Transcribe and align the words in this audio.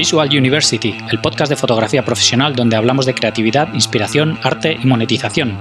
Visual 0.00 0.30
University, 0.30 0.96
el 1.10 1.20
podcast 1.20 1.50
de 1.50 1.56
fotografía 1.56 2.02
profesional 2.02 2.56
donde 2.56 2.74
hablamos 2.74 3.04
de 3.04 3.12
creatividad, 3.12 3.74
inspiración, 3.74 4.38
arte 4.42 4.78
y 4.82 4.86
monetización. 4.86 5.58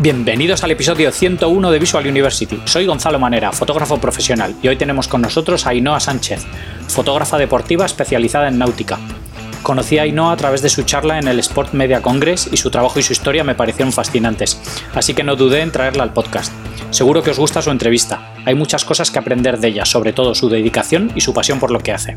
Bienvenidos 0.00 0.62
al 0.64 0.72
episodio 0.72 1.10
101 1.10 1.70
de 1.70 1.78
Visual 1.78 2.06
University. 2.06 2.60
Soy 2.66 2.84
Gonzalo 2.84 3.18
Manera, 3.18 3.52
fotógrafo 3.52 3.98
profesional, 3.98 4.54
y 4.62 4.68
hoy 4.68 4.76
tenemos 4.76 5.08
con 5.08 5.22
nosotros 5.22 5.64
a 5.64 5.70
Ainhoa 5.70 5.98
Sánchez, 5.98 6.44
fotógrafa 6.88 7.38
deportiva 7.38 7.86
especializada 7.86 8.48
en 8.48 8.58
náutica. 8.58 8.98
Conocí 9.62 9.98
a 9.98 10.02
Ainhoa 10.02 10.32
a 10.32 10.36
través 10.36 10.62
de 10.62 10.68
su 10.68 10.82
charla 10.82 11.18
en 11.18 11.28
el 11.28 11.38
Sport 11.38 11.72
Media 11.74 12.02
Congress 12.02 12.48
y 12.50 12.56
su 12.56 12.70
trabajo 12.70 12.98
y 12.98 13.02
su 13.02 13.12
historia 13.12 13.44
me 13.44 13.54
parecieron 13.54 13.92
fascinantes, 13.92 14.60
así 14.94 15.14
que 15.14 15.22
no 15.22 15.36
dudé 15.36 15.60
en 15.60 15.72
traerla 15.72 16.02
al 16.02 16.12
podcast. 16.12 16.52
Seguro 16.90 17.22
que 17.22 17.30
os 17.30 17.38
gusta 17.38 17.62
su 17.62 17.70
entrevista. 17.70 18.34
Hay 18.44 18.54
muchas 18.54 18.84
cosas 18.84 19.10
que 19.10 19.18
aprender 19.18 19.58
de 19.58 19.68
ella, 19.68 19.84
sobre 19.84 20.12
todo 20.12 20.34
su 20.34 20.48
dedicación 20.48 21.12
y 21.14 21.20
su 21.20 21.32
pasión 21.32 21.60
por 21.60 21.70
lo 21.70 21.78
que 21.80 21.92
hace. 21.92 22.16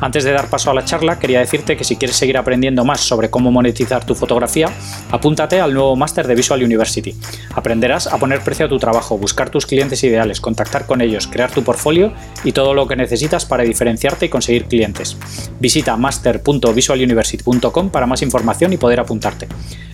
Antes 0.00 0.24
de 0.24 0.32
dar 0.32 0.50
paso 0.50 0.70
a 0.70 0.74
la 0.74 0.84
charla, 0.84 1.18
quería 1.18 1.38
decirte 1.40 1.76
que 1.76 1.84
si 1.84 1.96
quieres 1.96 2.16
seguir 2.16 2.36
aprendiendo 2.36 2.84
más 2.84 3.00
sobre 3.00 3.30
cómo 3.30 3.50
monetizar 3.50 4.04
tu 4.04 4.14
fotografía, 4.14 4.68
apúntate 5.10 5.60
al 5.60 5.72
nuevo 5.72 5.96
máster 5.96 6.26
de 6.26 6.34
Visual 6.34 6.62
University. 6.62 7.14
Aprenderás 7.54 8.06
a 8.06 8.18
poner 8.18 8.42
precio 8.42 8.66
a 8.66 8.68
tu 8.68 8.78
trabajo, 8.78 9.16
buscar 9.16 9.48
tus 9.48 9.64
clientes 9.64 10.04
ideales, 10.04 10.40
contactar 10.40 10.84
con 10.84 11.00
ellos, 11.00 11.26
crear 11.26 11.50
tu 11.50 11.62
portfolio 11.62 12.12
y 12.42 12.52
todo 12.52 12.74
lo 12.74 12.86
que 12.86 12.96
necesitas 12.96 13.46
para 13.46 13.62
diferenciarte 13.62 14.26
y 14.26 14.28
conseguir 14.28 14.66
clientes. 14.66 15.16
Visita 15.60 15.96
master.visualuniversity.com 15.96 17.88
para 17.90 18.06
más 18.06 18.20
información 18.20 18.74
y 18.74 18.76
poder 18.76 19.00
apuntarte. 19.00 19.48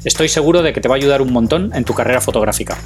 Estoy 0.05 0.29
seguro 0.29 0.63
de 0.63 0.73
que 0.73 0.81
te 0.81 0.89
va 0.89 0.97
a 0.97 0.99
ayudar 0.99 1.23
un 1.23 1.33
montón 1.33 1.71
en 1.75 1.85
tu 1.85 1.95
carrera 1.95 2.21
fotográfica. 2.21 2.79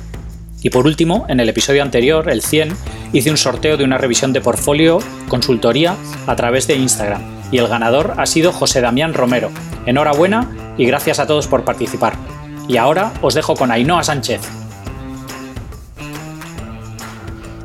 Y 0.64 0.70
por 0.70 0.86
último, 0.86 1.26
en 1.28 1.40
el 1.40 1.50
episodio 1.50 1.82
anterior, 1.82 2.30
el 2.30 2.40
100, 2.40 2.74
hice 3.12 3.30
un 3.30 3.36
sorteo 3.36 3.76
de 3.76 3.84
una 3.84 3.98
revisión 3.98 4.32
de 4.32 4.40
portfolio 4.40 4.98
consultoría 5.28 5.94
a 6.26 6.36
través 6.36 6.66
de 6.66 6.74
Instagram 6.74 7.20
y 7.52 7.58
el 7.58 7.68
ganador 7.68 8.14
ha 8.16 8.24
sido 8.24 8.50
José 8.50 8.80
Damián 8.80 9.12
Romero. 9.12 9.50
Enhorabuena 9.84 10.74
y 10.78 10.86
gracias 10.86 11.18
a 11.18 11.26
todos 11.26 11.48
por 11.48 11.66
participar. 11.66 12.14
Y 12.66 12.78
ahora 12.78 13.12
os 13.20 13.34
dejo 13.34 13.54
con 13.54 13.70
Ainhoa 13.70 14.02
Sánchez. 14.02 14.40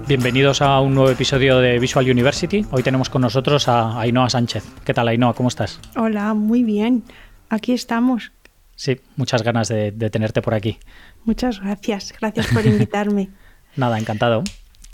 Bienvenidos 0.05 0.61
a 0.61 0.81
un 0.81 0.93
nuevo 0.93 1.09
episodio 1.09 1.59
de 1.59 1.79
Visual 1.79 2.03
University. 2.03 2.65
Hoy 2.69 2.83
tenemos 2.83 3.09
con 3.09 3.21
nosotros 3.21 3.69
a 3.69 3.97
Ainhoa 4.01 4.29
Sánchez. 4.29 4.65
¿Qué 4.83 4.93
tal, 4.93 5.07
Ainhoa? 5.07 5.33
¿Cómo 5.33 5.47
estás? 5.47 5.79
Hola, 5.95 6.33
muy 6.33 6.63
bien. 6.63 7.03
Aquí 7.47 7.71
estamos. 7.71 8.33
Sí, 8.75 8.99
muchas 9.15 9.41
ganas 9.43 9.69
de, 9.69 9.91
de 9.91 10.09
tenerte 10.09 10.41
por 10.41 10.53
aquí. 10.53 10.79
Muchas 11.25 11.59
gracias, 11.59 12.13
gracias 12.19 12.47
por 12.47 12.65
invitarme. 12.65 13.29
Nada, 13.75 13.99
encantado. 13.99 14.43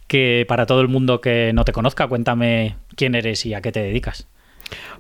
Que 0.08 0.46
para 0.48 0.66
todo 0.66 0.82
el 0.82 0.88
mundo 0.88 1.22
que 1.22 1.52
no 1.54 1.66
te 1.66 1.72
conozca, 1.72 2.08
cuéntame 2.08 2.76
quién 2.96 3.16
eres 3.16 3.46
y 3.46 3.54
a 3.54 3.62
qué 3.62 3.72
te 3.72 3.82
dedicas. 3.82 4.28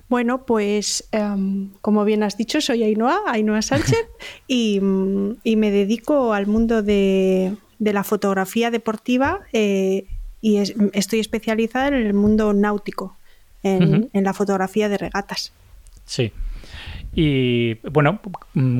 Bueno, 0.08 0.46
pues 0.46 1.08
um, 1.14 1.72
como 1.82 2.06
bien 2.06 2.24
has 2.24 2.38
dicho, 2.38 2.62
soy 2.62 2.84
Ainhoa, 2.84 3.22
Ainhoa 3.28 3.62
Sánchez, 3.62 4.06
y, 4.48 4.80
y, 5.44 5.56
me 5.56 5.72
dedico 5.72 6.34
al 6.34 6.46
mundo 6.46 6.84
de, 6.84 7.56
de 7.80 7.94
la 7.94 8.04
fotografía 8.04 8.72
deportiva 8.72 9.42
eh, 9.54 10.06
y 10.42 10.58
es, 10.58 10.76
estoy 10.94 11.20
especializada 11.20 11.88
en 11.88 11.96
el 11.96 12.14
mundo 12.14 12.54
náutico, 12.54 13.18
en, 13.64 13.84
uh 13.84 13.98
-huh. 13.98 14.10
en 14.14 14.24
la 14.24 14.34
fotografía 14.34 14.90
de 14.90 14.98
regatas. 14.98 15.52
Sí. 16.06 16.32
Y 17.16 17.76
bueno, 17.90 18.20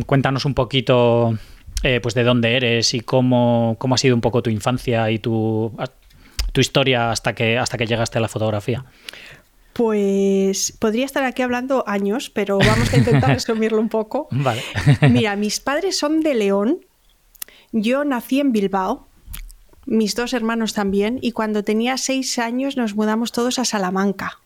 cuéntanos 0.06 0.46
un 0.46 0.54
poquito 0.54 1.38
eh, 1.86 2.00
pues 2.02 2.16
de 2.16 2.24
dónde 2.24 2.56
eres 2.56 2.96
y 2.96 3.02
cómo, 3.02 3.76
cómo, 3.78 3.94
ha 3.94 4.00
sido 4.00 4.16
un 4.16 4.22
poco 4.22 4.42
tu 4.42 4.50
infancia 4.50 5.12
y 5.12 5.20
tu, 5.20 5.72
tu 6.52 6.60
historia 6.60 7.12
hasta 7.12 7.36
que, 7.36 7.60
hasta 7.60 7.78
que 7.78 7.86
llegaste 7.86 8.18
a 8.18 8.22
la 8.22 8.28
fotografía. 8.28 8.86
Pues 9.74 10.72
podría 10.80 11.06
estar 11.06 11.24
aquí 11.24 11.44
hablando 11.44 11.84
años, 11.86 12.32
pero 12.32 12.58
vamos 12.58 12.92
a 12.92 12.98
intentar 12.98 13.30
resumirlo 13.36 13.80
un 13.80 13.90
poco. 13.90 14.28
Vale. 14.32 14.64
Mira, 15.12 15.36
mis 15.36 15.60
padres 15.60 15.96
son 15.96 16.22
de 16.22 16.34
León. 16.34 16.80
Yo 17.72 18.04
nací 18.04 18.40
en 18.40 18.52
Bilbao, 18.52 19.08
mis 19.86 20.16
dos 20.16 20.34
hermanos 20.34 20.74
también, 20.74 21.20
y 21.22 21.34
cuando 21.34 21.64
tenía 21.64 22.00
seis 22.00 22.40
años 22.40 22.78
nos 22.78 22.96
mudamos 22.96 23.32
todos 23.32 23.60
a 23.60 23.66
Salamanca. 23.66 24.40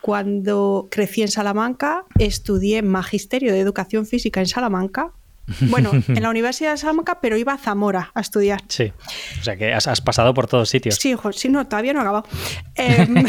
Cuando 0.00 0.86
crecí 0.92 1.22
en 1.22 1.28
Salamanca, 1.28 2.04
estudié 2.20 2.82
magisterio 2.82 3.52
de 3.52 3.58
educación 3.58 4.06
física 4.06 4.38
en 4.38 4.46
Salamanca 4.46 5.10
bueno, 5.70 5.90
en 5.92 6.22
la 6.22 6.30
Universidad 6.30 6.72
de 6.72 6.78
Salamanca, 6.78 7.20
pero 7.20 7.36
iba 7.36 7.52
a 7.52 7.58
Zamora 7.58 8.10
a 8.14 8.20
estudiar. 8.20 8.62
Sí, 8.68 8.92
o 9.40 9.44
sea 9.44 9.56
que 9.56 9.72
has, 9.72 9.86
has 9.86 10.00
pasado 10.00 10.34
por 10.34 10.46
todos 10.46 10.68
sitios. 10.68 10.96
Sí, 10.96 11.10
hijo, 11.10 11.32
sí, 11.32 11.48
no, 11.48 11.66
todavía 11.66 11.92
no 11.92 12.00
he 12.00 12.02
acabado. 12.02 12.26
Eh, 12.74 13.06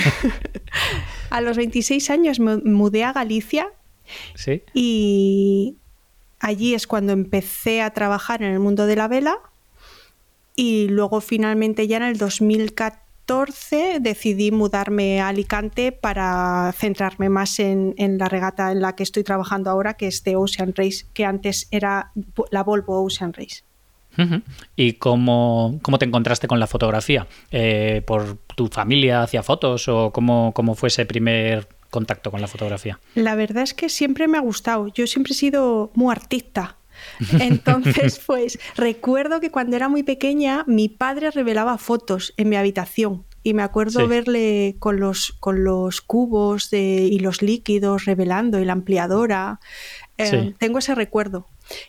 a 1.30 1.42
los 1.42 1.58
26 1.58 2.10
años 2.10 2.40
me 2.40 2.58
mudé 2.58 3.04
a 3.04 3.14
Galicia. 3.14 3.70
Sí. 4.36 4.64
Y 4.74 5.78
allí 6.40 6.74
es 6.74 6.88
cuando 6.88 7.14
empecé 7.14 7.82
a 7.82 7.92
trabajar 7.92 8.42
en 8.42 8.52
el 8.52 8.60
mundo 8.60 8.86
de 8.86 8.96
la 8.96 9.08
vela. 9.08 9.40
Y 10.56 10.88
luego 10.88 11.22
finalmente 11.22 11.88
ya 11.88 11.98
en 11.98 12.04
el 12.04 12.18
2014 12.18 13.07
decidí 14.00 14.52
mudarme 14.52 15.22
a 15.22 15.30
Alicante 15.30 15.92
para 15.92 16.74
centrarme 16.78 17.30
más 17.30 17.60
en, 17.60 17.94
en, 17.98 18.18
la 18.18 18.30
regata 18.30 18.72
en 18.72 18.82
la 18.82 18.96
que 18.96 19.04
estoy 19.04 19.24
trabajando 19.24 19.70
ahora, 19.70 19.96
que 19.96 20.08
es 20.08 20.24
de 20.24 20.36
Ocean 20.36 20.74
Race, 20.76 21.06
que 21.14 21.26
antes 21.26 21.68
era 21.72 22.12
la 22.52 22.64
Volvo 22.64 23.04
Ocean 23.04 23.34
Race. 23.34 23.64
¿Y 24.76 24.94
cómo, 24.94 25.80
cómo, 25.84 26.00
te 26.00 26.06
encontraste 26.06 26.48
con 26.48 26.60
la 26.60 26.66
fotografía? 26.68 27.28
Eh, 27.52 28.02
¿Por 28.06 28.38
tu 28.56 28.68
familia 28.68 29.22
hacía 29.22 29.44
fotos 29.44 29.88
o 29.88 30.12
cómo, 30.12 30.54
cómo 30.56 30.74
fue 30.74 30.88
ese 30.88 31.06
primer 31.06 31.68
contacto 31.92 32.32
con 32.32 32.42
la 32.42 32.48
fotografía? 32.48 33.00
La 33.14 33.36
verdad 33.36 33.64
es 33.64 33.74
que 33.74 33.90
siempre 33.90 34.28
me 34.28 34.38
ha 34.38 34.42
gustado. 34.42 34.88
Yo 34.88 35.06
siempre 35.06 35.34
he 35.34 35.36
sido 35.36 35.92
muy 35.94 36.12
artista. 36.12 36.78
Entonces, 37.40 38.22
pues 38.26 38.60
recuerdo 38.76 39.40
que 39.40 39.52
cuando 39.52 39.76
era 39.76 39.90
muy 39.90 40.04
pequeña 40.04 40.64
mi 40.68 40.90
padre 40.90 41.32
revelaba 41.32 41.78
fotos 41.78 42.34
en 42.38 42.50
mi 42.50 42.56
habitación 42.56 43.26
y 43.44 43.54
me 43.54 43.64
acuerdo 43.64 44.02
sí. 44.02 44.08
verle 44.08 44.76
con 44.80 45.00
los, 45.00 45.32
con 45.40 45.64
los 45.64 46.02
cubos 46.02 46.70
de, 46.70 47.08
y 47.10 47.20
los 47.20 47.42
líquidos 47.42 48.04
revelando 48.04 48.60
y 48.60 48.66
la 48.66 48.74
ampliadora. 48.74 49.62
Eh, 50.18 50.26
sí. 50.26 50.56
Tengo 50.58 50.80
ese 50.80 50.96
recuerdo. 50.96 51.48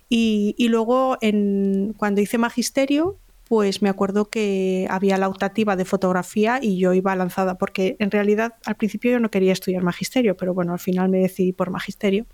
Y, 0.09 0.55
y 0.57 0.69
luego 0.69 1.19
en, 1.21 1.95
cuando 1.97 2.21
hice 2.21 2.39
magisterio, 2.39 3.19
pues 3.49 3.81
me 3.81 3.89
acuerdo 3.89 4.27
que 4.27 4.87
había 4.91 5.17
la 5.17 5.29
optativa 5.29 5.75
de 5.75 5.85
fotografía 5.85 6.61
y 6.63 6.79
yo 6.79 6.93
iba 6.93 7.17
lanzada, 7.17 7.57
porque 7.57 7.97
en 7.99 8.11
realidad 8.11 8.55
al 8.67 8.77
principio 8.77 9.13
yo 9.13 9.21
no 9.21 9.31
quería 9.31 9.53
estudiar 9.53 9.83
magisterio, 9.83 10.37
pero 10.37 10.53
bueno, 10.55 10.73
al 10.73 10.79
final 10.79 11.09
me 11.09 11.19
decidí 11.19 11.53
por 11.53 11.71
magisterio, 11.71 12.27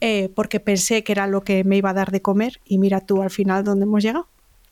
eh, 0.00 0.30
porque 0.34 0.60
pensé 0.60 1.04
que 1.04 1.12
era 1.12 1.26
lo 1.26 1.42
que 1.42 1.62
me 1.64 1.76
iba 1.76 1.90
a 1.90 1.94
dar 1.94 2.10
de 2.10 2.20
comer 2.20 2.60
y 2.64 2.78
mira 2.78 3.00
tú 3.00 3.22
al 3.22 3.30
final 3.30 3.64
dónde 3.64 3.84
hemos 3.84 4.02
llegado. 4.02 4.28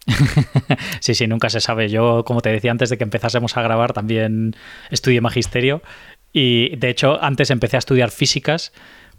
sí, 1.01 1.15
sí, 1.15 1.29
nunca 1.29 1.49
se 1.49 1.61
sabe. 1.61 1.89
Yo, 1.89 2.25
como 2.25 2.41
te 2.41 2.51
decía 2.51 2.73
antes 2.73 2.91
de 2.91 2.99
que 2.99 3.05
empezásemos 3.05 3.57
a 3.57 3.63
grabar, 3.63 3.93
también 3.93 4.57
estudié 4.91 5.21
magisterio 5.21 5.81
y 6.33 6.75
de 6.77 6.89
hecho 6.89 7.23
antes 7.23 7.51
empecé 7.51 7.77
a 7.77 7.79
estudiar 7.79 8.11
físicas 8.11 8.73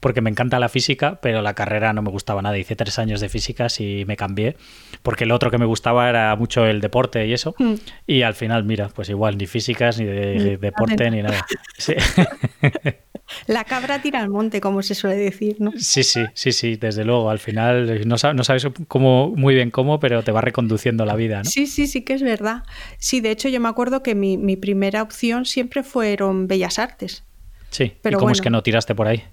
porque 0.03 0.19
me 0.19 0.29
encanta 0.29 0.59
la 0.59 0.67
física, 0.67 1.17
pero 1.21 1.41
la 1.41 1.53
carrera 1.53 1.93
no 1.93 2.01
me 2.01 2.11
gustaba 2.11 2.41
nada. 2.41 2.57
Hice 2.57 2.75
tres 2.75 2.99
años 2.99 3.21
de 3.21 3.29
físicas 3.29 3.79
y 3.79 4.03
me 4.05 4.17
cambié, 4.17 4.57
porque 5.01 5.25
lo 5.25 5.33
otro 5.33 5.49
que 5.49 5.57
me 5.57 5.65
gustaba 5.65 6.09
era 6.09 6.35
mucho 6.35 6.65
el 6.65 6.81
deporte 6.81 7.25
y 7.25 7.31
eso. 7.31 7.55
Mm. 7.57 7.75
Y 8.05 8.23
al 8.23 8.33
final, 8.33 8.65
mira, 8.65 8.89
pues 8.89 9.07
igual, 9.07 9.37
ni 9.37 9.47
físicas, 9.47 9.97
ni 9.97 10.05
de, 10.05 10.57
deporte, 10.57 11.09
ni 11.09 11.21
nada. 11.21 11.45
Sí. 11.77 11.93
La 13.47 13.63
cabra 13.63 14.01
tira 14.01 14.19
al 14.19 14.29
monte, 14.29 14.59
como 14.59 14.81
se 14.83 14.93
suele 14.93 15.15
decir, 15.15 15.55
¿no? 15.59 15.71
Sí, 15.77 16.03
sí, 16.03 16.25
sí, 16.33 16.51
sí, 16.51 16.75
desde 16.75 17.05
luego. 17.05 17.29
Al 17.29 17.39
final 17.39 18.05
no, 18.05 18.17
sabes, 18.17 18.35
no 18.35 18.43
sabes 18.43 18.67
cómo, 18.89 19.31
muy 19.37 19.55
bien 19.55 19.71
cómo, 19.71 20.01
pero 20.01 20.21
te 20.21 20.33
va 20.33 20.41
reconduciendo 20.41 21.05
la 21.05 21.15
vida, 21.15 21.37
¿no? 21.37 21.45
Sí, 21.45 21.65
sí, 21.65 21.87
sí 21.87 22.01
que 22.01 22.13
es 22.15 22.21
verdad. 22.21 22.63
Sí, 22.97 23.21
de 23.21 23.31
hecho 23.31 23.47
yo 23.47 23.61
me 23.61 23.69
acuerdo 23.69 24.03
que 24.03 24.15
mi, 24.15 24.35
mi 24.35 24.57
primera 24.57 25.01
opción 25.01 25.45
siempre 25.45 25.81
fueron 25.81 26.47
Bellas 26.47 26.77
Artes. 26.77 27.23
Sí, 27.69 27.93
pero 28.01 28.15
¿y 28.15 28.19
cómo 28.19 28.25
bueno, 28.25 28.33
es 28.33 28.41
que 28.41 28.49
no 28.49 28.61
tiraste 28.61 28.93
por 28.93 29.07
ahí? 29.07 29.23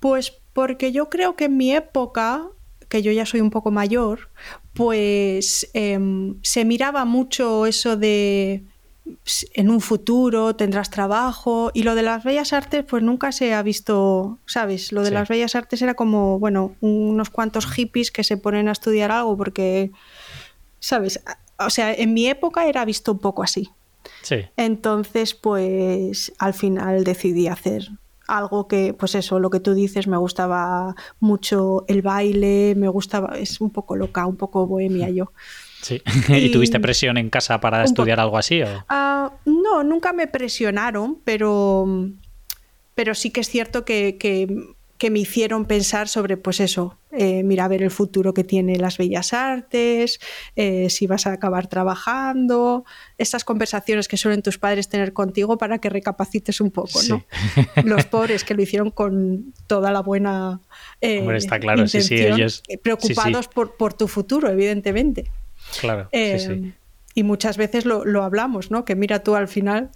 Pues 0.00 0.32
porque 0.52 0.92
yo 0.92 1.08
creo 1.08 1.36
que 1.36 1.46
en 1.46 1.56
mi 1.56 1.72
época, 1.72 2.46
que 2.88 3.02
yo 3.02 3.12
ya 3.12 3.26
soy 3.26 3.40
un 3.40 3.50
poco 3.50 3.70
mayor, 3.70 4.30
pues 4.72 5.70
eh, 5.74 5.98
se 6.42 6.64
miraba 6.64 7.04
mucho 7.04 7.66
eso 7.66 7.96
de 7.96 8.64
en 9.52 9.68
un 9.68 9.80
futuro 9.80 10.56
tendrás 10.56 10.90
trabajo 10.90 11.70
y 11.74 11.82
lo 11.82 11.94
de 11.94 12.02
las 12.02 12.24
bellas 12.24 12.52
artes 12.52 12.84
pues 12.88 13.02
nunca 13.02 13.32
se 13.32 13.52
ha 13.52 13.62
visto, 13.62 14.38
¿sabes? 14.46 14.92
Lo 14.92 15.02
de 15.02 15.08
sí. 15.08 15.14
las 15.14 15.28
bellas 15.28 15.54
artes 15.54 15.82
era 15.82 15.94
como, 15.94 16.38
bueno, 16.38 16.74
unos 16.80 17.30
cuantos 17.30 17.66
hippies 17.66 18.10
que 18.10 18.24
se 18.24 18.36
ponen 18.36 18.68
a 18.68 18.72
estudiar 18.72 19.10
algo 19.10 19.36
porque, 19.36 19.90
¿sabes? 20.80 21.22
O 21.58 21.70
sea, 21.70 21.92
en 21.92 22.14
mi 22.14 22.28
época 22.28 22.66
era 22.66 22.84
visto 22.84 23.12
un 23.12 23.18
poco 23.18 23.42
así. 23.42 23.68
Sí. 24.22 24.36
Entonces, 24.56 25.34
pues 25.34 26.32
al 26.38 26.54
final 26.54 27.04
decidí 27.04 27.48
hacer 27.48 27.90
algo 28.26 28.68
que, 28.68 28.94
pues 28.94 29.14
eso, 29.14 29.38
lo 29.38 29.50
que 29.50 29.60
tú 29.60 29.74
dices, 29.74 30.06
me 30.06 30.16
gustaba 30.16 30.94
mucho 31.20 31.84
el 31.88 32.02
baile, 32.02 32.74
me 32.76 32.88
gustaba, 32.88 33.38
es 33.38 33.60
un 33.60 33.70
poco 33.70 33.96
loca, 33.96 34.26
un 34.26 34.36
poco 34.36 34.66
bohemia 34.66 35.10
yo. 35.10 35.32
Sí. 35.84 36.00
¿Y, 36.28 36.50
tuviste 36.50 36.80
presión 36.80 37.18
en 37.18 37.28
casa 37.28 37.60
para 37.60 37.84
estudiar 37.84 38.18
algo 38.18 38.38
así? 38.38 38.62
Ah, 38.88 39.32
no, 39.44 39.84
nunca 39.84 40.14
me 40.14 40.26
presionaron, 40.26 41.18
pero, 41.24 42.08
pero 42.94 43.14
sí 43.14 43.28
que 43.28 43.42
es 43.42 43.50
cierto 43.50 43.84
que, 43.84 44.16
que 44.16 45.10
me 45.10 45.18
hicieron 45.18 45.66
pensar 45.66 46.08
sobre, 46.08 46.38
pues 46.38 46.60
eso, 46.60 46.96
eh, 47.16 47.42
mira 47.42 47.64
a 47.64 47.68
ver 47.68 47.82
el 47.82 47.90
futuro 47.90 48.34
que 48.34 48.44
tiene 48.44 48.76
las 48.76 48.98
bellas 48.98 49.32
artes, 49.32 50.20
eh, 50.56 50.90
si 50.90 51.06
vas 51.06 51.26
a 51.26 51.32
acabar 51.32 51.66
trabajando, 51.66 52.84
estas 53.18 53.44
conversaciones 53.44 54.08
que 54.08 54.16
suelen 54.16 54.42
tus 54.42 54.58
padres 54.58 54.88
tener 54.88 55.12
contigo 55.12 55.58
para 55.58 55.78
que 55.78 55.90
recapacites 55.90 56.60
un 56.60 56.70
poco, 56.70 57.00
¿no? 57.08 57.24
Los 57.84 58.04
pobres 58.06 58.44
que 58.44 58.54
lo 58.54 58.62
hicieron 58.62 58.90
con 58.90 59.52
toda 59.66 59.92
la 59.92 60.00
buena 60.00 60.60
eh, 61.00 61.20
Hombre, 61.20 61.38
está 61.38 61.58
claro, 61.58 61.86
sí, 61.86 62.02
sí, 62.02 62.16
ellos... 62.16 62.62
Preocupados 62.82 63.48
Por, 63.48 63.76
por, 63.76 63.94
tu 63.94 64.08
futuro, 64.08 64.50
evidentemente. 64.50 65.30
Claro. 65.80 66.08
Y 66.12 67.22
muchas 67.22 67.56
veces 67.56 67.84
lo, 67.84 68.04
lo 68.04 68.24
hablamos, 68.24 68.70
¿no? 68.70 68.84
Que 68.84 68.96
mira 68.96 69.22
tú 69.22 69.36
al 69.36 69.48
final 69.48 69.90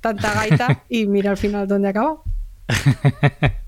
tanta 0.00 0.34
gaita 0.34 0.84
y 0.88 1.06
mira 1.06 1.30
al 1.30 1.36
final 1.36 1.66
dónde 1.66 1.88
acaba. 1.88 2.18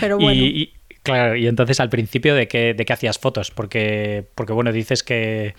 Pero 0.00 0.18
bueno. 0.18 0.40
Y, 0.42 0.72
claro, 1.02 1.36
y 1.36 1.46
entonces 1.46 1.80
al 1.80 1.88
principio 1.88 2.34
de 2.34 2.48
qué, 2.48 2.74
de 2.74 2.84
qué 2.84 2.92
hacías 2.92 3.18
fotos, 3.18 3.50
porque, 3.50 4.26
porque 4.34 4.52
bueno, 4.52 4.72
dices 4.72 5.02
que, 5.02 5.54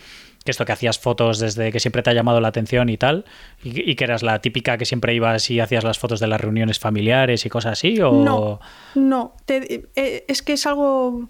esto 0.45 0.65
que 0.65 0.71
hacías 0.71 0.99
fotos 0.99 1.39
desde 1.39 1.71
que 1.71 1.79
siempre 1.79 2.03
te 2.03 2.09
ha 2.09 2.13
llamado 2.13 2.41
la 2.41 2.49
atención 2.49 2.89
y 2.89 2.97
tal, 2.97 3.25
y, 3.63 3.95
que 3.95 4.03
eras 4.03 4.23
la 4.23 4.39
típica 4.41 4.77
que 4.77 4.85
siempre 4.85 5.13
ibas 5.13 5.49
y 5.49 5.59
hacías 5.59 5.83
las 5.83 5.99
fotos 5.99 6.19
de 6.19 6.27
las 6.27 6.41
reuniones 6.41 6.79
familiares 6.79 7.45
y 7.45 7.49
cosas 7.49 7.73
así, 7.73 7.99
o... 8.01 8.11
No, 8.11 8.59
no, 8.95 9.35
eh, 9.47 10.25
es 10.27 10.41
que 10.41 10.53
es 10.53 10.65
algo 10.67 11.29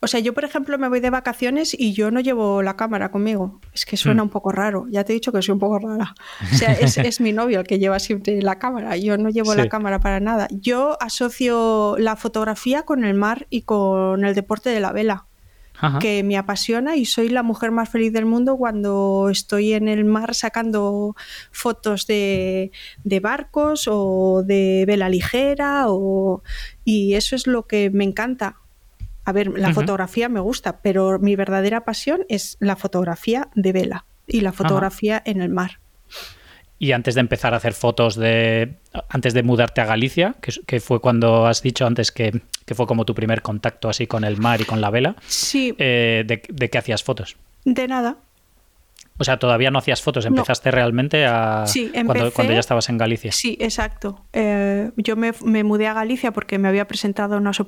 o 0.00 0.06
sea, 0.06 0.20
yo, 0.20 0.32
por 0.32 0.44
ejemplo, 0.44 0.78
me 0.78 0.88
voy 0.88 1.00
de 1.00 1.10
vacaciones 1.10 1.74
y 1.76 1.92
yo 1.92 2.12
no 2.12 2.20
llevo 2.20 2.62
la 2.62 2.76
cámara 2.76 3.10
conmigo. 3.10 3.60
Es 3.72 3.84
que 3.84 3.96
suena 3.96 4.22
mm. 4.22 4.26
un 4.26 4.30
poco 4.30 4.52
raro. 4.52 4.86
Ya 4.90 5.02
te 5.04 5.12
he 5.12 5.14
dicho 5.14 5.32
que 5.32 5.42
soy 5.42 5.54
un 5.54 5.58
poco 5.58 5.78
rara. 5.80 6.14
O 6.52 6.56
sea, 6.56 6.72
es, 6.72 7.20
mi 7.20 7.32
novio 7.32 7.60
el 7.60 7.66
que 7.66 7.80
lleva 7.80 7.98
siempre 7.98 8.40
la 8.40 8.58
cámara. 8.58 8.96
Yo 8.96 9.18
no 9.18 9.28
llevo 9.28 9.54
la 9.56 9.68
cámara 9.68 9.98
para 9.98 10.20
nada. 10.20 10.46
Yo 10.52 10.96
asocio 11.02 11.96
la 11.98 12.14
fotografía 12.14 12.84
con 12.84 13.04
el 13.04 13.14
mar 13.14 13.48
y 13.50 13.62
con 13.62 14.24
el 14.24 14.34
deporte 14.36 14.70
de 14.70 14.80
la 14.80 14.92
vela. 14.92 15.26
que 16.00 16.22
me 16.22 16.36
apasiona 16.36 16.96
y 16.96 17.04
soy 17.04 17.28
la 17.28 17.42
mujer 17.42 17.70
más 17.70 17.88
feliz 17.88 18.12
del 18.12 18.24
mundo 18.24 18.56
cuando 18.56 19.28
estoy 19.30 19.74
en 19.74 19.88
el 19.88 20.04
mar 20.04 20.34
sacando 20.34 21.14
fotos 21.52 22.06
de, 22.06 22.72
de 23.04 23.20
barcos 23.20 23.88
o 23.88 24.42
de 24.44 24.84
vela 24.88 25.08
ligera 25.08 25.84
o, 25.86 26.42
y 26.84 27.14
eso 27.14 27.36
es 27.36 27.46
lo 27.46 27.66
que 27.66 27.90
me 27.90 28.04
encanta. 28.04 28.56
A 29.28 29.32
ver, 29.32 29.58
la 29.58 29.74
fotografía 29.74 30.30
me 30.30 30.40
gusta, 30.40 30.80
pero 30.80 31.18
mi 31.18 31.36
verdadera 31.36 31.84
pasión 31.84 32.24
es 32.30 32.56
la 32.60 32.76
fotografía 32.76 33.50
de 33.54 33.72
vela 33.72 34.06
y 34.26 34.40
la 34.40 34.52
fotografía 34.52 35.22
en 35.22 35.42
el 35.42 35.50
mar. 35.50 35.80
Y 36.78 36.92
antes 36.92 37.14
de 37.14 37.20
empezar 37.20 37.52
a 37.52 37.58
hacer 37.58 37.74
fotos 37.74 38.16
de. 38.16 38.78
Antes 39.10 39.34
de 39.34 39.42
mudarte 39.42 39.82
a 39.82 39.84
Galicia, 39.84 40.36
que, 40.40 40.80
fue 40.80 41.02
cuando 41.02 41.46
has 41.46 41.60
dicho 41.60 41.84
antes 41.84 42.10
que, 42.10 42.40
fue 42.74 42.86
como 42.86 43.04
tu 43.04 43.14
primer 43.14 43.42
contacto 43.42 43.90
así 43.90 44.06
con 44.06 44.24
el 44.24 44.38
mar 44.38 44.62
y 44.62 44.64
con 44.64 44.80
la 44.80 44.88
vela. 44.88 45.14
Sí. 45.26 45.74
Eh, 45.76 46.24
de, 46.26 46.40
¿De 46.48 46.70
qué 46.70 46.78
hacías 46.78 47.04
fotos? 47.04 47.36
De 47.66 47.86
nada. 47.86 48.16
O 49.18 49.24
sea, 49.24 49.38
todavía 49.38 49.70
no 49.70 49.78
hacías 49.78 50.00
fotos, 50.00 50.24
empezaste 50.26 50.70
realmente 50.70 51.26
a 51.26 51.66
sí, 51.66 51.90
cuando, 51.92 52.32
cuando, 52.32 52.52
ya 52.52 52.60
estabas 52.60 52.88
en 52.88 52.98
Galicia. 52.98 53.32
Sí, 53.32 53.58
exacto. 53.60 54.24
Eh, 54.32 54.90
yo 54.96 55.16
me, 55.16 55.32
mudé 55.64 55.88
a 55.88 55.94
Galicia 55.94 56.32
porque 56.32 56.58
me 56.58 56.68
había 56.68 56.86
presentado 56.86 57.34
a 57.34 57.38
unas, 57.38 57.60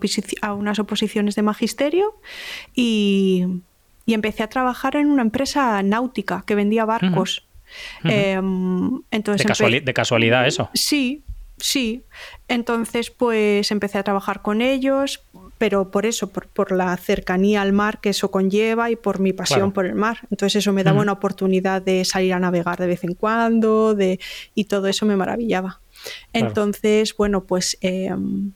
a 0.42 0.54
unas 0.54 0.78
oposiciones 0.78 1.34
de 1.34 1.42
magisterio 1.42 2.14
y, 2.74 3.46
empecé 4.06 4.42
a 4.42 4.48
trabajar 4.48 4.96
en 4.96 5.06
una 5.06 5.22
empresa 5.22 5.80
náutica 5.84 6.42
que 6.44 6.56
vendía 6.56 6.84
barcos. 6.84 7.46
Em, 8.02 9.02
entonces 9.12 9.46
de, 9.58 9.80
de, 9.80 9.94
casualidad 9.94 10.48
eso. 10.48 10.68
Sí, 10.74 11.22
sí. 11.58 12.02
Entonces, 12.48 13.10
pues 13.12 13.70
empecé 13.70 13.98
a 13.98 14.02
trabajar 14.02 14.42
con 14.42 14.62
ellos, 14.62 15.22
pero 15.60 15.90
por 15.90 16.06
eso, 16.06 16.30
por, 16.30 16.72
la 16.72 16.96
cercanía 16.96 17.60
al 17.60 17.74
mar 17.74 18.00
que 18.00 18.08
eso 18.08 18.30
conlleva 18.30 18.90
y 18.90 18.96
por 18.96 19.20
mi 19.20 19.34
pasión 19.34 19.72
por 19.72 19.84
el 19.84 19.94
mar. 19.94 20.26
Entonces 20.30 20.60
eso 20.60 20.72
me 20.72 20.84
daba 20.84 21.02
una 21.02 21.12
oportunidad 21.12 21.82
de 21.82 22.06
salir 22.06 22.32
a 22.32 22.40
navegar 22.40 22.78
de 22.78 22.86
vez 22.86 23.04
en 23.04 23.12
cuando 23.12 23.94
de, 23.94 24.18
y 24.54 24.64
todo 24.64 24.86
eso 24.86 25.04
me 25.04 25.16
maravillaba. 25.16 25.82
Entonces, 26.32 27.14
bueno, 27.14 27.44
pues 27.44 27.76
em, 27.82 28.52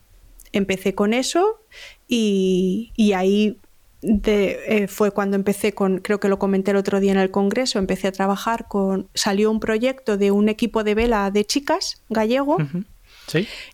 empecé 0.53 0.95
con 0.95 1.13
eso 1.13 1.61
y, 2.09 3.13
ahí 3.15 3.59
eh, 4.01 4.87
fue 4.89 5.11
cuando 5.11 5.37
empecé 5.37 5.75
con, 5.75 5.99
creo 5.99 6.21
que 6.21 6.31
lo 6.31 6.39
comenté 6.39 6.71
el 6.71 6.79
otro 6.79 7.01
día 7.01 7.13
en 7.13 7.19
el 7.19 7.31
Congreso, 7.31 7.79
empecé 7.79 8.09
a 8.09 8.13
trabajar 8.13 8.67
con, 8.67 9.09
salió 9.13 9.51
un 9.51 9.61
proyecto 9.61 10.17
de 10.17 10.31
un 10.31 10.49
equipo 10.49 10.85
de 10.85 10.95
vela 10.95 11.31
de 11.31 11.45
chicas 11.45 12.03
gallego. 12.09 12.57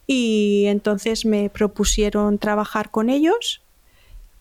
Y 0.07 0.65
entonces 0.67 1.25
me 1.25 1.51
propusieron 1.51 2.39
trabajar 2.39 2.91
con 2.91 3.11
ellos 3.11 3.63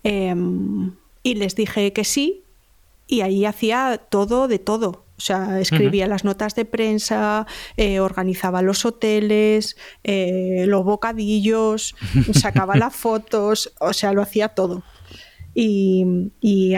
em, 0.03 0.95
y 1.23 1.35
les 1.35 1.55
dije 1.55 1.93
que 1.93 2.03
sí 2.03 2.43
y 3.07 3.21
ahí 3.21 3.45
hacía 3.45 3.99
todo 4.09 4.47
de 4.47 4.59
todo. 4.59 5.05
O 5.17 5.21
sea, 5.21 5.59
escribía 5.59 6.07
las 6.07 6.23
notas 6.23 6.55
de 6.55 6.63
prensa, 6.63 7.45
eh, 7.75 7.99
organizaba 7.99 8.61
los 8.61 8.85
hoteles, 8.85 9.75
eh, 10.05 10.63
los 10.65 10.85
bocadillos, 10.85 11.93
sacaba 12.33 12.77
las 12.77 12.95
fotos, 12.95 13.73
o 13.81 13.91
sea, 13.91 14.13
lo 14.13 14.21
hacía 14.21 14.47
todo. 14.49 14.81
Y, 15.53 16.05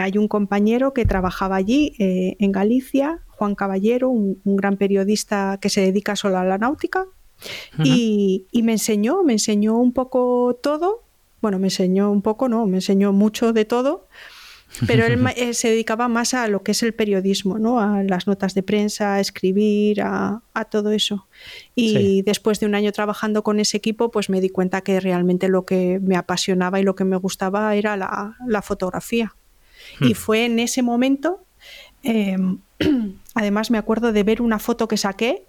hay 0.00 0.18
un 0.18 0.26
compañero 0.26 0.92
que 0.92 1.04
trabajaba 1.04 1.54
allí 1.54 1.94
eh, 2.00 2.34
en 2.40 2.50
Galicia, 2.50 3.20
Juan 3.28 3.54
Caballero, 3.54 4.08
un, 4.08 4.40
gran 4.44 4.76
periodista 4.76 5.58
que 5.60 5.68
se 5.68 5.82
dedica 5.82 6.16
solo 6.16 6.38
a 6.38 6.44
la 6.44 6.58
náutica, 6.58 7.06
y, 7.84 8.46
me 8.62 8.72
enseñó, 8.72 9.22
me 9.22 9.32
enseñó 9.32 9.76
un 9.76 9.92
poco 9.92 10.58
todo. 10.62 11.02
Bueno, 11.40 11.58
me 11.58 11.66
enseñó 11.66 12.10
un 12.10 12.22
poco, 12.22 12.48
no, 12.48 12.66
me 12.66 12.76
enseñó 12.76 13.12
mucho 13.12 13.52
de 13.52 13.64
todo. 13.64 14.06
Pero 14.86 15.04
él 15.04 15.22
eh, 15.36 15.52
se 15.52 15.68
dedicaba 15.68 16.08
más 16.08 16.32
a 16.32 16.48
lo 16.48 16.62
que 16.62 16.72
es 16.72 16.82
el 16.82 16.94
periodismo, 16.94 17.58
¿no? 17.58 17.80
A 17.80 18.02
las 18.02 18.26
notas 18.26 18.54
de 18.54 18.62
prensa, 18.62 19.14
a 19.14 19.20
escribir, 19.20 20.00
a, 20.02 20.40
todo 20.70 20.92
eso. 20.92 21.26
Y 21.74 22.22
después 22.22 22.58
de 22.60 22.66
un 22.66 22.74
año 22.74 22.92
trabajando 22.92 23.42
con 23.42 23.60
ese 23.60 23.76
equipo, 23.76 24.10
pues 24.10 24.30
me 24.30 24.40
di 24.40 24.48
cuenta 24.48 24.80
que 24.80 25.00
realmente 25.00 25.48
lo 25.48 25.66
que 25.66 26.00
me 26.00 26.16
apasionaba 26.16 26.80
y 26.80 26.84
lo 26.84 26.94
que 26.94 27.04
me 27.04 27.16
gustaba 27.16 27.74
era 27.74 27.96
la, 27.96 28.62
fotografía. 28.62 29.34
Y 30.00 30.12
hmm. 30.12 30.14
fue 30.14 30.44
en 30.46 30.58
ese 30.58 30.82
momento, 30.82 31.40
em, 32.02 32.58
además 33.34 33.70
me 33.70 33.78
acuerdo 33.78 34.12
de 34.12 34.22
ver 34.22 34.40
una 34.40 34.58
foto 34.58 34.88
que 34.88 34.96
saqué 34.96 35.44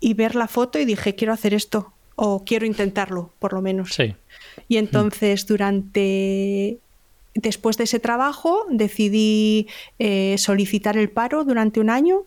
y 0.00 0.14
ver 0.14 0.34
la 0.34 0.48
foto 0.48 0.78
y 0.78 0.84
dije, 0.84 1.14
quiero 1.14 1.32
hacer 1.32 1.54
esto 1.54 1.92
o 2.16 2.44
quiero 2.44 2.66
intentarlo, 2.66 3.30
por 3.38 3.52
lo 3.52 3.62
menos. 3.62 3.94
Sí. 3.94 4.14
Y 4.68 4.76
entonces 4.76 5.46
durante 5.46 6.78
después 7.34 7.76
de 7.76 7.84
ese 7.84 8.00
trabajo 8.00 8.66
decidí 8.68 9.68
eh, 9.98 10.36
solicitar 10.38 10.96
el 10.96 11.10
paro 11.10 11.44
durante 11.44 11.78
un 11.80 11.90
año 11.90 12.24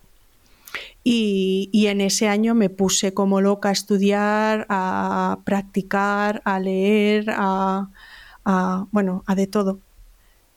y, 1.04 1.70
en 1.88 2.00
ese 2.00 2.28
año 2.28 2.54
me 2.56 2.70
puse 2.70 3.14
como 3.14 3.42
loca 3.42 3.70
a 3.70 3.72
estudiar, 3.72 4.68
a 4.70 5.40
practicar, 5.44 6.42
a 6.46 6.60
leer, 6.60 7.26
a, 7.36 7.90
bueno, 8.92 9.24
a 9.26 9.36
de 9.36 9.48
todo. 9.48 9.80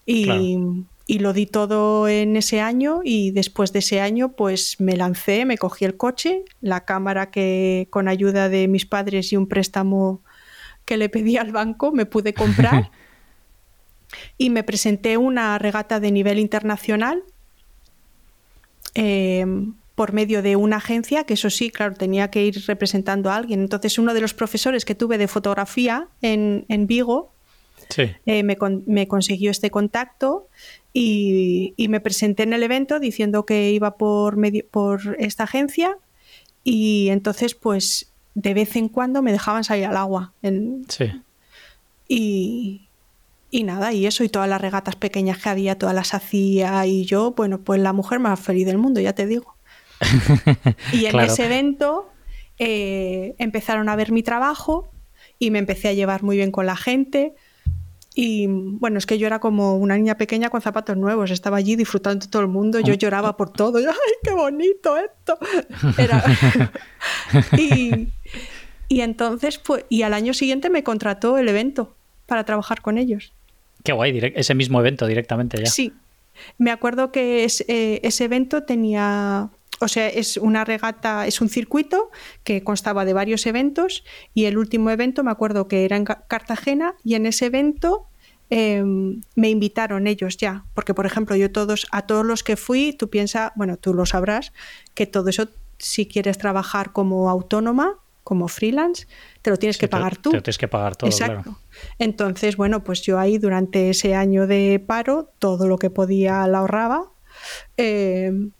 Y, 0.07 0.85
y 1.07 1.19
lo 1.19 1.33
di 1.33 1.47
todo 1.47 2.09
en 2.09 2.37
ese 2.37 2.61
año 2.61 3.01
y 3.05 3.31
después 3.31 3.73
de 3.73 3.81
ese 3.81 4.01
año 4.01 4.33
pues 4.33 4.81
me 4.81 4.97
lancé, 4.97 5.45
me 5.45 5.59
cogí 5.59 5.85
el 5.85 5.97
coche, 5.97 6.45
la 6.61 6.85
cámara 6.85 7.31
que 7.31 7.89
con 7.91 8.09
ayuda 8.09 8.49
de 8.49 8.69
mis 8.69 8.87
padres 8.87 9.33
y 9.33 9.37
un 9.37 9.47
préstamo 9.47 10.23
que 10.87 10.97
le 10.97 11.11
pedí 11.11 11.37
al 11.37 11.53
banco 11.53 11.93
me 11.93 12.07
pude 12.07 12.33
comprar 12.33 12.91
y 14.39 14.49
me 14.49 14.63
presenté 14.63 15.19
una 15.19 15.59
regata 15.59 16.01
de 16.01 16.11
nivel 16.11 16.39
internacional 16.39 17.23
em, 18.95 19.75
por 19.95 20.13
medio 20.13 20.43
de 20.43 20.57
una 20.57 20.77
agencia, 20.77 21.25
que 21.25 21.35
eso 21.35 21.51
sí, 21.51 21.71
claro, 21.71 21.95
tenía 21.95 22.29
que 22.29 22.45
ir 22.45 22.65
representando 22.67 23.31
a 23.31 23.37
alguien. 23.37 23.61
Entonces 23.61 23.97
uno 23.97 24.13
de 24.13 24.21
los 24.21 24.35
profesores 24.35 24.85
que 24.85 24.97
tuve 24.97 25.19
de 25.19 25.29
fotografía 25.29 26.09
en, 26.21 26.65
en 26.69 26.89
Vigo 26.89 27.34
eh, 27.97 28.43
me, 28.43 28.57
me, 28.87 29.09
consiguió 29.09 29.51
este 29.51 29.71
contacto 29.71 30.49
y, 30.93 31.75
me 31.89 32.01
presenté 32.01 32.45
en 32.45 32.53
el 32.53 32.63
evento 32.63 33.01
diciendo 33.01 33.47
que 33.47 33.71
iba 33.73 33.97
por, 33.97 34.37
medio, 34.37 34.65
por 34.71 35.17
esta 35.19 35.45
agencia 35.45 35.97
y 36.63 37.09
entonces 37.11 37.55
pues 37.55 38.13
de 38.35 38.55
vez 38.55 38.77
en 38.77 38.89
cuando 38.89 39.23
me 39.23 39.33
dejaban 39.33 39.65
salir 39.65 39.87
al 39.87 39.97
agua. 39.97 40.33
sí. 40.89 41.13
Y, 42.07 42.89
y 43.51 43.63
nada, 43.63 43.93
y 43.93 44.05
eso, 44.07 44.25
y 44.25 44.29
todas 44.29 44.49
las 44.49 44.61
regatas 44.61 44.97
pequeñas 44.97 45.39
que 45.39 45.49
había, 45.49 45.79
todas 45.79 45.95
las 45.95 46.13
hacía, 46.13 46.85
y 46.87 47.05
yo, 47.05 47.35
bueno, 47.37 47.61
pues 47.61 47.81
la 47.81 47.93
mujer 47.93 48.19
más 48.19 48.41
feliz 48.41 48.67
del 48.67 48.79
mundo, 48.79 49.01
ya 49.01 49.13
te 49.13 49.27
digo. 49.27 49.55
y 50.93 51.07
en 51.07 51.21
ese 51.21 51.47
evento 51.47 52.11
eh, 52.59 53.37
empezaron 53.39 53.89
a 53.89 53.97
ver 53.97 54.11
mi 54.11 54.25
trabajo 54.25 54.91
y 55.39 55.51
me 55.51 55.61
empecé 55.61 55.87
a 55.87 55.93
llevar 55.93 56.25
muy 56.25 56.37
bien 56.37 56.51
con 56.51 56.67
la 56.67 56.77
gente. 56.77 57.35
Y 58.15 58.47
bueno, 58.47 58.99
es 58.99 59.07
que 59.07 59.19
yo 59.19 59.27
era 59.27 59.41
como 59.41 59.77
una 59.77 59.97
niña 59.97 60.17
pequeña 60.17 60.49
con 60.49 60.61
zapatos 60.61 60.97
nuevos, 60.97 61.33
estaba 61.33 61.57
allí 61.57 61.75
disfrutando 61.75 62.25
de 62.25 62.31
todo 62.31 62.43
el 62.43 62.49
mundo, 62.49 62.79
yo 62.79 62.95
lloraba 62.95 63.37
por 63.37 63.51
todo, 63.51 63.79
¡ay, 63.79 64.13
qué 64.23 64.31
bonito 64.31 64.97
esto! 64.97 65.37
y, 67.59 68.09
y 68.89 69.01
entonces, 69.01 69.59
pues, 69.59 69.85
y 69.89 70.03
al 70.03 70.15
año 70.15 70.33
siguiente 70.33 70.71
me 70.71 70.85
contrató 70.85 71.39
el 71.39 71.49
evento 71.49 71.97
para 72.27 72.45
trabajar 72.45 72.83
con 72.83 72.99
ellos. 72.99 73.33
Qué 73.83 73.93
guay, 73.93 74.33
ese 74.37 74.55
mismo 74.55 74.79
evento 74.79 75.07
directamente 75.07 75.59
ya. 75.59 75.67
Sí, 75.67 75.93
me 76.59 76.71
acuerdo 76.71 77.11
que 77.13 77.45
eh, 77.45 78.01
ese 78.03 78.25
evento 78.25 78.63
tenía 78.63 79.51
o 79.85 79.89
sea, 79.89 80.09
es 80.09 80.39
una 80.39 80.65
regata, 80.65 81.27
es 81.27 81.43
un 81.43 81.51
circuito 81.51 82.11
que 82.43 82.65
constaba 82.65 83.05
de 83.05 83.13
varios 83.13 83.45
eventos 83.45 84.03
y 84.33 84.47
el 84.47 84.57
último 84.57 84.89
evento 84.89 85.23
me 85.23 85.31
acuerdo 85.31 85.69
que 85.69 85.85
era 85.85 85.99
en 85.99 86.07
Cartagena 86.07 86.95
y 87.05 87.17
en 87.17 87.27
ese 87.27 87.47
evento 87.47 88.07
em, 88.49 89.21
me 89.35 89.51
invitaron 89.51 90.07
ellos 90.07 90.39
ya, 90.39 90.65
porque 90.73 90.95
por 90.95 91.05
ejemplo 91.05 91.37
yo 91.37 91.53
todos, 91.53 91.87
a 91.93 92.03
todos 92.03 92.25
los 92.25 92.43
que 92.43 92.57
fui, 92.57 92.95
tú 92.95 93.11
piensas, 93.11 93.53
bueno, 93.57 93.77
tú 93.77 93.93
lo 93.93 94.07
sabrás, 94.07 94.55
que 94.95 95.07
todo 95.07 95.29
eso, 95.29 95.49
si 95.77 96.07
quieres 96.07 96.39
trabajar 96.39 96.93
como 96.93 97.29
autónoma, 97.29 97.99
como 98.23 98.49
freelance, 98.49 99.07
te 99.43 99.51
lo 99.51 99.59
tienes 99.59 99.77
que 99.77 99.87
pagar 99.87 100.17
tú. 100.17 100.31
Te 100.31 100.39
lo 100.39 100.43
tienes 100.43 100.57
que 100.57 100.69
pagar 100.69 100.97
todo, 100.97 101.11
Exacto. 101.11 101.59
Entonces, 101.99 102.57
bueno, 102.57 102.83
pues 102.83 103.03
yo 103.03 103.19
ahí 103.19 103.37
durante 103.37 103.91
ese 103.91 104.15
año 104.15 104.47
de 104.47 104.83
paro, 104.85 105.31
todo 105.39 105.69
lo 105.69 105.77
que 105.77 105.91
podía 105.91 106.47
la 106.47 106.61
ahorraba. 106.61 107.11
Em, 107.77 108.53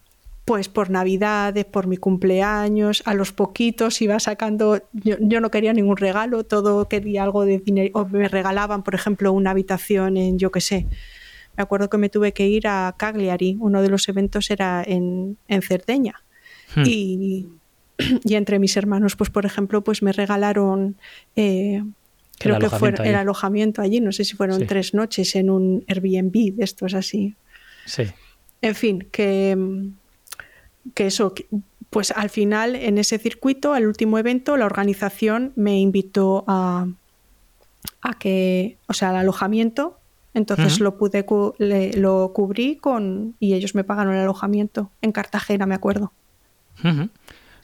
pues 0.45 0.69
por 0.69 0.91
Navidades, 0.91 1.65
por 1.65 1.87
mi 1.87 1.97
cumpleaños, 1.97 3.03
a 3.07 3.15
los 3.15 3.33
poquitos 3.33 4.03
iba 4.03 4.21
sacando, 4.21 4.83
yo, 4.93 5.17
no 5.19 5.51
quería 5.51 5.73
ningún 5.73 5.97
regalo, 5.97 6.45
todo 6.45 6.87
quería 6.87 7.23
algo 7.23 7.47
de 7.47 7.59
dinero, 7.61 7.91
o 7.95 8.05
me 8.07 8.29
regalaban, 8.29 8.83
por 8.83 8.95
ejemplo, 8.95 9.33
una 9.33 9.53
habitación 9.53 10.19
en, 10.19 10.39
yo 10.39 10.51
qué 10.51 10.61
sé, 10.61 10.87
me 11.57 11.63
acuerdo 11.63 11.89
que 11.89 11.97
me 11.97 12.11
tuve 12.11 12.33
que 12.33 12.47
ir 12.47 12.67
a 12.67 12.95
Cagliari, 12.99 13.57
uno 13.59 13.81
de 13.81 13.89
los 13.89 14.07
eventos 14.09 14.51
era 14.51 14.83
en, 14.87 15.39
en 15.49 15.63
Cerdeña, 15.63 16.23
hmm. 16.77 16.83
y, 16.85 17.49
y, 18.25 18.35
entre 18.35 18.59
mis 18.59 18.77
hermanos, 18.77 19.17
pues 19.17 19.31
por 19.31 19.47
ejemplo, 19.47 19.83
pues 19.83 20.03
me 20.03 20.13
regalaron... 20.13 20.97
Eh, 21.37 21.83
creo 22.39 22.59
que 22.59 22.69
fue 22.69 22.93
el 23.03 23.15
alojamiento 23.15 23.81
allí, 23.81 24.01
no 24.01 24.13
sé 24.13 24.25
si 24.25 24.37
fueron 24.37 24.67
tres 24.67 24.93
noches 24.93 25.37
en 25.37 25.49
un 25.49 25.85
Airbnb 25.87 26.57
de 26.57 26.65
estos 26.65 26.93
así. 26.93 27.37
Sí. 27.87 28.03
En 28.61 28.75
fin, 28.75 29.07
que, 29.13 29.57
que 30.93 31.07
eso, 31.07 31.33
pues 31.91 32.11
al 32.11 32.31
final 32.31 32.77
en 32.77 32.99
ese 32.99 33.19
circuito, 33.19 33.73
al 33.73 33.87
último 33.87 34.19
evento, 34.19 34.57
la 34.57 34.67
organización 34.67 35.53
me 35.57 35.79
invitó 35.81 36.45
a, 36.47 36.87
a 38.03 38.19
que, 38.19 38.77
o 38.87 38.93
sea, 38.93 39.11
al 39.11 39.17
alojamiento. 39.17 39.99
Entonces 40.35 40.81
lo 40.81 40.99
pude 40.99 41.25
lo 41.97 42.33
cubrí 42.35 42.75
con 42.75 43.37
y 43.39 43.55
ellos 43.55 43.77
me 43.77 43.85
pagaron 43.85 44.15
el 44.15 44.23
alojamiento 44.23 44.91
en 45.01 45.13
Cartagena, 45.13 45.65
me 45.65 45.77
acuerdo. 45.77 46.13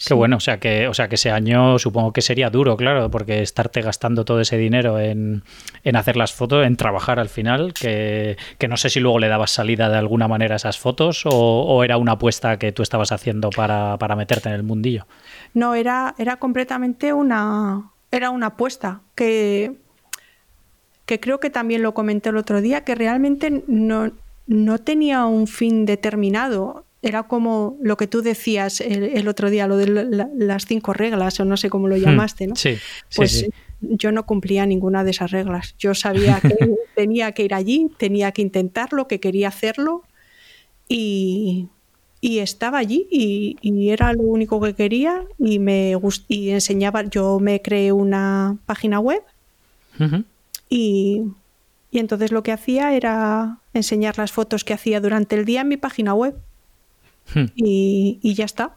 Qué 0.07 0.14
bueno, 0.14 0.37
o 0.37 0.40
sea 0.40 0.59
que, 0.59 0.88
o 0.88 0.95
sea 0.95 1.09
que 1.09 1.16
ese 1.16 1.30
año 1.30 1.78
supongo 1.78 2.12
que 2.12 2.23
sería 2.23 2.49
duro, 2.49 2.76
claro, 2.76 3.11
porque 3.11 3.42
estarte 3.42 3.83
gastando 3.83 4.25
todo 4.25 4.40
ese 4.40 4.57
dinero 4.57 4.99
en, 4.99 5.42
hacer 5.95 6.16
las 6.16 6.33
fotos, 6.33 6.66
en 6.66 6.76
trabajar 6.76 7.21
al 7.21 7.28
final, 7.28 7.75
que, 7.75 8.37
no 8.66 8.76
sé 8.78 8.88
si 8.88 8.99
luego 8.99 9.19
le 9.19 9.28
dabas 9.28 9.50
salida 9.50 9.90
de 9.90 9.99
alguna 9.99 10.26
manera 10.26 10.54
a 10.54 10.57
esas 10.57 10.78
fotos 10.78 11.25
o, 11.26 11.85
era 11.85 11.99
una 11.99 12.12
apuesta 12.12 12.59
que 12.59 12.73
tú 12.73 12.83
estabas 12.83 13.12
haciendo 13.12 13.50
para, 13.50 13.99
meterte 14.16 14.49
en 14.49 14.54
el 14.54 14.62
mundillo. 14.62 15.07
No, 15.52 15.75
era, 15.75 16.14
era 16.16 16.37
completamente 16.37 17.12
una, 17.12 17.90
era 18.11 18.30
una 18.30 18.47
apuesta 18.47 19.02
que, 19.14 19.76
que 21.04 21.21
creo 21.21 21.40
que 21.40 21.50
también 21.50 21.83
lo 21.83 21.92
comenté 21.92 22.30
el 22.30 22.38
otro 22.38 22.62
día, 22.62 22.85
que 22.85 22.95
realmente 22.95 23.64
no, 23.66 24.12
no 24.47 24.78
tenía 24.78 25.26
un 25.26 25.47
fin 25.47 25.85
determinado 25.85 26.87
era 27.02 27.23
como 27.23 27.78
lo 27.80 27.97
que 27.97 28.07
tú 28.07 28.21
decías 28.21 28.80
el, 28.80 29.26
otro 29.26 29.49
día, 29.49 29.66
lo 29.66 29.76
de 29.76 30.28
las 30.37 30.66
cinco 30.66 30.92
reglas, 30.92 31.40
o 31.40 31.45
no 31.45 31.57
sé 31.57 31.71
cómo 31.71 31.88
lo 31.88 31.97
hmm. 31.97 32.00
llamaste, 32.00 32.47
¿no? 32.47 32.57
Sí, 32.57 32.76
pues 33.16 33.47
yo 33.80 34.12
no 34.12 34.26
cumplía 34.26 34.66
ninguna 34.66 35.04
de 35.04 35.12
esas 35.12 35.30
reglas. 35.30 35.75
Yo 35.78 35.95
sabía 35.95 36.40
que 36.40 36.54
tenía 36.95 37.33
que 37.33 37.45
ir 37.45 37.54
allí, 37.54 37.90
tenía 37.97 38.33
que 38.33 38.42
intentarlo, 38.42 39.09
que 39.09 39.21
quería 39.21 39.49
hacerlo 39.49 40.02
y, 40.88 41.69
estaba 42.23 42.78
allí 42.78 43.07
y, 43.11 43.88
era 43.90 44.12
lo 44.12 44.23
único 44.23 44.61
que 44.61 44.75
quería 44.75 45.25
y 45.38 45.59
me 45.59 45.95
y 46.28 46.50
enseñaba, 46.50 47.04
yo 47.04 47.38
me 47.40 47.62
creé 47.62 47.92
una 47.92 48.59
página 48.66 49.00
web 49.00 49.23
y, 50.69 51.23
y 51.90 51.99
entonces 51.99 52.30
lo 52.30 52.42
que 52.42 52.52
hacía 52.52 52.95
era 52.95 53.59
enseñar 53.73 54.19
las 54.19 54.33
fotos 54.33 54.64
que 54.64 54.75
hacía 54.75 55.00
durante 55.00 55.37
el 55.37 55.47
día 55.47 55.62
en 55.62 55.69
mi 55.69 55.76
página 55.78 56.12
web. 56.12 56.35
Hmm. 57.34 57.46
Y, 57.54 58.34
ya 58.34 58.44
está. 58.44 58.76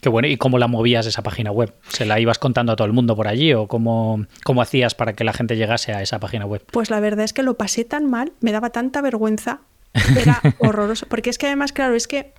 Qué 0.00 0.08
bueno. 0.08 0.28
¿Y 0.28 0.36
cómo 0.36 0.58
la 0.58 0.68
movías 0.68 1.06
esa 1.06 1.22
página 1.22 1.52
web? 1.52 1.74
¿Se 1.88 2.04
la 2.04 2.18
ibas 2.18 2.38
contando 2.38 2.72
a 2.72 2.76
todo 2.76 2.86
el 2.86 2.92
mundo 2.92 3.14
por 3.14 3.28
allí 3.28 3.52
o 3.54 3.68
cómo, 3.68 4.26
cómo 4.44 4.62
hacías 4.62 4.94
para 4.94 5.12
que 5.14 5.24
la 5.24 5.32
gente 5.32 5.56
llegase 5.56 5.92
a 5.92 6.02
esa 6.02 6.18
página 6.18 6.46
web? 6.46 6.64
Pues 6.70 6.90
la 6.90 7.00
verdad 7.00 7.24
es 7.24 7.32
que 7.32 7.42
lo 7.42 7.56
pasé 7.56 7.84
tan 7.84 8.10
mal, 8.10 8.32
me 8.40 8.52
daba 8.52 8.70
tanta 8.70 9.00
vergüenza, 9.00 9.60
era 10.16 10.40
horroroso. 10.58 11.06
Porque 11.06 11.30
es 11.30 11.38
que 11.38 11.46
además, 11.46 11.72
claro, 11.72 11.94
es 11.94 12.08
que 12.08 12.34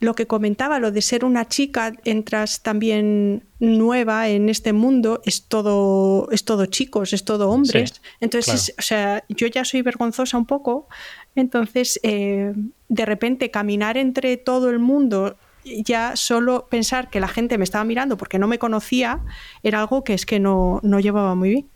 lo 0.00 0.14
que 0.14 0.26
comentaba, 0.26 0.78
lo 0.78 0.90
de 0.90 1.02
ser 1.02 1.24
una 1.24 1.48
chica, 1.48 1.92
entras 2.04 2.62
también 2.62 3.44
nueva 3.58 4.28
en 4.28 4.48
este 4.48 4.72
mundo, 4.72 5.20
es 5.24 5.46
todo, 5.46 6.28
es 6.30 6.44
todo 6.44 6.66
chicos, 6.66 7.12
es 7.12 7.24
todo 7.24 7.50
hombres. 7.50 8.00
Entonces, 8.20 8.74
o 8.78 8.82
sea, 8.82 9.24
yo 9.28 9.46
ya 9.46 9.64
soy 9.64 9.82
vergonzosa 9.82 10.36
un 10.36 10.46
poco, 10.46 10.88
entonces, 11.36 11.98
eh, 12.02 12.52
de 12.88 13.06
repente 13.06 13.50
caminar 13.50 13.96
entre 13.96 14.36
todo 14.36 14.70
el 14.70 14.78
mundo, 14.78 15.36
ya 15.64 16.16
solo 16.16 16.66
pensar 16.68 17.10
que 17.10 17.20
la 17.20 17.28
gente 17.28 17.58
me 17.58 17.64
estaba 17.64 17.84
mirando 17.84 18.16
porque 18.16 18.38
no 18.38 18.46
me 18.46 18.58
conocía, 18.58 19.20
era 19.62 19.80
algo 19.80 20.04
que 20.04 20.14
es 20.14 20.26
que 20.26 20.38
no, 20.38 20.80
llevaba 20.82 21.34
muy 21.34 21.50
bien. 21.50 21.66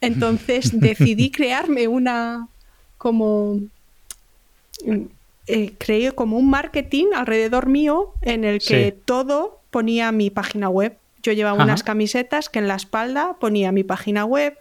Entonces 0.00 0.70
decidí 0.80 1.30
crearme 1.30 1.88
una 1.88 2.48
como 2.98 3.60
eh, 5.46 5.74
creé 5.78 6.12
como 6.12 6.38
un 6.38 6.50
marketing 6.50 7.06
alrededor 7.14 7.66
mío 7.66 8.12
en 8.22 8.44
el 8.44 8.60
que 8.60 8.92
todo 8.92 9.60
ponía 9.70 10.10
mi 10.10 10.30
página 10.30 10.68
web. 10.68 10.96
Yo 11.22 11.32
llevaba 11.32 11.62
unas 11.62 11.82
camisetas 11.82 12.48
que 12.48 12.60
en 12.60 12.68
la 12.68 12.76
espalda 12.76 13.36
ponía 13.40 13.72
mi 13.72 13.82
página 13.82 14.24
web, 14.24 14.56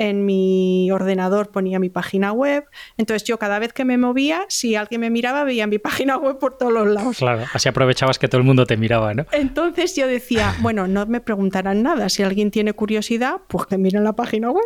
en 0.00 0.24
mi 0.24 0.90
ordenador 0.90 1.50
ponía 1.50 1.78
mi 1.78 1.90
página 1.90 2.32
web. 2.32 2.64
Entonces 2.96 3.28
yo 3.28 3.38
cada 3.38 3.58
vez 3.58 3.74
que 3.74 3.84
me 3.84 3.98
movía, 3.98 4.46
si 4.48 4.74
alguien 4.74 5.02
me 5.02 5.10
miraba, 5.10 5.44
veía 5.44 5.66
mi 5.66 5.78
página 5.90 6.16
web 6.16 6.38
por 6.38 6.56
todos 6.56 6.72
los 6.72 6.88
lados. 6.88 7.18
Claro, 7.18 7.44
así 7.52 7.68
aprovechabas 7.68 8.18
que 8.18 8.26
todo 8.26 8.40
el 8.40 8.46
mundo 8.46 8.64
te 8.64 8.78
miraba, 8.78 9.12
¿no? 9.12 9.26
Entonces 9.30 9.94
yo 9.94 10.06
decía, 10.06 10.56
bueno, 10.62 10.88
no 10.88 11.04
me 11.04 11.20
preguntarán 11.20 11.82
nada. 11.82 12.08
Si 12.08 12.22
alguien 12.22 12.50
tiene 12.50 12.72
curiosidad, 12.72 13.42
pues 13.46 13.66
que 13.66 13.76
miren 13.76 14.02
la 14.02 14.14
página 14.14 14.50
web. 14.50 14.64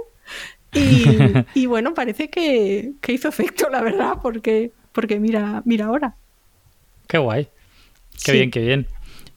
Y, 1.55 1.67
bueno, 1.67 1.95
parece 1.95 2.31
que, 2.31 2.95
hizo 3.07 3.29
efecto, 3.29 3.69
la 3.71 3.81
verdad, 3.81 4.15
porque, 4.21 4.73
porque 4.91 5.21
mira, 5.21 5.63
mira 5.65 5.87
ahora. 5.87 6.17
Qué 7.07 7.19
guay. 7.19 7.49
Qué 8.25 8.33
bien, 8.33 8.51
qué 8.51 8.59
bien. 8.59 8.89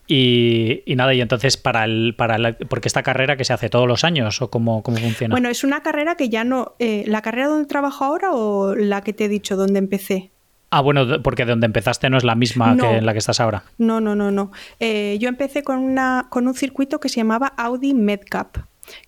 Y, 0.10 0.84
nada, 0.96 1.14
y 1.14 1.20
entonces 1.20 1.58
para 1.58 1.84
el, 1.84 2.16
para 2.16 2.38
la, 2.38 2.58
porque 2.58 2.88
esta 2.88 3.04
carrera 3.04 3.36
que 3.36 3.44
se 3.44 3.52
hace 3.52 3.70
todos 3.70 3.88
los 3.88 4.06
años 4.06 4.42
o 4.42 4.50
cómo, 4.50 4.82
cómo 4.82 4.98
funciona. 4.98 5.34
Bueno, 5.34 5.50
es 5.50 5.66
una 5.66 5.84
carrera 5.84 6.16
que 6.16 6.30
ya 6.30 6.46
no, 6.46 6.76
eh, 6.80 7.04
la 7.08 7.22
carrera 7.22 7.48
donde 7.48 7.68
trabajo 7.68 8.06
ahora 8.06 8.32
o 8.32 8.74
la 8.74 9.02
que 9.02 9.12
te 9.12 9.26
he 9.26 9.30
dicho 9.30 9.58
donde 9.58 9.80
empecé. 9.80 10.32
Ah, 10.70 10.82
bueno, 10.82 11.22
porque 11.22 11.46
donde 11.46 11.66
empezaste 11.66 12.10
no 12.10 12.18
es 12.18 12.24
la 12.24 12.36
misma 12.36 12.76
que 12.78 12.98
en 12.98 13.06
la 13.06 13.14
que 13.14 13.20
estás 13.20 13.40
ahora. 13.40 13.64
No, 13.78 14.00
no, 14.02 14.16
no, 14.16 14.32
no. 14.32 14.52
Eh, 14.80 15.18
yo 15.20 15.30
empecé 15.30 15.64
con 15.64 15.80
una, 15.80 16.28
con 16.30 16.48
un 16.48 16.54
circuito 16.54 17.00
que 17.00 17.10
se 17.10 17.18
llamaba 17.18 17.48
Audi 17.58 17.94
Medcap, 17.94 18.58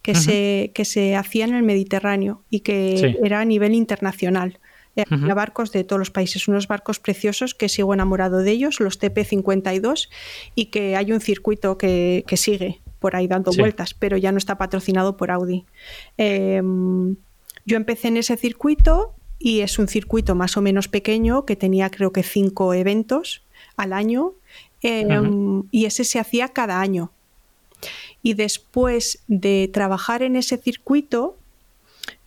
que 0.02 0.16
se, 0.16 0.72
que 0.74 0.84
se 0.84 1.16
hacía 1.16 1.46
en 1.46 1.56
el 1.56 1.64
Mediterráneo 1.64 2.44
y 2.50 2.62
que 2.62 3.18
era 3.24 3.40
a 3.42 3.46
nivel 3.46 3.74
internacional 3.74 4.60
barcos 5.10 5.72
de 5.72 5.84
todos 5.84 6.00
los 6.00 6.12
países, 6.12 6.48
unos 6.48 6.68
barcos 6.68 7.00
preciosos 7.00 7.54
que 7.54 7.70
sigo 7.70 7.94
enamorado 7.94 8.40
de 8.40 8.52
ellos, 8.52 8.80
los 8.80 9.00
TP52, 9.00 10.10
y 10.56 10.66
que 10.66 10.96
hay 10.96 11.12
un 11.12 11.22
circuito 11.22 11.78
que, 11.78 12.24
sigue 12.36 12.82
por 13.00 13.16
ahí 13.16 13.28
dando 13.28 13.52
vueltas, 13.52 13.94
pero 13.94 14.18
ya 14.18 14.32
no 14.32 14.38
está 14.38 14.58
patrocinado 14.58 15.16
por 15.18 15.32
Audi. 15.32 15.66
Em, 16.18 17.16
yo 17.66 17.78
empecé 17.78 18.10
en 18.10 18.18
ese 18.18 18.36
circuito 18.36 19.14
y 19.40 19.62
es 19.62 19.80
un 19.80 19.88
circuito 19.88 20.36
más 20.36 20.58
o 20.58 20.62
menos 20.62 20.88
pequeño 20.88 21.46
que 21.46 21.56
tenía 21.56 21.90
creo 21.90 22.12
que 22.12 22.24
cinco 22.24 22.74
eventos 22.74 23.42
al 23.78 23.94
año 23.94 24.34
em, 24.82 25.64
y 25.72 25.86
ese 25.86 26.04
se 26.04 26.20
hacía 26.20 26.50
cada 26.50 26.82
año. 26.82 27.12
Y 28.22 28.34
después 28.34 29.24
de 29.28 29.70
trabajar 29.72 30.24
en 30.24 30.36
ese 30.36 30.58
circuito, 30.58 31.38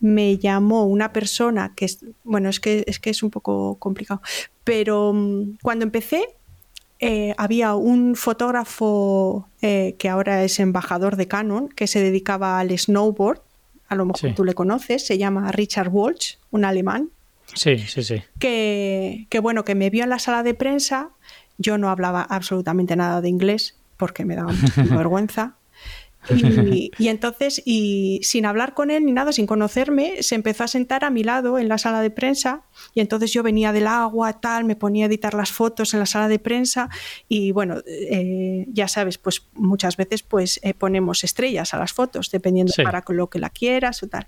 me 0.02 0.36
llamó 0.36 0.84
una 0.84 1.14
persona 1.14 1.72
que 1.74 1.86
es, 1.86 2.04
bueno, 2.24 2.50
es 2.50 2.60
que 2.60 2.84
es, 2.86 2.98
que 2.98 3.08
es 3.08 3.22
un 3.22 3.30
poco 3.30 3.76
complicado, 3.78 4.20
pero 4.64 5.14
mm, 5.14 5.58
cuando 5.62 5.84
empecé 5.84 6.26
eh, 6.98 7.34
había 7.38 7.74
un 7.74 8.14
fotógrafo 8.14 9.48
eh, 9.62 9.96
que 9.98 10.08
ahora 10.10 10.44
es 10.44 10.60
embajador 10.60 11.16
de 11.16 11.26
Canon 11.26 11.68
que 11.68 11.86
se 11.86 12.00
dedicaba 12.00 12.58
al 12.58 12.76
snowboard 12.78 13.40
a 13.92 13.94
lo 13.94 14.06
mejor 14.06 14.34
tú 14.34 14.42
le 14.44 14.54
conoces, 14.54 15.06
se 15.06 15.18
llama 15.18 15.52
Richard 15.52 15.90
Walsh, 15.90 16.36
un 16.50 16.64
alemán. 16.64 17.10
Sí, 17.52 17.76
sí, 17.76 18.02
sí. 18.02 18.22
Que, 18.38 19.26
que 19.28 19.38
bueno, 19.38 19.66
que 19.66 19.74
me 19.74 19.90
vio 19.90 20.04
en 20.04 20.08
la 20.08 20.18
sala 20.18 20.42
de 20.42 20.54
prensa, 20.54 21.10
yo 21.58 21.76
no 21.76 21.90
hablaba 21.90 22.22
absolutamente 22.22 22.96
nada 22.96 23.20
de 23.20 23.28
inglés 23.28 23.76
porque 23.98 24.24
me 24.24 24.34
daba 24.34 24.52
vergüenza. 24.96 25.56
Y, 26.98 27.08
entonces, 27.08 27.62
y 27.64 28.20
sin 28.22 28.46
hablar 28.46 28.74
con 28.74 28.90
él 28.90 29.04
ni 29.04 29.12
nada, 29.12 29.32
sin 29.32 29.46
conocerme, 29.46 30.22
se 30.22 30.34
empezó 30.34 30.64
a 30.64 30.68
sentar 30.68 31.04
a 31.04 31.10
mi 31.10 31.24
lado 31.24 31.58
en 31.58 31.68
la 31.68 31.78
sala 31.78 32.00
de 32.00 32.10
prensa. 32.10 32.62
Y 32.94 33.00
entonces 33.00 33.32
yo 33.32 33.42
venía 33.42 33.72
del 33.72 33.86
agua, 33.86 34.40
tal, 34.40 34.64
me 34.64 34.76
ponía 34.76 35.06
a 35.06 35.08
editar 35.08 35.34
las 35.34 35.50
fotos 35.50 35.94
en 35.94 36.00
la 36.00 36.06
sala 36.06 36.28
de 36.28 36.38
prensa. 36.38 36.88
Y 37.28 37.52
bueno, 37.52 37.78
eh, 37.86 38.66
ya 38.68 38.88
sabes, 38.88 39.18
pues 39.18 39.46
muchas 39.54 39.96
veces 39.96 40.22
pues 40.22 40.60
eh, 40.62 40.74
ponemos 40.74 41.24
estrellas 41.24 41.74
a 41.74 41.78
las 41.78 41.92
fotos, 41.92 42.30
dependiendo 42.30 42.72
para 42.82 43.04
lo 43.08 43.28
que 43.28 43.38
la 43.38 43.50
quieras 43.50 44.02
o 44.02 44.08
tal. 44.08 44.26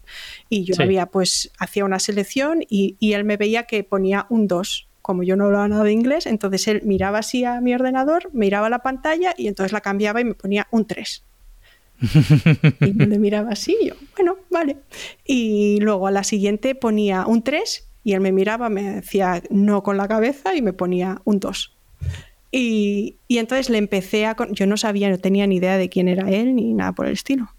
Y 0.49 0.65
yo 0.65 0.75
había, 0.83 1.07
pues, 1.07 1.53
hacía 1.59 1.85
una 1.85 1.99
selección 1.99 2.63
y, 2.69 2.97
y 2.99 3.13
él 3.13 3.25
me 3.25 3.37
veía 3.37 3.65
que 3.65 3.85
ponía 3.85 4.27
un 4.29 4.49
2 4.49 4.89
como 5.01 5.23
yo 5.23 5.37
no 5.37 5.45
hablaba 5.45 5.69
nada 5.69 5.85
de 5.85 5.93
inglés, 5.93 6.25
entonces 6.25 6.67
él 6.67 6.81
miraba 6.83 7.19
así 7.19 7.45
a 7.45 7.61
mi 7.61 7.75
ordenador, 7.75 8.31
miraba 8.33 8.71
la 8.71 8.79
pantalla 8.79 9.35
y 9.37 9.49
entonces 9.49 9.71
la 9.71 9.83
cambiaba 9.83 10.23
y 10.23 10.25
me 10.25 10.33
ponía 10.33 10.67
un 10.71 10.87
3 10.87 11.27
y 12.81 12.93
me 12.93 13.19
miraba 13.19 13.51
así, 13.51 13.77
yo, 13.85 13.95
bueno, 14.17 14.37
vale. 14.51 14.77
Y 15.25 15.79
luego 15.81 16.07
a 16.07 16.11
la 16.11 16.25
siguiente 16.25 16.75
ponía 16.75 17.27
un 17.27 17.43
3 17.43 17.89
y 18.05 18.13
él 18.13 18.21
me 18.21 18.33
miraba, 18.33 18.69
me 18.69 18.83
decía 18.97 19.43
no 19.51 19.83
con 19.83 19.97
la 19.97 20.09
cabeza 20.09 20.55
y 20.55 20.63
me 20.63 20.73
ponía 20.73 21.21
un 21.25 21.41
2. 21.41 21.77
Y, 22.51 23.17
y, 23.27 23.39
entonces 23.39 23.69
le 23.69 23.79
empecé 23.79 24.27
a... 24.27 24.37
Yo 24.53 24.67
no 24.67 24.77
sabía, 24.77 25.11
no 25.11 25.19
tenía 25.19 25.47
ni 25.47 25.57
idea 25.57 25.77
de 25.77 25.89
quién 25.89 26.07
era 26.07 26.31
él 26.31 26.55
ni 26.55 26.73
nada 26.73 26.93
por 26.93 27.07
el 27.07 27.15
estilo. 27.15 27.51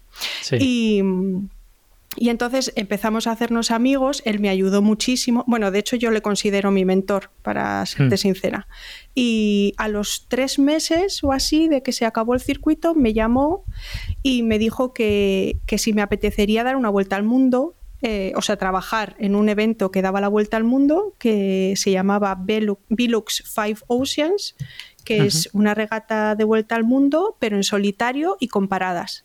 Y, 0.58 1.02
y 2.16 2.30
entonces 2.30 2.72
empezamos 2.76 3.26
a 3.26 3.32
hacernos 3.32 3.70
amigos, 3.70 4.22
él 4.24 4.40
me 4.40 4.48
ayudó 4.48 4.82
muchísimo, 4.82 5.44
bueno, 5.46 5.70
de 5.70 5.78
hecho 5.78 5.96
yo 5.96 6.10
le 6.10 6.22
considero 6.22 6.70
mi 6.70 6.84
mentor, 6.84 7.30
para 7.42 7.84
serte 7.86 8.14
hmm. 8.14 8.18
sincera. 8.18 8.68
Y 9.14 9.74
a 9.76 9.88
los 9.88 10.26
tres 10.28 10.58
meses 10.58 11.22
o 11.22 11.32
así 11.32 11.68
de 11.68 11.82
que 11.82 11.92
se 11.92 12.04
acabó 12.06 12.34
el 12.34 12.40
circuito, 12.40 12.94
me 12.94 13.12
llamó 13.12 13.64
y 14.22 14.42
me 14.42 14.58
dijo 14.58 14.92
que, 14.92 15.58
si 15.76 15.92
me 15.92 16.02
apetecería 16.02 16.64
dar 16.64 16.76
una 16.76 16.88
vuelta 16.88 17.16
al 17.16 17.22
mundo, 17.22 17.74
eh, 18.02 18.32
o 18.36 18.42
sea, 18.42 18.56
trabajar 18.56 19.16
en 19.18 19.34
un 19.34 19.48
evento 19.48 19.90
que 19.90 20.02
daba 20.02 20.20
la 20.20 20.28
vuelta 20.28 20.56
al 20.56 20.64
mundo, 20.64 21.14
que 21.18 21.74
se 21.76 21.90
llamaba 21.90 22.38
Velux 22.38 23.42
Five 23.54 23.78
Oceans, 23.86 24.54
que 25.04 25.24
es 25.24 25.48
una 25.52 25.72
regata 25.72 26.34
de 26.34 26.44
vuelta 26.44 26.74
al 26.74 26.84
mundo, 26.84 27.36
pero 27.38 27.56
en 27.56 27.62
solitario 27.62 28.36
y 28.40 28.48
con 28.48 28.68
paradas. 28.68 29.24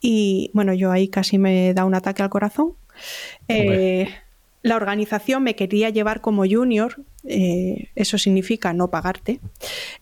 Y 0.00 0.50
bueno, 0.54 0.72
yo 0.74 0.90
ahí 0.90 1.08
casi 1.08 1.38
me 1.38 1.74
da 1.74 1.84
un 1.84 1.94
ataque 1.94 2.22
al 2.22 2.30
corazón. 2.30 2.74
Eh, 3.48 4.08
la 4.62 4.76
organización 4.76 5.42
me 5.42 5.54
quería 5.54 5.90
llevar 5.90 6.20
como 6.20 6.44
junior, 6.44 7.02
eh, 7.24 7.90
eso 7.94 8.18
significa 8.18 8.72
no 8.72 8.90
pagarte. 8.90 9.40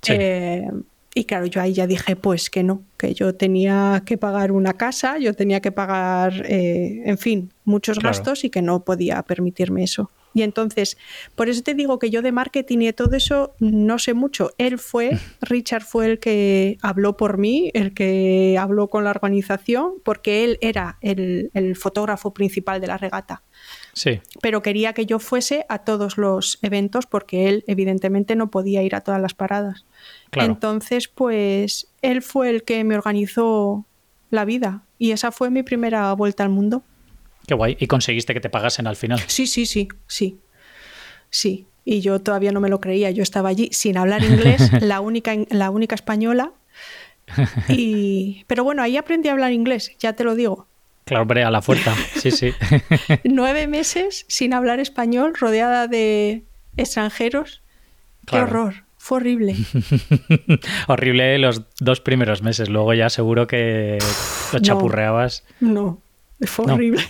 Eh, 0.07 0.69
y 1.15 1.25
claro, 1.25 1.47
yo 1.47 1.61
ahí 1.63 1.73
ya 1.73 1.87
dije, 1.87 2.17
pues 2.17 2.51
que 2.51 2.63
no, 2.63 2.83
que 2.99 3.15
yo 3.15 3.35
tenía 3.35 4.03
que 4.05 4.19
pagar 4.19 4.53
una 4.53 4.75
casa, 4.75 5.19
yo 5.19 5.33
tenía 5.33 5.61
que 5.61 5.73
pagar, 5.73 6.45
en 6.47 7.17
fin, 7.17 7.53
muchos 7.65 7.99
gastos 8.01 8.45
y 8.45 8.51
que 8.51 8.61
no 8.61 8.85
podía 8.85 9.23
permitirme 9.23 9.85
eso. 9.85 10.11
Y 10.37 10.43
entonces, 10.43 10.99
por 11.35 11.49
eso 11.49 11.63
te 11.63 11.73
digo 11.73 11.99
que 11.99 12.11
yo 12.11 12.21
de 12.21 12.31
marketing 12.31 12.81
y 12.81 12.87
de 12.87 12.93
todo 12.93 13.17
eso 13.17 13.55
no 13.59 13.99
sé 13.99 14.13
mucho. 14.13 14.51
Él 14.59 14.79
fue, 14.79 15.13
Richard 15.41 15.83
fue 15.83 16.05
el 16.05 16.19
que 16.19 16.77
habló 16.83 17.17
por 17.17 17.39
mí, 17.39 17.71
el 17.73 17.95
que 17.95 18.59
habló 18.61 18.89
con 18.89 19.05
la 19.05 19.13
organización, 19.13 19.95
porque 20.05 20.45
él 20.45 20.59
era 20.61 20.99
el, 21.01 21.51
fotógrafo 21.75 22.35
principal 22.35 22.83
de 22.83 22.87
la 22.87 22.99
regata. 22.99 23.45
Sí. 23.95 24.21
Pero 24.43 24.61
quería 24.61 24.93
que 24.93 25.07
yo 25.07 25.21
fuese 25.21 25.65
a 25.71 25.79
todos 25.79 26.19
los 26.19 26.59
eventos 26.61 27.07
porque 27.07 27.49
él 27.49 27.65
evidentemente 27.67 28.37
no 28.37 28.51
podía 28.51 28.83
ir 28.83 28.95
a 28.95 29.01
todas 29.01 29.23
las 29.23 29.33
paradas. 29.33 29.87
Entonces, 30.33 31.09
pues 31.09 31.89
él 32.03 32.21
fue 32.21 32.51
el 32.51 32.63
que 32.63 32.85
me 32.85 32.99
organizó 32.99 33.87
la 34.29 34.45
vida 34.45 34.83
y 34.99 35.13
esa 35.13 35.33
fue 35.33 35.49
mi 35.49 35.63
primera 35.63 36.13
vuelta 36.13 36.43
al 36.43 36.51
mundo. 36.51 36.83
Qué 37.47 37.55
guay. 37.55 37.77
¿Y 37.79 37.87
conseguiste 37.87 38.35
que 38.35 38.41
te 38.41 38.51
pagasen 38.51 38.87
al 38.87 38.97
final? 38.97 39.21
Sí, 39.27 39.47
sí, 39.47 39.67
sí, 39.67 39.89
sí. 40.07 40.39
Sí. 41.31 41.67
Y 41.85 42.01
yo 42.01 42.21
todavía 42.21 42.53
no 42.53 42.61
me 42.61 42.69
lo 42.69 42.81
creía. 42.81 43.11
Yo 43.11 43.23
estaba 43.23 43.49
allí 43.49 43.69
sin 43.73 43.97
hablar 43.97 44.25
inglés, 44.25 44.71
la 44.83 45.01
única, 45.01 45.33
la 45.51 45.71
única 45.71 45.95
española. 45.95 46.53
Y... 47.69 48.45
Pero 48.47 48.65
bueno, 48.65 48.83
ahí 48.83 48.97
aprendí 48.97 49.29
a 49.29 49.33
hablar 49.33 49.53
inglés, 49.53 49.93
ya 49.99 50.15
te 50.15 50.25
lo 50.25 50.35
digo. 50.35 50.67
Claro, 51.05 51.23
hombre, 51.23 51.45
a 51.45 51.51
la 51.53 51.63
fuerza. 51.63 51.95
Sí, 52.17 52.33
sí. 52.33 52.53
Nueve 53.25 53.69
meses 53.69 54.25
sin 54.29 54.53
hablar 54.53 54.81
español, 54.81 55.35
rodeada 55.39 55.87
de 55.87 56.43
extranjeros. 56.77 57.63
Qué 58.27 58.41
horror. 58.41 58.87
Fue 58.97 59.19
horrible. 59.19 59.55
horrible 60.89 61.39
los 61.39 61.63
dos 61.79 62.01
primeros 62.01 62.43
meses. 62.43 62.69
Luego 62.69 62.93
ya 62.93 63.09
seguro 63.09 63.47
que 63.47 63.99
lo 64.53 64.59
chapurreabas. 64.59 65.45
No, 65.61 66.01
fue 66.41 66.73
horrible. 66.73 67.05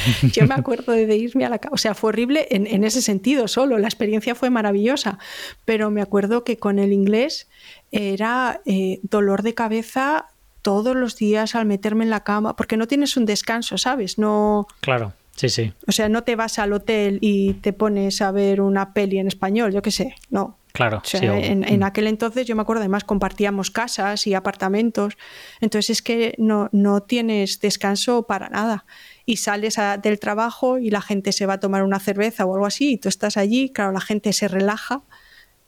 Yo 0.32 0.46
me 0.46 0.54
acuerdo 0.54 0.92
de 0.92 1.16
irme 1.16 1.44
a 1.44 1.48
la 1.48 1.58
casa, 1.58 1.74
o 1.74 1.78
sea, 1.78 1.94
fue 1.94 2.08
horrible 2.08 2.46
en, 2.50 2.84
ese 2.84 3.02
sentido 3.02 3.48
solo, 3.48 3.78
la 3.78 3.88
experiencia 3.88 4.34
fue 4.34 4.50
maravillosa, 4.50 5.18
pero 5.64 5.90
me 5.90 6.02
acuerdo 6.02 6.44
que 6.44 6.56
con 6.56 6.78
el 6.78 6.92
inglés 6.92 7.48
era 7.90 8.60
eh, 8.64 9.00
dolor 9.02 9.42
de 9.42 9.54
cabeza 9.54 10.26
todos 10.62 10.96
los 10.96 11.16
días 11.16 11.54
al 11.54 11.66
meterme 11.66 12.04
en 12.04 12.10
la 12.10 12.24
cama, 12.24 12.56
porque 12.56 12.76
no 12.76 12.86
tienes 12.86 13.16
un 13.16 13.26
descanso, 13.26 13.78
¿sabes? 13.78 14.18
No. 14.18 14.66
Claro. 14.80 15.12
Sí, 15.34 15.48
sí. 15.48 15.72
O 15.86 15.92
sea, 15.92 16.08
no 16.08 16.24
te 16.24 16.36
vas 16.36 16.58
al 16.58 16.72
hotel 16.72 17.18
y 17.20 17.54
te 17.54 17.72
pones 17.72 18.20
a 18.20 18.30
ver 18.32 18.60
una 18.60 18.92
peli 18.92 19.18
en 19.18 19.28
español, 19.28 19.72
yo 19.72 19.82
qué 19.82 19.90
sé, 19.90 20.14
no. 20.30 20.58
Claro, 20.72 21.02
en, 21.12 21.64
en, 21.64 21.80
mm. 21.80 21.82
aquel 21.82 22.06
entonces 22.06 22.46
yo 22.46 22.56
me 22.56 22.62
acuerdo, 22.62 22.80
además 22.80 23.04
compartíamos 23.04 23.70
casas 23.70 24.26
y 24.26 24.32
apartamentos, 24.32 25.18
entonces 25.60 25.90
es 25.90 26.02
que 26.02 26.34
no, 26.38 26.70
no 26.72 27.02
tienes 27.02 27.60
descanso 27.60 28.22
para 28.22 28.48
nada 28.48 28.86
y 29.24 29.36
sales 29.36 29.76
del 30.02 30.18
trabajo 30.18 30.78
y 30.78 30.90
la 30.90 31.00
gente 31.00 31.32
se 31.32 31.46
va 31.46 31.54
a 31.54 31.60
tomar 31.60 31.82
una 31.82 31.98
cerveza 31.98 32.44
o 32.44 32.54
algo 32.54 32.66
así 32.66 32.92
y 32.92 32.98
tú 32.98 33.08
estás 33.08 33.36
allí, 33.36 33.70
claro, 33.70 33.92
la 33.92 34.00
gente 34.00 34.32
se 34.32 34.48
relaja 34.48 35.02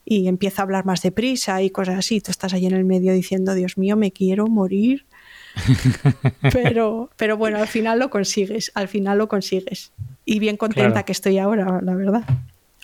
y 0.05 0.29
empieza 0.29 0.63
a 0.63 0.65
hablar 0.65 0.85
más 0.85 1.03
deprisa 1.03 1.63
y 1.63 1.71
cosas 1.71 1.99
así, 1.99 2.21
tú 2.21 2.31
estás 2.31 2.53
allí 2.53 2.67
en 2.67 2.75
el 2.75 2.85
medio 2.85 3.13
diciendo, 3.13 3.55
Dios 3.55 3.79
mío, 3.79 3.97
me 3.97 4.13
quiero 4.13 4.47
morir. 4.47 5.07
pero, 6.53 7.11
pero 7.17 7.37
bueno, 7.37 7.59
al 7.59 7.69
final 7.69 7.99
lo 7.99 8.11
consigues, 8.11 8.73
al 8.75 8.89
final 8.89 9.19
lo 9.19 9.29
consigues. 9.29 9.93
Y 10.25 10.41
bien 10.41 10.57
contenta 10.57 11.05
que 11.05 11.13
estoy 11.13 11.39
ahora, 11.39 11.81
la 11.83 11.95
verdad. 11.95 12.25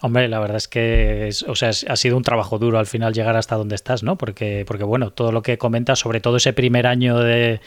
Hombre, 0.03 0.29
la 0.29 0.39
verdad 0.39 0.57
es 0.57 0.69
que 0.69 1.31
o 1.47 1.55
sea, 1.55 1.71
ha 1.71 1.97
sido 1.97 2.17
un 2.17 2.23
trabajo 2.23 2.59
duro 2.59 2.79
al 2.79 2.87
final 2.87 3.13
llegar 3.13 3.37
hasta 3.37 3.57
donde 3.57 3.75
estás, 3.75 4.03
¿no? 4.03 4.17
Porque, 4.17 4.65
porque 4.67 4.85
bueno, 4.85 5.11
todo 5.11 5.31
lo 5.31 5.43
que 5.43 5.59
comentas, 5.59 5.99
sobre 5.99 6.21
todo 6.21 6.39
ese 6.39 6.55
primer 6.55 6.87
año 6.87 7.19
de, 7.19 7.61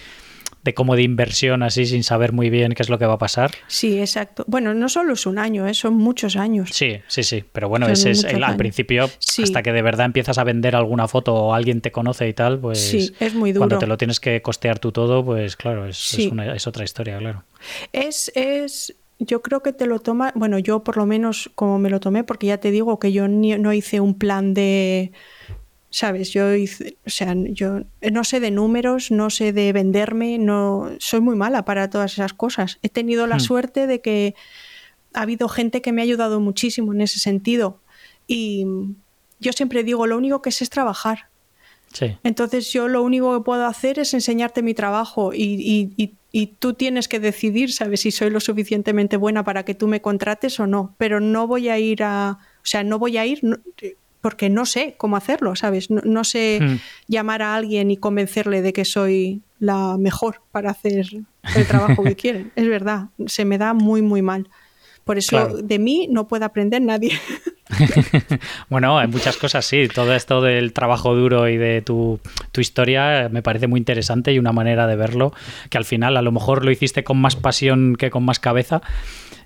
de 0.64 0.74
como 0.74 0.96
de 0.96 1.04
inversión 1.04 1.64
así 1.64 1.86
sin 1.86 2.04
saber 2.04 2.32
muy 2.32 2.50
bien 2.50 2.74
qué 2.74 2.84
es 2.84 2.90
lo 2.90 2.98
que 2.98 3.06
va 3.06 3.14
a 3.14 3.18
pasar. 3.18 3.52
Sí, 3.68 4.00
exacto. 4.00 4.46
Bueno, 4.48 4.74
no 4.74 4.90
solo 4.90 5.14
es 5.14 5.26
un 5.26 5.38
año, 5.38 5.68
¿eh? 5.68 5.74
son 5.74 5.96
muchos 5.96 6.36
años. 6.36 6.70
Sí, 6.72 7.02
sí, 7.08 7.24
sí. 7.24 7.44
Pero 7.52 7.70
bueno, 7.70 7.88
ese 7.88 8.12
es 8.12 8.24
el, 8.24 8.44
al 8.44 8.58
principio, 8.58 9.10
hasta 9.44 9.62
que 9.62 9.74
de 9.74 9.82
verdad 9.82 10.06
empiezas 10.06 10.38
a 10.38 10.44
vender 10.44 10.76
alguna 10.76 11.08
foto 11.08 11.34
o 11.34 11.54
alguien 11.54 11.82
te 11.82 11.92
conoce 11.92 12.28
y 12.28 12.34
tal, 12.34 12.60
pues 12.60 12.80
sí, 12.80 13.14
es 13.20 13.34
muy 13.36 13.52
duro. 13.52 13.62
cuando 13.62 13.80
te 13.80 13.88
lo 13.88 13.98
tienes 13.98 14.20
que 14.20 14.42
costear 14.42 14.80
tú 14.80 14.92
todo, 14.92 15.24
pues 15.24 15.56
claro, 15.56 15.86
es, 15.86 16.18
es 16.18 16.68
otra 16.68 16.84
historia, 16.84 17.18
claro. 17.18 17.44
Es, 17.92 18.32
es, 18.36 18.96
yo 19.20 19.42
creo 19.42 19.62
que 19.62 19.74
te 19.74 19.86
lo 19.86 20.00
toma, 20.00 20.32
bueno, 20.36 20.60
yo 20.60 20.84
por 20.84 20.98
lo 20.98 21.06
menos 21.06 21.52
como 21.56 21.80
me 21.80 21.90
lo 21.90 22.00
tomé, 22.00 22.24
porque 22.24 22.48
ya 22.48 22.58
te 22.58 22.72
digo 22.72 23.00
que 23.00 23.12
yo 23.12 23.28
no 23.28 23.74
hice 23.74 24.00
un 24.00 24.18
plan 24.18 24.54
de, 24.54 25.12
¿sabes? 25.94 26.32
Yo 26.32 26.56
hice, 26.56 26.98
o 27.06 27.10
sea, 27.12 27.36
yo 27.36 27.82
no 28.12 28.24
sé 28.24 28.40
de 28.40 28.50
números, 28.50 29.12
no 29.12 29.30
sé 29.30 29.54
de 29.54 29.72
venderme, 29.74 30.40
no 30.40 30.90
soy 30.98 31.22
muy 31.22 31.36
mala 31.36 31.66
para 31.66 31.92
todas 31.92 32.14
esas 32.14 32.34
cosas. 32.34 32.80
He 32.82 32.90
tenido 32.90 33.28
la 33.28 33.36
hmm. 33.36 33.42
suerte 33.42 33.86
de 33.86 34.02
que 34.02 34.34
ha 35.14 35.22
habido 35.22 35.48
gente 35.48 35.84
que 35.84 35.92
me 35.92 36.02
ha 36.02 36.04
ayudado 36.04 36.40
muchísimo 36.40 36.94
en 36.94 37.02
ese 37.02 37.20
sentido. 37.20 37.80
Y 38.26 38.66
yo 39.40 39.54
siempre 39.54 39.84
digo, 39.84 40.08
lo 40.08 40.18
único 40.18 40.42
que 40.42 40.52
sé 40.52 40.64
es 40.64 40.72
trabajar. 40.72 41.28
Sí. 41.94 42.18
Entonces 42.24 42.74
yo 42.74 42.88
lo 42.88 43.04
único 43.04 43.38
que 43.38 43.44
puedo 43.44 43.68
hacer 43.68 44.00
es 44.00 44.16
enseñarte 44.16 44.64
mi 44.64 44.74
trabajo 44.74 45.32
y, 45.32 45.94
y, 45.96 46.16
y, 46.32 46.48
tú 46.48 46.74
tienes 46.74 47.08
que 47.08 47.20
decidir, 47.20 47.72
¿sabes? 47.72 48.02
Si 48.02 48.10
soy 48.10 48.32
lo 48.32 48.40
suficientemente 48.40 49.16
buena 49.16 49.44
para 49.44 49.64
que 49.64 49.76
tú 49.76 49.88
me 49.88 50.02
contrates 50.02 50.60
o 50.60 50.66
no. 50.66 50.96
Pero 50.98 51.20
no 51.20 51.46
voy 51.46 51.70
a 51.70 51.78
ir 51.78 52.02
a, 52.02 52.40
o 52.42 52.66
sea, 52.66 52.84
no 52.84 52.98
voy 52.98 53.18
a 53.18 53.28
ir, 53.28 53.42
porque 54.24 54.50
no 54.50 54.66
sé 54.66 54.96
cómo 54.98 55.18
hacerlo, 55.18 55.54
¿sabes? 55.58 55.90
No, 55.92 56.24
sé 56.24 56.60
hmm. 56.62 56.80
llamar 57.10 57.42
a 57.42 57.56
alguien 57.56 57.92
y 57.92 57.98
convencerle 57.98 58.62
de 58.62 58.72
que 58.72 58.86
soy 58.86 59.42
la 59.60 59.98
mejor 59.98 60.40
para 60.54 60.72
hacer 60.72 61.08
el 61.58 61.68
trabajo 61.68 62.04
que 62.04 62.16
quieren. 62.16 62.54
Es 62.56 62.66
verdad, 62.70 63.08
se 63.26 63.44
me 63.44 63.58
da 63.58 63.74
muy, 63.74 64.02
muy 64.02 64.22
mal. 64.22 64.48
Por 65.04 65.18
eso 65.18 65.58
de 65.62 65.78
mí 65.78 66.08
no 66.10 66.30
puede 66.30 66.46
aprender 66.46 66.82
nadie. 66.82 67.20
bueno, 68.70 69.02
en 69.02 69.10
muchas 69.10 69.36
cosas 69.36 69.66
sí. 69.66 69.90
Todo 69.94 70.16
esto 70.16 70.42
del 70.42 70.72
trabajo 70.72 71.14
duro 71.14 71.50
y 71.50 71.58
de 71.58 71.82
tu, 71.82 72.22
historia 72.58 73.28
me 73.30 73.42
parece 73.42 73.68
muy 73.68 73.78
interesante 73.78 74.32
y 74.32 74.40
una 74.40 74.54
manera 74.54 74.88
de 74.88 74.96
verlo 74.96 75.34
que 75.70 75.78
al 75.78 75.84
final 75.84 76.16
a 76.16 76.22
lo 76.22 76.32
mejor 76.32 76.64
lo 76.64 76.72
hiciste 76.72 77.04
con 77.04 77.18
más 77.18 77.36
pasión 77.36 77.98
que 77.98 78.10
con 78.10 78.24
más 78.24 78.40
cabeza. 78.40 78.82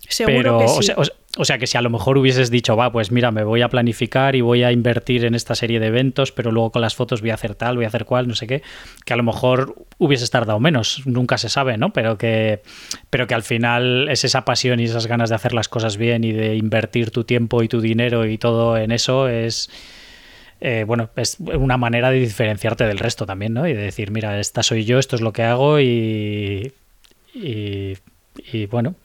Seguro 0.08 0.60
que 0.60 0.68
sí. 0.68 0.92
O 0.96 1.04
sea 1.04 1.16
que 1.60 1.68
si 1.68 1.78
a 1.78 1.82
lo 1.82 1.90
mejor 1.90 2.18
hubieses 2.18 2.50
dicho, 2.50 2.76
va, 2.76 2.92
pues 2.92 3.12
mira, 3.12 3.32
me 3.32 3.44
voy 3.44 3.62
a 3.62 3.70
planificar 3.70 4.36
y 4.36 4.42
voy 4.42 4.64
a 4.64 4.72
invertir 4.72 5.24
en 5.26 5.36
esta 5.36 5.56
serie 5.56 5.80
de 5.80 5.88
eventos, 5.88 6.32
pero 6.32 6.52
luego 6.52 6.72
con 6.72 6.82
las 6.82 6.96
fotos 6.96 7.22
voy 7.22 7.30
a 7.30 7.36
hacer 7.36 7.54
tal, 7.56 7.76
voy 7.76 7.86
a 7.86 7.90
hacer 7.90 8.06
cual, 8.06 8.28
no 8.28 8.36
sé 8.36 8.48
qué, 8.48 8.64
que 9.06 9.14
a 9.14 9.18
lo 9.18 9.24
mejor 9.24 9.76
hubieses 10.00 10.30
tardado 10.32 10.60
menos, 10.60 11.04
nunca 11.06 11.38
se 11.38 11.50
sabe, 11.50 11.78
¿no? 11.78 11.94
Pero 11.94 12.18
que, 12.18 12.62
pero 13.10 13.28
que 13.28 13.36
al 13.36 13.44
final 13.44 14.10
es 14.10 14.24
esa 14.24 14.46
pasión 14.46 14.80
y 14.80 14.86
esas 14.86 15.08
ganas 15.08 15.30
de 15.30 15.36
hacer 15.36 15.54
las 15.54 15.70
cosas 15.70 15.98
bien 15.98 16.24
y 16.24 16.32
de 16.32 16.56
invertir 16.56 17.12
tu 17.12 17.24
tiempo 17.24 17.62
y 17.62 17.68
tu 17.68 17.82
dinero 17.82 18.26
y 18.26 18.38
todo 18.38 18.78
en 18.78 18.92
eso 18.92 19.28
es... 19.28 19.70
Eh, 20.60 20.86
bueno, 20.88 21.12
es 21.16 21.38
una 21.40 21.78
manera 21.78 22.10
de 22.10 22.20
diferenciarte 22.20 22.84
del 22.86 22.98
resto 22.98 23.28
también, 23.28 23.54
¿no? 23.54 23.68
Y 23.68 23.74
de 23.74 23.82
decir, 23.84 24.10
mira, 24.10 24.40
esta 24.40 24.64
soy 24.64 24.86
yo, 24.86 24.98
esto 24.98 25.16
es 25.16 25.22
lo 25.22 25.32
que 25.32 25.44
hago 25.44 25.80
y, 25.80 26.74
y, 27.36 28.66
bueno. 28.72 28.96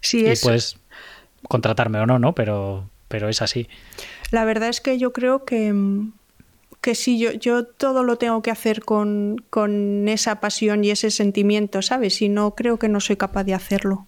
Sí, 0.00 0.24
es, 0.24 0.42
pues 0.42 0.76
contratarme 1.48 2.00
o 2.00 2.06
no, 2.06 2.18
¿no? 2.18 2.34
Pero, 2.34 2.88
pero 3.08 3.28
es 3.28 3.42
así. 3.42 3.68
La 4.30 4.44
verdad 4.44 4.68
es 4.68 4.80
que 4.80 4.98
yo 4.98 5.12
creo 5.12 5.44
que, 5.44 5.72
que 6.80 6.94
sí, 6.94 7.18
yo, 7.18 7.32
yo 7.32 7.64
todo 7.64 8.02
lo 8.02 8.16
tengo 8.16 8.42
que 8.42 8.50
hacer 8.50 8.84
con, 8.84 9.42
con 9.50 10.08
esa 10.08 10.40
pasión 10.40 10.84
y 10.84 10.90
ese 10.90 11.10
sentimiento, 11.10 11.82
¿sabes? 11.82 12.20
Y 12.22 12.28
no 12.28 12.54
creo 12.54 12.78
que 12.78 12.88
no 12.88 13.00
soy 13.00 13.16
capaz 13.16 13.44
de 13.44 13.54
hacerlo. 13.54 14.06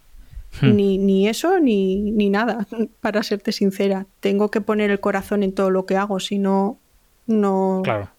Hmm. 0.61 0.77
Ni, 0.77 0.99
ni, 0.99 1.29
eso 1.29 1.59
ni, 1.59 2.11
ni, 2.11 2.31
nada, 2.31 2.67
para 3.01 3.23
serte 3.23 3.53
sincera. 3.53 4.07
Tengo 4.21 4.51
que 4.51 4.61
poner 4.61 4.91
el 4.91 5.01
corazón 5.01 5.43
en 5.43 5.53
todo 5.53 5.71
lo 5.71 5.87
que 5.87 5.97
hago, 5.97 6.21
si 6.21 6.39
no, 6.39 6.79
no. 7.27 7.83
Claro. 7.85 8.11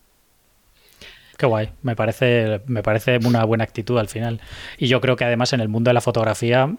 Qué 1.38 1.46
guay, 1.46 1.70
me 1.84 1.96
parece, 1.96 2.62
me 2.66 2.82
parece 2.82 3.20
una 3.24 3.46
buena 3.46 3.64
actitud 3.64 4.00
al 4.00 4.08
final. 4.08 4.42
Y 4.80 4.88
yo 4.88 5.02
creo 5.02 5.16
que 5.16 5.24
además 5.24 5.54
en 5.54 5.60
el 5.60 5.70
mundo 5.70 5.90
de 5.90 5.94
la 5.94 6.02
fotografía 6.02 6.76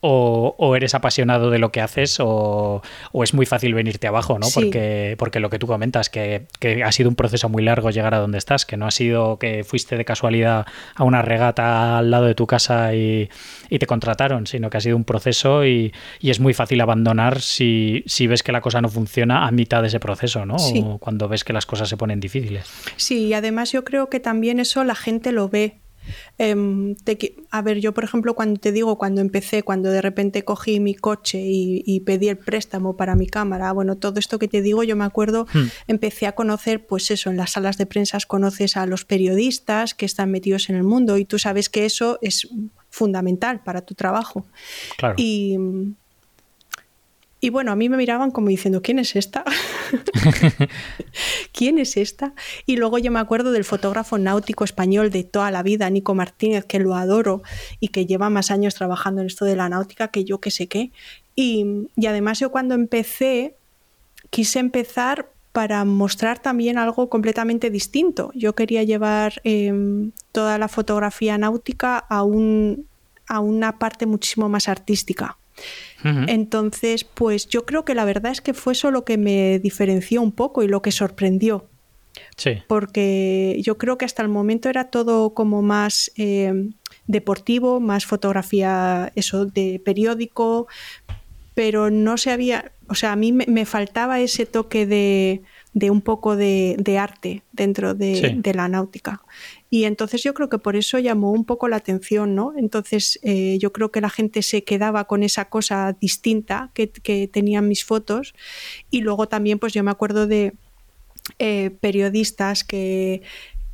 o, 0.00 0.76
eres 0.76 0.94
apasionado 0.94 1.50
de 1.50 1.58
lo 1.58 1.72
que 1.72 1.80
haces 1.80 2.18
o, 2.20 2.82
es 3.22 3.34
muy 3.34 3.46
fácil 3.46 3.74
venirte 3.74 4.06
abajo, 4.06 4.38
¿no? 4.38 4.46
Porque, 4.54 5.16
porque 5.18 5.40
lo 5.40 5.50
que 5.50 5.58
tú 5.58 5.66
comentas, 5.66 6.10
que, 6.10 6.46
ha 6.84 6.92
sido 6.92 7.08
un 7.08 7.16
proceso 7.16 7.48
muy 7.48 7.62
largo 7.62 7.90
llegar 7.90 8.14
a 8.14 8.18
donde 8.18 8.38
estás, 8.38 8.66
que 8.66 8.76
no 8.76 8.86
ha 8.86 8.90
sido 8.90 9.38
que 9.38 9.64
fuiste 9.64 9.96
de 9.96 10.04
casualidad 10.04 10.66
a 10.94 11.04
una 11.04 11.22
regata 11.22 11.98
al 11.98 12.10
lado 12.10 12.26
de 12.26 12.34
tu 12.34 12.46
casa 12.46 12.94
y, 12.94 13.28
te 13.68 13.86
contrataron, 13.86 14.46
sino 14.46 14.70
que 14.70 14.78
ha 14.78 14.80
sido 14.80 14.96
un 14.96 15.04
proceso 15.04 15.64
y, 15.66 15.92
es 16.20 16.40
muy 16.40 16.54
fácil 16.54 16.80
abandonar 16.80 17.40
si, 17.40 18.02
si, 18.06 18.26
ves 18.26 18.42
que 18.42 18.52
la 18.52 18.60
cosa 18.60 18.80
no 18.80 18.88
funciona 18.88 19.46
a 19.46 19.50
mitad 19.50 19.80
de 19.80 19.88
ese 19.88 20.00
proceso, 20.00 20.44
¿no? 20.44 20.56
O 20.56 20.98
cuando 20.98 21.28
ves 21.28 21.44
que 21.44 21.52
las 21.52 21.66
cosas 21.66 21.88
se 21.88 21.96
ponen 21.96 22.20
difíciles. 22.20 22.68
Sí, 22.96 23.26
y 23.26 23.34
además 23.34 23.72
yo 23.72 23.84
creo 23.84 24.10
que 24.10 24.20
también 24.20 24.60
eso 24.60 24.84
la 24.84 24.94
gente 24.94 25.32
lo 25.32 25.48
ve 25.48 25.78
Em, 26.38 26.94
a 27.50 27.62
ver, 27.62 27.80
yo 27.80 27.94
por 27.94 28.04
ejemplo, 28.04 28.34
cuando 28.34 28.60
te 28.60 28.72
digo, 28.72 28.98
cuando 28.98 29.20
empecé, 29.20 29.62
cuando 29.62 29.90
de 29.90 30.02
repente 30.02 30.44
cogí 30.44 30.80
mi 30.80 30.94
coche 30.94 31.40
y, 31.42 32.00
pedí 32.00 32.28
el 32.28 32.38
préstamo 32.38 32.96
para 32.96 33.16
mi 33.16 33.26
cámara, 33.26 33.72
bueno, 33.72 33.96
todo 33.96 34.18
esto 34.18 34.38
que 34.38 34.48
te 34.48 34.62
digo, 34.62 34.82
yo 34.82 34.96
me 34.96 35.04
acuerdo, 35.04 35.46
hmm. 35.52 35.66
empecé 35.88 36.26
a 36.26 36.32
conocer, 36.32 36.86
pues 36.86 37.10
eso, 37.10 37.30
en 37.30 37.36
las 37.36 37.52
salas 37.52 37.78
de 37.78 37.86
prensa 37.86 38.16
conoces 38.26 38.76
a 38.76 38.86
los 38.86 39.04
periodistas 39.04 39.94
que 39.94 40.06
están 40.06 40.30
metidos 40.30 40.70
en 40.70 40.76
el 40.76 40.82
mundo 40.82 41.18
y 41.18 41.24
tú 41.24 41.38
sabes 41.38 41.68
que 41.68 41.84
eso 41.84 42.18
es 42.22 42.48
fundamental 42.90 43.62
para 43.62 43.82
tu 43.82 43.94
trabajo. 43.94 44.46
Claro. 44.96 45.14
Y, 45.18 45.58
y 47.46 47.48
bueno, 47.48 47.70
a 47.70 47.76
mí 47.76 47.88
me 47.88 47.96
miraban 47.96 48.32
como 48.32 48.48
diciendo, 48.48 48.82
¿quién 48.82 48.98
es 48.98 49.14
esta? 49.14 49.44
¿Quién 51.52 51.78
es 51.78 51.96
esta? 51.96 52.34
Y 52.66 52.74
luego 52.74 52.98
yo 52.98 53.12
me 53.12 53.20
acuerdo 53.20 53.52
del 53.52 53.62
fotógrafo 53.62 54.18
náutico 54.18 54.64
español 54.64 55.12
de 55.12 55.22
toda 55.22 55.52
la 55.52 55.62
vida, 55.62 55.88
Nico 55.88 56.12
Martínez, 56.12 56.64
que 56.64 56.80
lo 56.80 56.96
adoro 56.96 57.44
y 57.78 57.90
que 57.90 58.04
lleva 58.04 58.30
más 58.30 58.50
años 58.50 58.74
trabajando 58.74 59.20
en 59.20 59.28
esto 59.28 59.44
de 59.44 59.54
la 59.54 59.68
náutica 59.68 60.08
que 60.08 60.24
yo 60.24 60.40
que 60.40 60.50
sé 60.50 60.66
qué. 60.66 60.90
Y, 61.36 61.86
además 62.04 62.40
yo 62.40 62.50
cuando 62.50 62.74
empecé, 62.74 63.54
quise 64.30 64.58
empezar 64.58 65.30
para 65.52 65.84
mostrar 65.84 66.40
también 66.40 66.78
algo 66.78 67.08
completamente 67.08 67.70
distinto. 67.70 68.32
Yo 68.34 68.56
quería 68.56 68.82
llevar 68.82 69.40
em, 69.44 70.10
toda 70.32 70.58
la 70.58 70.66
fotografía 70.66 71.38
náutica 71.38 71.96
a, 71.98 72.24
un, 72.24 72.88
a 73.28 73.38
una 73.38 73.78
parte 73.78 74.04
muchísimo 74.04 74.48
más 74.48 74.68
artística. 74.68 75.36
Entonces, 76.04 77.02
pues 77.02 77.48
yo 77.48 77.66
creo 77.66 77.84
que 77.84 77.94
la 77.94 78.04
verdad 78.04 78.30
es 78.30 78.40
que 78.40 78.54
fue 78.54 78.74
eso 78.74 78.92
lo 78.92 79.04
que 79.04 79.18
me 79.18 79.58
diferenció 79.58 80.22
un 80.22 80.30
poco 80.30 80.62
y 80.62 80.68
lo 80.68 80.80
que 80.80 80.92
sorprendió. 80.92 81.68
Sí. 82.36 82.62
Porque 82.68 83.60
yo 83.62 83.76
creo 83.76 83.98
que 83.98 84.04
hasta 84.04 84.22
el 84.22 84.28
momento 84.28 84.68
era 84.68 84.84
todo 84.84 85.34
como 85.34 85.62
más 85.62 86.12
eh, 86.16 86.70
deportivo, 87.06 87.80
más 87.80 88.06
fotografía, 88.06 89.12
eso 89.16 89.46
de 89.46 89.80
periódico, 89.84 90.68
pero 91.54 91.90
no 91.90 92.18
se 92.18 92.30
había, 92.30 92.72
o 92.88 92.94
sea, 92.94 93.12
a 93.12 93.16
mí 93.16 93.32
me, 93.32 93.64
faltaba 93.64 94.20
ese 94.20 94.44
toque 94.44 94.86
de, 94.86 95.90
un 95.90 96.02
poco 96.02 96.36
de, 96.36 96.98
arte 97.00 97.42
dentro 97.52 97.94
de, 97.94 98.52
la 98.54 98.68
náutica. 98.68 99.22
Y 99.68 99.84
entonces 99.84 100.22
yo 100.22 100.34
creo 100.34 100.48
que 100.48 100.58
por 100.58 100.76
eso 100.76 100.98
llamó 100.98 101.32
un 101.32 101.44
poco 101.44 101.68
la 101.68 101.76
atención, 101.76 102.34
¿no? 102.34 102.52
Entonces 102.56 103.18
eh, 103.22 103.58
yo 103.60 103.72
creo 103.72 103.90
que 103.90 104.00
la 104.00 104.10
gente 104.10 104.42
se 104.42 104.64
quedaba 104.64 105.04
con 105.04 105.22
esa 105.22 105.46
cosa 105.46 105.96
distinta 106.00 106.70
que, 106.74 106.86
tenían 107.32 107.68
mis 107.68 107.84
fotos. 107.84 108.34
Y 108.90 109.00
luego 109.00 109.28
también, 109.28 109.58
pues 109.58 109.72
yo 109.72 109.82
me 109.82 109.90
acuerdo 109.90 110.26
de 110.26 110.54
eh, 111.38 111.70
periodistas 111.80 112.62
que, 112.62 113.22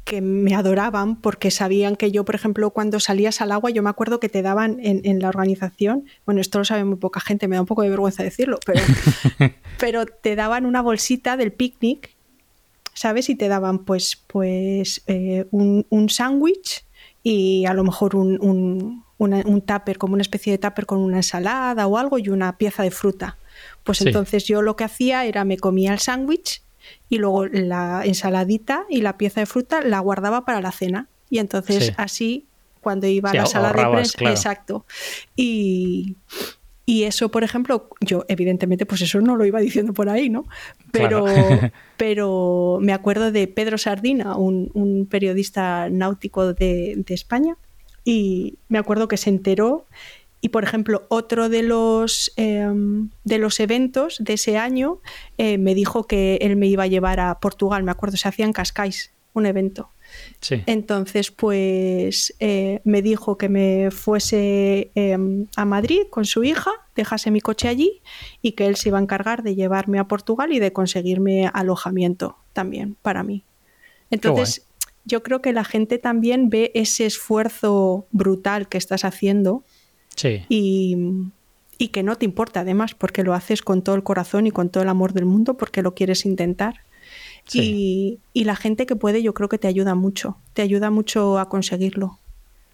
que 0.04 0.20
me 0.20 0.54
adoraban 0.54 1.16
porque 1.20 1.50
sabían 1.50 1.96
que 1.96 2.10
yo, 2.10 2.24
por 2.24 2.34
ejemplo, 2.34 2.70
cuando 2.70 2.98
salías 2.98 3.40
al 3.40 3.52
agua, 3.52 3.70
yo 3.70 3.82
me 3.82 3.90
acuerdo 3.90 4.18
que 4.18 4.28
te 4.28 4.42
daban 4.42 4.78
en, 4.82 5.02
en, 5.04 5.20
la 5.20 5.28
organización, 5.28 6.06
bueno, 6.26 6.40
esto 6.40 6.58
lo 6.58 6.64
sabe 6.64 6.84
muy 6.84 6.96
poca 6.96 7.20
gente, 7.20 7.46
me 7.46 7.56
da 7.56 7.62
un 7.62 7.66
poco 7.66 7.82
de 7.82 7.90
vergüenza 7.90 8.22
decirlo, 8.22 8.58
pero, 8.66 8.80
pero 9.78 10.06
te 10.06 10.34
daban 10.34 10.66
una 10.66 10.82
bolsita 10.82 11.36
del 11.36 11.52
picnic 11.52 12.11
¿sabes? 12.94 13.28
Y 13.28 13.34
te 13.34 13.48
daban 13.48 13.80
pues, 13.80 14.16
pues 14.26 15.02
eh, 15.06 15.46
un, 15.50 15.86
un 15.90 16.08
sándwich 16.08 16.84
y 17.22 17.66
a 17.66 17.74
lo 17.74 17.84
mejor 17.84 18.16
un, 18.16 18.38
un, 18.40 19.04
un, 19.18 19.60
tupper, 19.62 19.98
como 19.98 20.14
una 20.14 20.22
especie 20.22 20.52
de 20.52 20.58
tupper 20.58 20.86
con 20.86 20.98
una 20.98 21.18
ensalada 21.18 21.86
o 21.86 21.98
algo 21.98 22.18
y 22.18 22.28
una 22.28 22.58
pieza 22.58 22.82
de 22.82 22.90
fruta. 22.90 23.36
Pues 23.84 24.00
entonces 24.02 24.44
yo 24.44 24.62
lo 24.62 24.76
que 24.76 24.84
hacía 24.84 25.24
era 25.24 25.44
me 25.44 25.56
comía 25.56 25.92
el 25.92 25.98
sándwich 25.98 26.62
y 27.08 27.18
luego 27.18 27.46
la 27.46 28.02
ensaladita 28.04 28.84
y 28.88 29.02
la 29.02 29.16
pieza 29.16 29.40
de 29.40 29.46
fruta 29.46 29.82
la 29.82 30.00
guardaba 30.00 30.44
para 30.44 30.60
la 30.60 30.72
cena. 30.72 31.08
Y 31.30 31.38
entonces 31.38 31.92
así, 31.96 32.46
cuando 32.80 33.06
iba 33.06 33.30
a 33.30 33.34
la 33.34 33.46
sala 33.46 33.72
de 33.72 33.86
prensa, 33.90 34.30
exacto. 34.30 34.84
Y, 35.36 36.16
y 36.84 37.04
eso, 37.04 37.30
por 37.30 37.44
ejemplo, 37.44 37.88
yo 38.00 38.24
evidentemente 38.28 38.86
pues 38.86 39.02
eso 39.02 39.20
no 39.20 39.36
lo 39.36 39.44
iba 39.44 39.60
diciendo 39.60 39.92
por 39.94 40.08
ahí, 40.08 40.28
¿no? 40.28 40.44
Pero, 40.90 41.24
pero 41.96 42.78
me 42.80 42.92
acuerdo 42.92 43.30
de 43.30 43.46
Pedro 43.46 43.78
Sardina, 43.78 44.36
un, 44.36 45.06
periodista 45.10 45.88
náutico 45.90 46.54
de, 46.54 47.04
España, 47.08 47.56
y 48.04 48.58
me 48.68 48.78
acuerdo 48.78 49.06
que 49.06 49.16
se 49.16 49.30
enteró 49.30 49.86
y, 50.40 50.48
por 50.48 50.64
ejemplo, 50.64 51.06
otro 51.08 51.48
de 51.48 51.62
los, 51.62 52.32
em, 52.36 53.10
de 53.22 53.38
los 53.38 53.60
eventos 53.60 54.16
de 54.18 54.32
ese 54.32 54.58
año 54.58 54.98
eh, 55.38 55.56
me 55.56 55.72
dijo 55.72 56.08
que 56.08 56.38
él 56.40 56.56
me 56.56 56.66
iba 56.66 56.82
a 56.82 56.88
llevar 56.88 57.20
a 57.20 57.38
Portugal, 57.38 57.84
me 57.84 57.92
acuerdo, 57.92 58.16
se 58.16 58.26
hacía 58.26 58.44
en 58.44 58.52
Cascais 58.52 59.12
un 59.34 59.46
evento. 59.46 59.90
Entonces, 60.66 61.30
pues 61.30 62.34
eh, 62.40 62.80
me 62.84 63.02
dijo 63.02 63.38
que 63.38 63.48
me 63.48 63.90
fuese 63.90 64.90
em, 64.94 65.46
a 65.56 65.64
Madrid 65.64 66.02
con 66.10 66.24
su 66.24 66.44
hija, 66.44 66.70
dejase 66.94 67.30
mi 67.30 67.40
coche 67.40 67.68
allí 67.68 68.02
y 68.42 68.52
que 68.52 68.66
él 68.66 68.76
se 68.76 68.88
iba 68.88 68.98
a 68.98 69.02
encargar 69.02 69.42
de 69.42 69.54
llevarme 69.54 69.98
a 69.98 70.08
Portugal 70.08 70.52
y 70.52 70.58
de 70.58 70.72
conseguirme 70.72 71.50
alojamiento 71.52 72.36
también 72.52 72.96
para 73.02 73.22
mí. 73.22 73.44
Entonces, 74.10 74.66
yo 75.04 75.22
creo 75.22 75.40
que 75.40 75.52
la 75.52 75.64
gente 75.64 75.98
también 75.98 76.50
ve 76.50 76.70
ese 76.74 77.06
esfuerzo 77.06 78.06
brutal 78.10 78.68
que 78.68 78.78
estás 78.78 79.04
haciendo 79.04 79.64
y, 80.48 80.96
y 81.78 81.88
que 81.88 82.02
no 82.02 82.16
te 82.16 82.24
importa 82.24 82.60
además 82.60 82.94
porque 82.94 83.24
lo 83.24 83.34
haces 83.34 83.62
con 83.62 83.82
todo 83.82 83.96
el 83.96 84.02
corazón 84.02 84.46
y 84.46 84.50
con 84.50 84.68
todo 84.68 84.82
el 84.82 84.88
amor 84.88 85.12
del 85.14 85.24
mundo 85.24 85.56
porque 85.56 85.82
lo 85.82 85.94
quieres 85.94 86.26
intentar. 86.26 86.82
Y, 87.52 88.18
la 88.34 88.56
gente 88.56 88.86
que 88.86 88.96
puede 88.96 89.22
yo 89.22 89.34
creo 89.34 89.48
que 89.48 89.58
te 89.58 89.68
ayuda 89.68 89.94
mucho, 89.94 90.36
te 90.54 90.62
ayuda 90.62 90.90
mucho 90.90 91.38
a 91.38 91.48
conseguirlo. 91.48 92.18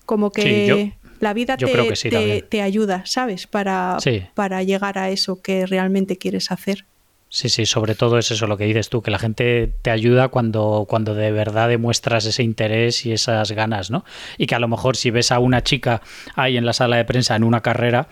Como 0.07 0.31
que 0.31 0.95
la 1.21 1.35
vida 1.35 1.57
te, 1.57 2.43
te, 2.49 2.63
ayuda, 2.63 3.03
¿sabes? 3.05 3.47
Para, 3.47 3.99
para 4.35 4.63
llegar 4.63 4.99
a 4.99 5.11
eso 5.11 5.43
que 5.43 5.67
realmente 5.67 6.17
quieres 6.17 6.51
hacer. 6.51 6.85
Sí, 7.31 7.51
sí, 7.51 7.67
sobre 7.67 7.95
todo 7.95 8.19
es 8.19 8.31
eso 8.31 8.47
lo 8.47 8.57
que 8.57 8.65
dices 8.65 8.89
tú, 8.89 9.03
que 9.03 9.11
la 9.11 9.19
gente 9.19 9.71
te 9.83 9.91
ayuda 9.91 10.29
cuando, 10.29 10.87
cuando 10.89 11.15
de 11.15 11.31
verdad 11.31 11.69
demuestras 11.69 12.25
ese 12.25 12.43
interés 12.43 13.05
y 13.05 13.13
esas 13.13 13.53
ganas, 13.53 13.91
¿no? 13.91 14.05
Y 14.39 14.47
que 14.47 14.55
a 14.55 14.59
lo 14.59 14.67
mejor 14.67 14.97
si 14.97 15.11
ves 15.11 15.31
a 15.31 15.39
una 15.39 15.63
chica 15.63 16.01
ahí 16.37 16.57
en 16.57 16.65
la 16.65 16.73
sala 16.73 16.97
de 16.97 17.05
prensa 17.05 17.37
en 17.37 17.45
una 17.45 17.61
carrera, 17.61 18.09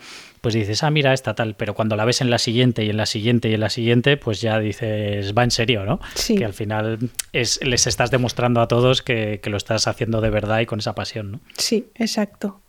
pues 0.47 0.53
dices, 0.53 0.81
ah, 0.81 0.91
mira, 0.91 1.11
esta 1.11 1.35
tal, 1.35 1.55
pero 1.55 1.75
cuando 1.75 1.97
la 1.97 2.05
ves 2.05 2.21
en 2.21 2.29
la 2.29 2.37
siguiente 2.37 2.85
y 2.85 2.89
en 2.89 2.95
la 2.95 3.05
siguiente 3.05 3.49
y 3.49 3.53
en 3.55 3.59
la 3.59 3.69
siguiente, 3.69 4.15
pues 4.15 4.39
ya 4.39 4.59
dices, 4.59 5.33
va 5.37 5.43
en 5.43 5.51
serio, 5.51 5.83
¿no? 5.83 5.99
Sí. 6.15 6.35
Que 6.35 6.45
al 6.45 6.53
final 6.53 7.09
es, 7.33 7.59
les 7.65 7.85
estás 7.85 8.11
demostrando 8.11 8.61
a 8.61 8.69
todos 8.69 9.01
que, 9.01 9.41
que 9.43 9.49
lo 9.49 9.57
estás 9.57 9.87
haciendo 9.87 10.21
de 10.21 10.29
verdad 10.29 10.61
y 10.61 10.65
con 10.65 10.79
esa 10.79 10.95
pasión, 10.95 11.33
¿no? 11.33 11.39
Sí, 11.57 11.87
exacto. 11.95 12.61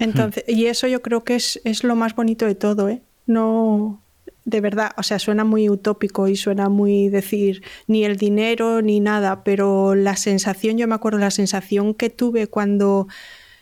Entonces, 0.00 0.42
y 0.48 0.66
eso 0.66 0.88
yo 0.88 1.00
creo 1.00 1.22
que 1.22 1.36
es, 1.36 1.60
es 1.62 1.84
lo 1.84 1.94
más 1.94 2.16
bonito 2.16 2.44
de 2.44 2.56
todo, 2.56 2.88
¿eh? 2.88 3.02
No, 3.24 4.02
de 4.44 4.60
verdad, 4.60 4.90
o 4.96 5.04
sea, 5.04 5.20
suena 5.20 5.44
muy 5.44 5.68
utópico 5.68 6.26
y 6.26 6.34
suena 6.34 6.68
muy 6.68 7.08
decir 7.08 7.62
ni 7.86 8.04
el 8.04 8.16
dinero 8.16 8.82
ni 8.82 8.98
nada, 8.98 9.44
pero 9.44 9.94
la 9.94 10.16
sensación, 10.16 10.76
yo 10.76 10.88
me 10.88 10.96
acuerdo 10.96 11.20
la 11.20 11.30
sensación 11.30 11.94
que 11.94 12.10
tuve 12.10 12.48
cuando, 12.48 13.06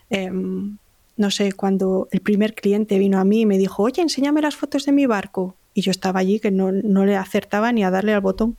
em, 0.09 0.79
no 1.19 1.31
sé, 1.31 1.53
cuando 1.53 2.09
el 2.11 2.21
primer 2.21 2.55
cliente 2.55 2.99
vino 2.99 3.19
a 3.19 3.25
mí 3.25 3.43
y 3.43 3.47
me 3.47 3.59
dijo, 3.59 3.83
oye, 3.83 4.01
enséñame 4.01 4.41
las 4.41 4.57
fotos 4.57 4.87
de 4.87 4.93
mi 4.93 5.07
barco. 5.07 5.57
Y 5.75 5.83
yo 5.83 5.91
estaba 5.91 6.21
allí 6.21 6.41
que 6.41 6.51
no, 6.51 6.73
no 6.73 7.05
le 7.05 7.17
acertaba 7.17 7.73
ni 7.73 7.85
a 7.85 7.91
darle 7.91 8.15
al 8.15 8.21
botón. 8.21 8.57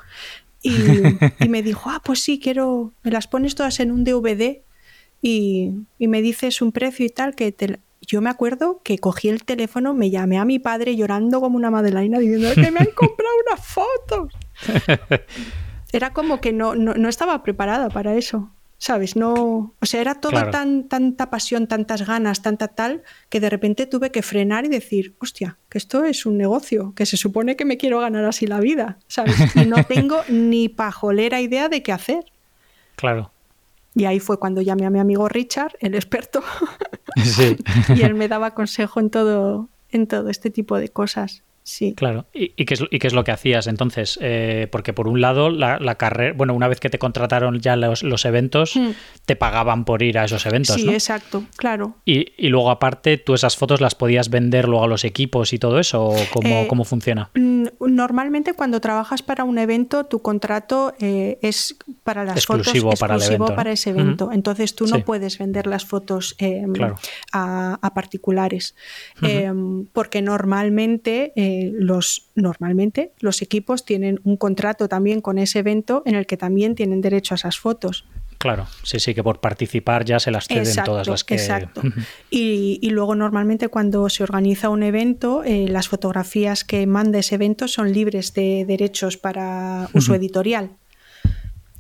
Y, 0.62 0.72
y, 1.40 1.50
me 1.50 1.64
dijo, 1.64 1.90
ah, 1.90 2.02
pues 2.04 2.22
sí, 2.22 2.40
quiero, 2.40 2.94
me 3.02 3.12
las 3.12 3.28
pones 3.28 3.56
todas 3.56 3.80
en 3.80 3.92
un 3.92 4.04
DVD 4.04 4.62
y, 5.22 5.72
y 5.98 6.08
me 6.08 6.22
dices 6.22 6.62
un 6.62 6.72
precio 6.72 7.06
y 7.06 7.10
tal, 7.10 7.34
que 7.36 7.52
te, 7.52 7.80
yo 8.02 8.22
me 8.22 8.30
acuerdo 8.30 8.82
que 8.84 8.98
cogí 8.98 9.30
el 9.30 9.44
teléfono, 9.44 9.94
me 9.94 10.10
llamé 10.10 10.38
a 10.38 10.46
mi 10.46 10.60
padre 10.60 10.96
llorando 10.96 11.42
como 11.42 11.58
una 11.58 11.70
madeleina 11.70 12.20
diciendo 12.20 12.50
que 12.56 12.72
me 12.72 12.80
han 12.80 12.92
comprado 12.96 13.34
unas 13.48 13.66
fotos. 13.66 14.34
Era 15.92 16.12
como 16.14 16.42
que 16.42 16.54
no, 16.54 16.76
no, 16.76 16.94
no, 16.94 17.10
estaba 17.10 17.42
preparada 17.44 17.90
para 17.90 18.16
eso, 18.16 18.52
¿sabes? 18.82 19.16
No, 19.16 19.76
o 19.80 19.86
sea, 19.86 20.02
era 20.02 20.16
todo 20.16 20.32
Claro. 20.32 20.52
tan, 20.52 20.88
tanta 20.88 21.30
pasión, 21.30 21.68
tantas 21.68 22.08
ganas, 22.08 22.42
tanta 22.42 22.70
tal, 22.70 23.04
que 23.30 23.40
de 23.40 23.50
repente 23.50 23.86
tuve 23.86 24.10
que 24.10 24.22
frenar 24.24 24.66
y 24.66 24.70
decir, 24.70 25.16
hostia, 25.20 25.58
que 25.70 25.78
esto 25.78 26.06
es 26.06 26.26
un 26.26 26.38
negocio, 26.38 26.94
que 26.96 27.06
se 27.06 27.18
supone 27.18 27.56
que 27.56 27.66
me 27.66 27.78
quiero 27.78 28.00
ganar 28.00 28.26
así 28.26 28.48
la 28.48 28.60
vida, 28.60 28.98
¿sabes? 29.08 29.36
Y 29.56 29.66
no 29.68 29.84
tengo 29.88 30.22
ni 30.30 30.70
pajolera 30.70 31.42
idea 31.42 31.70
de 31.70 31.84
qué 31.84 31.92
hacer. 31.92 32.24
Claro. 32.96 33.32
Y 33.96 34.06
ahí 34.06 34.20
fue 34.20 34.40
cuando 34.40 34.62
llamé 34.62 34.86
a 34.86 34.90
mi 34.92 35.00
amigo 35.00 35.28
Richard, 35.28 35.74
el 35.82 35.94
experto, 35.96 36.42
Sí. 37.24 37.58
y 37.96 38.02
él 38.04 38.14
me 38.16 38.28
daba 38.28 38.54
consejo 38.54 39.00
en 39.02 39.10
todo, 39.10 39.68
en 39.92 40.08
todo 40.08 40.30
este 40.30 40.50
tipo 40.52 40.78
de 40.78 40.90
cosas. 40.90 41.44
Sí. 41.70 41.94
Claro. 41.94 42.26
¿Y, 42.34 42.54
y 42.58 42.66
qué, 42.66 42.74
es, 42.74 42.84
y 42.90 42.98
qué 42.98 43.06
es 43.06 43.14
lo 43.14 43.24
que 43.24 43.32
hacías 43.32 43.68
entonces? 43.68 44.18
Eh, 44.24 44.68
porque 44.72 44.92
por 44.92 45.08
un 45.08 45.22
lado, 45.22 45.52
la, 45.52 45.78
la 45.80 45.96
carrera, 45.96 46.34
bueno, 46.36 46.56
una 46.56 46.68
vez 46.68 46.80
que 46.80 46.90
te 46.90 46.98
contrataron 46.98 47.60
ya 47.60 47.76
los, 47.76 48.02
los 48.02 48.26
eventos, 48.26 48.76
Mm. 48.76 48.90
te 49.26 49.36
pagaban 49.36 49.86
por 49.86 50.02
ir 50.02 50.18
a 50.18 50.26
esos 50.26 50.46
eventos, 50.48 50.76
Sí, 50.78 50.86
¿no? 50.86 50.92
exacto, 50.94 51.44
claro. 51.58 51.96
Y, 52.06 52.34
y 52.38 52.48
luego 52.50 52.72
aparte, 52.72 53.18
tú 53.18 53.36
esas 53.36 53.56
fotos 53.56 53.82
las 53.82 53.94
podías 53.94 54.30
vender 54.32 54.68
luego 54.68 54.86
a 54.86 54.88
los 54.88 55.04
equipos 55.04 55.54
y 55.54 55.60
todo 55.60 55.80
eso, 55.80 56.06
¿o 56.06 56.16
cómo, 56.34 56.50
Eh, 56.62 56.66
cómo 56.68 56.84
funciona? 56.86 57.30
Mm, 57.36 57.66
Normalmente 57.88 58.54
cuando 58.54 58.82
trabajas 58.82 59.22
para 59.22 59.44
un 59.44 59.60
evento, 59.60 60.06
tu 60.06 60.22
contrato 60.24 60.94
eh, 61.00 61.38
es 61.44 61.76
para 62.04 62.24
las 62.24 62.38
Exclusivo 62.38 62.88
fotos 62.90 63.00
para 63.00 63.14
el 63.14 63.20
exclusivo 63.20 63.46
evento, 63.46 63.52
¿no? 63.52 63.56
para 63.56 63.72
ese 63.72 63.90
evento. 63.92 64.32
Entonces 64.32 64.74
tú 64.76 64.88
Sí. 64.88 64.94
no 64.94 65.06
puedes 65.06 65.38
vender 65.38 65.68
las 65.68 65.86
fotos 65.86 66.36
Claro. 66.74 66.96
a, 67.32 67.78
a 67.82 67.94
particulares. 67.94 68.76
Eh, 69.22 69.52
porque 69.94 70.22
normalmente 70.22 71.34
eh, 71.60 71.72
los 71.74 72.30
normalmente 72.36 73.14
los 73.20 73.42
equipos 73.42 73.86
tienen 73.86 74.20
un 74.24 74.38
contrato 74.38 74.88
también 74.88 75.22
con 75.22 75.38
ese 75.38 75.60
evento 75.60 76.04
en 76.06 76.16
el 76.16 76.26
que 76.26 76.38
también 76.38 76.76
tienen 76.76 77.02
derecho 77.02 77.34
a 77.34 77.38
esas 77.38 77.60
fotos. 77.60 78.06
Claro, 78.40 78.68
sí, 78.84 79.02
sí, 79.02 79.14
que 79.14 79.22
por 79.22 79.42
participar 79.42 80.06
ya 80.06 80.18
se 80.18 80.32
las 80.32 80.48
ceden 80.48 80.64
Exacto, 80.64 80.92
todas 80.92 81.08
las 81.10 81.26
que... 81.26 81.34
exacto. 81.34 81.82
Y, 82.32 82.80
y 82.82 82.90
luego 82.92 83.14
normalmente 83.14 83.68
cuando 83.68 84.08
se 84.08 84.24
organiza 84.24 84.70
un 84.70 84.82
evento, 84.82 85.44
eh, 85.44 85.68
las 85.68 85.90
fotografías 85.90 86.64
que 86.64 86.88
manda 86.88 87.20
ese 87.20 87.36
evento 87.36 87.68
son 87.68 87.92
libres 87.92 88.34
de 88.34 88.64
derechos 88.66 89.18
para 89.18 89.90
uso 89.94 90.16
editorial. 90.16 90.72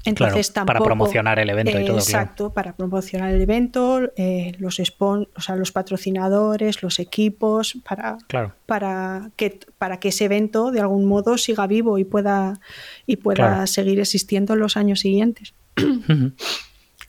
Claro, 0.03 0.33
Entonces 0.35 0.51
para 0.51 0.79
promocionar 0.79 1.39
el 1.39 1.49
evento 1.49 1.71
y 1.71 1.73
todo, 1.73 1.83
claro. 1.83 1.99
Exacto, 1.99 2.53
para 2.53 2.73
promocionar 2.73 3.31
el 3.31 3.41
evento, 3.41 3.99
eh, 4.15 4.53
los 4.57 4.79
spon 4.79 5.27
o 5.35 5.41
sea, 5.41 5.57
los 5.57 5.73
patrocinadores, 5.73 6.81
los 6.81 6.99
equipos, 6.99 7.77
para, 7.83 8.17
Claro. 8.27 8.55
para 8.65 9.31
que 9.35 9.59
para 9.77 9.99
que 9.99 10.09
ese 10.09 10.25
evento 10.25 10.71
de 10.71 10.79
algún 10.79 11.05
modo 11.05 11.37
siga 11.37 11.67
vivo 11.67 11.97
y 11.97 12.05
pueda 12.05 12.59
y 13.05 13.17
pueda 13.17 13.67
seguir 13.67 13.99
existiendo 13.99 14.53
en 14.53 14.59
los 14.59 14.77
años 14.77 15.01
siguientes. 15.01 15.53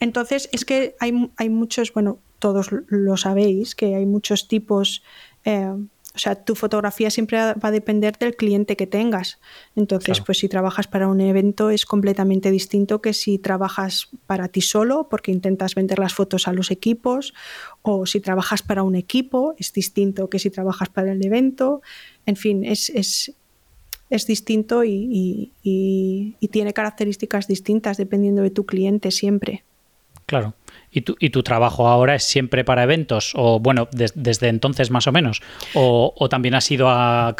Entonces, 0.01 0.49
es 0.53 0.65
que 0.65 0.97
hay, 0.99 1.31
hay 1.37 1.51
muchos, 1.51 1.93
bueno, 1.93 2.19
todos 2.39 2.71
lo 2.89 3.17
sabéis, 3.17 3.75
que 3.75 3.95
hay 3.95 4.07
muchos 4.07 4.49
tipos, 4.49 5.03
eh, 5.45 5.73
o 6.13 6.19
sea, 6.19 6.35
tu 6.35 6.57
fotografía 6.57 7.09
siempre 7.09 7.39
va 7.39 7.55
a 7.61 7.71
depender 7.71 8.19
del 8.19 8.35
cliente 8.35 8.75
que 8.77 8.87
tengas. 8.89 9.39
Entonces, 9.77 10.17
Claro. 10.17 10.25
pues 10.27 10.39
si 10.39 10.49
trabajas 10.49 10.89
para 10.89 11.07
un 11.07 11.21
evento 11.21 11.71
es 11.71 11.85
completamente 11.87 12.51
distinto 12.51 13.01
que 13.01 13.13
si 13.13 13.39
trabajas 13.39 14.09
para 14.27 14.49
ti 14.49 14.61
solo, 14.61 15.09
porque 15.09 15.31
intentas 15.31 15.77
vender 15.77 16.01
las 16.01 16.13
fotos 16.13 16.49
a 16.49 16.53
los 16.53 16.73
equipos, 16.73 17.33
o 17.83 18.07
si 18.07 18.21
trabajas 18.21 18.63
para 18.63 18.83
un 18.83 18.97
equipo, 18.97 19.55
es 19.57 19.73
distinto 19.73 20.29
que 20.29 20.41
si 20.41 20.51
trabajas 20.51 20.89
para 20.89 21.13
el 21.13 21.25
evento. 21.25 21.81
En 22.27 22.35
fin, 22.35 22.65
es, 22.65 22.91
es, 22.91 23.33
es 24.11 24.27
distinto 24.27 24.83
y, 24.83 24.91
y- 24.91 25.53
y- 25.63 26.37
y 26.41 26.49
tiene 26.49 26.73
características 26.73 27.47
distintas 27.47 27.97
dependiendo 27.99 28.43
de 28.43 28.51
tu 28.51 28.67
cliente 28.67 29.13
siempre. 29.13 29.63
Claro. 30.27 30.55
¿Y 30.93 31.03
tu, 31.03 31.15
¿Y 31.21 31.31
tu 31.31 31.43
trabajo 31.45 31.87
ahora 31.87 32.17
es 32.17 32.25
siempre 32.25 32.65
para 32.65 32.83
eventos? 32.83 33.33
O 33.37 33.61
bueno, 33.61 33.87
des- 33.93 34.13
desde 34.17 34.49
entonces 34.49 34.91
más 34.91 35.07
o 35.07 35.13
menos. 35.13 35.41
O, 35.75 36.13
o 36.17 36.29
también 36.29 36.55
has 36.57 36.69
ido 36.71 36.89
a, 36.89 37.33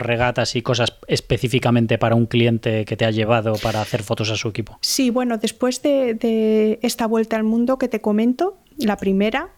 regatas 0.00 0.56
y 0.56 0.62
cosas 0.62 0.94
específicamente 1.06 1.98
para 1.98 2.14
un 2.14 2.24
cliente 2.26 2.84
que 2.86 2.96
te 2.96 3.04
ha 3.04 3.10
llevado 3.10 3.54
para 3.62 3.82
hacer 3.82 4.02
fotos 4.02 4.30
a 4.30 4.36
su 4.36 4.48
equipo. 4.48 4.78
Sí, 4.80 5.10
bueno, 5.10 5.36
después 5.36 5.82
de, 5.82 6.14
de 6.14 6.78
esta 6.82 7.06
vuelta 7.06 7.36
al 7.36 7.44
mundo 7.44 7.78
que 7.78 7.88
te 7.88 8.00
comento, 8.00 8.56
la 8.78 8.96
primera, 8.96 9.50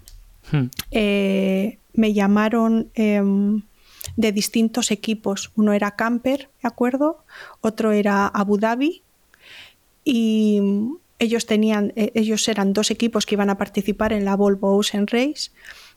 Hmm. 0.51 0.65
eh, 0.91 1.79
me 1.95 2.13
llamaron 2.13 2.91
em, 2.95 3.63
de 4.17 4.33
distintos 4.33 4.91
equipos. 4.91 5.53
Uno 5.57 5.73
era 5.73 5.93
Camper, 5.97 6.51
¿de 6.63 6.69
acuerdo? 6.69 7.25
Otro 7.63 7.93
era 7.93 8.27
Abu 8.27 8.59
Dhabi. 8.59 9.03
Y 10.05 10.61
ellos 11.25 11.47
tenían, 11.47 11.93
eh, 11.97 12.13
ellos 12.15 12.47
eran 12.49 12.73
dos 12.73 12.91
equipos 12.91 13.27
que 13.27 13.35
iban 13.35 13.51
a 13.51 13.59
participar 13.59 14.13
en 14.13 14.25
la 14.25 14.37
Volvo 14.37 14.77
Ocean 14.77 15.07
Race. 15.07 15.51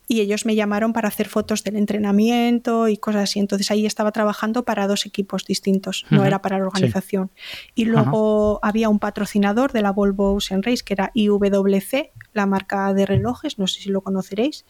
Y 0.09 0.21
ellos 0.21 0.45
me 0.45 0.55
llamaron 0.55 0.93
para 0.93 1.09
hacer 1.09 1.27
fotos 1.27 1.65
del 1.65 1.75
entrenamiento 1.75 2.87
y 2.87 2.95
cosas 2.95 3.23
así. 3.23 3.39
Entonces 3.39 3.69
ahí 3.71 3.85
estaba 3.85 4.13
trabajando 4.13 4.63
para 4.63 4.87
dos 4.87 5.05
equipos 5.05 5.43
distintos, 5.43 6.05
no 6.09 6.23
era 6.23 6.41
para 6.41 6.57
la 6.57 6.63
sí. 6.63 6.67
organización. 6.67 7.29
Y 7.75 7.83
luego 7.85 8.61
había 8.63 8.87
un 8.87 8.99
patrocinador 8.99 9.73
de 9.73 9.81
la 9.81 9.91
Volvo 9.91 10.33
Ocean 10.33 10.63
Race 10.63 10.81
que 10.85 10.93
era 10.93 11.11
IWC, 11.13 12.11
la 12.31 12.45
marca 12.45 12.93
de 12.93 13.05
relojes, 13.05 13.59
no 13.59 13.67
sé 13.67 13.81
si 13.81 13.89
lo 13.89 13.99
conoceréis, 13.99 14.65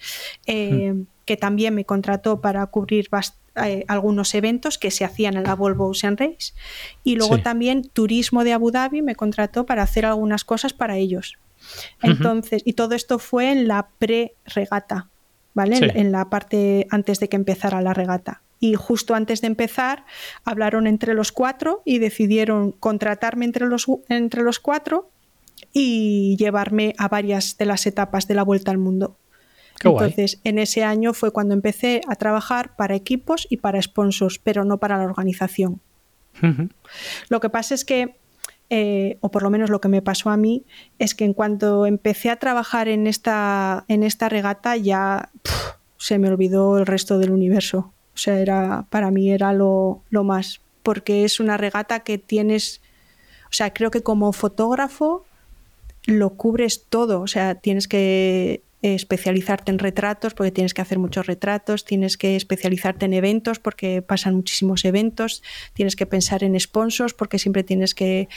eh, 0.47 0.95
que 1.27 1.37
también 1.37 1.75
me 1.75 1.85
contrató 1.85 2.41
para 2.41 2.65
cubrir 2.67 3.09
eh, 3.63 3.83
algunos 3.87 4.33
eventos 4.33 4.77
que 4.79 4.89
se 4.89 5.03
hacían 5.05 5.35
en 5.35 5.43
la 5.43 5.55
Volvo 5.55 5.87
Ocean 5.87 6.17
Race. 6.17 6.53
Y 7.03 7.15
luego 7.17 7.35
Sí. 7.35 7.41
también 7.43 7.83
Turismo 7.83 8.43
de 8.43 8.53
Abu 8.53 8.71
Dhabi 8.71 9.01
me 9.03 9.15
contrató 9.15 9.65
para 9.67 9.83
hacer 9.83 10.05
algunas 10.05 10.43
cosas 10.45 10.73
para 10.73 10.97
ellos. 10.97 11.37
Entonces, 12.01 12.61
y 12.65 12.73
todo 12.73 12.95
esto 12.95 13.19
fue 13.19 13.51
en 13.51 13.67
la 13.67 13.89
pre-regata, 13.99 15.09
¿vale? 15.53 15.75
Sí. 15.77 15.83
En, 15.83 15.97
en 15.97 16.11
la 16.11 16.29
parte 16.29 16.87
antes 16.89 17.19
de 17.19 17.27
que 17.29 17.35
empezara 17.35 17.81
la 17.81 17.93
regata. 17.93 18.41
Y 18.59 18.73
justo 18.75 19.13
antes 19.13 19.41
de 19.41 19.47
empezar, 19.47 20.05
hablaron 20.45 20.87
entre 20.87 21.13
los 21.13 21.31
cuatro 21.31 21.81
y 21.85 21.99
decidieron 21.99 22.71
contratarme 22.71 23.45
entre 23.45 23.67
los, 23.67 23.85
entre 24.09 24.41
los 24.43 24.59
cuatro 24.59 25.11
y 25.73 26.35
llevarme 26.37 26.93
a 26.97 27.07
varias 27.07 27.57
de 27.57 27.65
las 27.65 27.85
etapas 27.85 28.27
de 28.27 28.33
la 28.35 28.43
vuelta 28.43 28.71
al 28.71 28.77
mundo. 28.77 29.17
Qué 29.79 29.89
guay. 29.89 30.09
Entonces, 30.09 30.39
en 30.43 30.59
ese 30.59 30.83
año 30.83 31.13
fue 31.13 31.31
cuando 31.31 31.53
empecé 31.53 32.01
a 32.07 32.15
trabajar 32.15 32.75
para 32.75 32.95
equipos 32.95 33.47
y 33.49 33.57
para 33.57 33.81
sponsors, 33.81 34.39
pero 34.39 34.65
no 34.65 34.77
para 34.77 34.97
la 34.97 35.05
organización. 35.05 35.81
Lo 37.29 37.39
que 37.39 37.49
pasa 37.49 37.73
es 37.73 37.83
que, 37.83 38.15
eh, 38.69 39.17
o 39.21 39.31
por 39.31 39.43
lo 39.43 39.49
menos 39.49 39.69
lo 39.69 39.81
que 39.81 39.87
me 39.87 40.01
pasó 40.01 40.29
a 40.29 40.37
mí, 40.37 40.65
es 40.99 41.15
que 41.15 41.25
en 41.25 41.33
cuanto 41.33 41.85
empecé 41.85 42.29
a 42.29 42.37
trabajar 42.37 42.87
en 42.87 43.07
esta, 43.07 43.85
en 43.87 44.03
esta 44.03 44.29
regata 44.29 44.75
ya 44.75 45.31
se 45.97 46.19
me 46.19 46.29
olvidó 46.29 46.77
el 46.77 46.85
resto 46.85 47.17
del 47.17 47.31
universo. 47.31 47.93
O 48.13 48.17
sea, 48.17 48.39
era, 48.39 48.85
para 48.89 49.11
mí 49.11 49.31
era 49.31 49.53
lo, 49.53 50.03
lo 50.09 50.23
más, 50.23 50.61
porque 50.83 51.23
es 51.23 51.39
una 51.39 51.57
regata 51.57 52.01
que 52.01 52.17
tienes, 52.17 52.81
o 53.45 53.53
sea, 53.53 53.73
creo 53.73 53.91
que 53.91 54.01
como 54.01 54.31
fotógrafo 54.33 55.25
lo 56.05 56.31
cubres 56.31 56.85
todo, 56.89 57.21
o 57.21 57.27
sea, 57.27 57.55
tienes 57.55 57.87
que 57.87 58.63
especializarte 58.81 59.71
en 59.71 59.79
retratos 59.79 60.35
porque 60.35 60.51
tienes 60.51 60.73
que 60.73 60.81
hacer 60.81 60.99
muchos 60.99 61.25
retratos, 61.25 61.83
tienes 61.83 62.15
que 62.15 62.35
especializarte 62.35 63.05
en 63.05 63.13
eventos 63.13 63.59
porque 63.59 64.03
pasan 64.03 64.35
muchísimos 64.35 64.85
eventos, 64.85 65.41
tienes 65.73 65.95
que 65.95 66.05
pensar 66.05 66.43
en 66.43 66.59
sponsors 66.59 67.13
porque 67.13 67.39
siempre 67.39 67.63
tienes 67.63 67.95
que, 67.95 68.29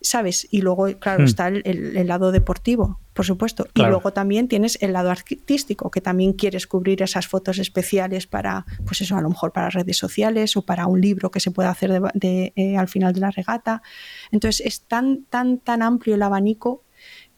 ¿sabes? 0.00 0.46
Y 0.52 0.60
luego, 0.60 0.86
claro, 1.00 1.24
hmm. 1.24 1.26
está 1.26 1.48
el, 1.48 2.06
lado 2.06 2.30
deportivo, 2.30 3.00
por 3.12 3.26
supuesto. 3.26 3.66
Y 3.74 3.82
luego 3.82 4.12
también 4.12 4.46
tienes 4.46 4.78
el 4.80 4.92
lado 4.92 5.10
artístico, 5.10 5.90
que 5.90 6.00
también 6.00 6.32
quieres 6.32 6.68
cubrir 6.68 7.02
esas 7.02 7.26
fotos 7.26 7.58
especiales 7.58 8.28
para, 8.28 8.66
pues 8.86 9.00
eso, 9.00 9.16
a 9.16 9.20
lo 9.20 9.30
mejor 9.30 9.52
para 9.52 9.68
redes 9.70 9.96
sociales 9.96 10.56
o 10.56 10.62
para 10.62 10.86
un 10.86 11.00
libro 11.00 11.32
que 11.32 11.40
se 11.40 11.50
pueda 11.50 11.70
hacer 11.70 12.00
de, 12.14 12.52
eh, 12.54 12.76
al 12.76 12.86
final 12.86 13.12
de 13.12 13.20
la 13.20 13.32
regata. 13.32 13.82
Entonces 14.30 14.64
es 14.64 14.82
tan, 14.82 15.24
tan, 15.24 15.58
tan 15.58 15.82
amplio 15.82 16.14
el 16.14 16.22
abanico 16.22 16.84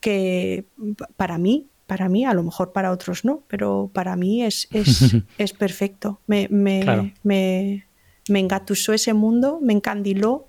que 0.00 0.66
para 1.16 1.38
mí 1.38 1.69
para 1.90 2.08
mí, 2.08 2.24
a 2.24 2.34
lo 2.34 2.44
mejor 2.44 2.70
para 2.70 2.92
otros 2.92 3.24
no, 3.24 3.42
pero 3.48 3.90
para 3.92 4.14
mí 4.14 4.44
es, 4.44 4.68
es, 4.70 5.52
perfecto. 5.58 6.20
Me, 6.28 6.46
me, 6.48 7.12
me, 7.24 7.84
engatusó 8.28 8.92
ese 8.92 9.12
mundo, 9.12 9.58
me 9.60 9.72
encandiló 9.72 10.46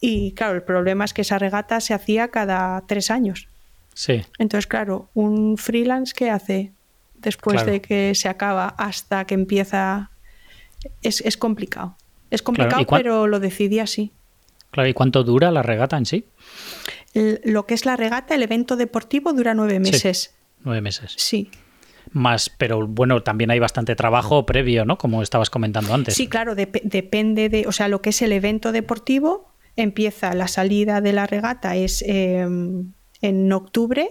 y 0.00 0.30
claro, 0.34 0.54
el 0.54 0.62
problema 0.62 1.04
es 1.04 1.12
que 1.12 1.22
esa 1.22 1.40
regata 1.40 1.80
se 1.80 1.92
hacía 1.92 2.28
cada 2.28 2.80
tres 2.86 3.10
años. 3.10 3.48
Sí. 3.94 4.22
Entonces, 4.38 4.68
claro, 4.68 5.10
un 5.12 5.58
freelance 5.58 6.14
que 6.14 6.30
hace 6.30 6.70
después 7.14 7.66
de 7.66 7.80
que 7.80 8.14
se 8.14 8.28
acaba 8.28 8.68
hasta 8.68 9.24
que 9.24 9.34
empieza 9.34 10.12
es, 11.02 11.36
complicado. 11.36 11.96
Es 12.30 12.42
complicado, 12.42 12.86
pero 12.86 13.26
lo 13.26 13.40
decidí 13.40 13.80
así. 13.80 14.12
Claro, 14.70 14.88
¿y 14.88 14.94
cuánto 14.94 15.24
dura 15.24 15.50
la 15.50 15.64
regata 15.64 15.96
en 15.96 16.06
sí? 16.06 16.26
lo 17.12 17.66
que 17.66 17.74
es 17.74 17.86
la 17.86 17.96
regata, 17.96 18.36
el 18.36 18.44
evento 18.44 18.76
deportivo, 18.76 19.32
dura 19.32 19.52
nueve 19.52 19.80
meses. 19.80 20.32
Nueve 20.64 20.80
meses. 20.80 21.14
Sí. 21.16 21.50
Más, 22.12 22.50
pero 22.50 22.86
bueno, 22.86 23.22
también 23.22 23.50
hay 23.50 23.58
bastante 23.58 23.94
trabajo 23.94 24.44
previo, 24.46 24.84
¿no? 24.84 24.98
Como 24.98 25.22
estabas 25.22 25.50
comentando 25.50 25.94
antes. 25.94 26.14
Sí, 26.14 26.26
claro, 26.26 26.54
depende 26.54 27.48
de, 27.48 27.66
o 27.66 27.72
sea, 27.72 27.88
lo 27.88 28.02
que 28.02 28.10
es 28.10 28.20
el 28.22 28.32
evento 28.32 28.72
deportivo, 28.72 29.50
empieza 29.76 30.34
la 30.34 30.48
salida 30.48 31.00
de 31.00 31.12
la 31.12 31.26
regata 31.26 31.76
es 31.76 32.02
em, 32.06 32.92
en 33.22 33.52
octubre 33.52 34.10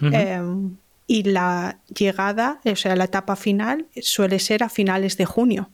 em, 0.00 0.76
y 1.06 1.22
la 1.24 1.78
llegada, 1.94 2.60
o 2.64 2.76
sea, 2.76 2.96
la 2.96 3.04
etapa 3.04 3.36
final 3.36 3.86
suele 4.00 4.38
ser 4.38 4.62
a 4.62 4.68
finales 4.68 5.16
de 5.16 5.26
junio. 5.26 5.70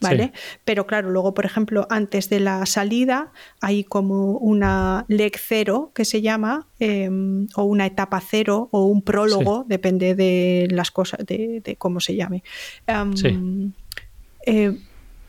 ¿Vale? 0.00 0.32
Pero 0.64 0.86
claro, 0.86 1.10
luego, 1.10 1.34
por 1.34 1.46
ejemplo, 1.46 1.86
antes 1.90 2.28
de 2.28 2.40
la 2.40 2.66
salida 2.66 3.32
hay 3.60 3.84
como 3.84 4.32
una 4.32 5.04
leg 5.08 5.36
cero 5.38 5.92
que 5.94 6.04
se 6.04 6.20
llama, 6.22 6.68
em, 6.78 7.46
o 7.56 7.64
una 7.64 7.86
etapa 7.86 8.20
cero, 8.20 8.68
o 8.72 8.84
un 8.84 9.02
prólogo, 9.02 9.64
depende 9.66 10.14
de 10.14 10.68
las 10.70 10.90
cosas, 10.90 11.24
de, 11.26 11.76
cómo 11.78 12.00
se 12.00 12.14
llame. 12.14 12.42
Em, 12.86 13.72
eh, 14.46 14.78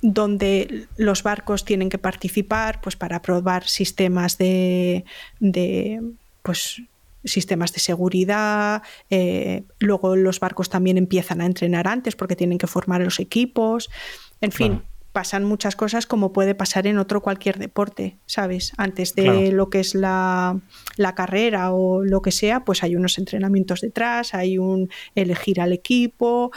donde 0.01 0.87
los 0.97 1.23
barcos 1.23 1.65
tienen 1.65 1.89
que 1.89 1.97
participar 1.97 2.81
pues, 2.81 2.95
para 2.95 3.21
probar 3.21 3.67
sistemas 3.67 4.37
de, 4.37 5.03
pues, 6.43 6.81
sistemas 7.27 7.73
de 7.73 7.79
seguridad. 7.79 8.81
Eh, 9.09 9.63
luego 9.79 10.15
los 10.15 10.39
barcos 10.39 10.69
también 10.69 10.97
empiezan 10.97 11.41
a 11.41 11.45
entrenar 11.45 11.87
antes 11.87 12.15
porque 12.15 12.35
tienen 12.35 12.57
que 12.57 12.67
formar 12.67 13.01
los 13.01 13.19
equipos. 13.19 13.89
En 14.41 14.51
fin, 14.51 14.81
pasan 15.17 15.43
muchas 15.43 15.75
cosas 15.75 16.05
como 16.05 16.31
puede 16.31 16.53
pasar 16.53 16.85
en 16.85 16.99
otro 16.99 17.21
cualquier 17.21 17.57
deporte, 17.57 18.17
¿sabes? 18.27 18.73
Antes 18.77 19.15
de 19.15 19.51
lo 19.51 19.69
que 19.71 19.79
es 19.79 19.95
la, 19.95 20.61
carrera 21.15 21.73
o 21.73 22.03
lo 22.03 22.21
que 22.21 22.31
sea, 22.31 22.63
pues 22.63 22.83
hay 22.83 22.95
unos 22.95 23.17
entrenamientos 23.17 23.81
detrás, 23.81 24.35
hay 24.35 24.59
un 24.59 24.89
elegir 25.15 25.59
al 25.59 25.73
equipo, 25.73 26.51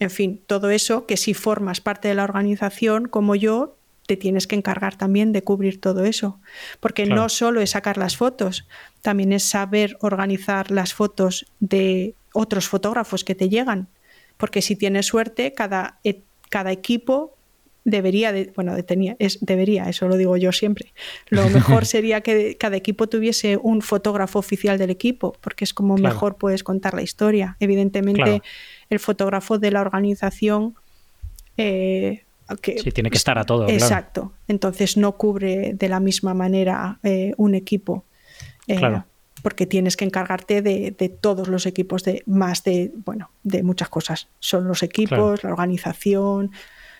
en 0.00 0.10
fin, 0.10 0.42
todo 0.46 0.70
eso 0.70 1.06
que 1.06 1.16
si 1.16 1.34
formas 1.34 1.80
parte 1.80 2.08
de 2.08 2.14
la 2.14 2.24
organización 2.24 3.06
como 3.06 3.34
yo, 3.34 3.77
te 4.08 4.16
tienes 4.16 4.46
que 4.46 4.56
encargar 4.56 4.96
también 4.96 5.32
de 5.32 5.44
cubrir 5.44 5.82
todo 5.82 6.06
eso. 6.06 6.40
Porque 6.80 7.04
no 7.04 7.28
solo 7.28 7.60
es 7.60 7.70
sacar 7.70 7.98
las 7.98 8.16
fotos, 8.16 8.66
también 9.02 9.34
es 9.34 9.42
saber 9.42 9.98
organizar 10.00 10.70
las 10.70 10.94
fotos 10.94 11.44
de 11.60 12.14
otros 12.32 12.68
fotógrafos 12.68 13.22
que 13.22 13.34
te 13.34 13.50
llegan. 13.50 13.88
Porque 14.38 14.62
si 14.62 14.76
tienes 14.76 15.04
suerte, 15.06 15.52
cada 15.52 16.00
cada 16.48 16.72
equipo 16.72 17.36
debería, 17.84 18.32
de, 18.32 18.50
bueno, 18.56 18.74
es, 19.18 19.38
debería, 19.42 19.90
eso 19.90 20.08
lo 20.08 20.16
digo 20.16 20.38
yo 20.38 20.52
siempre. 20.52 20.94
Lo 21.28 21.46
mejor 21.50 21.84
sería 21.84 22.22
que 22.22 22.56
cada 22.56 22.76
equipo 22.76 23.10
tuviese 23.10 23.58
un 23.58 23.82
fotógrafo 23.82 24.38
oficial 24.38 24.78
del 24.78 24.88
equipo, 24.88 25.36
porque 25.42 25.64
es 25.64 25.74
como 25.74 25.98
mejor 25.98 26.36
puedes 26.36 26.64
contar 26.64 26.94
la 26.94 27.02
historia. 27.02 27.58
Evidentemente, 27.60 28.40
el 28.88 28.98
fotógrafo 28.98 29.58
de 29.58 29.70
la 29.70 29.82
organización... 29.82 30.76
Eh, 31.58 32.24
que, 32.56 32.78
sí, 32.78 32.92
tiene 32.92 33.10
que 33.10 33.18
estar 33.18 33.38
a 33.38 33.44
todo. 33.44 33.68
Exacto. 33.68 34.32
Entonces 34.48 34.96
no 34.96 35.16
cubre 35.16 35.74
de 35.74 35.88
la 35.88 36.00
misma 36.00 36.34
manera 36.34 36.98
eh, 37.02 37.34
un 37.36 37.54
equipo. 37.54 38.04
Eh, 38.66 38.76
claro 38.76 39.04
porque 39.42 39.66
tienes 39.66 39.96
que 39.96 40.04
encargarte 40.04 40.62
de, 40.62 41.18
todos 41.20 41.48
los 41.48 41.66
equipos, 41.66 42.04
de 42.04 42.22
más 42.26 42.64
de, 42.64 42.92
bueno, 43.04 43.30
de 43.42 43.62
muchas 43.62 43.88
cosas. 43.88 44.28
Son 44.40 44.66
los 44.66 44.82
equipos, 44.82 45.44
la 45.44 45.50
organización, 45.50 46.50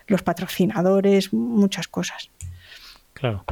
los 0.06 0.22
patrocinadores, 0.22 1.32
muchas 1.32 1.88
cosas. 1.88 2.30
Claro. 3.12 3.44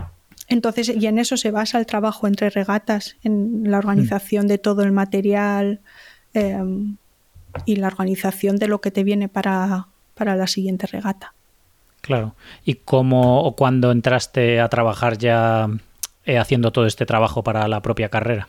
Entonces, 0.48 0.88
y 0.88 1.06
en 1.06 1.18
eso 1.18 1.36
se 1.36 1.50
basa 1.50 1.78
el 1.78 1.86
trabajo 1.86 2.26
entre 2.26 2.50
regatas, 2.50 3.16
en 3.22 3.70
la 3.70 3.78
organización 3.78 4.46
de 4.46 4.58
todo 4.58 4.82
el 4.82 4.92
material 4.92 5.80
em, 6.34 6.96
y 7.64 7.76
la 7.76 7.88
organización 7.88 8.56
de 8.56 8.68
lo 8.68 8.80
que 8.80 8.92
te 8.92 9.02
viene 9.02 9.28
para, 9.28 9.88
para 10.14 10.36
la 10.36 10.46
siguiente 10.46 10.86
regata. 10.86 11.34
Claro. 12.06 12.34
¿Y 12.64 12.74
cómo 12.74 13.42
o 13.42 13.56
cuándo 13.56 13.90
entraste 13.90 14.60
a 14.60 14.68
trabajar 14.68 15.18
ya 15.18 15.68
eh, 16.24 16.38
haciendo 16.38 16.70
todo 16.72 16.86
este 16.86 17.04
trabajo 17.04 17.42
para 17.42 17.66
la 17.68 17.82
propia 17.82 18.08
carrera? 18.08 18.48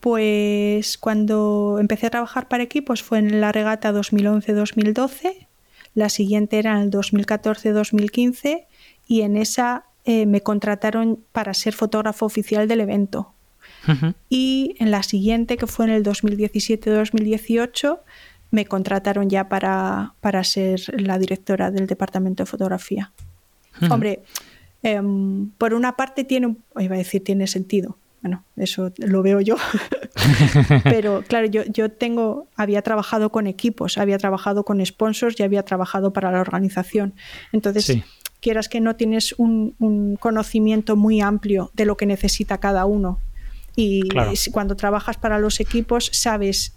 Pues 0.00 0.98
cuando 0.98 1.78
empecé 1.80 2.08
a 2.08 2.10
trabajar 2.10 2.46
para 2.46 2.62
equipos 2.62 3.02
fue 3.02 3.18
en 3.18 3.40
la 3.40 3.52
regata 3.52 3.90
2011-2012, 3.90 5.46
la 5.94 6.10
siguiente 6.10 6.58
era 6.58 6.76
en 6.76 6.82
el 6.82 6.90
2014-2015 6.90 8.66
y 9.06 9.22
en 9.22 9.38
esa 9.38 9.86
eh, 10.04 10.26
me 10.26 10.42
contrataron 10.42 11.24
para 11.32 11.54
ser 11.54 11.72
fotógrafo 11.72 12.26
oficial 12.26 12.68
del 12.68 12.82
evento. 12.82 13.30
Y 14.30 14.76
en 14.78 14.90
la 14.90 15.02
siguiente, 15.02 15.58
que 15.58 15.66
fue 15.66 15.84
en 15.84 15.90
el 15.92 16.02
2017-2018, 16.04 17.98
me 18.54 18.66
contrataron 18.66 19.28
ya 19.28 19.48
para, 19.48 20.14
para, 20.20 20.44
ser 20.44 20.80
la 21.00 21.18
directora 21.18 21.70
del 21.70 21.86
departamento 21.86 22.44
de 22.44 22.46
fotografía. 22.46 23.12
Hombre, 23.90 24.22
Em, 24.84 25.48
por 25.56 25.72
una 25.72 25.96
parte 25.96 26.24
tiene, 26.24 26.56
iba 26.78 26.94
a 26.94 26.98
decir, 26.98 27.24
tiene 27.24 27.46
sentido. 27.46 27.96
Bueno, 28.20 28.44
eso 28.56 28.92
lo 28.98 29.22
veo 29.22 29.40
yo. 29.40 29.56
Pero 30.84 31.22
claro, 31.26 31.46
yo, 31.46 31.62
yo 31.64 31.90
tengo, 31.90 32.48
había 32.54 32.82
trabajado 32.82 33.32
con 33.32 33.46
equipos, 33.46 33.96
había 33.96 34.18
trabajado 34.18 34.64
con 34.64 34.84
sponsors 34.84 35.40
y 35.40 35.42
había 35.42 35.62
trabajado 35.62 36.12
para 36.12 36.30
la 36.30 36.40
organización. 36.40 37.14
Entonces, 37.52 38.02
quieras 38.40 38.68
que 38.68 38.82
no 38.82 38.94
tienes 38.94 39.34
un, 39.38 40.18
conocimiento 40.20 40.96
muy 40.96 41.22
amplio 41.22 41.70
de 41.72 41.86
lo 41.86 41.96
que 41.96 42.04
necesita 42.04 42.58
cada 42.58 42.84
uno. 42.84 43.20
Y 43.76 44.02
cuando 44.52 44.76
trabajas 44.76 45.16
para 45.16 45.38
los 45.38 45.60
equipos, 45.60 46.10
sabes 46.12 46.74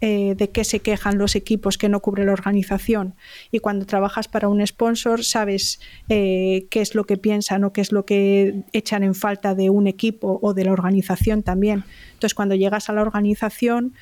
eh, 0.00 0.34
de 0.36 0.50
qué 0.50 0.64
se 0.64 0.80
quejan 0.80 1.18
los 1.18 1.36
equipos 1.36 1.76
que 1.76 1.88
no 1.88 2.00
cubre 2.00 2.24
la 2.24 2.32
organización. 2.32 3.14
Y 3.50 3.58
cuando 3.58 3.86
trabajas 3.86 4.28
para 4.28 4.48
un 4.48 4.66
sponsor, 4.66 5.24
sabes 5.24 5.80
eh, 6.08 6.66
qué 6.70 6.80
es 6.80 6.94
lo 6.94 7.04
que 7.04 7.18
piensan 7.18 7.64
o 7.64 7.72
qué 7.72 7.82
es 7.82 7.92
lo 7.92 8.06
que 8.06 8.62
echan 8.72 9.02
en 9.02 9.14
falta 9.14 9.54
de 9.54 9.68
un 9.68 9.86
equipo 9.86 10.38
o 10.42 10.54
de 10.54 10.64
la 10.64 10.72
organización 10.72 11.42
también. 11.42 11.84
Entonces, 12.12 12.34
cuando 12.34 12.54
llegas 12.54 12.88
a 12.88 12.92
la 12.92 13.02
organización, 13.02 13.94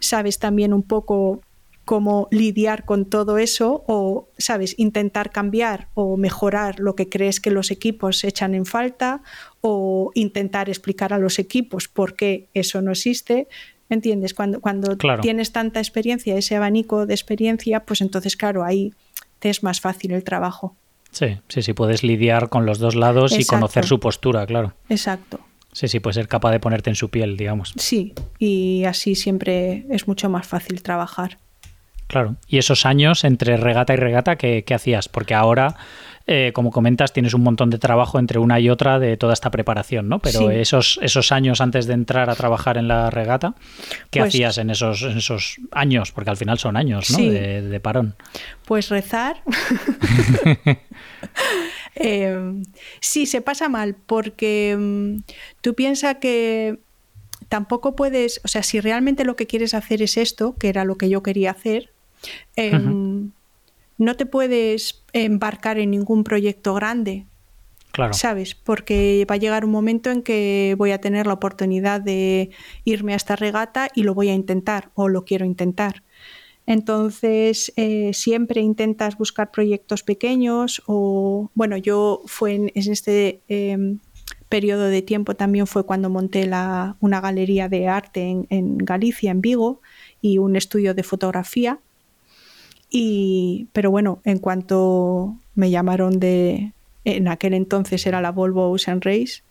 sabes 0.00 0.38
también 0.38 0.72
un 0.72 0.82
poco 0.82 1.40
cómo 1.86 2.26
lidiar 2.32 2.84
con 2.84 3.04
todo 3.04 3.38
eso 3.38 3.84
o, 3.86 4.28
sabes, 4.38 4.74
intentar 4.76 5.30
cambiar 5.30 5.88
o 5.94 6.16
mejorar 6.16 6.80
lo 6.80 6.96
que 6.96 7.08
crees 7.08 7.38
que 7.40 7.52
los 7.52 7.70
equipos 7.70 8.24
echan 8.24 8.56
en 8.56 8.66
falta 8.66 9.22
o 9.60 10.10
intentar 10.14 10.68
explicar 10.68 11.12
a 11.12 11.18
los 11.18 11.38
equipos 11.38 11.86
por 11.86 12.16
qué 12.16 12.48
eso 12.54 12.82
no 12.82 12.90
existe. 12.90 13.46
¿Entiendes? 13.88 14.34
Cuando, 14.34 14.60
cuando 14.60 14.96
tienes 14.96 15.52
tanta 15.52 15.80
experiencia, 15.80 16.36
ese 16.36 16.56
abanico 16.56 17.06
de 17.06 17.14
experiencia, 17.14 17.80
pues 17.84 18.00
entonces, 18.00 18.36
claro, 18.36 18.64
ahí 18.64 18.92
te 19.38 19.48
es 19.48 19.62
más 19.62 19.80
fácil 19.80 20.12
el 20.12 20.24
trabajo. 20.24 20.76
Sí, 21.12 21.38
sí, 21.48 21.62
sí, 21.62 21.72
puedes 21.72 22.02
lidiar 22.02 22.48
con 22.48 22.66
los 22.66 22.78
dos 22.78 22.94
lados 22.94 23.38
y 23.38 23.44
conocer 23.44 23.86
su 23.86 24.00
postura, 24.00 24.44
claro. 24.46 24.74
Exacto. 24.88 25.40
Sí, 25.72 25.88
sí, 25.88 26.00
puedes 26.00 26.16
ser 26.16 26.26
capaz 26.26 26.52
de 26.52 26.60
ponerte 26.60 26.90
en 26.90 26.96
su 26.96 27.10
piel, 27.10 27.36
digamos. 27.36 27.74
Sí, 27.76 28.14
y 28.38 28.84
así 28.84 29.14
siempre 29.14 29.86
es 29.90 30.08
mucho 30.08 30.28
más 30.28 30.46
fácil 30.46 30.82
trabajar. 30.82 31.38
Claro. 32.06 32.36
¿Y 32.46 32.58
esos 32.58 32.86
años 32.86 33.24
entre 33.24 33.56
regata 33.56 33.92
y 33.94 33.96
regata, 33.96 34.36
qué, 34.36 34.64
qué 34.64 34.74
hacías? 34.74 35.08
Porque 35.08 35.34
ahora 35.34 35.76
eh, 36.28 36.50
como 36.52 36.72
comentas, 36.72 37.12
tienes 37.12 37.34
un 37.34 37.42
montón 37.42 37.70
de 37.70 37.78
trabajo 37.78 38.18
entre 38.18 38.40
una 38.40 38.58
y 38.58 38.68
otra 38.68 38.98
de 38.98 39.16
toda 39.16 39.32
esta 39.32 39.52
preparación, 39.52 40.08
¿no? 40.08 40.18
Pero 40.18 40.50
esos, 40.50 40.98
esos 41.00 41.30
años 41.30 41.60
antes 41.60 41.86
de 41.86 41.94
entrar 41.94 42.30
a 42.30 42.34
trabajar 42.34 42.78
en 42.78 42.88
la 42.88 43.10
regata, 43.10 43.54
¿qué 44.10 44.18
pues 44.18 44.34
hacías 44.34 44.58
en 44.58 44.70
esos, 44.70 45.02
esos 45.02 45.60
años? 45.70 46.10
Porque 46.10 46.30
al 46.30 46.36
final 46.36 46.58
son 46.58 46.76
años, 46.76 47.10
¿no? 47.10 47.18
De, 47.18 47.78
parón. 47.80 48.16
Pues 48.64 48.88
rezar. 48.88 49.40
eh, 51.94 52.60
sí, 53.00 53.26
se 53.26 53.40
pasa 53.40 53.68
mal, 53.68 53.94
porque 53.94 54.76
mm, 54.76 55.18
tú 55.60 55.76
piensas 55.76 56.16
que 56.16 56.80
tampoco 57.48 57.94
puedes, 57.94 58.40
o 58.42 58.48
sea, 58.48 58.64
si 58.64 58.80
realmente 58.80 59.24
lo 59.24 59.36
que 59.36 59.46
quieres 59.46 59.74
hacer 59.74 60.02
es 60.02 60.16
esto, 60.16 60.56
que 60.58 60.70
era 60.70 60.84
lo 60.84 60.96
que 60.96 61.08
yo 61.08 61.22
quería 61.22 61.52
hacer, 61.52 61.92
em, 62.56 63.30
no 63.98 64.16
te 64.16 64.26
puedes 64.26 65.02
embarcar 65.12 65.78
en 65.78 65.90
ningún 65.90 66.24
proyecto 66.24 66.74
grande. 66.74 67.26
Claro. 67.92 68.12
¿Sabes? 68.12 68.54
Porque 68.54 69.26
va 69.30 69.36
a 69.36 69.38
llegar 69.38 69.64
un 69.64 69.70
momento 69.70 70.10
en 70.10 70.22
que 70.22 70.74
voy 70.76 70.90
a 70.90 71.00
tener 71.00 71.26
la 71.26 71.32
oportunidad 71.32 72.00
de 72.00 72.50
irme 72.84 73.14
a 73.14 73.16
esta 73.16 73.36
regata 73.36 73.88
y 73.94 74.02
lo 74.02 74.12
voy 74.12 74.28
a 74.28 74.34
intentar 74.34 74.90
o 74.94 75.08
lo 75.08 75.24
quiero 75.24 75.46
intentar. 75.46 76.02
Entonces, 76.66 77.72
eh, 77.76 78.10
siempre 78.12 78.60
intentas 78.60 79.16
buscar 79.16 79.50
proyectos 79.50 80.02
pequeños 80.02 80.82
o, 80.86 81.50
bueno, 81.54 81.76
yo 81.76 82.22
fue 82.26 82.54
en, 82.54 82.72
este 82.74 83.40
em, 83.48 84.00
periodo 84.48 84.84
de 84.84 85.00
tiempo 85.00 85.34
también 85.34 85.66
fue 85.66 85.86
cuando 85.86 86.10
monté 86.10 86.46
la, 86.46 86.96
una 87.00 87.20
galería 87.20 87.68
de 87.68 87.88
arte 87.88 88.22
en, 88.22 88.46
en 88.50 88.78
Galicia, 88.78 89.30
en 89.30 89.40
Vigo, 89.40 89.80
y 90.20 90.38
un 90.38 90.56
estudio 90.56 90.92
de 90.92 91.04
fotografía 91.04 91.78
y, 92.90 93.68
pero 93.72 93.90
bueno, 93.90 94.20
en 94.24 94.38
cuanto 94.38 95.36
me 95.54 95.70
llamaron 95.70 96.18
de, 96.18 96.72
en 97.04 97.28
aquel 97.28 97.54
entonces 97.54 98.06
era 98.06 98.20
la 98.20 98.32
Volvo 98.32 98.70
Ocean 98.70 99.00
Race, 99.00 99.42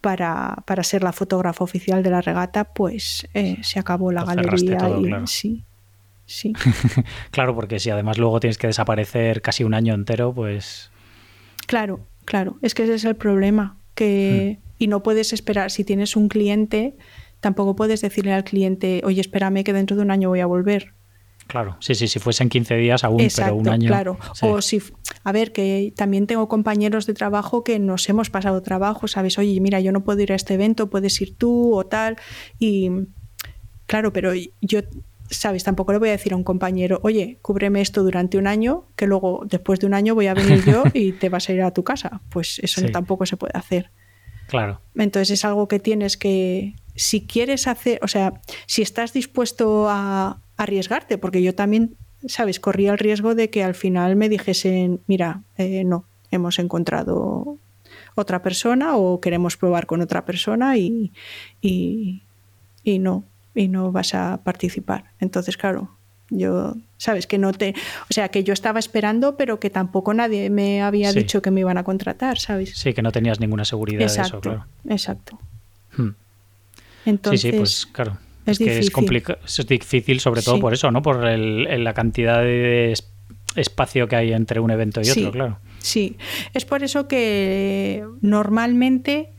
para, 0.00 0.62
para 0.66 0.82
ser 0.84 1.02
la 1.02 1.12
fotógrafa 1.12 1.64
oficial 1.64 2.02
de 2.02 2.10
la 2.10 2.20
regata, 2.20 2.64
pues 2.64 3.26
eh, 3.34 3.58
se 3.62 3.78
acabó 3.78 4.12
la 4.12 4.24
galería 4.24 4.88
y 4.90 5.26
sí. 5.26 5.64
Sí. 6.26 6.52
claro, 7.30 7.54
porque 7.54 7.78
si 7.78 7.88
además 7.88 8.18
luego 8.18 8.38
tienes 8.38 8.58
que 8.58 8.66
desaparecer 8.66 9.40
casi 9.40 9.64
un 9.64 9.72
año 9.72 9.94
entero, 9.94 10.32
pues. 10.32 10.90
Claro, 11.66 12.00
claro. 12.26 12.58
Es 12.60 12.74
que 12.74 12.84
ese 12.84 12.94
es 12.94 13.04
el 13.04 13.16
problema. 13.16 13.76
Que... 13.94 14.58
Hmm. 14.58 14.68
Y 14.80 14.86
no 14.86 15.02
puedes 15.02 15.32
esperar. 15.32 15.72
Si 15.72 15.82
tienes 15.82 16.14
un 16.14 16.28
cliente, 16.28 16.94
tampoco 17.40 17.74
puedes 17.74 18.00
decirle 18.00 18.32
al 18.32 18.44
cliente, 18.44 19.00
oye, 19.04 19.20
espérame 19.20 19.64
que 19.64 19.72
dentro 19.72 19.96
de 19.96 20.02
un 20.02 20.12
año 20.12 20.28
voy 20.28 20.38
a 20.38 20.46
volver. 20.46 20.92
Claro, 21.48 21.78
sí, 21.80 21.94
sí, 21.94 22.08
si 22.08 22.18
fuesen 22.18 22.50
15 22.50 22.76
días 22.76 23.04
aún, 23.04 23.26
pero 23.34 23.56
un 23.56 23.68
año. 23.70 23.88
Claro, 23.88 24.18
o 24.42 24.60
si, 24.60 24.82
a 25.24 25.32
ver, 25.32 25.50
que 25.50 25.94
también 25.96 26.26
tengo 26.26 26.46
compañeros 26.46 27.06
de 27.06 27.14
trabajo 27.14 27.64
que 27.64 27.78
nos 27.78 28.06
hemos 28.10 28.28
pasado 28.28 28.60
trabajo, 28.62 29.08
¿sabes? 29.08 29.38
Oye, 29.38 29.58
mira, 29.58 29.80
yo 29.80 29.90
no 29.90 30.04
puedo 30.04 30.20
ir 30.20 30.30
a 30.32 30.36
este 30.36 30.54
evento, 30.54 30.90
puedes 30.90 31.18
ir 31.22 31.36
tú 31.38 31.74
o 31.74 31.86
tal. 31.86 32.18
Y 32.58 32.90
claro, 33.86 34.12
pero 34.12 34.32
yo, 34.60 34.80
¿sabes? 35.30 35.64
Tampoco 35.64 35.92
le 35.92 35.98
voy 35.98 36.10
a 36.10 36.12
decir 36.12 36.34
a 36.34 36.36
un 36.36 36.44
compañero, 36.44 37.00
oye, 37.02 37.38
cúbreme 37.40 37.80
esto 37.80 38.02
durante 38.02 38.36
un 38.36 38.46
año, 38.46 38.84
que 38.94 39.06
luego 39.06 39.46
después 39.46 39.80
de 39.80 39.86
un 39.86 39.94
año 39.94 40.14
voy 40.14 40.26
a 40.26 40.34
venir 40.34 40.62
yo 40.66 40.84
y 40.92 41.12
te 41.12 41.30
vas 41.30 41.48
a 41.48 41.54
ir 41.54 41.62
a 41.62 41.72
tu 41.72 41.82
casa. 41.82 42.20
Pues 42.28 42.58
eso 42.58 42.86
tampoco 42.92 43.24
se 43.24 43.38
puede 43.38 43.56
hacer. 43.56 43.90
Claro. 44.48 44.82
Entonces 44.94 45.30
es 45.30 45.44
algo 45.46 45.66
que 45.66 45.78
tienes 45.78 46.18
que, 46.18 46.74
si 46.94 47.26
quieres 47.26 47.66
hacer, 47.66 48.00
o 48.02 48.08
sea, 48.08 48.34
si 48.66 48.82
estás 48.82 49.14
dispuesto 49.14 49.88
a 49.88 50.42
arriesgarte, 50.58 51.16
porque 51.16 51.42
yo 51.42 51.54
también, 51.54 51.96
sabes, 52.26 52.60
corría 52.60 52.92
el 52.92 52.98
riesgo 52.98 53.34
de 53.34 53.48
que 53.48 53.64
al 53.64 53.74
final 53.74 54.16
me 54.16 54.28
dijesen, 54.28 55.00
mira, 55.06 55.42
eh, 55.56 55.84
no, 55.84 56.04
hemos 56.30 56.58
encontrado 56.58 57.56
otra 58.14 58.42
persona 58.42 58.96
o 58.96 59.20
queremos 59.20 59.56
probar 59.56 59.86
con 59.86 60.02
otra 60.02 60.24
persona 60.24 60.76
y, 60.76 61.12
y, 61.62 62.20
no, 62.98 63.24
y 63.54 63.68
no 63.68 63.92
vas 63.92 64.14
a 64.14 64.40
participar. 64.42 65.04
Entonces, 65.20 65.56
claro, 65.56 65.96
yo, 66.28 66.74
sabes, 66.98 67.26
que 67.26 67.38
no 67.38 67.52
te, 67.52 67.74
o 68.10 68.12
sea, 68.12 68.28
que 68.28 68.42
yo 68.44 68.52
estaba 68.52 68.80
esperando, 68.80 69.36
pero 69.36 69.60
que 69.60 69.70
tampoco 69.70 70.12
nadie 70.12 70.50
me 70.50 70.82
había 70.82 71.12
dicho 71.12 71.40
que 71.40 71.50
me 71.50 71.60
iban 71.60 71.78
a 71.78 71.84
contratar, 71.84 72.38
¿sabes? 72.38 72.76
Sí, 72.76 72.92
que 72.92 73.02
no 73.02 73.12
tenías 73.12 73.40
ninguna 73.40 73.64
seguridad 73.64 74.00
de 74.00 74.06
eso, 74.06 74.40
claro. 74.40 74.66
Exacto. 74.88 75.38
Entonces, 77.06 77.44
hmm. 77.44 77.46
sí, 77.46 77.52
sí, 77.52 77.58
pues 77.58 77.86
claro. 77.86 78.18
Es, 78.48 78.58
que 78.58 78.78
es, 78.78 78.90
complicado, 78.90 79.38
es 79.44 79.66
difícil, 79.66 80.20
sobre 80.20 80.42
todo 80.42 80.58
por 80.58 80.72
eso, 80.72 80.90
¿no? 80.90 81.02
Por 81.02 81.22
la 81.22 81.94
cantidad 81.94 82.40
de 82.40 82.94
espacio 83.56 84.08
que 84.08 84.16
hay 84.16 84.32
entre 84.32 84.60
un 84.60 84.70
evento 84.70 85.00
y 85.02 85.10
otro, 85.10 85.30
claro. 85.30 85.60
Sí, 85.78 86.16
es 86.54 86.64
por 86.64 86.82
eso 86.82 87.08
que 87.08 88.04
normalmente 88.20 89.34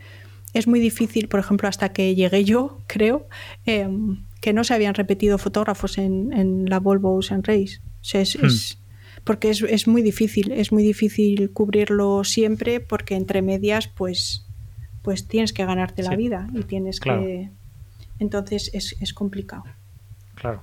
es 0.54 0.68
muy 0.68 0.80
difícil, 0.80 1.28
por 1.28 1.40
ejemplo, 1.40 1.68
hasta 1.68 1.90
que 1.90 2.16
llegué 2.16 2.44
yo, 2.44 2.82
creo, 2.88 3.28
em, 3.66 4.26
que 4.42 4.54
no 4.54 4.64
se 4.64 4.74
habían 4.74 4.94
repetido 4.94 5.38
fotógrafos 5.38 5.98
en, 5.98 6.66
la 6.70 6.80
Volvo 6.80 7.16
Ocean 7.16 7.44
Race. 7.44 7.80
Hmm. 8.02 8.48
porque 9.26 9.50
es, 9.50 9.88
muy 9.88 10.02
difícil, 10.02 10.54
es 10.54 10.72
muy 10.72 10.84
difícil 10.84 11.52
cubrirlo 11.52 12.24
siempre 12.24 12.80
porque 12.80 13.16
entre 13.16 13.42
medias, 13.42 13.90
pues, 13.90 14.48
pues 15.02 15.28
tienes 15.28 15.52
que 15.52 15.66
ganarte 15.66 16.02
la 16.02 16.16
vida 16.16 16.48
y 16.54 16.64
tienes 16.64 17.02
que 17.02 17.52
entonces 18.20 18.72
es, 18.74 19.14
complicado. 19.14 19.64
Claro. 20.36 20.62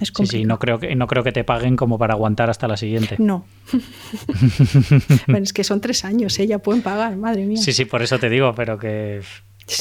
Es 0.00 0.12
sí, 0.16 0.26
sí, 0.26 0.44
no 0.44 0.60
creo, 0.60 0.78
que, 0.78 0.94
no 0.94 1.08
creo 1.08 1.24
que 1.24 1.32
te 1.32 1.42
paguen 1.42 1.74
como 1.74 1.98
para 1.98 2.14
aguantar 2.14 2.50
hasta 2.50 2.68
la 2.68 2.76
siguiente. 2.76 3.16
No. 3.18 3.44
es 5.42 5.52
que 5.52 5.64
son 5.64 5.80
tres 5.80 6.04
años, 6.04 6.38
¿eh? 6.38 6.46
ya 6.46 6.60
pueden 6.60 6.82
pagar, 6.82 7.16
madre 7.16 7.44
mía. 7.46 7.60
Sí, 7.60 7.72
sí, 7.72 7.84
por 7.84 8.02
eso 8.02 8.18
te 8.18 8.30
digo, 8.30 8.54
pero 8.54 8.78
que, 8.78 9.22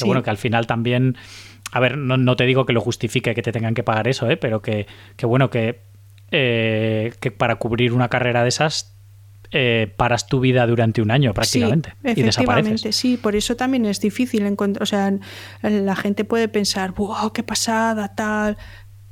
bueno, 0.05 0.23
que 0.23 0.29
al 0.31 0.37
final 0.37 0.65
también, 0.65 1.17
a 1.71 1.79
ver, 1.79 1.97
no, 1.97 2.35
te 2.35 2.45
digo 2.45 2.65
que 2.65 2.73
lo 2.73 2.81
justifique 2.81 3.35
que 3.35 3.43
te 3.43 3.51
tengan 3.51 3.75
que 3.75 3.83
pagar 3.83 4.07
eso, 4.07 4.27
¿eh? 4.29 4.37
pero 4.37 4.61
que, 4.61 4.87
bueno, 5.21 5.51
que, 5.51 5.81
eh, 6.31 7.13
que 7.19 7.29
para 7.29 7.57
cubrir 7.57 7.93
una 7.93 8.09
carrera 8.09 8.41
de 8.41 8.49
esas 8.49 8.96
eh, 9.51 9.93
paras 9.95 10.27
tu 10.27 10.39
vida 10.39 10.67
durante 10.67 11.01
un 11.01 11.09
año 11.09 11.33
prácticamente 11.33 11.93
y 12.03 12.21
desapareces. 12.21 12.95
Sí, 12.95 13.17
por 13.17 13.35
eso 13.35 13.55
también 13.55 13.85
es 13.85 14.01
difícil 14.01 14.45
encontrar, 14.45 14.83
o 14.83 14.85
sea, 14.85 15.13
la 15.61 15.95
gente 15.95 16.25
puede 16.25 16.47
pensar, 16.47 16.93
wow, 16.93 17.31
qué 17.33 17.43
pasada, 17.43 18.13
tal, 18.13 18.57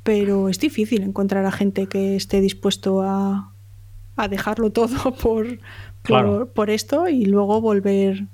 pero 0.02 0.48
es 0.48 0.60
difícil 0.60 1.02
encontrar 1.02 1.46
a 1.46 1.52
gente 1.52 1.86
que 1.86 2.16
esté 2.16 2.40
dispuesto 2.40 3.02
a, 3.02 3.52
a 4.16 4.28
dejarlo 4.28 4.70
todo 4.70 5.14
por, 5.22 5.58
por, 6.54 6.70
esto 6.70 7.08
y 7.08 7.24
luego 7.24 7.60
volver. 7.60 8.26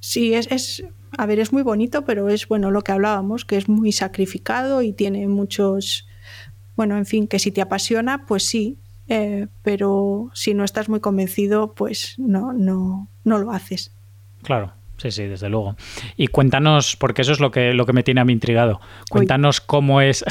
Sí, 0.00 0.34
es, 0.34 0.46
es, 0.50 0.84
a 1.18 1.26
ver, 1.26 1.40
es 1.40 1.52
muy 1.52 1.62
bonito, 1.62 2.04
pero 2.04 2.28
es 2.28 2.46
bueno 2.46 2.70
lo 2.70 2.82
que 2.82 2.92
hablábamos, 2.92 3.44
que 3.44 3.56
es 3.56 3.68
muy 3.68 3.92
sacrificado 3.92 4.82
y 4.82 4.92
tiene 4.92 5.26
muchos, 5.28 6.06
bueno, 6.76 6.96
en 6.96 7.06
fin, 7.06 7.26
que 7.26 7.38
si 7.38 7.50
te 7.50 7.60
apasiona, 7.60 8.24
pues 8.26 8.44
sí, 8.44 8.78
eh, 9.08 9.46
pero 9.62 10.30
si 10.34 10.54
no 10.54 10.64
estás 10.64 10.88
muy 10.88 11.00
convencido, 11.00 11.74
pues 11.74 12.14
no, 12.18 12.52
no, 12.52 13.08
no 13.24 13.38
lo 13.38 13.52
haces. 13.52 13.92
Claro. 14.42 14.72
Sí, 14.98 15.10
sí, 15.10 15.24
desde 15.24 15.50
luego. 15.50 15.76
Y 16.16 16.28
cuéntanos, 16.28 16.96
porque 16.96 17.20
eso 17.20 17.32
es 17.32 17.38
lo 17.38 17.50
que, 17.50 17.74
lo 17.74 17.84
que 17.84 17.92
me 17.92 18.02
tiene 18.02 18.22
a 18.22 18.24
mí 18.24 18.32
intrigado. 18.32 18.80
Cuéntanos 19.10 19.60
cómo 19.60 20.00
es 20.00 20.24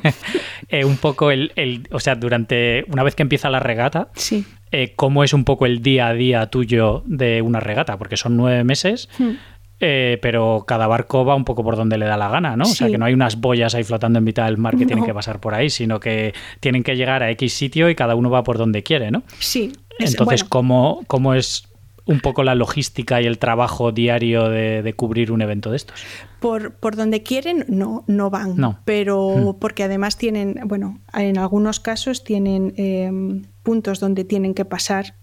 eh, 0.70 0.86
un 0.86 0.96
poco 0.96 1.30
el, 1.30 1.52
el, 1.56 1.86
o 1.90 2.00
sea, 2.00 2.14
durante, 2.14 2.86
una 2.88 3.02
vez 3.02 3.14
que 3.14 3.22
empieza 3.22 3.50
la 3.50 3.60
regata, 3.60 4.08
sí. 4.14 4.46
Eh, 4.70 4.92
cómo 4.96 5.24
es 5.24 5.32
un 5.32 5.44
poco 5.44 5.64
el 5.64 5.82
día 5.82 6.08
a 6.08 6.14
día 6.14 6.46
tuyo 6.46 7.02
de 7.06 7.40
una 7.40 7.60
regata, 7.60 7.96
porque 7.96 8.16
son 8.16 8.36
nueve 8.36 8.64
meses. 8.64 9.08
Hmm. 9.18 9.32
Eh, 9.80 10.18
pero 10.20 10.64
cada 10.66 10.88
barco 10.88 11.24
va 11.24 11.36
un 11.36 11.44
poco 11.44 11.62
por 11.62 11.76
donde 11.76 11.98
le 11.98 12.06
da 12.06 12.16
la 12.16 12.28
gana, 12.28 12.56
¿no? 12.56 12.64
O 12.64 12.66
sea, 12.66 12.88
que 12.88 12.98
no 12.98 13.04
hay 13.04 13.14
unas 13.14 13.40
boyas 13.40 13.74
ahí 13.76 13.84
flotando 13.84 14.18
en 14.18 14.24
mitad 14.24 14.46
del 14.46 14.58
mar 14.58 14.76
que 14.76 14.86
tienen 14.86 15.04
que 15.04 15.14
pasar 15.14 15.40
por 15.40 15.54
ahí, 15.54 15.70
sino 15.70 16.00
que 16.00 16.34
tienen 16.58 16.82
que 16.82 16.96
llegar 16.96 17.22
a 17.22 17.30
X 17.30 17.52
sitio 17.52 17.88
y 17.88 17.94
cada 17.94 18.16
uno 18.16 18.28
va 18.28 18.42
por 18.42 18.58
donde 18.58 18.82
quiere, 18.82 19.10
¿no? 19.12 19.22
Sí. 19.38 19.72
Entonces, 20.00 20.42
¿cómo, 20.42 21.02
¿cómo 21.06 21.34
es 21.34 21.68
un 22.08 22.20
poco 22.20 22.42
la 22.42 22.54
logística 22.54 23.20
y 23.20 23.26
el 23.26 23.38
trabajo 23.38 23.92
diario 23.92 24.48
de, 24.48 24.92
cubrir 24.96 25.30
un 25.30 25.42
evento 25.42 25.70
de 25.70 25.76
estos? 25.76 26.02
Por, 26.40 26.74
por 26.74 26.96
donde 26.96 27.22
quieren 27.22 27.64
no, 27.68 28.04
no 28.06 28.30
van, 28.30 28.56
no. 28.56 28.80
pero 28.84 29.36
mm. 29.36 29.58
porque 29.60 29.84
además 29.84 30.16
tienen, 30.16 30.60
bueno, 30.64 31.00
en 31.12 31.38
algunos 31.38 31.80
casos 31.80 32.24
tienen 32.24 32.72
em, 32.76 33.44
puntos 33.62 34.00
donde 34.00 34.24
tienen 34.24 34.54
que 34.54 34.64
pasar 34.64 35.14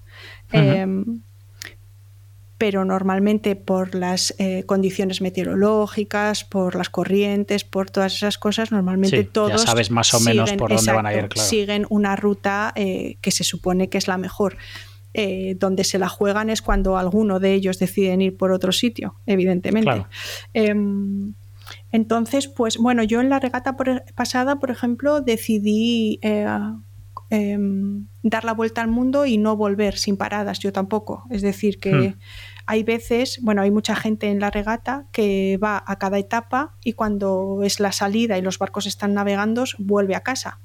pero 2.57 2.85
normalmente 2.85 3.55
por 3.55 3.95
las 3.95 4.33
eh, 4.37 4.63
condiciones 4.65 5.21
meteorológicas, 5.21 6.45
por 6.45 6.75
las 6.75 6.89
corrientes, 6.89 7.65
por 7.65 7.89
todas 7.89 8.15
esas 8.15 8.37
cosas, 8.37 8.71
normalmente 8.71 9.23
todos 9.25 9.51
ya 9.51 9.57
sabes 9.57 9.91
más 9.91 10.13
o 10.13 10.19
menos 10.21 10.53
por 10.53 10.73
dónde 10.73 10.91
van 10.91 11.05
a 11.05 11.13
ir, 11.13 11.27
claro. 11.27 11.49
siguen 11.49 11.85
una 11.89 12.15
ruta 12.15 12.71
eh, 12.75 13.17
que 13.21 13.31
se 13.31 13.43
supone 13.43 13.89
que 13.89 13.97
es 13.97 14.07
la 14.07 14.17
mejor. 14.17 14.57
Eh, 15.17 15.55
donde 15.57 15.85
se 15.85 15.97
la 15.97 16.09
juegan 16.09 16.49
es 16.49 16.61
cuando 16.61 16.97
alguno 16.97 17.39
de 17.39 17.53
ellos 17.53 17.79
deciden 17.79 18.21
ir 18.21 18.35
por 18.35 18.51
otro 18.51 18.73
sitio, 18.73 19.15
evidentemente. 19.25 20.05
Em, 20.53 21.35
Entonces, 21.89 22.49
pues 22.49 22.77
bueno, 22.77 23.01
yo 23.01 23.21
en 23.21 23.29
la 23.29 23.39
regata 23.39 23.77
pasada, 24.13 24.59
por 24.59 24.71
ejemplo, 24.71 25.21
decidí 25.21 26.19
eh, 27.35 27.51
em, 27.51 28.07
dar 28.23 28.43
la 28.43 28.53
vuelta 28.53 28.81
al 28.81 28.87
mundo 28.87 29.25
y 29.25 29.37
no 29.37 29.55
volver 29.55 29.97
sin 29.97 30.17
paradas, 30.17 30.59
yo 30.59 30.71
tampoco. 30.71 31.23
Es 31.29 31.41
decir, 31.41 31.79
que 31.79 31.91
hmm. 31.93 32.13
hay 32.65 32.83
veces, 32.83 33.39
bueno, 33.41 33.61
hay 33.61 33.71
mucha 33.71 33.95
gente 33.95 34.29
en 34.29 34.39
la 34.39 34.49
regata 34.49 35.05
que 35.11 35.59
va 35.63 35.83
a 35.85 35.97
cada 35.97 36.17
etapa 36.17 36.75
y 36.83 36.93
cuando 36.93 37.61
es 37.63 37.79
la 37.79 37.91
salida 37.91 38.37
y 38.37 38.41
los 38.41 38.57
barcos 38.59 38.85
están 38.85 39.13
navegando, 39.13 39.65
vuelve 39.77 40.15
a 40.15 40.21
casa 40.21 40.59